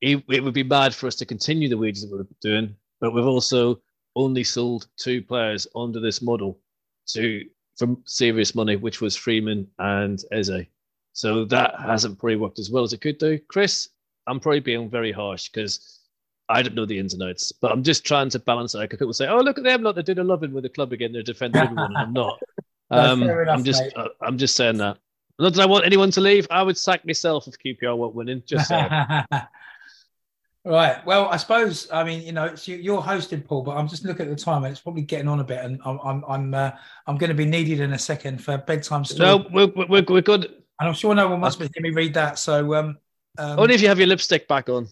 it, 0.00 0.22
it 0.28 0.44
would 0.44 0.54
be 0.54 0.62
bad 0.62 0.94
for 0.94 1.06
us 1.06 1.16
to 1.16 1.26
continue 1.26 1.68
the 1.68 1.78
wages 1.78 2.02
that 2.02 2.12
we're 2.12 2.26
doing, 2.42 2.74
but 3.00 3.14
we've 3.14 3.26
also 3.26 3.80
only 4.16 4.44
sold 4.44 4.86
two 4.96 5.22
players 5.22 5.66
under 5.74 6.00
this 6.00 6.22
model 6.22 6.60
to 7.08 7.44
from 7.76 8.02
serious 8.06 8.54
money, 8.54 8.76
which 8.76 9.00
was 9.00 9.16
Freeman 9.16 9.66
and 9.78 10.22
Eze. 10.32 10.66
So 11.12 11.44
that 11.46 11.80
hasn't 11.80 12.18
probably 12.18 12.36
worked 12.36 12.58
as 12.58 12.70
well 12.70 12.84
as 12.84 12.92
it 12.92 13.00
could 13.00 13.18
do. 13.18 13.38
Chris, 13.48 13.88
I'm 14.26 14.40
probably 14.40 14.60
being 14.60 14.90
very 14.90 15.12
harsh 15.12 15.48
because 15.48 16.00
I 16.48 16.62
don't 16.62 16.74
know 16.74 16.84
the 16.84 16.98
ins 16.98 17.14
and 17.14 17.22
outs, 17.22 17.52
but 17.52 17.72
I'm 17.72 17.82
just 17.82 18.04
trying 18.04 18.28
to 18.30 18.38
balance 18.38 18.74
it. 18.74 18.80
Because 18.80 18.98
people 18.98 19.14
say, 19.14 19.28
"Oh, 19.28 19.40
look 19.40 19.58
at 19.58 19.64
them! 19.64 19.82
Look, 19.82 19.96
they're 19.96 20.02
doing 20.02 20.18
a 20.18 20.24
loving 20.24 20.52
with 20.52 20.64
the 20.64 20.68
club 20.68 20.92
again. 20.92 21.12
They're 21.12 21.22
defending 21.22 21.62
everyone." 21.64 21.96
I'm 21.96 22.12
not. 22.12 22.40
Um, 22.90 23.22
enough, 23.22 23.48
I'm 23.48 23.64
just, 23.64 23.82
uh, 23.96 24.08
I'm 24.20 24.38
just 24.38 24.54
saying 24.56 24.76
that. 24.76 24.98
Not 25.38 25.54
that 25.54 25.62
I 25.62 25.66
want 25.66 25.84
anyone 25.84 26.10
to 26.12 26.20
leave. 26.20 26.46
I 26.50 26.62
would 26.62 26.78
sack 26.78 27.04
myself 27.04 27.48
if 27.48 27.54
QPR 27.58 27.96
weren't 27.96 28.14
winning. 28.14 28.42
Just 28.46 28.68
saying. 28.68 28.88
right. 30.64 31.04
Well, 31.04 31.28
I 31.28 31.36
suppose 31.38 31.90
I 31.90 32.04
mean 32.04 32.22
you 32.22 32.32
know 32.32 32.44
it's 32.44 32.68
you, 32.68 32.76
you're 32.76 33.00
hosting 33.00 33.40
Paul, 33.40 33.62
but 33.62 33.76
I'm 33.76 33.88
just 33.88 34.04
looking 34.04 34.26
at 34.26 34.36
the 34.36 34.42
time 34.42 34.64
and 34.64 34.70
it's 34.70 34.80
probably 34.80 35.02
getting 35.02 35.28
on 35.28 35.40
a 35.40 35.44
bit, 35.44 35.64
and 35.64 35.80
I'm 35.84 35.98
I'm 36.04 36.24
I'm, 36.28 36.54
uh, 36.54 36.70
I'm 37.06 37.16
going 37.16 37.30
to 37.30 37.34
be 37.34 37.46
needed 37.46 37.80
in 37.80 37.94
a 37.94 37.98
second 37.98 38.44
for 38.44 38.58
bedtime 38.58 39.04
story, 39.04 39.28
no, 39.28 39.46
we're, 39.50 39.86
we're, 39.88 40.04
we're 40.08 40.22
good. 40.22 40.44
and 40.44 40.88
I'm 40.88 40.94
sure 40.94 41.14
no 41.14 41.28
one 41.28 41.40
wants 41.40 41.58
me 41.58 41.66
to 41.66 41.72
hear 41.74 41.82
me 41.82 41.90
read 41.90 42.14
that. 42.14 42.38
So 42.38 42.74
um, 42.74 42.98
um 43.38 43.58
Only 43.58 43.74
if 43.74 43.82
you 43.82 43.88
have 43.88 43.98
your 43.98 44.08
lipstick 44.08 44.46
back 44.46 44.68
on. 44.68 44.88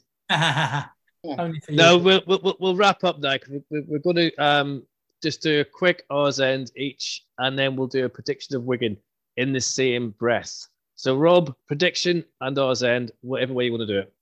Only 1.24 1.60
for 1.60 1.70
you. 1.72 1.76
No, 1.76 1.98
we'll, 1.98 2.22
we'll, 2.26 2.56
we'll 2.58 2.76
wrap 2.76 3.04
up 3.04 3.18
now. 3.20 3.38
'cause 3.38 3.48
we- 3.50 3.62
we- 3.70 3.80
We're 3.86 3.98
going 3.98 4.16
to 4.16 4.34
um, 4.36 4.82
just 5.22 5.40
do 5.42 5.60
a 5.60 5.64
quick 5.64 6.04
R's 6.10 6.40
end 6.40 6.72
each, 6.76 7.24
and 7.38 7.58
then 7.58 7.76
we'll 7.76 7.86
do 7.86 8.04
a 8.04 8.08
prediction 8.08 8.56
of 8.56 8.64
Wigan 8.64 8.96
in 9.36 9.52
the 9.52 9.60
same 9.60 10.10
breath. 10.10 10.66
So, 10.96 11.16
Rob, 11.16 11.54
prediction 11.66 12.24
and 12.40 12.58
R's 12.58 12.82
end, 12.82 13.12
whatever 13.22 13.52
way 13.54 13.66
you 13.66 13.72
want 13.72 13.82
to 13.82 13.86
do 13.86 13.98
it. 14.00 14.12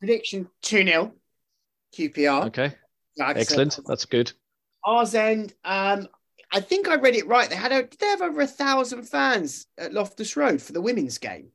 Prediction 0.00 0.48
2 0.62 0.84
0 0.84 1.12
QPR. 1.94 2.46
Okay, 2.46 2.72
Like 3.18 3.28
I 3.28 3.32
said, 3.32 3.40
excellent. 3.40 3.78
That's 3.86 4.04
good. 4.04 4.32
Ours 4.84 5.14
end. 5.14 5.54
Um, 5.64 6.08
I 6.52 6.60
think 6.60 6.88
I 6.88 6.94
read 6.96 7.16
it 7.16 7.26
right. 7.26 7.48
They 7.48 7.56
had 7.56 7.72
a, 7.72 7.82
did 7.82 7.98
they 7.98 8.06
have 8.06 8.22
over 8.22 8.40
a 8.40 8.46
thousand 8.46 9.02
fans 9.04 9.66
at 9.78 9.92
Loftus 9.92 10.36
Road 10.36 10.60
for 10.62 10.72
the 10.72 10.80
women's 10.80 11.18
game? 11.18 11.48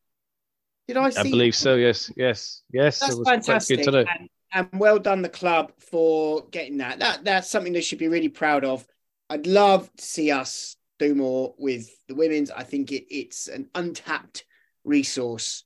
Did 0.87 0.97
I 0.97 1.11
see? 1.11 1.19
I 1.19 1.23
believe 1.23 1.55
so. 1.55 1.75
Yes, 1.75 2.11
yes, 2.17 2.63
yes. 2.71 2.99
That's 2.99 3.13
it 3.13 3.17
was 3.19 3.23
quite 3.25 3.45
fantastic. 3.45 3.77
good 3.77 3.85
today. 3.85 4.05
And, 4.19 4.29
and 4.53 4.67
well 4.73 4.99
done 4.99 5.21
the 5.21 5.29
club 5.29 5.71
for 5.79 6.45
getting 6.51 6.77
that. 6.77 6.99
That 6.99 7.23
that's 7.23 7.49
something 7.49 7.73
they 7.73 7.81
should 7.81 7.99
be 7.99 8.07
really 8.07 8.29
proud 8.29 8.65
of. 8.65 8.85
I'd 9.29 9.47
love 9.47 9.89
to 9.95 10.03
see 10.03 10.31
us 10.31 10.75
do 10.99 11.15
more 11.15 11.55
with 11.57 11.89
the 12.07 12.15
women's. 12.15 12.51
I 12.51 12.63
think 12.63 12.91
it, 12.91 13.05
it's 13.13 13.47
an 13.47 13.69
untapped 13.75 14.45
resource 14.83 15.63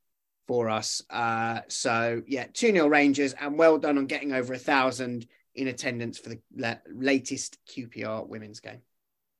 for 0.47 0.69
us. 0.69 1.01
Uh, 1.09 1.61
so 1.67 2.21
yeah, 2.27 2.45
2 2.53 2.71
0 2.71 2.87
Rangers 2.87 3.33
and 3.33 3.57
well 3.57 3.77
done 3.77 3.97
on 3.97 4.05
getting 4.05 4.33
over 4.33 4.53
a 4.53 4.59
thousand 4.59 5.27
in 5.55 5.67
attendance 5.67 6.17
for 6.19 6.29
the 6.29 6.39
la- 6.55 6.75
latest 6.93 7.57
QPR 7.69 8.27
women's 8.27 8.59
game. 8.59 8.81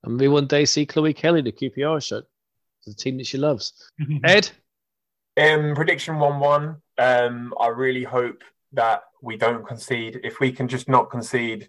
And 0.04 0.20
we 0.20 0.28
one 0.28 0.48
day 0.48 0.66
see 0.66 0.86
Chloe 0.86 1.14
Kelly, 1.14 1.42
the 1.42 1.52
QPR 1.52 2.04
shirt, 2.04 2.26
the 2.86 2.94
team 2.94 3.18
that 3.18 3.28
she 3.28 3.38
loves. 3.38 3.74
Ed, 4.24 4.50
Um, 5.38 5.76
prediction 5.76 6.18
one 6.20 6.40
one. 6.40 6.78
Um, 6.98 7.54
I 7.60 7.68
really 7.68 8.04
hope 8.04 8.44
that 8.74 9.04
we 9.26 9.38
don't 9.38 9.68
concede. 9.68 10.22
If 10.24 10.40
we 10.40 10.52
can 10.52 10.68
just 10.68 10.88
not 10.88 11.10
concede 11.10 11.68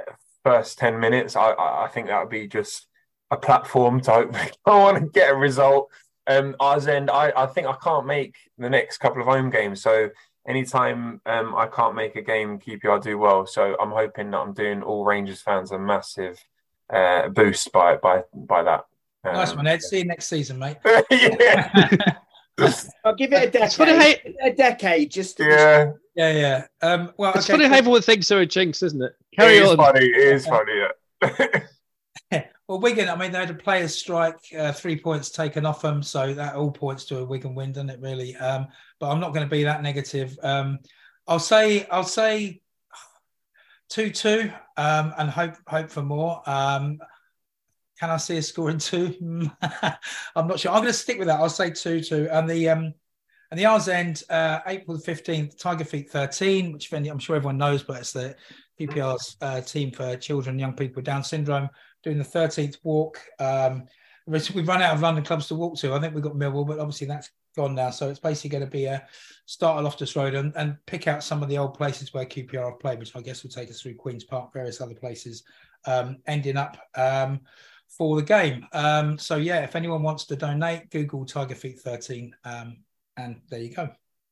uh, 0.00 0.12
first 0.42 0.78
ten 0.78 0.98
minutes, 0.98 1.36
I 1.36 1.52
I, 1.52 1.88
think 1.92 2.08
that 2.08 2.18
would 2.20 2.30
be 2.30 2.48
just 2.48 2.86
a 3.30 3.36
platform 3.36 4.00
to 4.02 4.10
hope 4.10 4.34
I 4.66 4.78
want 4.78 4.98
to 4.98 5.06
get 5.06 5.30
a 5.30 5.36
result. 5.36 5.90
Um, 6.26 6.56
R's 6.58 6.88
end. 6.88 7.10
I 7.10 7.32
I 7.36 7.46
think 7.46 7.66
I 7.66 7.76
can't 7.82 8.06
make 8.06 8.36
the 8.58 8.70
next 8.70 8.98
couple 8.98 9.20
of 9.20 9.28
home 9.28 9.50
games, 9.50 9.82
so 9.82 10.08
anytime 10.48 11.20
um 11.26 11.54
I 11.54 11.66
can't 11.66 11.94
make 11.94 12.16
a 12.16 12.22
game, 12.22 12.58
QPR 12.58 13.02
do 13.02 13.18
well. 13.18 13.46
So 13.46 13.76
I'm 13.80 13.90
hoping 13.90 14.30
that 14.30 14.38
I'm 14.38 14.54
doing 14.54 14.82
all 14.82 15.04
Rangers 15.04 15.42
fans 15.42 15.70
a 15.72 15.78
massive 15.78 16.42
uh 16.92 17.28
boost 17.28 17.70
by 17.72 17.96
by 17.96 18.22
by 18.34 18.62
that. 18.62 18.86
Um, 19.24 19.34
nice 19.34 19.54
one, 19.54 19.66
Ed. 19.66 19.82
See 19.82 19.98
you 19.98 20.04
next 20.04 20.26
season, 20.26 20.58
mate. 20.58 20.78
yeah. 21.10 22.16
I'll 23.04 23.14
give 23.14 23.32
it 23.32 23.54
a 23.54 23.64
it's 23.64 23.76
funny 23.76 23.92
decade. 23.92 24.36
how 24.40 24.46
A 24.48 24.52
decade 24.52 25.10
just 25.10 25.36
to 25.38 25.44
yeah. 25.44 25.92
Yeah, 26.14 26.32
yeah. 26.32 26.66
Um, 26.86 27.12
well, 27.16 27.32
it's 27.34 27.48
okay, 27.48 27.54
funny 27.54 27.64
how 27.64 27.70
cool. 27.70 27.78
everyone 27.78 28.02
thinks 28.02 28.28
they're 28.28 28.40
a 28.40 28.46
jinx, 28.46 28.82
isn't 28.82 29.02
it? 29.02 29.12
Carry 29.34 29.56
it 29.56 29.62
is 29.62 29.70
on. 29.70 29.76
funny. 29.78 30.06
It 30.06 30.34
is 30.34 30.46
funny. 30.46 30.72
Yeah. 31.22 31.60
Well, 32.68 32.80
Wigan, 32.80 33.10
I 33.10 33.16
mean, 33.16 33.32
they 33.32 33.38
had 33.38 33.50
a 33.50 33.54
players' 33.54 33.94
strike, 33.98 34.38
uh, 34.56 34.72
three 34.72 34.98
points 34.98 35.28
taken 35.30 35.66
off 35.66 35.82
them, 35.82 36.02
so 36.02 36.32
that 36.32 36.54
all 36.54 36.70
points 36.70 37.04
to 37.06 37.18
a 37.18 37.24
Wigan 37.24 37.54
win, 37.54 37.72
doesn't 37.72 37.90
it? 37.90 38.00
Really. 38.00 38.34
Um, 38.36 38.68
but 38.98 39.10
I'm 39.10 39.20
not 39.20 39.34
going 39.34 39.44
to 39.46 39.50
be 39.50 39.64
that 39.64 39.82
negative. 39.82 40.38
Um, 40.42 40.78
I'll 41.26 41.38
say, 41.38 41.86
I'll 41.90 42.02
say, 42.02 42.62
two-two, 43.90 44.50
um, 44.78 45.12
and 45.18 45.28
hope 45.28 45.56
hope 45.66 45.90
for 45.90 46.02
more. 46.02 46.40
Um, 46.48 46.98
can 48.02 48.10
I 48.10 48.16
see 48.16 48.36
a 48.36 48.42
score 48.42 48.68
in 48.68 48.78
two? 48.78 49.14
I'm 50.34 50.48
not 50.48 50.58
sure. 50.58 50.72
I'm 50.72 50.78
going 50.78 50.88
to 50.88 50.92
stick 50.92 51.20
with 51.20 51.28
that. 51.28 51.38
I'll 51.38 51.48
say 51.48 51.70
two-two, 51.70 52.26
and 52.32 52.50
the 52.50 52.68
um, 52.70 52.94
and 53.52 53.60
the 53.60 53.64
R's 53.64 53.86
end, 53.86 54.24
uh, 54.28 54.58
April 54.66 54.98
15th, 54.98 55.56
Tiger 55.56 55.84
Feet 55.84 56.10
13, 56.10 56.72
which 56.72 56.92
I'm 56.92 57.18
sure 57.20 57.36
everyone 57.36 57.58
knows, 57.58 57.84
but 57.84 57.98
it's 57.98 58.12
the 58.12 58.34
PPR's 58.80 59.36
uh, 59.40 59.60
team 59.60 59.92
for 59.92 60.16
children 60.16 60.54
and 60.54 60.60
young 60.60 60.72
people 60.72 60.96
with 60.96 61.04
Down 61.04 61.22
syndrome 61.22 61.68
doing 62.02 62.18
the 62.18 62.24
13th 62.24 62.78
walk. 62.82 63.20
Um, 63.38 63.84
we've 64.26 64.66
run 64.66 64.82
out 64.82 64.94
of 64.94 65.02
London 65.02 65.22
clubs 65.22 65.46
to 65.46 65.54
walk 65.54 65.78
to. 65.78 65.94
I 65.94 66.00
think 66.00 66.12
we've 66.12 66.24
got 66.24 66.34
Millwall, 66.34 66.66
but 66.66 66.80
obviously 66.80 67.06
that's 67.06 67.30
gone 67.54 67.76
now. 67.76 67.90
So 67.90 68.08
it's 68.08 68.18
basically 68.18 68.50
going 68.50 68.64
to 68.64 68.70
be 68.70 68.86
a 68.86 69.06
start 69.46 69.78
at 69.78 69.84
Loftus 69.84 70.16
Road 70.16 70.34
and, 70.34 70.52
and 70.56 70.76
pick 70.86 71.06
out 71.06 71.22
some 71.22 71.40
of 71.40 71.48
the 71.48 71.58
old 71.58 71.74
places 71.74 72.12
where 72.12 72.24
QPR 72.24 72.70
have 72.70 72.80
played, 72.80 72.98
which 72.98 73.14
I 73.14 73.20
guess 73.20 73.44
will 73.44 73.50
take 73.50 73.70
us 73.70 73.80
through 73.80 73.94
Queen's 73.94 74.24
Park, 74.24 74.52
various 74.52 74.80
other 74.80 74.94
places, 74.94 75.44
um, 75.84 76.16
ending 76.26 76.56
up 76.56 76.78
um, 76.96 77.40
for 77.96 78.16
the 78.16 78.22
game. 78.22 78.66
Um, 78.72 79.18
so 79.18 79.36
yeah, 79.36 79.60
if 79.64 79.76
anyone 79.76 80.02
wants 80.02 80.24
to 80.26 80.36
donate, 80.36 80.90
Google 80.90 81.24
Tiger 81.24 81.54
Feet 81.54 81.80
13, 81.80 82.34
um, 82.44 82.78
and 83.16 83.40
there 83.48 83.60
you 83.60 83.74
go. 83.74 83.90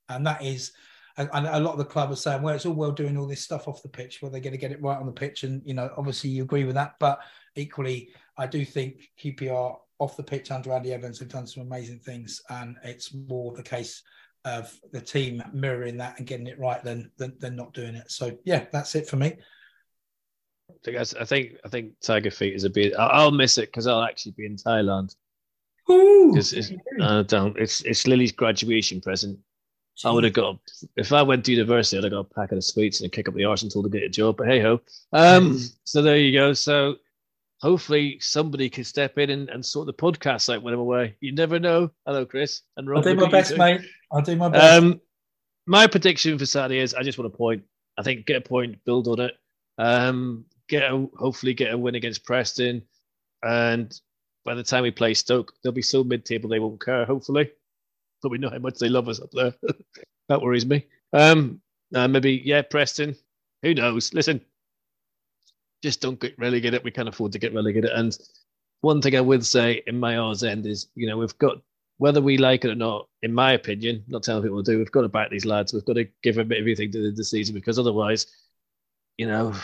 And 0.08 0.26
that 0.26 0.42
is 0.42 0.72
and 1.16 1.46
a 1.46 1.60
lot 1.60 1.72
of 1.72 1.78
the 1.78 1.84
club 1.84 2.10
are 2.10 2.16
saying, 2.16 2.42
well, 2.42 2.54
it's 2.54 2.66
all 2.66 2.72
well 2.72 2.92
doing 2.92 3.16
all 3.16 3.26
this 3.26 3.42
stuff 3.42 3.68
off 3.68 3.82
the 3.82 3.88
pitch. 3.88 4.20
Well, 4.20 4.30
they're 4.30 4.40
going 4.40 4.52
to 4.52 4.58
get 4.58 4.72
it 4.72 4.82
right 4.82 4.98
on 4.98 5.06
the 5.06 5.12
pitch, 5.12 5.42
and 5.44 5.62
you 5.64 5.74
know, 5.74 5.90
obviously, 5.96 6.30
you 6.30 6.42
agree 6.42 6.64
with 6.64 6.76
that. 6.76 6.94
But 6.98 7.20
equally, 7.56 8.10
I 8.38 8.46
do 8.46 8.64
think 8.64 9.10
QPR 9.22 9.76
off 9.98 10.16
the 10.16 10.22
pitch 10.22 10.50
under 10.50 10.72
Andy 10.72 10.92
Evans 10.92 11.18
have 11.18 11.28
done 11.28 11.46
some 11.46 11.62
amazing 11.62 11.98
things, 11.98 12.42
and 12.48 12.76
it's 12.84 13.14
more 13.14 13.52
the 13.52 13.62
case 13.62 14.02
of 14.46 14.74
the 14.92 15.00
team 15.00 15.42
mirroring 15.52 15.98
that 15.98 16.18
and 16.18 16.26
getting 16.26 16.46
it 16.46 16.58
right 16.58 16.82
than 16.82 17.10
than, 17.18 17.34
than 17.38 17.56
not 17.56 17.74
doing 17.74 17.94
it. 17.94 18.10
So 18.10 18.36
yeah, 18.44 18.66
that's 18.72 18.94
it 18.94 19.08
for 19.08 19.16
me. 19.16 19.36
I 20.86 21.04
think 21.04 21.16
I 21.20 21.24
think 21.24 21.56
I 21.64 21.68
think 21.68 21.92
Tiger 22.00 22.30
Feet 22.30 22.54
is 22.54 22.64
a 22.64 22.70
bit. 22.70 22.94
I'll, 22.98 23.30
miss 23.30 23.58
it 23.58 23.66
because 23.66 23.86
I'll 23.86 24.02
actually 24.02 24.32
be 24.32 24.46
in 24.46 24.56
Thailand. 24.56 25.14
Ooh, 25.90 26.34
It's, 26.36 26.52
it's, 26.52 26.72
I 27.00 27.22
don't. 27.22 27.56
It's 27.58 27.82
it's 27.82 28.06
Lily's 28.06 28.32
graduation 28.32 29.00
present. 29.00 29.38
I 30.04 30.10
would 30.10 30.24
have 30.24 30.32
got 30.32 30.58
if 30.96 31.12
I 31.12 31.22
went 31.22 31.44
to 31.44 31.52
university, 31.52 31.98
I'd 31.98 32.04
have 32.04 32.12
got 32.12 32.20
a 32.20 32.34
packet 32.34 32.56
of 32.56 32.64
sweets 32.64 33.00
and 33.00 33.08
a 33.08 33.10
kick 33.10 33.28
up 33.28 33.34
the 33.34 33.44
arse 33.44 33.62
told 33.62 33.84
to 33.84 33.90
get 33.90 34.02
a 34.02 34.08
job. 34.08 34.36
But 34.38 34.48
hey 34.48 34.60
ho. 34.60 34.80
Um, 35.12 35.58
so 35.84 36.00
there 36.00 36.16
you 36.16 36.32
go. 36.32 36.52
So 36.52 36.96
hopefully 37.60 38.18
somebody 38.20 38.70
can 38.70 38.84
step 38.84 39.18
in 39.18 39.30
and, 39.30 39.50
and 39.50 39.64
sort 39.64 39.86
the 39.86 39.92
podcast 39.92 40.54
out 40.54 40.62
when 40.62 40.72
I'm 40.72 40.80
away. 40.80 41.16
You 41.20 41.32
never 41.32 41.58
know. 41.58 41.90
Hello, 42.06 42.24
Chris 42.24 42.62
and 42.76 42.88
Rob. 42.88 43.06
I'll 43.06 43.14
do 43.14 43.20
my 43.20 43.30
best, 43.30 43.56
mate. 43.56 43.82
I'll 44.10 44.22
do 44.22 44.36
my 44.36 44.48
best. 44.48 44.82
Um, 44.82 45.00
my 45.66 45.86
prediction 45.86 46.38
for 46.38 46.46
Saturday 46.46 46.80
is 46.80 46.94
I 46.94 47.02
just 47.02 47.18
want 47.18 47.32
a 47.32 47.36
point. 47.36 47.62
I 47.98 48.02
think 48.02 48.26
get 48.26 48.36
a 48.36 48.40
point, 48.40 48.82
build 48.84 49.08
on 49.08 49.20
it. 49.20 49.34
Um, 49.76 50.46
get 50.70 50.90
a, 50.90 51.08
hopefully 51.18 51.52
get 51.52 51.74
a 51.74 51.78
win 51.78 51.96
against 51.96 52.24
Preston, 52.24 52.82
and 53.42 54.00
by 54.44 54.54
the 54.54 54.62
time 54.62 54.84
we 54.84 54.90
play 54.90 55.12
Stoke, 55.12 55.52
they'll 55.62 55.72
be 55.72 55.82
so 55.82 56.02
mid-table 56.02 56.48
they 56.48 56.60
won't 56.60 56.82
care. 56.82 57.04
Hopefully, 57.04 57.50
but 58.22 58.30
we 58.30 58.38
know 58.38 58.50
how 58.50 58.58
much 58.58 58.78
they 58.78 58.88
love 58.88 59.08
us 59.08 59.20
up 59.20 59.30
there. 59.32 59.52
that 60.28 60.40
worries 60.40 60.66
me. 60.66 60.86
Um, 61.12 61.60
uh, 61.94 62.08
maybe 62.08 62.40
yeah, 62.44 62.62
Preston. 62.62 63.16
Who 63.62 63.74
knows? 63.74 64.14
Listen, 64.14 64.40
just 65.82 66.00
don't 66.00 66.20
get 66.20 66.38
relegated. 66.38 66.84
We 66.84 66.90
can't 66.90 67.08
afford 67.08 67.32
to 67.32 67.38
get 67.38 67.54
relegated. 67.54 67.90
And 67.90 68.16
one 68.80 69.02
thing 69.02 69.16
I 69.16 69.20
would 69.20 69.44
say 69.44 69.82
in 69.86 70.00
my 70.00 70.16
R's 70.16 70.42
end 70.42 70.66
is, 70.66 70.88
you 70.94 71.06
know, 71.06 71.18
we've 71.18 71.36
got 71.38 71.58
whether 71.98 72.22
we 72.22 72.38
like 72.38 72.64
it 72.64 72.70
or 72.70 72.74
not, 72.74 73.08
in 73.22 73.34
my 73.34 73.52
opinion, 73.52 74.02
not 74.08 74.22
telling 74.22 74.42
people 74.42 74.64
to 74.64 74.72
do, 74.72 74.78
we've 74.78 74.90
got 74.90 75.02
to 75.02 75.08
back 75.08 75.28
these 75.28 75.44
lads. 75.44 75.74
We've 75.74 75.84
got 75.84 75.96
to 75.96 76.08
give 76.22 76.36
them 76.36 76.50
everything 76.50 76.90
to 76.92 77.02
the, 77.02 77.10
the 77.10 77.24
season 77.24 77.54
because 77.54 77.78
otherwise, 77.78 78.26
you 79.18 79.26
know, 79.26 79.54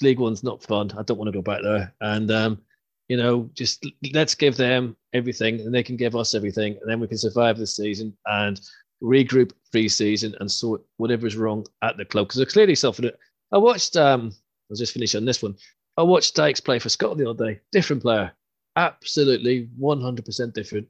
League 0.00 0.18
One's 0.18 0.42
not 0.42 0.62
fun. 0.62 0.90
I 0.96 1.02
don't 1.02 1.18
want 1.18 1.28
to 1.28 1.32
go 1.32 1.42
back 1.42 1.62
there. 1.62 1.94
And 2.00 2.30
um, 2.30 2.60
you 3.08 3.16
know, 3.16 3.50
just 3.54 3.86
let's 4.12 4.34
give 4.34 4.56
them 4.56 4.96
everything 5.12 5.60
and 5.60 5.74
they 5.74 5.82
can 5.82 5.96
give 5.96 6.16
us 6.16 6.34
everything, 6.34 6.78
and 6.80 6.90
then 6.90 7.00
we 7.00 7.08
can 7.08 7.18
survive 7.18 7.58
this 7.58 7.76
season 7.76 8.16
and 8.26 8.60
regroup 9.02 9.52
pre-season 9.72 10.34
and 10.40 10.50
sort 10.50 10.82
whatever 10.96 11.26
is 11.26 11.36
wrong 11.36 11.66
at 11.82 11.96
the 11.96 12.04
club 12.04 12.28
because 12.28 12.36
they're 12.36 12.46
clearly 12.46 12.74
suffering 12.74 13.08
it. 13.08 13.18
I 13.52 13.58
watched 13.58 13.96
um 13.96 14.32
I'll 14.70 14.76
just 14.76 14.94
finish 14.94 15.14
on 15.14 15.24
this 15.24 15.42
one. 15.42 15.56
I 15.96 16.02
watched 16.02 16.36
Dykes 16.36 16.60
play 16.60 16.78
for 16.78 16.88
Scotland 16.88 17.20
the 17.20 17.28
other 17.28 17.46
day. 17.46 17.60
Different 17.72 18.00
player. 18.00 18.32
Absolutely 18.76 19.68
100% 19.78 20.54
different. 20.54 20.88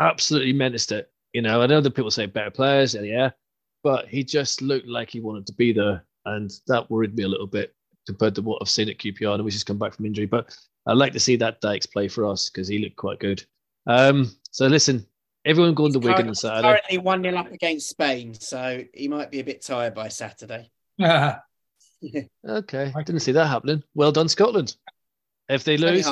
Absolutely 0.00 0.52
menaced 0.52 0.90
it. 0.90 1.12
You 1.32 1.42
know, 1.42 1.62
I 1.62 1.66
know 1.66 1.80
that 1.80 1.94
people 1.94 2.10
say 2.10 2.26
better 2.26 2.50
players, 2.50 2.94
yeah, 2.94 3.30
but 3.84 4.08
he 4.08 4.24
just 4.24 4.60
looked 4.60 4.88
like 4.88 5.10
he 5.10 5.20
wanted 5.20 5.46
to 5.46 5.52
be 5.52 5.72
there. 5.72 6.04
And 6.24 6.50
that 6.66 6.90
worried 6.90 7.14
me 7.14 7.22
a 7.22 7.28
little 7.28 7.46
bit 7.46 7.72
compared 8.08 8.34
to 8.34 8.42
what 8.42 8.58
I've 8.62 8.68
seen 8.68 8.88
at 8.88 8.98
QPR. 8.98 9.34
And 9.34 9.44
he's 9.44 9.52
just 9.54 9.66
come 9.66 9.78
back 9.78 9.94
from 9.94 10.06
injury. 10.06 10.26
But 10.26 10.56
I'd 10.86 10.96
like 10.96 11.12
to 11.12 11.20
see 11.20 11.36
that 11.36 11.60
Dykes 11.60 11.86
play 11.86 12.08
for 12.08 12.24
us 12.24 12.48
because 12.48 12.66
he 12.66 12.78
looked 12.78 12.96
quite 12.96 13.20
good. 13.20 13.44
Um, 13.86 14.32
so 14.50 14.66
listen, 14.66 15.06
everyone 15.44 15.74
going 15.74 15.92
to 15.92 15.98
Wigan 15.98 16.28
on 16.28 16.34
Saturday. 16.34 16.68
Currently 16.68 16.98
one 16.98 17.22
0 17.22 17.36
up 17.36 17.52
against 17.52 17.90
Spain, 17.90 18.32
so 18.34 18.82
he 18.94 19.06
might 19.06 19.30
be 19.30 19.40
a 19.40 19.44
bit 19.44 19.62
tired 19.62 19.94
by 19.94 20.08
Saturday. 20.08 20.70
Okay, 22.48 22.92
I 22.94 23.02
didn't 23.02 23.22
see 23.22 23.32
that 23.32 23.48
happening. 23.48 23.82
Well 23.96 24.12
done, 24.12 24.28
Scotland. 24.28 24.76
If 25.48 25.64
they 25.64 25.76
lose, 25.76 26.06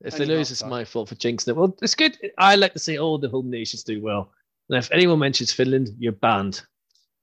if 0.00 0.16
they 0.16 0.24
lose, 0.24 0.50
it's 0.50 0.64
my 0.64 0.84
fault 0.84 1.10
for 1.10 1.14
jinxing 1.14 1.48
it. 1.48 1.56
Well, 1.56 1.76
it's 1.80 1.94
good. 1.94 2.18
I 2.38 2.56
like 2.56 2.72
to 2.72 2.80
see 2.80 2.98
all 2.98 3.18
the 3.18 3.28
home 3.28 3.50
nations 3.50 3.84
do 3.84 4.02
well. 4.02 4.32
And 4.68 4.78
if 4.78 4.90
anyone 4.90 5.20
mentions 5.20 5.52
Finland, 5.52 5.90
you're 5.98 6.10
banned. 6.10 6.62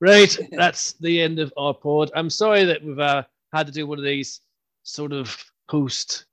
Right, 0.01 0.37
that's 0.51 0.93
the 0.93 1.21
end 1.21 1.39
of 1.39 1.51
our 1.57 1.73
pod. 1.73 2.11
I'm 2.15 2.29
sorry 2.29 2.63
that 2.65 2.83
we've 2.83 2.99
uh, 2.99 3.23
had 3.53 3.67
to 3.67 3.73
do 3.73 3.85
one 3.85 3.97
of 3.97 4.05
these 4.05 4.41
sort 4.83 5.11
of 5.11 5.35
post 5.69 6.25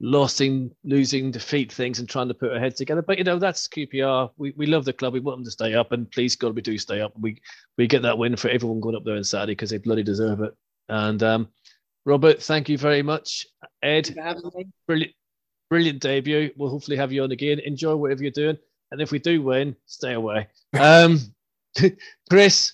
losing, 0.00 0.70
losing, 0.82 1.30
defeat 1.30 1.72
things 1.72 2.00
and 2.00 2.08
trying 2.08 2.28
to 2.28 2.34
put 2.34 2.52
our 2.52 2.58
heads 2.58 2.76
together. 2.76 3.02
But 3.02 3.18
you 3.18 3.24
know, 3.24 3.38
that's 3.38 3.68
QPR. 3.68 4.30
We, 4.36 4.52
we 4.56 4.66
love 4.66 4.84
the 4.84 4.92
club. 4.92 5.12
We 5.12 5.20
want 5.20 5.38
them 5.38 5.44
to 5.44 5.50
stay 5.50 5.74
up, 5.74 5.92
and 5.92 6.10
please 6.10 6.36
God, 6.36 6.54
we 6.54 6.62
do 6.62 6.76
stay 6.76 7.00
up. 7.00 7.12
We 7.18 7.40
we 7.78 7.86
get 7.86 8.02
that 8.02 8.18
win 8.18 8.36
for 8.36 8.48
everyone 8.48 8.80
going 8.80 8.96
up 8.96 9.04
there 9.04 9.16
on 9.16 9.24
Saturday 9.24 9.52
because 9.52 9.70
they 9.70 9.78
bloody 9.78 10.02
deserve 10.02 10.40
it. 10.40 10.54
And 10.88 11.22
um, 11.22 11.48
Robert, 12.04 12.42
thank 12.42 12.68
you 12.68 12.76
very 12.76 13.02
much. 13.02 13.46
Ed, 13.82 14.08
for 14.08 14.20
having 14.20 14.50
me. 14.54 14.66
brilliant, 14.86 15.14
brilliant 15.70 16.00
debut. 16.00 16.50
We'll 16.56 16.70
hopefully 16.70 16.96
have 16.96 17.12
you 17.12 17.22
on 17.22 17.30
again. 17.30 17.60
Enjoy 17.60 17.94
whatever 17.94 18.22
you're 18.22 18.32
doing, 18.32 18.58
and 18.90 19.00
if 19.00 19.12
we 19.12 19.20
do 19.20 19.40
win, 19.42 19.76
stay 19.86 20.14
away. 20.14 20.48
Um, 20.78 21.18
Chris, 22.30 22.72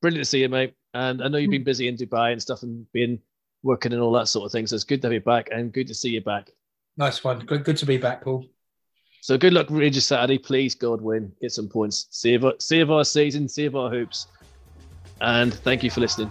brilliant 0.00 0.24
to 0.24 0.30
see 0.30 0.40
you, 0.40 0.48
mate. 0.48 0.74
And 0.94 1.22
I 1.22 1.28
know 1.28 1.38
you've 1.38 1.50
been 1.50 1.62
hmm. 1.62 1.66
busy 1.66 1.88
in 1.88 1.96
Dubai 1.96 2.32
and 2.32 2.42
stuff, 2.42 2.62
and 2.62 2.90
been 2.92 3.18
working 3.62 3.92
and 3.92 4.02
all 4.02 4.12
that 4.12 4.28
sort 4.28 4.46
of 4.46 4.52
thing. 4.52 4.66
So 4.66 4.74
it's 4.74 4.84
good 4.84 5.00
to 5.02 5.08
have 5.08 5.12
you 5.12 5.20
back, 5.20 5.48
and 5.52 5.72
good 5.72 5.86
to 5.88 5.94
see 5.94 6.10
you 6.10 6.20
back. 6.20 6.50
nice 6.96 7.22
one. 7.22 7.40
Good, 7.40 7.64
good 7.64 7.76
to 7.78 7.86
be 7.86 7.96
back, 7.96 8.22
Paul. 8.22 8.46
So 9.22 9.36
good 9.36 9.52
luck, 9.52 9.66
Rangers 9.68 10.06
Saturday. 10.06 10.38
Please, 10.38 10.74
God, 10.74 11.00
win, 11.00 11.32
get 11.40 11.52
some 11.52 11.68
points, 11.68 12.06
save 12.10 12.44
our, 12.44 12.54
save 12.58 12.90
our 12.90 13.04
season, 13.04 13.48
save 13.48 13.76
our 13.76 13.90
hoops, 13.90 14.26
and 15.20 15.52
thank 15.52 15.82
you 15.82 15.90
for 15.90 16.00
listening. 16.00 16.30